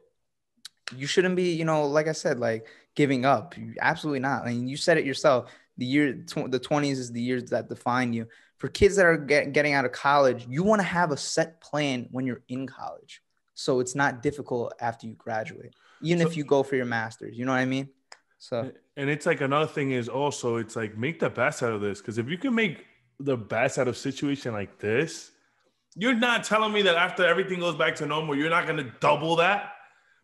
you 0.96 1.06
shouldn't 1.06 1.36
be, 1.36 1.52
you 1.52 1.64
know, 1.64 1.86
like 1.86 2.08
I 2.08 2.12
said, 2.12 2.38
like 2.38 2.66
giving 2.94 3.24
up. 3.24 3.56
You- 3.56 3.74
Absolutely 3.80 4.20
not. 4.20 4.44
I 4.46 4.50
mean, 4.50 4.68
you 4.68 4.76
said 4.76 4.98
it 4.98 5.04
yourself. 5.04 5.50
The 5.76 5.86
year, 5.86 6.12
tw- 6.26 6.50
the 6.50 6.58
twenties 6.58 6.98
is 6.98 7.12
the 7.12 7.20
years 7.20 7.44
that 7.50 7.68
define 7.68 8.12
you. 8.12 8.26
For 8.56 8.68
kids 8.68 8.96
that 8.96 9.06
are 9.06 9.16
get, 9.16 9.52
getting 9.52 9.72
out 9.74 9.84
of 9.84 9.92
college, 9.92 10.46
you 10.48 10.64
want 10.64 10.80
to 10.80 10.86
have 10.86 11.12
a 11.12 11.16
set 11.16 11.60
plan 11.60 12.08
when 12.10 12.26
you're 12.26 12.42
in 12.48 12.66
college, 12.66 13.22
so 13.54 13.78
it's 13.78 13.94
not 13.94 14.20
difficult 14.22 14.74
after 14.80 15.06
you 15.06 15.14
graduate, 15.14 15.74
even 16.02 16.20
So- 16.22 16.26
if 16.28 16.36
you 16.36 16.44
go 16.44 16.62
for 16.64 16.74
your 16.74 16.86
masters. 16.86 17.38
You 17.38 17.44
know 17.44 17.52
what 17.52 17.58
I 17.58 17.64
mean? 17.66 17.88
So 18.40 18.70
And 18.96 19.10
it's 19.10 19.26
like 19.26 19.40
another 19.40 19.66
thing 19.66 19.92
is 19.92 20.08
also 20.08 20.56
it's 20.56 20.74
like 20.76 20.96
make 20.96 21.18
the 21.20 21.30
best 21.30 21.62
out 21.62 21.72
of 21.72 21.80
this 21.80 22.00
because 22.00 22.18
if 22.18 22.28
you 22.28 22.38
can 22.38 22.54
make 22.54 22.84
the 23.20 23.36
best 23.36 23.78
out 23.78 23.88
of 23.88 23.96
situation 23.96 24.52
like 24.52 24.78
this, 24.78 25.32
you're 25.96 26.14
not 26.14 26.44
telling 26.44 26.72
me 26.72 26.82
that 26.82 26.96
after 26.96 27.24
everything 27.24 27.58
goes 27.60 27.74
back 27.76 27.96
to 27.96 28.06
normal, 28.06 28.36
you're 28.36 28.50
not 28.50 28.64
going 28.66 28.76
to 28.78 28.92
double 29.00 29.36
that. 29.36 29.72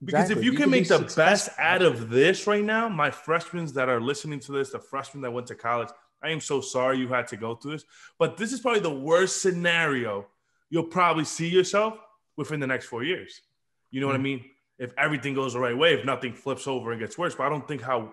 Because 0.04 0.30
Exactly. 0.30 0.40
if 0.40 0.44
you, 0.44 0.52
You 0.52 0.56
can 0.56 0.64
can 0.64 0.72
be 0.72 0.80
make 0.80 0.88
the 0.88 1.14
best 1.16 1.50
out 1.58 1.82
of 1.82 2.10
this 2.10 2.46
right 2.46 2.64
now, 2.64 2.88
my 2.88 3.10
freshmen 3.10 3.66
that 3.74 3.88
are 3.88 4.00
listening 4.00 4.40
to 4.40 4.52
this, 4.52 4.70
the 4.70 4.78
freshmen 4.78 5.22
that 5.22 5.30
went 5.30 5.46
to 5.48 5.54
college, 5.54 5.88
I 6.22 6.30
am 6.30 6.40
so 6.40 6.60
sorry 6.60 6.98
you 6.98 7.08
had 7.08 7.28
to 7.28 7.36
go 7.36 7.54
through 7.54 7.72
this. 7.72 7.84
But 8.18 8.36
this 8.36 8.52
is 8.52 8.60
probably 8.60 8.80
the 8.80 8.94
worst 8.94 9.42
scenario 9.42 10.26
you'll 10.70 10.84
probably 10.84 11.24
see 11.24 11.48
yourself 11.48 11.98
within 12.36 12.58
the 12.58 12.66
next 12.66 12.86
four 12.86 13.04
years. 13.04 13.42
You 13.90 14.00
know 14.00 14.06
what 14.08 14.16
I 14.16 14.18
hmm. 14.18 14.24
mean? 14.24 14.44
If 14.78 14.92
everything 14.98 15.34
goes 15.34 15.52
the 15.52 15.60
right 15.60 15.76
way, 15.76 15.94
if 15.94 16.04
nothing 16.04 16.32
flips 16.32 16.66
over 16.66 16.90
and 16.90 17.00
gets 17.00 17.16
worse. 17.16 17.34
But 17.36 17.44
I 17.44 17.48
don't 17.48 17.66
think 17.68 17.80
how 17.80 18.12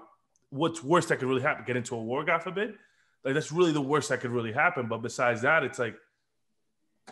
what's 0.52 0.84
worse 0.84 1.08
that 1.08 1.18
could 1.18 1.28
really 1.28 1.42
happen, 1.42 1.66
get 1.66 1.76
into 1.76 1.96
a 1.96 2.02
war, 2.02 2.24
God 2.24 2.44
forbid. 2.44 2.76
Like 3.26 3.34
that's 3.34 3.52
really 3.52 3.72
the 3.72 3.82
worst 3.82 4.10
that 4.10 4.20
could 4.20 4.30
really 4.30 4.52
happen. 4.52 4.88
But 4.88 5.00
besides 5.00 5.42
that, 5.42 5.64
it's 5.64 5.80
like, 5.80 5.96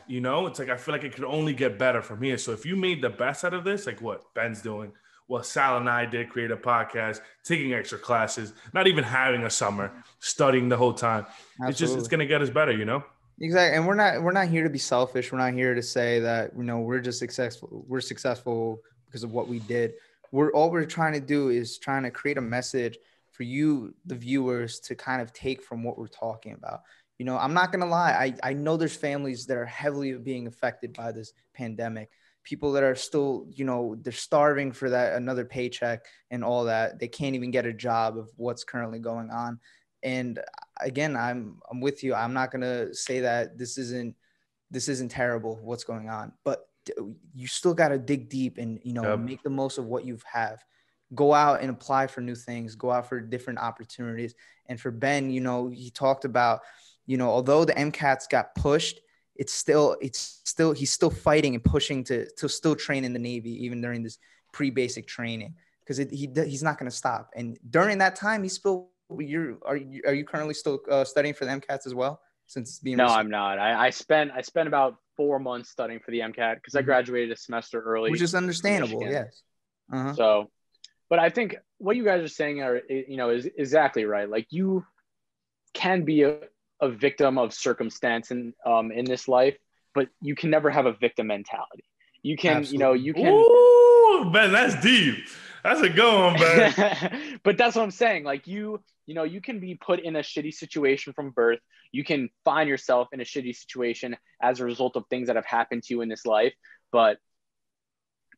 you 0.07 0.21
know, 0.21 0.47
it's 0.47 0.59
like 0.59 0.69
I 0.69 0.77
feel 0.77 0.93
like 0.93 1.03
it 1.03 1.13
could 1.13 1.25
only 1.25 1.53
get 1.53 1.77
better 1.77 2.01
from 2.01 2.21
here. 2.21 2.37
So 2.37 2.51
if 2.51 2.65
you 2.65 2.75
made 2.75 3.01
the 3.01 3.09
best 3.09 3.43
out 3.43 3.53
of 3.53 3.63
this, 3.63 3.85
like 3.85 4.01
what 4.01 4.33
Ben's 4.33 4.61
doing, 4.61 4.91
what 5.27 5.45
Sal 5.45 5.77
and 5.77 5.89
I 5.89 6.05
did, 6.05 6.29
create 6.29 6.51
a 6.51 6.57
podcast, 6.57 7.21
taking 7.43 7.73
extra 7.73 7.99
classes, 7.99 8.53
not 8.73 8.87
even 8.87 9.03
having 9.03 9.43
a 9.43 9.49
summer, 9.49 9.91
studying 10.19 10.69
the 10.69 10.77
whole 10.77 10.93
time. 10.93 11.25
It's 11.61 11.77
just 11.77 11.97
it's 11.97 12.07
gonna 12.07 12.25
get 12.25 12.41
us 12.41 12.49
better, 12.49 12.71
you 12.71 12.85
know? 12.85 13.03
Exactly, 13.41 13.77
and 13.77 13.87
we're 13.87 13.95
not 13.95 14.21
we're 14.21 14.31
not 14.31 14.47
here 14.47 14.63
to 14.63 14.69
be 14.69 14.79
selfish. 14.79 15.31
We're 15.31 15.37
not 15.37 15.53
here 15.53 15.75
to 15.75 15.83
say 15.83 16.19
that 16.19 16.51
you 16.57 16.63
know 16.63 16.79
we're 16.79 16.99
just 16.99 17.19
successful. 17.19 17.85
We're 17.87 18.01
successful 18.01 18.81
because 19.05 19.23
of 19.23 19.31
what 19.31 19.47
we 19.47 19.59
did. 19.59 19.93
We're 20.31 20.51
all 20.51 20.71
we're 20.71 20.85
trying 20.85 21.13
to 21.13 21.21
do 21.21 21.49
is 21.49 21.77
trying 21.77 22.03
to 22.03 22.11
create 22.11 22.37
a 22.37 22.41
message 22.41 22.97
for 23.31 23.43
you, 23.43 23.93
the 24.05 24.15
viewers, 24.15 24.79
to 24.81 24.95
kind 24.95 25.21
of 25.21 25.31
take 25.31 25.63
from 25.63 25.83
what 25.83 25.97
we're 25.97 26.07
talking 26.07 26.53
about. 26.53 26.81
You 27.19 27.25
know, 27.25 27.37
I'm 27.37 27.53
not 27.53 27.71
gonna 27.71 27.85
lie. 27.85 28.13
I 28.43 28.49
I 28.51 28.53
know 28.53 28.77
there's 28.77 28.95
families 28.95 29.45
that 29.47 29.57
are 29.57 29.65
heavily 29.65 30.13
being 30.15 30.47
affected 30.47 30.93
by 30.95 31.11
this 31.11 31.33
pandemic. 31.53 32.09
People 32.43 32.71
that 32.73 32.83
are 32.83 32.95
still, 32.95 33.45
you 33.51 33.65
know, 33.65 33.95
they're 34.01 34.13
starving 34.13 34.71
for 34.71 34.89
that 34.89 35.15
another 35.15 35.45
paycheck 35.45 36.05
and 36.31 36.43
all 36.43 36.65
that. 36.65 36.99
They 36.99 37.09
can't 37.09 37.35
even 37.35 37.51
get 37.51 37.67
a 37.67 37.73
job 37.73 38.17
of 38.17 38.31
what's 38.37 38.63
currently 38.63 38.99
going 38.99 39.29
on. 39.31 39.59
And 40.01 40.39
again, 40.81 41.15
I'm 41.17 41.59
I'm 41.69 41.81
with 41.81 42.03
you. 42.03 42.15
I'm 42.15 42.33
not 42.33 42.51
gonna 42.51 42.93
say 42.95 43.21
that 43.21 43.57
this 43.57 43.77
isn't 43.77 44.15
this 44.71 44.87
isn't 44.89 45.09
terrible 45.11 45.59
what's 45.61 45.83
going 45.83 46.09
on, 46.09 46.33
but 46.43 46.65
you 47.35 47.47
still 47.47 47.73
got 47.73 47.89
to 47.89 47.99
dig 47.99 48.29
deep 48.29 48.57
and 48.57 48.79
you 48.83 48.93
know 48.93 49.03
Yep. 49.03 49.19
make 49.19 49.43
the 49.43 49.49
most 49.49 49.77
of 49.77 49.85
what 49.85 50.05
you 50.05 50.17
have 50.31 50.63
go 51.13 51.33
out 51.33 51.61
and 51.61 51.69
apply 51.69 52.07
for 52.07 52.21
new 52.21 52.35
things 52.35 52.75
go 52.75 52.91
out 52.91 53.07
for 53.09 53.19
different 53.19 53.59
opportunities 53.59 54.33
and 54.67 54.79
for 54.79 54.91
ben 54.91 55.29
you 55.29 55.41
know 55.41 55.67
he 55.69 55.89
talked 55.91 56.25
about 56.25 56.61
you 57.09 57.17
know 57.17 57.29
although 57.37 57.63
the 57.65 57.73
mcats 57.89 58.25
got 58.35 58.45
pushed 58.65 58.97
it's 59.41 59.53
still 59.63 59.97
it's 60.07 60.41
still 60.45 60.71
he's 60.79 60.91
still 60.99 61.09
fighting 61.27 61.53
and 61.55 61.63
pushing 61.75 61.99
to 62.09 62.15
to 62.39 62.45
still 62.59 62.75
train 62.85 63.03
in 63.07 63.11
the 63.17 63.23
navy 63.31 63.53
even 63.65 63.81
during 63.85 64.01
this 64.03 64.17
pre-basic 64.53 65.05
training 65.07 65.51
because 65.81 65.97
he 65.97 66.29
he's 66.53 66.63
not 66.67 66.77
going 66.77 66.89
to 66.93 66.95
stop 67.03 67.23
and 67.35 67.57
during 67.77 67.97
that 67.97 68.15
time 68.15 68.39
he's 68.43 68.53
still 68.61 68.77
you're 69.31 69.57
are 69.65 69.75
you 69.75 70.01
are 70.05 70.13
you 70.19 70.23
currently 70.31 70.53
still 70.53 70.77
uh, 70.95 71.03
studying 71.13 71.33
for 71.33 71.45
the 71.45 71.51
mcats 71.59 71.85
as 71.89 71.95
well 72.01 72.21
since 72.53 72.65
it's 72.69 72.79
being 72.79 72.97
No, 72.97 73.05
recent- 73.05 73.19
I'm 73.21 73.29
not. 73.41 73.55
I, 73.59 73.69
I 73.87 73.89
spent 74.03 74.31
I 74.39 74.41
spent 74.41 74.67
about 74.67 74.91
four 75.17 75.37
months 75.39 75.69
studying 75.69 75.99
for 75.99 76.11
the 76.11 76.19
MCAT 76.29 76.55
because 76.59 76.75
I 76.75 76.81
Mhm. 76.81 76.85
graduated 76.91 77.31
a 77.31 77.39
semester 77.47 77.77
early. 77.91 78.09
which 78.11 78.21
is 78.29 78.33
understandable 78.43 79.01
yes 79.17 79.33
uh-huh. 79.93 80.13
So, 80.19 80.49
but 81.11 81.17
I 81.27 81.29
think 81.29 81.49
what 81.85 81.95
you 81.97 82.05
guys 82.09 82.21
are 82.23 82.35
saying 82.41 82.61
are, 82.65 82.75
you 82.89 83.17
know, 83.17 83.29
is 83.37 83.45
exactly 83.63 84.05
right. 84.05 84.29
Like 84.35 84.47
you 84.59 84.85
can 85.73 86.03
be 86.11 86.17
a, 86.23 86.29
a 86.81 86.89
victim 86.89 87.37
of 87.37 87.53
circumstance 87.53 88.31
in, 88.31 88.53
um, 88.65 88.91
in 88.91 89.05
this 89.05 89.27
life, 89.27 89.55
but 89.93 90.07
you 90.21 90.35
can 90.35 90.49
never 90.49 90.69
have 90.69 90.85
a 90.85 90.93
victim 90.93 91.27
mentality. 91.27 91.83
You 92.21 92.37
can, 92.37 92.65
you 92.65 92.77
know, 92.77 92.93
you 92.93 93.13
can, 93.13 93.33
Ooh, 93.33 94.29
Ben, 94.31 94.51
that's 94.51 94.81
deep. 94.81 95.15
That's 95.63 95.81
a 95.81 95.89
good 95.89 96.19
one, 96.19 96.39
Ben. 96.39 97.39
but 97.43 97.57
that's 97.57 97.75
what 97.75 97.83
I'm 97.83 97.91
saying. 97.91 98.23
Like 98.23 98.47
you, 98.47 98.81
you 99.05 99.13
know, 99.13 99.23
you 99.23 99.41
can 99.41 99.59
be 99.59 99.75
put 99.75 99.99
in 99.99 100.15
a 100.15 100.19
shitty 100.19 100.53
situation 100.53 101.13
from 101.13 101.31
birth. 101.31 101.59
You 101.91 102.03
can 102.03 102.29
find 102.45 102.69
yourself 102.69 103.09
in 103.11 103.21
a 103.21 103.23
shitty 103.23 103.55
situation 103.55 104.15
as 104.41 104.59
a 104.59 104.65
result 104.65 104.95
of 104.95 105.05
things 105.09 105.27
that 105.27 105.35
have 105.35 105.45
happened 105.45 105.83
to 105.83 105.93
you 105.93 106.01
in 106.01 106.09
this 106.09 106.25
life. 106.25 106.53
But 106.91 107.17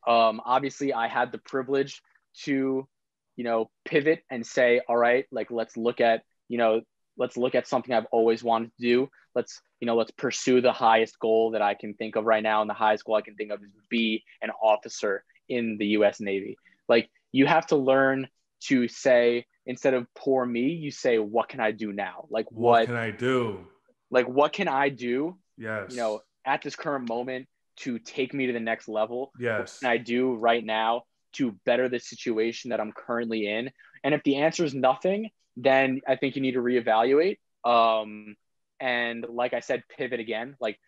um, 0.07 0.41
obviously, 0.45 0.93
I 0.93 1.07
had 1.07 1.31
the 1.31 1.37
privilege 1.37 2.01
to, 2.43 2.87
you 3.35 3.43
know, 3.43 3.69
pivot 3.85 4.23
and 4.29 4.45
say, 4.45 4.81
all 4.87 4.97
right, 4.97 5.25
like 5.31 5.51
let's 5.51 5.75
look 5.77 6.01
at, 6.01 6.23
you 6.47 6.57
know, 6.57 6.81
let's 7.22 7.38
look 7.38 7.53
at 7.53 7.67
something 7.67 7.93
I've 7.93 8.07
always 8.11 8.43
wanted 8.43 8.72
to 8.76 8.82
do. 8.82 9.09
Let's, 9.36 9.61
you 9.80 9.86
know, 9.86 9.95
let's 9.95 10.11
pursue 10.11 10.59
the 10.59 10.74
highest 10.74 11.19
goal 11.19 11.51
that 11.51 11.61
I 11.61 11.76
can 11.76 11.93
think 11.93 12.15
of 12.15 12.26
right 12.26 12.41
now. 12.41 12.61
And 12.61 12.69
the 12.69 12.74
highest 12.74 13.05
goal 13.05 13.15
I 13.15 13.22
can 13.22 13.36
think 13.36 13.51
of 13.51 13.61
is 13.63 13.69
be 13.89 14.24
an 14.41 14.49
officer 14.61 15.24
in 15.47 15.78
the 15.78 15.86
U.S. 15.97 16.19
Navy. 16.19 16.57
Like 16.89 17.09
you 17.32 17.45
have 17.45 17.67
to 17.67 17.76
learn 17.76 18.28
to 18.61 18.88
say 18.88 19.45
instead 19.67 19.93
of 19.93 20.07
poor 20.15 20.45
me, 20.45 20.69
you 20.72 20.89
say, 20.89 21.19
what 21.19 21.47
can 21.47 21.59
I 21.59 21.72
do 21.72 21.93
now? 21.93 22.26
Like 22.30 22.47
What 22.51 22.61
what, 22.61 22.86
can 22.88 22.95
I 22.95 23.11
do? 23.11 23.67
like 24.09 24.28
what 24.28 24.51
can 24.51 24.67
I 24.67 24.89
do? 24.89 25.38
Yes. 25.57 25.91
You 25.91 25.97
know, 25.97 26.22
at 26.43 26.63
this 26.63 26.76
current 26.76 27.07
moment 27.07 27.47
to 27.78 27.99
take 27.99 28.34
me 28.34 28.47
to 28.47 28.53
the 28.53 28.59
next 28.59 28.88
level 28.88 29.32
Yes. 29.39 29.80
can 29.80 29.89
I 29.89 29.97
do 29.97 30.34
right 30.34 30.65
now 30.65 31.03
to 31.34 31.51
better 31.65 31.88
the 31.88 31.99
situation 31.99 32.72
that 32.72 32.80
I'm 32.82 32.91
currently 32.91 33.47
in? 33.47 33.72
And 34.03 34.15
if 34.15 34.24
the 34.24 34.38
answer 34.38 34.65
is 34.65 34.74
nothing, 34.74 35.30
then 35.58 36.02
I 36.08 36.16
think 36.16 36.36
you 36.36 36.41
need 36.41 36.54
to 36.54 36.62
reevaluate. 36.62 37.39
Um, 37.64 38.36
and 38.80 39.26
like 39.30 39.54
I 39.54 39.60
said, 39.60 39.84
pivot 39.97 40.20
again. 40.20 40.56
Like, 40.60 40.80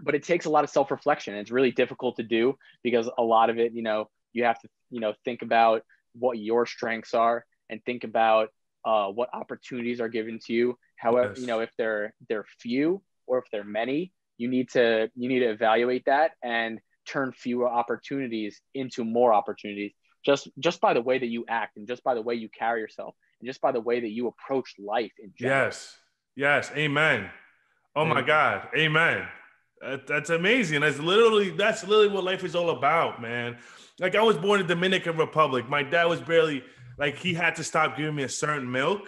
but 0.00 0.14
it 0.14 0.24
takes 0.24 0.46
a 0.46 0.50
lot 0.50 0.64
of 0.64 0.70
self 0.70 0.90
reflection. 0.90 1.34
It's 1.34 1.50
really 1.50 1.70
difficult 1.70 2.16
to 2.16 2.22
do 2.22 2.56
because 2.82 3.08
a 3.18 3.22
lot 3.22 3.50
of 3.50 3.58
it, 3.58 3.72
you 3.72 3.82
know, 3.82 4.08
you 4.32 4.44
have 4.44 4.58
to, 4.60 4.68
you 4.90 5.00
know, 5.00 5.14
think 5.24 5.42
about 5.42 5.82
what 6.14 6.38
your 6.38 6.66
strengths 6.66 7.14
are 7.14 7.44
and 7.70 7.80
think 7.84 8.04
about 8.04 8.48
uh, 8.84 9.08
what 9.08 9.28
opportunities 9.32 10.00
are 10.00 10.08
given 10.08 10.38
to 10.46 10.52
you. 10.52 10.78
However, 10.96 11.30
Yes. 11.30 11.40
you 11.40 11.46
know, 11.46 11.60
if 11.60 11.70
they're 11.76 12.14
they're 12.28 12.44
few 12.60 13.02
or 13.26 13.38
if 13.38 13.44
they're 13.52 13.64
many, 13.64 14.12
you 14.38 14.48
need 14.48 14.70
to 14.70 15.10
you 15.14 15.28
need 15.28 15.40
to 15.40 15.50
evaluate 15.50 16.04
that 16.06 16.32
and 16.42 16.80
turn 17.06 17.32
fewer 17.32 17.68
opportunities 17.68 18.60
into 18.74 19.04
more 19.04 19.32
opportunities 19.32 19.92
just 20.24 20.48
just 20.58 20.80
by 20.80 20.92
the 20.94 21.00
way 21.00 21.18
that 21.18 21.26
you 21.26 21.44
act 21.48 21.76
and 21.76 21.88
just 21.88 22.04
by 22.04 22.14
the 22.14 22.20
way 22.20 22.34
you 22.34 22.48
carry 22.48 22.80
yourself 22.80 23.14
and 23.40 23.48
just 23.48 23.60
by 23.60 23.72
the 23.72 23.80
way 23.80 24.00
that 24.00 24.10
you 24.10 24.28
approach 24.28 24.74
life 24.78 25.12
in 25.22 25.32
general. 25.36 25.66
Yes. 25.66 25.96
Yes. 26.36 26.70
Amen. 26.76 27.30
Oh 27.96 28.04
my 28.04 28.22
God. 28.22 28.68
Amen. 28.76 29.26
That- 29.80 30.06
that's 30.06 30.30
amazing. 30.30 30.80
That's 30.80 30.98
literally 30.98 31.50
that's 31.50 31.82
literally 31.86 32.08
what 32.08 32.24
life 32.24 32.44
is 32.44 32.54
all 32.54 32.70
about, 32.70 33.20
man. 33.22 33.58
Like 34.00 34.14
I 34.14 34.22
was 34.22 34.36
born 34.36 34.60
in 34.60 34.66
Dominican 34.66 35.16
Republic. 35.16 35.68
My 35.68 35.82
dad 35.82 36.04
was 36.04 36.20
barely 36.20 36.64
like 36.98 37.16
he 37.16 37.34
had 37.34 37.54
to 37.56 37.64
stop 37.64 37.96
giving 37.96 38.14
me 38.14 38.24
a 38.24 38.28
certain 38.28 38.70
milk 38.70 39.02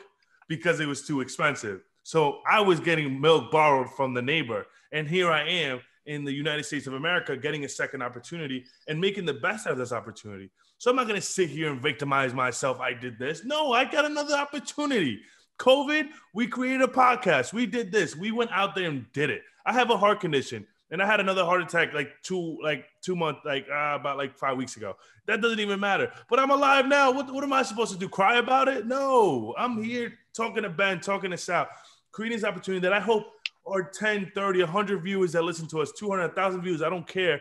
because 0.49 0.81
it 0.81 0.87
was 0.87 1.07
too 1.07 1.21
expensive. 1.21 1.83
So 2.03 2.41
I 2.49 2.61
was 2.61 2.81
getting 2.81 3.21
milk 3.21 3.51
borrowed 3.51 3.91
from 3.95 4.15
the 4.15 4.23
neighbor. 4.23 4.67
And 4.93 5.09
here 5.09 5.31
I 5.31 5.49
am 5.49 5.81
in 6.07 6.25
the 6.25 6.33
United 6.33 6.65
States 6.65 6.87
of 6.87 6.95
America 6.95 7.37
getting 7.37 7.65
a 7.65 7.69
second 7.69 8.03
opportunity 8.03 8.65
and 8.89 9.01
making 9.01 9.27
the 9.27 9.35
best 9.35 9.67
out 9.67 9.73
of 9.75 9.79
this 9.79 9.93
opportunity. 9.93 10.51
So 10.81 10.89
I'm 10.89 10.97
not 10.97 11.07
going 11.07 11.21
to 11.21 11.27
sit 11.27 11.51
here 11.51 11.71
and 11.71 11.79
victimize 11.79 12.33
myself. 12.33 12.81
I 12.81 12.95
did 12.95 13.19
this. 13.19 13.45
No, 13.45 13.71
I 13.71 13.85
got 13.85 14.07
another 14.07 14.35
opportunity. 14.35 15.21
COVID, 15.59 16.07
we 16.33 16.47
created 16.47 16.81
a 16.81 16.87
podcast. 16.87 17.53
We 17.53 17.67
did 17.67 17.93
this. 17.93 18.17
We 18.17 18.31
went 18.31 18.51
out 18.51 18.75
there 18.75 18.89
and 18.89 19.05
did 19.13 19.29
it. 19.29 19.43
I 19.67 19.75
have 19.75 19.91
a 19.91 19.99
heart 19.99 20.21
condition 20.21 20.67
and 20.91 21.03
I 21.03 21.07
had 21.07 21.21
another 21.21 21.45
heart 21.45 21.61
attack 21.61 21.93
like 21.93 22.15
two, 22.23 22.57
like 22.63 22.87
two 23.03 23.15
months, 23.15 23.43
like 23.45 23.67
uh, 23.71 23.97
about 24.01 24.17
like 24.17 24.39
five 24.39 24.57
weeks 24.57 24.79
ago. 24.79 24.97
That 25.27 25.43
doesn't 25.43 25.61
even 25.61 25.79
matter. 25.81 26.11
But 26.31 26.41
I'm 26.41 26.51
alive 26.51 26.87
now. 26.87 27.13
What, 27.13 27.31
what 27.31 27.45
am 27.45 27.53
I 27.53 27.63
supposed 27.63 27.93
to 27.93 27.99
do? 27.99 28.09
Cry 28.09 28.39
about 28.39 28.67
it? 28.69 28.87
No, 28.87 29.55
I'm 29.59 29.83
here 29.83 30.15
talking 30.35 30.63
to 30.63 30.71
Ben, 30.71 31.01
talking 31.01 31.31
to 31.31 31.37
Sal, 31.37 31.69
creating 32.11 32.39
this 32.39 32.45
opportunity 32.47 32.81
that 32.81 32.95
I 32.95 33.01
hope 33.01 33.27
are 33.67 33.83
10, 33.83 34.33
30, 34.35 34.61
100 34.61 35.03
viewers 35.03 35.33
that 35.33 35.45
listen 35.45 35.69
to 35.69 35.83
us, 35.83 35.93
200,000 35.93 36.63
views. 36.63 36.81
I 36.81 36.89
don't 36.89 37.07
care. 37.07 37.39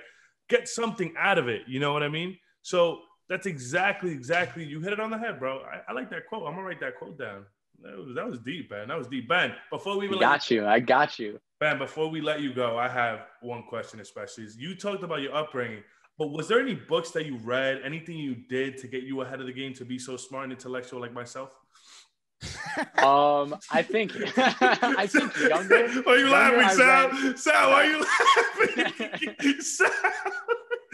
Get 0.50 0.68
something 0.68 1.14
out 1.18 1.38
of 1.38 1.48
it. 1.48 1.62
You 1.70 1.80
know 1.80 1.94
what 1.94 2.04
I 2.04 2.10
mean? 2.10 2.38
So 2.64 3.00
that's 3.30 3.46
exactly, 3.46 4.12
exactly. 4.12 4.64
You 4.64 4.82
hit 4.82 4.94
it 4.94 5.00
on 5.00 5.12
the 5.12 5.18
head, 5.18 5.40
bro. 5.40 5.60
I, 5.62 5.82
I 5.90 5.94
like 5.94 6.10
that 6.10 6.28
quote. 6.28 6.48
I'm 6.48 6.56
gonna 6.56 6.66
write 6.68 6.80
that 6.82 6.98
quote 6.98 7.18
down. 7.18 7.46
That 7.82 7.98
was, 7.98 8.16
that 8.16 8.28
was 8.30 8.40
deep, 8.40 8.72
man. 8.72 8.90
That 8.90 8.98
was 8.98 9.08
deep. 9.08 9.30
Ben, 9.30 9.54
before 9.72 9.98
we 9.98 10.08
I 10.08 10.12
let 10.12 10.20
got 10.20 10.52
you. 10.52 10.66
I 10.66 10.80
got 10.80 11.18
you. 11.20 11.40
Ben, 11.60 11.78
before 11.78 12.10
we 12.10 12.20
let 12.22 12.42
you 12.42 12.54
go, 12.54 12.78
I 12.78 12.90
have 12.90 13.22
one 13.42 13.64
question, 13.70 14.00
especially. 14.02 14.44
Is 14.46 14.58
you 14.58 14.76
talked 14.76 15.04
about 15.04 15.22
your 15.22 15.34
upbringing, 15.36 15.84
but 16.18 16.28
was 16.32 16.48
there 16.50 16.60
any 16.60 16.74
books 16.76 17.12
that 17.12 17.26
you 17.26 17.38
read, 17.38 17.82
anything 17.86 18.18
you 18.18 18.36
did 18.36 18.78
to 18.80 18.88
get 18.88 19.04
you 19.04 19.22
ahead 19.22 19.40
of 19.40 19.46
the 19.46 19.54
game 19.54 19.74
to 19.76 19.86
be 19.86 19.98
so 20.00 20.18
smart 20.18 20.44
and 20.46 20.52
intellectual 20.54 21.00
like 21.00 21.14
myself? 21.14 21.52
Um, 22.98 23.58
I 23.72 23.82
think 23.82 24.14
I 24.38 25.06
think 25.08 25.36
younger. 25.38 25.76
Are 26.08 26.18
you 26.18 26.28
younger 26.30 26.32
laughing, 26.32 26.60
I 26.62 26.74
Sal? 26.74 27.10
read- 27.10 27.40
Sal, 27.40 27.70
why 27.70 27.84
are 27.84 27.86
you 27.86 28.00
laughing? 29.40 29.62
Sal, 29.62 29.90
why 29.90 30.10
are 30.10 30.42
you 30.48 30.49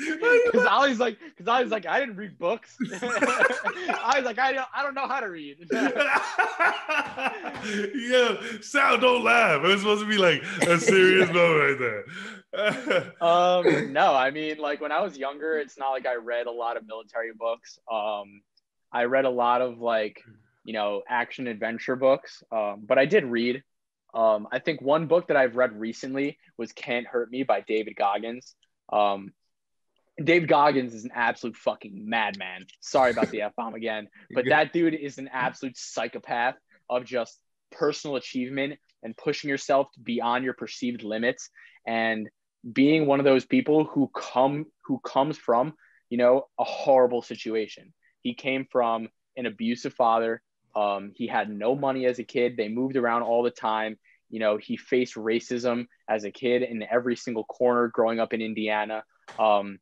Because 0.06 0.68
I 0.68 0.88
was 0.88 1.00
like, 1.00 1.18
because 1.20 1.48
I 1.48 1.62
was 1.62 1.72
like, 1.72 1.86
I 1.86 2.00
didn't 2.00 2.16
read 2.16 2.38
books. 2.38 2.78
I 3.02 4.14
was 4.16 4.26
like, 4.26 4.40
I 4.40 4.54
don't, 4.54 4.68
I 4.74 4.84
don't 4.84 4.94
know 4.94 5.08
how 5.08 5.20
to 5.20 5.28
read. 5.28 5.58
yeah, 7.96 8.38
Sal, 8.62 8.98
don't 8.98 9.24
laugh. 9.24 9.64
It 9.64 9.68
was 9.68 9.82
supposed 9.82 10.02
to 10.04 10.10
be 10.10 10.18
like 10.18 10.44
a 10.68 10.80
serious 10.80 11.30
moment 11.32 11.80
right 11.80 11.80
there. 11.80 13.14
um, 13.22 13.94
no, 13.94 14.14
I 14.14 14.32
mean, 14.32 14.58
like 14.58 14.82
when 14.82 14.92
I 14.92 15.02
was 15.02 15.18
younger, 15.18 15.58
it's 15.58 15.78
not 15.78 15.92
like 15.92 16.06
I 16.06 16.16
read 16.16 16.48
a 16.48 16.52
lot 16.52 16.78
of 16.78 16.88
military 16.88 17.32
books. 17.38 17.80
Um, 17.92 18.42
I 18.92 19.06
read 19.06 19.26
a 19.26 19.30
lot 19.30 19.62
of 19.62 19.80
like, 19.80 20.22
you 20.64 20.74
know, 20.74 21.04
action 21.08 21.48
adventure 21.48 21.96
books. 21.96 22.44
Um, 22.52 22.84
but 22.88 22.98
I 22.98 23.06
did 23.06 23.26
read. 23.26 23.64
Um, 24.14 24.48
I 24.52 24.60
think 24.60 24.82
one 24.82 25.08
book 25.08 25.28
that 25.28 25.36
I've 25.36 25.58
read 25.58 25.78
recently 25.78 26.38
was 26.58 26.72
"Can't 26.72 27.06
Hurt 27.06 27.30
Me" 27.30 27.44
by 27.44 27.62
David 27.62 27.98
Goggins. 27.98 28.56
Um, 28.92 29.34
Dave 30.24 30.48
Goggins 30.48 30.94
is 30.94 31.04
an 31.04 31.12
absolute 31.14 31.58
fucking 31.58 32.08
madman. 32.08 32.66
Sorry 32.80 33.12
about 33.12 33.30
the 33.32 33.42
F 33.42 33.54
bomb 33.56 33.76
again, 33.76 34.08
but 34.32 34.46
that 34.48 34.72
dude 34.72 34.94
is 34.94 35.18
an 35.18 35.30
absolute 35.32 35.78
psychopath 35.78 36.56
of 36.90 37.04
just 37.04 37.40
personal 37.72 38.16
achievement 38.16 38.80
and 39.04 39.16
pushing 39.18 39.50
yourself 39.50 39.88
beyond 40.02 40.44
your 40.44 40.54
perceived 40.54 41.04
limits 41.04 41.50
and 41.86 42.30
being 42.72 43.06
one 43.06 43.20
of 43.20 43.26
those 43.26 43.46
people 43.46 43.84
who 43.84 44.10
come 44.16 44.66
who 44.86 45.00
comes 45.00 45.38
from, 45.38 45.74
you 46.10 46.18
know, 46.18 46.48
a 46.60 46.64
horrible 46.64 47.22
situation. 47.22 47.94
He 48.22 48.34
came 48.34 48.66
from 48.72 49.10
an 49.38 49.46
abusive 49.46 49.94
father. 49.94 50.42
Um, 50.76 51.12
he 51.16 51.28
had 51.28 51.50
no 51.50 51.76
money 51.76 52.06
as 52.06 52.20
a 52.20 52.24
kid. 52.24 52.58
They 52.58 52.70
moved 52.70 52.96
around 52.96 53.24
all 53.24 53.44
the 53.44 53.52
time. 53.52 53.98
You 54.30 54.40
know, 54.40 54.58
he 54.58 54.78
faced 54.78 55.16
racism 55.16 55.86
as 56.10 56.24
a 56.24 56.32
kid 56.32 56.64
in 56.64 56.84
every 56.84 57.16
single 57.16 57.44
corner 57.44 57.90
growing 57.90 58.20
up 58.20 58.34
in 58.34 58.42
Indiana. 58.42 59.04
Um, 59.38 59.78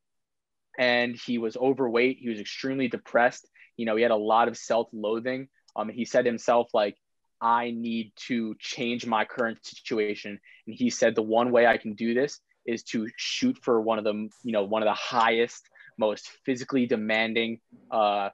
and 0.78 1.16
he 1.16 1.38
was 1.38 1.58
overweight. 1.58 2.18
He 2.20 2.30
was 2.30 2.40
extremely 2.40 2.88
depressed. 2.88 3.48
You 3.78 3.86
know, 3.86 3.96
he 3.96 4.02
had 4.02 4.12
a 4.12 4.16
lot 4.16 4.48
of 4.48 4.58
self-loathing. 4.58 5.48
Um, 5.76 5.90
he 5.90 6.06
said 6.06 6.26
himself, 6.26 6.70
like, 6.74 6.98
I 7.42 7.72
need 7.72 8.14
to 8.28 8.56
change 8.60 9.06
my 9.06 9.26
current 9.26 9.66
situation. 9.66 10.40
And 10.66 10.76
he 10.76 10.90
said 10.90 11.16
the 11.16 11.22
one 11.22 11.52
way 11.52 11.68
I 11.68 11.78
can 11.78 11.94
do 11.94 12.14
this 12.14 12.40
is 12.66 12.84
to 12.84 13.08
shoot 13.18 13.58
for 13.62 13.82
one 13.82 13.98
of 13.98 14.06
the, 14.06 14.30
you 14.44 14.54
know, 14.54 14.64
one 14.64 14.82
of 14.82 14.88
the 14.88 14.94
highest, 14.94 15.70
most 15.98 16.30
physically 16.46 16.86
demanding 16.86 17.60
uh, 17.92 18.30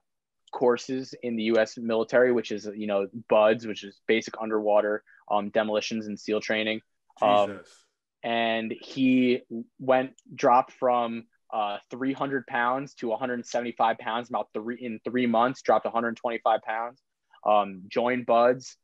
courses 0.51 1.15
in 1.23 1.35
the 1.35 1.43
U.S. 1.43 1.77
military, 1.77 2.31
which 2.31 2.51
is, 2.51 2.69
you 2.75 2.87
know, 2.87 3.07
BUD/S, 3.29 3.65
which 3.65 3.83
is 3.83 3.99
basic 4.07 4.35
underwater 4.39 5.03
um, 5.31 5.49
demolitions 5.49 6.07
and 6.07 6.19
SEAL 6.19 6.41
training. 6.41 6.81
Um, 7.21 7.49
Jesus. 7.49 7.85
and 8.23 8.73
he 8.79 9.41
went 9.79 10.13
dropped 10.33 10.71
from 10.73 11.25
uh, 11.51 11.77
300 11.89 12.45
pounds 12.47 12.93
to 12.95 13.07
175 13.07 13.97
pounds 13.97 14.29
about 14.29 14.49
three 14.53 14.77
in 14.79 14.99
three 15.03 15.25
months. 15.25 15.61
Dropped 15.61 15.85
125 15.85 16.61
pounds. 16.61 17.01
Um, 17.45 17.83
joined 17.87 18.25
BUD/S 18.25 18.75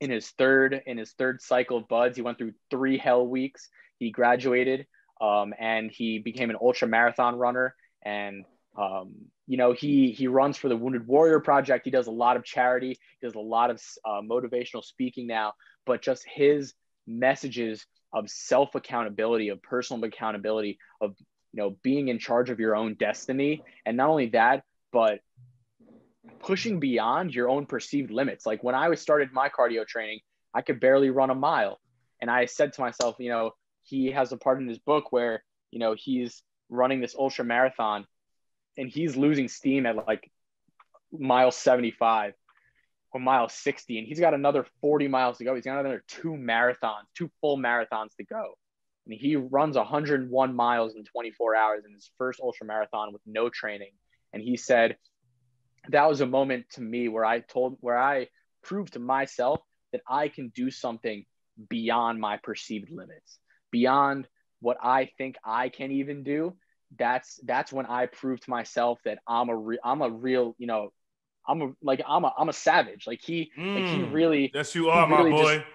in 0.00 0.10
his 0.10 0.30
third 0.30 0.82
in 0.86 0.98
his 0.98 1.12
third 1.12 1.40
cycle 1.40 1.78
of 1.78 1.88
BUD/S. 1.88 2.16
He 2.16 2.22
went 2.22 2.38
through 2.38 2.52
three 2.70 2.98
hell 2.98 3.26
weeks. 3.26 3.68
He 3.98 4.10
graduated 4.10 4.86
um, 5.20 5.54
and 5.58 5.90
he 5.90 6.18
became 6.18 6.50
an 6.50 6.56
ultra 6.60 6.88
marathon 6.88 7.36
runner. 7.36 7.74
And 8.02 8.44
um, 8.78 9.14
you 9.46 9.56
know 9.56 9.72
he 9.72 10.12
he 10.12 10.28
runs 10.28 10.56
for 10.56 10.68
the 10.68 10.76
Wounded 10.76 11.06
Warrior 11.06 11.40
Project. 11.40 11.84
He 11.84 11.90
does 11.90 12.06
a 12.06 12.12
lot 12.12 12.36
of 12.36 12.44
charity. 12.44 12.98
He 13.20 13.26
does 13.26 13.34
a 13.34 13.40
lot 13.40 13.70
of 13.70 13.82
uh, 14.04 14.20
motivational 14.20 14.84
speaking 14.84 15.26
now. 15.26 15.54
But 15.86 16.02
just 16.02 16.24
his 16.26 16.74
messages 17.06 17.86
of 18.12 18.28
self 18.28 18.74
accountability, 18.74 19.48
of 19.48 19.62
personal 19.62 20.04
accountability, 20.04 20.78
of 21.00 21.16
you 21.56 21.62
know 21.62 21.76
being 21.82 22.08
in 22.08 22.18
charge 22.18 22.50
of 22.50 22.60
your 22.60 22.76
own 22.76 22.94
destiny, 22.94 23.64
and 23.86 23.96
not 23.96 24.10
only 24.10 24.26
that, 24.28 24.62
but 24.92 25.20
pushing 26.40 26.80
beyond 26.80 27.34
your 27.34 27.48
own 27.48 27.64
perceived 27.64 28.10
limits. 28.10 28.44
Like 28.44 28.62
when 28.62 28.74
I 28.74 28.90
was 28.90 29.00
started 29.00 29.32
my 29.32 29.48
cardio 29.48 29.86
training, 29.86 30.20
I 30.52 30.60
could 30.60 30.80
barely 30.80 31.08
run 31.08 31.30
a 31.30 31.34
mile, 31.34 31.80
and 32.20 32.30
I 32.30 32.44
said 32.44 32.74
to 32.74 32.82
myself, 32.82 33.16
you 33.18 33.30
know, 33.30 33.52
he 33.84 34.10
has 34.10 34.32
a 34.32 34.36
part 34.36 34.60
in 34.60 34.68
his 34.68 34.78
book 34.78 35.12
where 35.12 35.42
you 35.70 35.78
know 35.78 35.94
he's 35.96 36.42
running 36.68 37.00
this 37.00 37.16
ultra 37.18 37.44
marathon 37.44 38.06
and 38.76 38.90
he's 38.90 39.16
losing 39.16 39.48
steam 39.48 39.86
at 39.86 39.96
like 40.06 40.30
mile 41.12 41.50
75 41.50 42.34
or 43.12 43.20
mile 43.20 43.48
60 43.48 43.98
and 43.98 44.06
he's 44.06 44.20
got 44.20 44.34
another 44.34 44.66
40 44.82 45.08
miles 45.08 45.38
to 45.38 45.44
go. 45.44 45.54
He's 45.54 45.64
got 45.64 45.80
another 45.80 46.04
two 46.06 46.32
marathons 46.32 47.04
two 47.14 47.30
full 47.40 47.56
marathons 47.56 48.14
to 48.18 48.24
go 48.24 48.56
and 49.06 49.14
he 49.14 49.36
runs 49.36 49.76
101 49.76 50.54
miles 50.54 50.94
in 50.94 51.04
24 51.04 51.54
hours 51.56 51.84
in 51.86 51.92
his 51.92 52.10
first 52.18 52.40
ultra 52.40 52.66
marathon 52.66 53.12
with 53.12 53.22
no 53.26 53.48
training 53.48 53.92
and 54.32 54.42
he 54.42 54.56
said 54.56 54.96
that 55.88 56.08
was 56.08 56.20
a 56.20 56.26
moment 56.26 56.66
to 56.70 56.80
me 56.80 57.08
where 57.08 57.24
i 57.24 57.40
told 57.40 57.76
where 57.80 57.98
i 57.98 58.26
proved 58.62 58.92
to 58.94 58.98
myself 58.98 59.60
that 59.92 60.02
i 60.08 60.28
can 60.28 60.48
do 60.48 60.70
something 60.70 61.24
beyond 61.68 62.20
my 62.20 62.36
perceived 62.36 62.90
limits 62.90 63.38
beyond 63.70 64.26
what 64.60 64.78
I 64.82 65.10
think 65.18 65.36
I 65.44 65.68
can 65.68 65.90
even 65.92 66.22
do, 66.22 66.56
that's 66.98 67.40
that's 67.44 67.72
when 67.72 67.86
I 67.86 68.06
proved 68.06 68.44
to 68.44 68.50
myself 68.50 68.98
that 69.04 69.18
I'm 69.26 69.48
a 69.48 69.56
re- 69.56 69.78
I'm 69.84 70.02
a 70.02 70.10
real, 70.10 70.54
you 70.58 70.66
know, 70.66 70.92
I'm 71.46 71.62
a 71.62 71.72
like 71.82 72.00
I'm 72.06 72.24
a 72.24 72.32
I'm 72.36 72.48
a 72.48 72.52
savage. 72.52 73.06
Like 73.06 73.20
he 73.22 73.50
mm, 73.58 73.74
like 73.74 73.84
he 73.84 74.00
mm. 74.00 74.12
really 74.12 74.50
Yes, 74.54 74.74
you 74.74 74.88
are, 74.88 75.08
really 75.08 75.30
my 75.30 75.36
boy. 75.36 75.56
Just, 75.56 75.66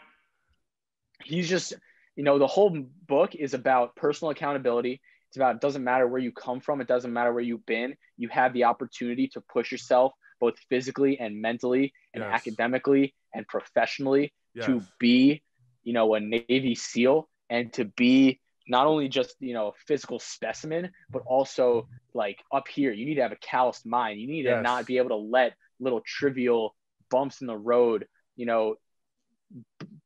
he's 1.23 1.49
just, 1.49 1.73
you 2.15 2.23
know, 2.23 2.39
the 2.39 2.47
whole 2.47 2.85
book 3.07 3.35
is 3.35 3.53
about 3.53 3.95
personal 3.95 4.31
accountability. 4.31 5.01
It's 5.29 5.37
about 5.37 5.55
it 5.55 5.61
doesn't 5.61 5.83
matter 5.83 6.07
where 6.07 6.21
you 6.21 6.31
come 6.31 6.59
from, 6.59 6.81
it 6.81 6.87
doesn't 6.87 7.13
matter 7.13 7.33
where 7.33 7.43
you've 7.43 7.65
been. 7.65 7.95
You 8.17 8.27
have 8.29 8.53
the 8.53 8.65
opportunity 8.65 9.27
to 9.29 9.41
push 9.41 9.71
yourself 9.71 10.13
both 10.39 10.55
physically 10.69 11.19
and 11.19 11.41
mentally 11.41 11.93
and 12.13 12.23
yes. 12.23 12.33
academically 12.33 13.13
and 13.33 13.47
professionally 13.47 14.33
yes. 14.53 14.65
to 14.65 14.81
be, 14.99 15.41
you 15.83 15.93
know, 15.93 16.15
a 16.15 16.19
Navy 16.19 16.75
SEAL 16.75 17.29
and 17.49 17.71
to 17.73 17.85
be 17.85 18.41
not 18.67 18.87
only 18.87 19.09
just 19.09 19.35
you 19.39 19.53
know 19.53 19.69
a 19.69 19.71
physical 19.87 20.19
specimen 20.19 20.91
but 21.09 21.23
also 21.25 21.87
like 22.13 22.37
up 22.53 22.67
here 22.67 22.91
you 22.91 23.05
need 23.05 23.15
to 23.15 23.21
have 23.21 23.31
a 23.31 23.37
calloused 23.37 23.85
mind 23.85 24.19
you 24.19 24.27
need 24.27 24.45
yes. 24.45 24.55
to 24.55 24.61
not 24.61 24.85
be 24.85 24.97
able 24.97 25.09
to 25.09 25.15
let 25.15 25.53
little 25.79 26.01
trivial 26.05 26.75
bumps 27.09 27.41
in 27.41 27.47
the 27.47 27.57
road 27.57 28.07
you 28.35 28.45
know 28.45 28.75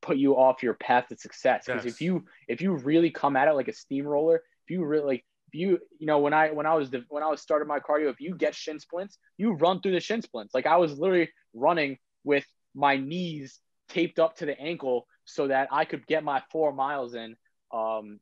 put 0.01 0.17
you 0.17 0.35
off 0.35 0.63
your 0.63 0.75
path 0.75 1.07
to 1.07 1.17
success 1.17 1.63
because 1.65 1.85
yes. 1.85 1.93
if 1.93 2.01
you 2.01 2.25
if 2.47 2.61
you 2.61 2.75
really 2.75 3.09
come 3.09 3.35
at 3.35 3.47
it 3.47 3.53
like 3.53 3.67
a 3.67 3.73
steamroller 3.73 4.35
if 4.35 4.69
you 4.69 4.83
really 4.85 5.05
like 5.05 5.25
if 5.47 5.59
you 5.59 5.79
you 5.99 6.05
know 6.05 6.19
when 6.19 6.33
i 6.33 6.51
when 6.51 6.65
i 6.65 6.73
was 6.73 6.91
when 7.09 7.23
i 7.23 7.27
was 7.27 7.41
starting 7.41 7.67
my 7.67 7.79
cardio 7.79 8.09
if 8.09 8.19
you 8.19 8.35
get 8.35 8.53
shin 8.53 8.79
splints 8.79 9.17
you 9.37 9.53
run 9.53 9.81
through 9.81 9.93
the 9.93 9.99
shin 9.99 10.21
splints 10.21 10.53
like 10.53 10.67
i 10.67 10.77
was 10.77 10.97
literally 10.97 11.29
running 11.53 11.97
with 12.23 12.45
my 12.75 12.97
knees 12.97 13.59
taped 13.89 14.19
up 14.19 14.35
to 14.37 14.45
the 14.45 14.59
ankle 14.59 15.07
so 15.25 15.47
that 15.47 15.69
I 15.71 15.85
could 15.85 16.05
get 16.07 16.23
my 16.23 16.41
four 16.51 16.71
miles 16.71 17.15
in. 17.15 17.35
Um, 17.73 18.19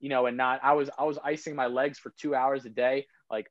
you 0.00 0.08
know, 0.08 0.26
and 0.26 0.36
not 0.36 0.60
I 0.62 0.72
was 0.72 0.90
I 0.98 1.04
was 1.04 1.18
icing 1.22 1.54
my 1.54 1.66
legs 1.66 1.98
for 1.98 2.12
two 2.20 2.34
hours 2.34 2.64
a 2.64 2.70
day. 2.70 3.06
Like 3.30 3.46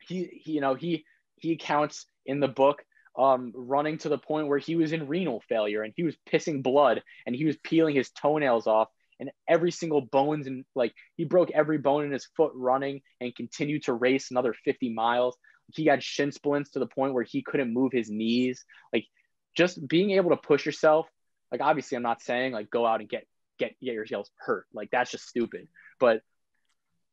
he, 0.00 0.42
he 0.44 0.52
you 0.52 0.60
know, 0.60 0.74
he 0.74 1.04
he 1.36 1.56
counts 1.56 2.06
in 2.26 2.40
the 2.40 2.48
book 2.48 2.84
um, 3.16 3.52
running 3.54 3.98
to 3.98 4.08
the 4.08 4.18
point 4.18 4.48
where 4.48 4.58
he 4.58 4.76
was 4.76 4.92
in 4.92 5.08
renal 5.08 5.42
failure 5.48 5.82
and 5.82 5.92
he 5.96 6.02
was 6.02 6.16
pissing 6.30 6.62
blood 6.62 7.02
and 7.26 7.34
he 7.34 7.44
was 7.44 7.56
peeling 7.58 7.94
his 7.94 8.10
toenails 8.10 8.66
off 8.66 8.88
and 9.20 9.30
every 9.48 9.70
single 9.70 10.00
bones 10.00 10.46
and 10.46 10.64
like 10.74 10.92
he 11.16 11.24
broke 11.24 11.50
every 11.52 11.78
bone 11.78 12.04
in 12.04 12.12
his 12.12 12.26
foot 12.36 12.52
running 12.54 13.00
and 13.20 13.34
continued 13.36 13.84
to 13.84 13.92
race 13.92 14.30
another 14.30 14.54
50 14.64 14.92
miles. 14.92 15.36
He 15.72 15.86
had 15.86 16.02
shin 16.02 16.32
splints 16.32 16.70
to 16.72 16.80
the 16.80 16.86
point 16.86 17.14
where 17.14 17.22
he 17.22 17.42
couldn't 17.42 17.72
move 17.72 17.92
his 17.92 18.10
knees. 18.10 18.64
Like 18.92 19.06
just 19.56 19.86
being 19.86 20.10
able 20.10 20.30
to 20.30 20.36
push 20.36 20.66
yourself 20.66 21.08
like 21.54 21.60
obviously, 21.60 21.94
I'm 21.94 22.02
not 22.02 22.20
saying 22.20 22.52
like 22.52 22.68
go 22.68 22.84
out 22.84 22.98
and 22.98 23.08
get 23.08 23.28
get 23.60 23.76
get 23.80 23.94
yourself 23.94 24.28
hurt. 24.38 24.66
Like 24.74 24.90
that's 24.90 25.12
just 25.12 25.28
stupid. 25.28 25.68
But 26.00 26.22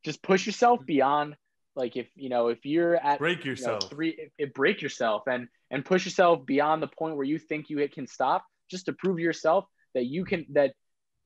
just 0.04 0.20
push 0.20 0.46
yourself 0.46 0.84
beyond 0.84 1.36
like 1.74 1.96
if 1.96 2.08
you 2.14 2.28
know 2.28 2.48
if 2.48 2.64
you're 2.64 2.96
at 2.96 3.18
break 3.18 3.44
yourself 3.44 3.82
you 3.82 3.86
know, 3.86 3.94
three 3.96 4.30
it, 4.38 4.54
break 4.54 4.82
yourself 4.82 5.22
and 5.26 5.48
and 5.70 5.84
push 5.84 6.04
yourself 6.04 6.44
beyond 6.44 6.82
the 6.82 6.88
point 6.88 7.16
where 7.16 7.24
you 7.24 7.38
think 7.38 7.70
you 7.70 7.78
it 7.78 7.92
can 7.92 8.06
stop 8.06 8.44
just 8.70 8.86
to 8.86 8.92
prove 8.92 9.18
yourself 9.18 9.66
that 9.94 10.06
you 10.06 10.24
can 10.24 10.46
that 10.50 10.74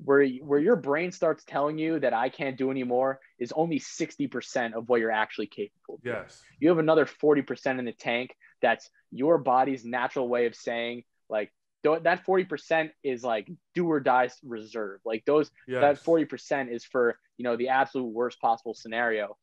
where 0.05 0.27
where 0.43 0.61
your 0.61 0.77
brain 0.77 1.11
starts 1.11 1.43
telling 1.45 1.79
you 1.79 1.99
that 2.01 2.13
I 2.13 2.29
can't 2.29 2.59
do 2.59 2.71
anymore 2.71 3.21
is 3.39 3.53
only 3.53 3.81
60% 3.81 4.75
of 4.75 4.89
what 4.89 5.01
you're 5.01 5.11
actually 5.11 5.47
capable 5.47 5.95
of. 5.95 6.01
Yes. 6.05 6.43
You 6.61 6.69
have 6.69 6.79
another 6.79 7.07
40% 7.07 7.79
in 7.79 7.85
the 7.85 7.93
tank 7.93 8.37
that's 8.61 8.91
your 9.11 9.39
body's 9.39 9.85
natural 9.85 10.29
way 10.29 10.47
of 10.47 10.55
saying 10.55 11.05
like 11.31 11.51
that 11.83 12.27
40% 12.27 12.91
is 13.05 13.23
like 13.23 13.49
do 13.75 13.87
or 13.91 14.01
die 14.01 14.29
reserve. 14.45 15.01
Like 15.05 15.25
those, 15.25 15.51
yes. 15.69 15.81
that 15.81 16.05
40% 16.05 16.71
is 16.71 16.85
for, 16.85 17.19
you 17.39 17.45
know, 17.45 17.57
the 17.57 17.69
absolute 17.69 18.13
worst 18.13 18.41
possible 18.41 18.75
scenario. 18.75 19.37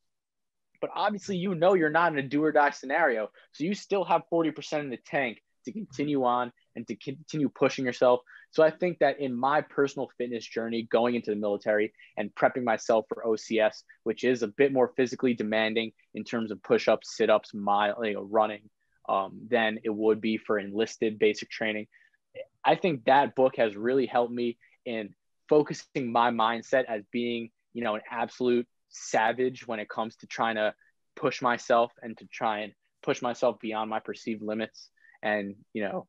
But 0.83 0.91
obviously, 0.95 1.37
you 1.37 1.55
know, 1.55 1.75
you're 1.75 1.89
not 1.89 2.11
in 2.11 2.19
a 2.19 2.27
do 2.27 2.43
or 2.43 2.51
die 2.51 2.71
scenario. 2.71 3.31
So 3.53 3.63
you 3.63 3.73
still 3.73 4.03
have 4.03 4.23
40% 4.29 4.81
in 4.81 4.89
the 4.89 4.97
tank 4.97 5.41
to 5.63 5.71
continue 5.71 6.25
on 6.25 6.51
and 6.75 6.85
to 6.89 6.95
continue 6.97 7.47
pushing 7.47 7.85
yourself. 7.85 8.19
So 8.51 8.63
I 8.63 8.69
think 8.69 8.99
that 8.99 9.17
in 9.17 9.33
my 9.33 9.61
personal 9.61 10.09
fitness 10.17 10.45
journey, 10.45 10.81
going 10.91 11.15
into 11.15 11.31
the 11.31 11.37
military 11.37 11.93
and 12.17 12.35
prepping 12.35 12.65
myself 12.65 13.05
for 13.07 13.23
OCS, 13.25 13.83
which 14.03 14.25
is 14.25 14.43
a 14.43 14.47
bit 14.49 14.73
more 14.73 14.91
physically 14.97 15.33
demanding 15.33 15.93
in 16.15 16.25
terms 16.25 16.51
of 16.51 16.61
push 16.61 16.89
ups, 16.89 17.15
sit 17.15 17.29
ups, 17.29 17.53
mile, 17.53 18.05
you 18.05 18.15
know, 18.15 18.27
running, 18.29 18.69
um, 19.07 19.39
than 19.49 19.79
it 19.85 19.89
would 19.89 20.19
be 20.19 20.35
for 20.35 20.59
enlisted 20.59 21.17
basic 21.17 21.49
training. 21.49 21.87
I 22.65 22.75
think 22.75 23.05
that 23.05 23.35
book 23.35 23.55
has 23.55 23.73
really 23.77 24.05
helped 24.05 24.33
me 24.33 24.57
in 24.85 25.15
focusing 25.47 26.11
my 26.11 26.29
mindset 26.31 26.83
as 26.89 27.03
being, 27.09 27.51
you 27.71 27.85
know, 27.85 27.95
an 27.95 28.01
absolute 28.11 28.67
savage 28.93 29.67
when 29.67 29.79
it 29.79 29.89
comes 29.89 30.15
to 30.17 30.27
trying 30.27 30.55
to 30.55 30.73
push 31.15 31.41
myself 31.41 31.91
and 32.01 32.17
to 32.17 32.25
try 32.25 32.59
and 32.59 32.73
push 33.01 33.21
myself 33.21 33.59
beyond 33.59 33.89
my 33.89 33.99
perceived 33.99 34.41
limits. 34.41 34.89
And, 35.21 35.55
you 35.73 35.83
know, 35.83 36.07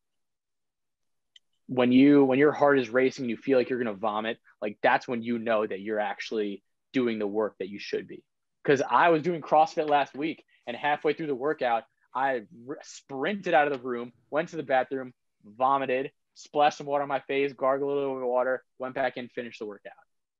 when 1.67 1.93
you 1.93 2.25
when 2.25 2.39
your 2.39 2.53
heart 2.53 2.79
is 2.79 2.91
racing, 2.91 3.29
you 3.29 3.37
feel 3.37 3.59
like 3.59 3.71
you're 3.71 3.79
gonna 3.79 3.95
vomit, 3.95 4.39
like 4.61 4.79
that's 4.83 5.09
when 5.09 5.23
you 5.23 5.39
know 5.39 5.67
that 5.67 5.81
you're 5.81 6.01
actually 6.01 6.63
doing 6.93 7.19
the 7.19 7.27
work 7.27 7.57
that 7.59 7.69
you 7.69 7.79
should 7.79 8.07
be. 8.07 8.23
Because 8.63 8.83
I 8.89 9.09
was 9.09 9.23
doing 9.23 9.41
CrossFit 9.41 9.89
last 9.89 10.15
week, 10.15 10.45
and 10.67 10.77
halfway 10.77 11.13
through 11.13 11.27
the 11.27 11.35
workout, 11.35 11.85
I 12.15 12.43
sprinted 12.83 13.55
out 13.55 13.67
of 13.67 13.73
the 13.73 13.87
room, 13.87 14.13
went 14.31 14.51
to 14.51 14.57
the 14.57 14.63
bathroom, 14.63 15.13
vomited, 15.45 16.13
splashed 16.35 16.79
some 16.79 16.87
water 16.87 17.03
on 17.03 17.09
my 17.09 17.21
face, 17.21 17.53
gargled 17.53 17.91
a 17.91 17.95
little 17.95 18.31
water, 18.31 18.63
went 18.79 18.95
back 18.95 19.17
in, 19.17 19.29
finished 19.29 19.59
the 19.59 19.67
workout. 19.67 19.93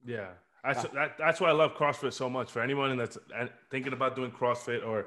Yeah. 0.07 0.31
That's, 0.65 0.83
that, 0.95 1.19
that's 1.19 1.41
why 1.41 1.51
I 1.51 1.53
love 1.53 1.75
CrossFit 1.75 2.13
so 2.13 2.31
much. 2.31 2.51
For 2.51 2.63
anyone 2.63 2.97
that's 2.97 3.19
uh, 3.37 3.47
thinking 3.71 3.93
about 3.93 4.17
doing 4.17 4.31
CrossFit 4.31 4.87
or 4.87 5.07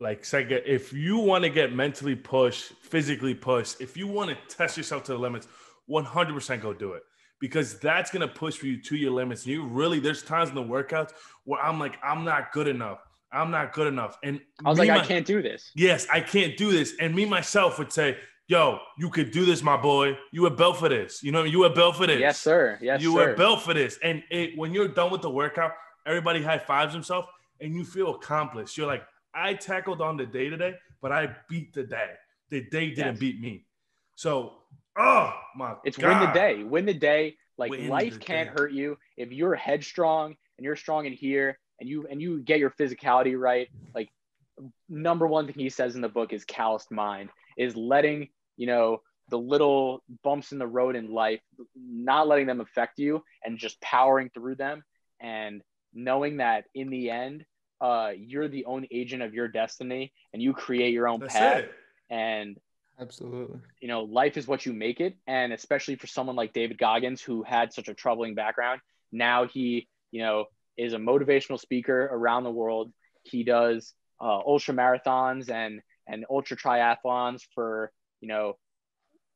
like 0.00 0.24
second, 0.24 0.62
if 0.64 0.92
you 0.92 1.18
want 1.18 1.44
to 1.44 1.50
get 1.50 1.72
mentally 1.74 2.14
pushed, 2.14 2.72
physically 2.80 3.34
pushed, 3.34 3.80
if 3.80 3.96
you 3.96 4.06
want 4.06 4.30
to 4.30 4.36
test 4.54 4.76
yourself 4.76 5.04
to 5.04 5.12
the 5.12 5.18
limits, 5.18 5.48
100% 5.90 6.60
go 6.60 6.72
do 6.72 6.92
it 6.92 7.02
because 7.40 7.80
that's 7.80 8.12
going 8.12 8.26
to 8.26 8.32
push 8.32 8.56
for 8.56 8.66
you 8.66 8.80
to 8.80 8.96
your 8.96 9.10
limits. 9.10 9.42
And 9.44 9.52
you 9.52 9.66
really, 9.66 9.98
there's 9.98 10.22
times 10.22 10.50
in 10.50 10.54
the 10.54 10.62
workouts 10.62 11.10
where 11.44 11.60
I'm 11.60 11.80
like, 11.80 11.98
I'm 12.02 12.24
not 12.24 12.52
good 12.52 12.68
enough. 12.68 13.00
I'm 13.32 13.50
not 13.50 13.72
good 13.72 13.88
enough. 13.88 14.16
And 14.22 14.40
I 14.64 14.68
was 14.68 14.78
like, 14.78 14.88
my, 14.88 15.00
I 15.00 15.04
can't 15.04 15.26
do 15.26 15.42
this. 15.42 15.72
Yes, 15.74 16.06
I 16.12 16.20
can't 16.20 16.56
do 16.56 16.70
this. 16.70 16.94
And 17.00 17.14
me 17.14 17.24
myself 17.24 17.78
would 17.78 17.92
say, 17.92 18.18
yo, 18.48 18.78
you 18.98 19.08
could 19.10 19.30
do 19.30 19.44
this, 19.44 19.62
my 19.62 19.76
boy. 19.76 20.16
You 20.30 20.42
were 20.42 20.50
built 20.50 20.78
for 20.78 20.88
this. 20.88 21.22
You 21.22 21.32
know, 21.32 21.44
you 21.44 21.60
were 21.60 21.70
built 21.70 21.96
for 21.96 22.06
this. 22.06 22.20
Yes, 22.20 22.38
sir. 22.38 22.78
Yes, 22.80 23.00
you 23.02 23.12
sir. 23.12 23.30
were 23.30 23.34
built 23.34 23.62
for 23.62 23.74
this. 23.74 23.98
And 24.02 24.22
it, 24.30 24.56
when 24.56 24.72
you're 24.72 24.88
done 24.88 25.10
with 25.10 25.22
the 25.22 25.30
workout, 25.30 25.72
everybody 26.06 26.42
high 26.42 26.58
fives 26.58 26.92
himself 26.92 27.26
and 27.60 27.74
you 27.74 27.84
feel 27.84 28.14
accomplished. 28.14 28.76
You're 28.76 28.86
like, 28.86 29.04
I 29.34 29.54
tackled 29.54 30.00
on 30.00 30.16
the 30.16 30.26
day 30.26 30.50
today, 30.50 30.74
but 31.00 31.12
I 31.12 31.34
beat 31.48 31.72
the 31.72 31.84
day. 31.84 32.10
The 32.50 32.62
day 32.62 32.90
didn't 32.90 33.14
yes. 33.14 33.18
beat 33.18 33.40
me. 33.40 33.64
So, 34.16 34.52
oh 34.98 35.32
my 35.56 35.74
it's 35.84 35.96
God. 35.96 36.20
win 36.20 36.28
the 36.28 36.34
day. 36.34 36.64
Win 36.64 36.84
the 36.84 36.94
day. 36.94 37.36
Like 37.56 37.70
Win 37.70 37.88
life 37.88 38.18
can't 38.20 38.48
thing. 38.48 38.58
hurt 38.58 38.72
you 38.72 38.98
if 39.16 39.30
you're 39.30 39.54
headstrong 39.54 40.34
and 40.58 40.64
you're 40.64 40.76
strong 40.76 41.06
in 41.06 41.12
here 41.12 41.58
and 41.80 41.88
you 41.88 42.06
and 42.10 42.20
you 42.20 42.40
get 42.40 42.58
your 42.58 42.70
physicality 42.70 43.38
right. 43.38 43.68
Like 43.94 44.10
number 44.88 45.26
one 45.26 45.46
thing 45.46 45.54
he 45.56 45.70
says 45.70 45.94
in 45.94 46.00
the 46.00 46.08
book 46.08 46.32
is 46.32 46.44
calloused 46.44 46.90
mind 46.90 47.30
is 47.56 47.76
letting 47.76 48.28
you 48.56 48.66
know 48.66 49.00
the 49.28 49.38
little 49.38 50.02
bumps 50.22 50.52
in 50.52 50.58
the 50.58 50.66
road 50.66 50.96
in 50.96 51.10
life 51.12 51.40
not 51.76 52.28
letting 52.28 52.46
them 52.46 52.60
affect 52.60 52.98
you 52.98 53.22
and 53.44 53.58
just 53.58 53.80
powering 53.80 54.30
through 54.34 54.54
them 54.54 54.82
and 55.20 55.62
knowing 55.94 56.38
that 56.38 56.64
in 56.74 56.90
the 56.90 57.10
end 57.10 57.44
uh, 57.80 58.12
you're 58.16 58.48
the 58.48 58.64
own 58.66 58.86
agent 58.92 59.22
of 59.22 59.34
your 59.34 59.48
destiny 59.48 60.12
and 60.32 60.40
you 60.42 60.52
create 60.52 60.92
your 60.92 61.08
own 61.08 61.20
That's 61.20 61.32
path 61.34 61.58
it. 61.58 61.72
and 62.10 62.56
Absolutely. 63.00 63.58
you 63.80 63.88
know 63.88 64.02
life 64.04 64.36
is 64.36 64.46
what 64.46 64.64
you 64.66 64.72
make 64.72 65.00
it 65.00 65.16
and 65.26 65.52
especially 65.52 65.96
for 65.96 66.06
someone 66.06 66.36
like 66.36 66.52
david 66.52 66.78
goggins 66.78 67.20
who 67.22 67.42
had 67.42 67.72
such 67.72 67.88
a 67.88 67.94
troubling 67.94 68.34
background 68.34 68.80
now 69.10 69.46
he 69.46 69.88
you 70.10 70.22
know 70.22 70.44
is 70.76 70.92
a 70.92 70.98
motivational 70.98 71.58
speaker 71.58 72.08
around 72.12 72.44
the 72.44 72.50
world 72.50 72.92
he 73.24 73.42
does 73.42 73.92
uh, 74.20 74.38
ultra 74.46 74.74
marathons 74.74 75.50
and 75.50 75.80
and 76.12 76.24
ultra 76.30 76.56
triathlons 76.56 77.40
for 77.54 77.90
you 78.20 78.28
know 78.28 78.54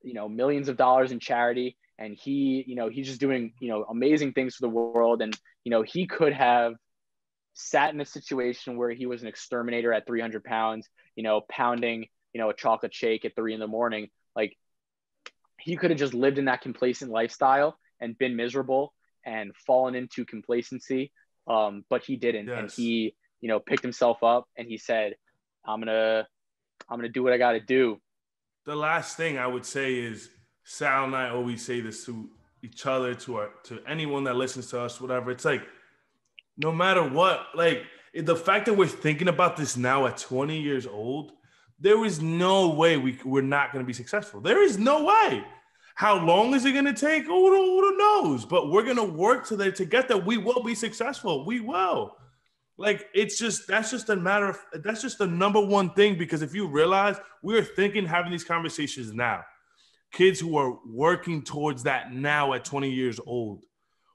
you 0.02 0.14
know 0.14 0.28
millions 0.28 0.68
of 0.68 0.76
dollars 0.76 1.10
in 1.10 1.18
charity. 1.18 1.76
And 1.98 2.14
he 2.14 2.62
you 2.66 2.76
know 2.76 2.88
he's 2.88 3.06
just 3.06 3.20
doing 3.20 3.54
you 3.60 3.68
know 3.68 3.84
amazing 3.84 4.34
things 4.34 4.54
for 4.54 4.62
the 4.62 4.68
world. 4.68 5.22
And 5.22 5.36
you 5.64 5.70
know 5.70 5.82
he 5.82 6.06
could 6.06 6.34
have 6.34 6.74
sat 7.54 7.92
in 7.94 8.00
a 8.00 8.04
situation 8.04 8.76
where 8.76 8.90
he 8.90 9.06
was 9.06 9.22
an 9.22 9.28
exterminator 9.28 9.90
at 9.92 10.06
300 10.06 10.44
pounds 10.44 10.86
you 11.16 11.22
know 11.22 11.40
pounding 11.48 12.06
you 12.34 12.40
know 12.40 12.50
a 12.50 12.54
chocolate 12.54 12.94
shake 12.94 13.24
at 13.24 13.34
three 13.34 13.54
in 13.54 13.60
the 13.60 13.66
morning. 13.66 14.08
Like 14.36 14.56
he 15.58 15.76
could 15.76 15.90
have 15.90 15.98
just 15.98 16.14
lived 16.14 16.38
in 16.38 16.44
that 16.44 16.60
complacent 16.60 17.10
lifestyle 17.10 17.78
and 17.98 18.16
been 18.18 18.36
miserable 18.36 18.92
and 19.24 19.56
fallen 19.66 19.94
into 19.94 20.24
complacency. 20.24 21.10
Um, 21.48 21.84
but 21.88 22.04
he 22.04 22.16
didn't. 22.16 22.48
And 22.50 22.70
he 22.70 23.14
you 23.40 23.48
know 23.48 23.60
picked 23.60 23.82
himself 23.82 24.22
up 24.22 24.48
and 24.56 24.66
he 24.68 24.78
said 24.78 25.14
i'm 25.64 25.80
gonna 25.80 26.26
i'm 26.88 26.98
gonna 26.98 27.08
do 27.08 27.22
what 27.22 27.32
i 27.32 27.38
gotta 27.38 27.60
do 27.60 28.00
the 28.66 28.74
last 28.74 29.16
thing 29.16 29.38
I 29.38 29.46
would 29.46 29.64
say 29.64 29.94
is 29.94 30.28
Sal 30.64 31.04
and 31.04 31.14
I 31.14 31.30
always 31.30 31.64
say 31.64 31.80
this 31.80 32.04
to 32.06 32.28
each 32.62 32.84
other, 32.84 33.14
to 33.14 33.36
our 33.36 33.50
to 33.64 33.78
anyone 33.86 34.24
that 34.24 34.34
listens 34.34 34.66
to 34.70 34.80
us, 34.80 35.00
whatever. 35.00 35.30
It's 35.30 35.44
like 35.44 35.62
no 36.58 36.72
matter 36.72 37.08
what, 37.08 37.46
like 37.54 37.84
the 38.12 38.34
fact 38.34 38.66
that 38.66 38.74
we're 38.74 38.88
thinking 38.88 39.28
about 39.28 39.56
this 39.56 39.76
now 39.76 40.06
at 40.06 40.18
20 40.18 40.60
years 40.60 40.86
old, 40.86 41.32
there 41.78 42.04
is 42.04 42.20
no 42.20 42.70
way 42.70 42.96
we 42.96 43.18
we're 43.24 43.40
not 43.40 43.72
going 43.72 43.84
to 43.84 43.86
be 43.86 43.92
successful. 43.92 44.40
There 44.40 44.62
is 44.62 44.78
no 44.78 45.04
way. 45.04 45.44
How 45.94 46.18
long 46.18 46.52
is 46.52 46.64
it 46.64 46.72
going 46.72 46.84
to 46.86 46.92
take? 46.92 47.24
Who, 47.24 47.54
who 47.54 47.96
knows? 47.96 48.44
But 48.44 48.70
we're 48.70 48.82
going 48.82 48.96
to 48.96 49.04
work 49.04 49.46
to 49.46 49.70
to 49.70 49.84
get 49.84 50.08
there. 50.08 50.18
We 50.18 50.38
will 50.38 50.62
be 50.64 50.74
successful. 50.74 51.46
We 51.46 51.60
will. 51.60 52.16
Like 52.78 53.06
it's 53.14 53.38
just 53.38 53.66
that's 53.66 53.90
just 53.90 54.08
a 54.10 54.16
matter 54.16 54.48
of 54.50 54.58
that's 54.84 55.00
just 55.00 55.18
the 55.18 55.26
number 55.26 55.60
one 55.60 55.90
thing 55.94 56.18
because 56.18 56.42
if 56.42 56.54
you 56.54 56.66
realize 56.68 57.16
we're 57.42 57.62
thinking 57.64 58.04
having 58.06 58.30
these 58.30 58.44
conversations 58.44 59.12
now, 59.14 59.44
kids 60.12 60.38
who 60.40 60.56
are 60.58 60.78
working 60.86 61.42
towards 61.42 61.84
that 61.84 62.12
now 62.12 62.52
at 62.52 62.64
20 62.66 62.90
years 62.90 63.18
old, 63.26 63.64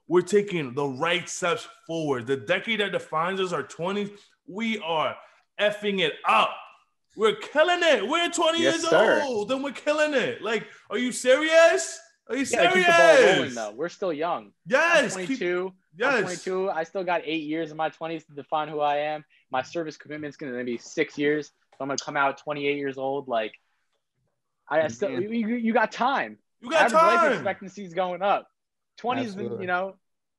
we're 0.06 0.20
taking 0.22 0.74
the 0.74 0.86
right 0.86 1.28
steps 1.28 1.66
forward. 1.88 2.26
The 2.28 2.36
decade 2.36 2.78
that 2.80 2.92
defines 2.92 3.40
us, 3.40 3.52
our 3.52 3.64
20s, 3.64 4.10
we 4.46 4.78
are 4.78 5.16
effing 5.60 6.00
it 6.00 6.14
up. 6.28 6.50
We're 7.16 7.34
killing 7.36 7.80
it. 7.82 8.06
We're 8.08 8.30
20 8.30 8.62
Yes, 8.62 8.74
years 8.82 8.88
sir. 8.88 9.22
old 9.24 9.50
and 9.52 9.62
we're 9.62 9.72
killing 9.72 10.14
it. 10.14 10.40
Like, 10.40 10.66
are 10.88 10.98
you 10.98 11.10
serious? 11.12 11.98
Are 12.28 12.36
you 12.36 12.42
yeah 12.48 12.70
serious? 12.70 12.74
keep 12.74 12.86
the 12.86 12.92
ball 12.92 13.34
rolling 13.36 13.54
though 13.54 13.70
we're 13.72 13.88
still 13.88 14.12
young 14.12 14.44
i'm 14.44 14.52
Yes. 14.66 15.16
keep- 15.16 15.26
22 15.38 15.72
yes. 15.96 16.14
I'm 16.14 16.22
22. 16.24 16.70
I 16.70 16.84
still 16.84 17.04
got 17.04 17.22
eight 17.24 17.44
years 17.44 17.70
in 17.70 17.76
my 17.76 17.90
20s 17.90 18.26
to 18.26 18.32
define 18.32 18.68
who 18.68 18.80
I 18.80 18.96
am. 18.98 19.24
My 19.50 19.62
mm. 19.62 19.66
service 19.66 19.96
commitment's 19.96 20.36
going 20.36 20.52
to 20.52 20.64
be 20.64 20.78
six 20.78 21.18
years. 21.18 21.46
So 21.46 21.76
I'm 21.80 21.88
going 21.88 21.98
to 21.98 22.04
come 22.04 22.16
out 22.16 22.38
28 22.38 22.76
years 22.76 22.98
old. 22.98 23.28
Like, 23.28 23.52
I 24.68 24.88
still, 24.88 25.10
you, 25.10 25.56
you 25.56 25.72
got 25.72 25.92
time. 25.92 26.38
You 26.60 26.70
got 26.70 26.82
Average 26.82 26.94
life 26.94 27.20
time. 27.20 27.32
expectancy 27.32 27.84
is 27.84 27.94
going 27.94 28.22
up. 28.22 28.46
20s, 29.00 29.20
Absolutely. 29.20 29.60
you 29.62 29.66
know, 29.66 29.96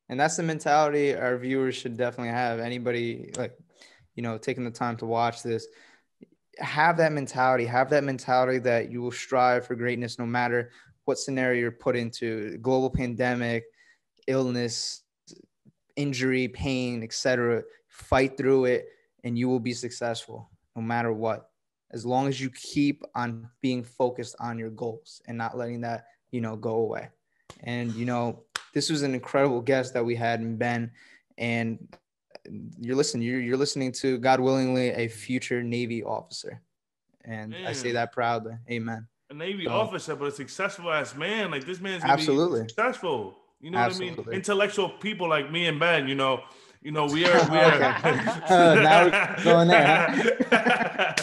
And 0.10 0.20
that's 0.20 0.38
the 0.38 0.44
mentality 0.44 1.16
our 1.16 1.38
viewers 1.38 1.76
should 1.76 1.98
definitely 1.98 2.32
have. 2.32 2.60
Anybody 2.60 3.32
like, 3.38 3.58
you 4.16 4.24
know, 4.24 4.38
taking 4.38 4.64
the 4.64 4.72
time 4.72 4.96
to 4.98 5.06
watch 5.06 5.44
this, 5.44 5.68
have 6.60 6.98
that 6.98 7.12
mentality. 7.12 7.66
Have 7.66 7.90
that 7.90 8.04
mentality 8.04 8.60
that 8.60 8.92
you 8.92 9.02
will 9.02 9.12
strive 9.12 9.66
for 9.66 9.76
greatness 9.76 10.20
no 10.20 10.26
matter 10.26 10.72
what 11.06 11.18
scenario 11.18 11.60
you're 11.60 11.72
put 11.72 11.96
into. 11.96 12.58
Global 12.60 12.90
pandemic, 12.90 13.64
illness, 14.28 15.03
injury, 15.96 16.48
pain, 16.48 17.04
etc. 17.04 17.64
Fight 17.88 18.38
through 18.38 18.66
it, 18.66 18.88
and 19.24 19.38
you 19.38 19.48
will 19.50 19.60
be 19.60 19.74
successful 19.74 20.50
no 20.76 20.82
matter 20.82 21.14
what. 21.14 21.50
As 21.92 22.06
long 22.06 22.28
as 22.28 22.42
you 22.42 22.50
keep 22.50 23.04
on 23.14 23.48
being 23.62 23.84
focused 23.84 24.36
on 24.40 24.58
your 24.58 24.72
goals 24.72 25.22
and 25.28 25.38
not 25.38 25.56
letting 25.58 25.82
that, 25.82 26.06
you 26.32 26.42
know, 26.42 26.56
go 26.56 26.76
away. 26.78 27.10
And 27.62 27.94
you 27.94 28.06
know, 28.06 28.44
this 28.74 28.90
was 28.90 29.04
an 29.04 29.14
incredible 29.14 29.62
guest 29.62 29.94
that 29.94 30.04
we 30.04 30.16
had 30.16 30.42
in 30.42 30.58
Ben, 30.58 30.92
and 31.38 31.88
you're 32.80 32.96
listening. 32.96 33.28
You're, 33.28 33.40
you're 33.42 33.58
listening 33.58 33.92
to 33.94 34.18
God 34.18 34.40
willingly 34.40 34.90
a 34.90 35.08
future 35.08 35.62
Navy 35.62 36.04
officer, 36.04 36.62
and 37.24 37.56
I 37.56 37.74
say 37.74 37.92
that 37.92 38.12
proudly. 38.12 38.54
Amen. 38.72 39.08
a 39.30 39.34
Navy 39.36 39.66
So- 39.66 39.72
officer, 39.72 40.16
but 40.16 40.30
a 40.30 40.32
successful 40.32 40.92
ass 40.92 41.16
man. 41.16 41.52
Like 41.52 41.66
this 41.66 41.80
man's 41.80 42.04
Absolutely. 42.04 42.64
be 42.64 42.70
successful. 42.70 43.38
You 43.64 43.72
know 43.72 43.80
what 43.82 43.96
I 43.96 44.00
mean? 44.00 44.18
Intellectual 44.34 44.90
people 44.90 45.30
like 45.30 45.50
me 45.50 45.68
and 45.68 45.80
Ben. 45.80 46.06
You 46.06 46.16
know, 46.16 46.42
you 46.82 46.92
know 46.92 47.06
we 47.06 47.26
are. 47.26 47.50
We 47.50 47.58
are. 47.58 47.82
Uh, 47.82 48.76
now 48.76 49.06
we're 49.38 49.44
going 49.46 49.68
there, 49.70 51.16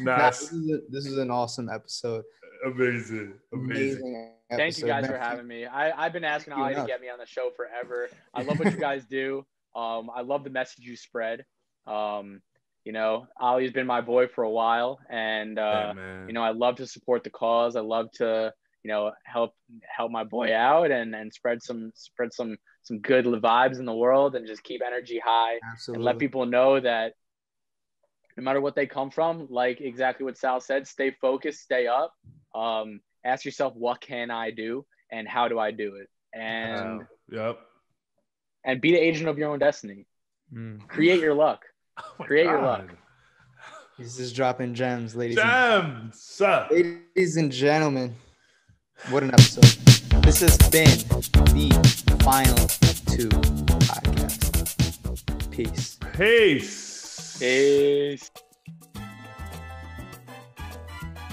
Nah, 0.00 0.30
this, 0.30 0.50
is 0.50 0.70
a, 0.70 0.78
this 0.88 1.06
is 1.06 1.18
an 1.18 1.30
awesome 1.30 1.68
episode. 1.68 2.24
amazing, 2.64 3.34
amazing. 3.52 4.00
Amazing. 4.00 4.32
thank 4.52 4.78
you 4.78 4.86
guys 4.86 5.02
Ben, 5.02 5.10
for 5.10 5.18
having 5.18 5.46
me. 5.46 5.66
I, 5.66 5.90
I've 6.02 6.14
been 6.14 6.24
asking 6.24 6.54
Thank 6.54 6.64
Ollie 6.64 6.74
to 6.76 6.86
get 6.86 7.02
me 7.02 7.10
on 7.10 7.18
the 7.18 7.26
show 7.26 7.50
forever. 7.54 8.08
I 8.32 8.40
love 8.42 8.58
what 8.58 8.72
you 8.72 8.78
guys 8.78 9.04
do. 9.04 9.44
Um, 9.76 10.10
I 10.14 10.22
love 10.22 10.44
the 10.44 10.50
message 10.50 10.84
you 10.84 10.96
spread. 10.96 11.44
Um, 11.86 12.40
you 12.84 12.92
know, 12.92 13.26
Ollie's 13.38 13.72
been 13.72 13.86
my 13.86 14.00
boy 14.00 14.28
for 14.28 14.44
a 14.44 14.50
while, 14.50 14.98
and 15.10 15.58
uh, 15.58 15.84
Yeah, 15.88 15.92
man. 15.92 16.26
you 16.28 16.32
know, 16.32 16.42
I 16.42 16.52
love 16.52 16.76
to 16.76 16.86
support 16.86 17.22
the 17.22 17.30
cause. 17.30 17.76
I 17.76 17.80
love 17.80 18.10
to, 18.12 18.52
you 18.82 18.88
know, 18.90 19.12
help 19.24 19.54
help 19.96 20.10
my 20.10 20.24
boy 20.24 20.54
out 20.54 20.90
and 20.90 21.14
and 21.14 21.32
spread 21.32 21.62
some 21.62 21.92
spread 21.94 22.32
some 22.32 22.56
some 22.82 22.98
good 22.98 23.24
vibes 23.26 23.78
in 23.78 23.84
the 23.84 23.94
world 23.94 24.34
and 24.34 24.46
just 24.46 24.64
keep 24.64 24.82
energy 24.84 25.20
high 25.24 25.58
Absolutely. 25.72 25.98
and 25.98 26.04
let 26.04 26.18
people 26.18 26.46
know 26.46 26.80
that 26.80 27.14
no 28.36 28.42
matter 28.42 28.60
what 28.60 28.74
they 28.74 28.86
come 28.86 29.10
from, 29.10 29.46
like 29.50 29.80
exactly 29.80 30.24
what 30.24 30.38
Sal 30.38 30.60
said, 30.60 30.86
stay 30.86 31.14
focused, 31.20 31.60
stay 31.60 31.86
up. 31.86 32.14
Um, 32.54 33.00
ask 33.24 33.44
yourself, 33.44 33.74
what 33.76 34.00
can 34.00 34.30
I 34.30 34.50
do 34.50 34.84
and 35.10 35.28
how 35.28 35.48
do 35.48 35.58
I 35.58 35.70
do 35.70 35.96
it? 35.96 36.08
And 36.34 37.00
Wow. 37.00 37.06
yep. 37.30 37.60
and 38.64 38.80
be 38.80 38.92
the 38.92 38.98
agent 38.98 39.28
of 39.28 39.38
your 39.38 39.50
own 39.50 39.58
destiny. 39.58 40.06
Mm. 40.52 40.86
Create 40.88 41.20
your 41.20 41.34
luck. 41.34 41.64
Oh 41.98 42.14
my 42.20 42.26
Create 42.26 42.44
your 42.46 42.62
luck. 42.62 42.88
He's 43.98 44.16
just 44.16 44.34
dropping 44.34 44.74
gems, 44.74 45.14
ladies. 45.14 45.36
And, 45.36 46.12
Jam, 46.38 46.66
ladies 46.70 47.36
and 47.36 47.52
gentlemen, 47.52 48.16
what 49.10 49.22
an 49.22 49.30
episode! 49.32 49.64
This 50.22 50.40
has 50.40 50.56
been 50.70 50.98
the 51.54 51.70
final 52.22 52.54
two 53.14 53.28
podcast. 53.66 55.50
Peace. 55.50 55.98
Peace. 56.16 57.38
Peace. 57.38 58.30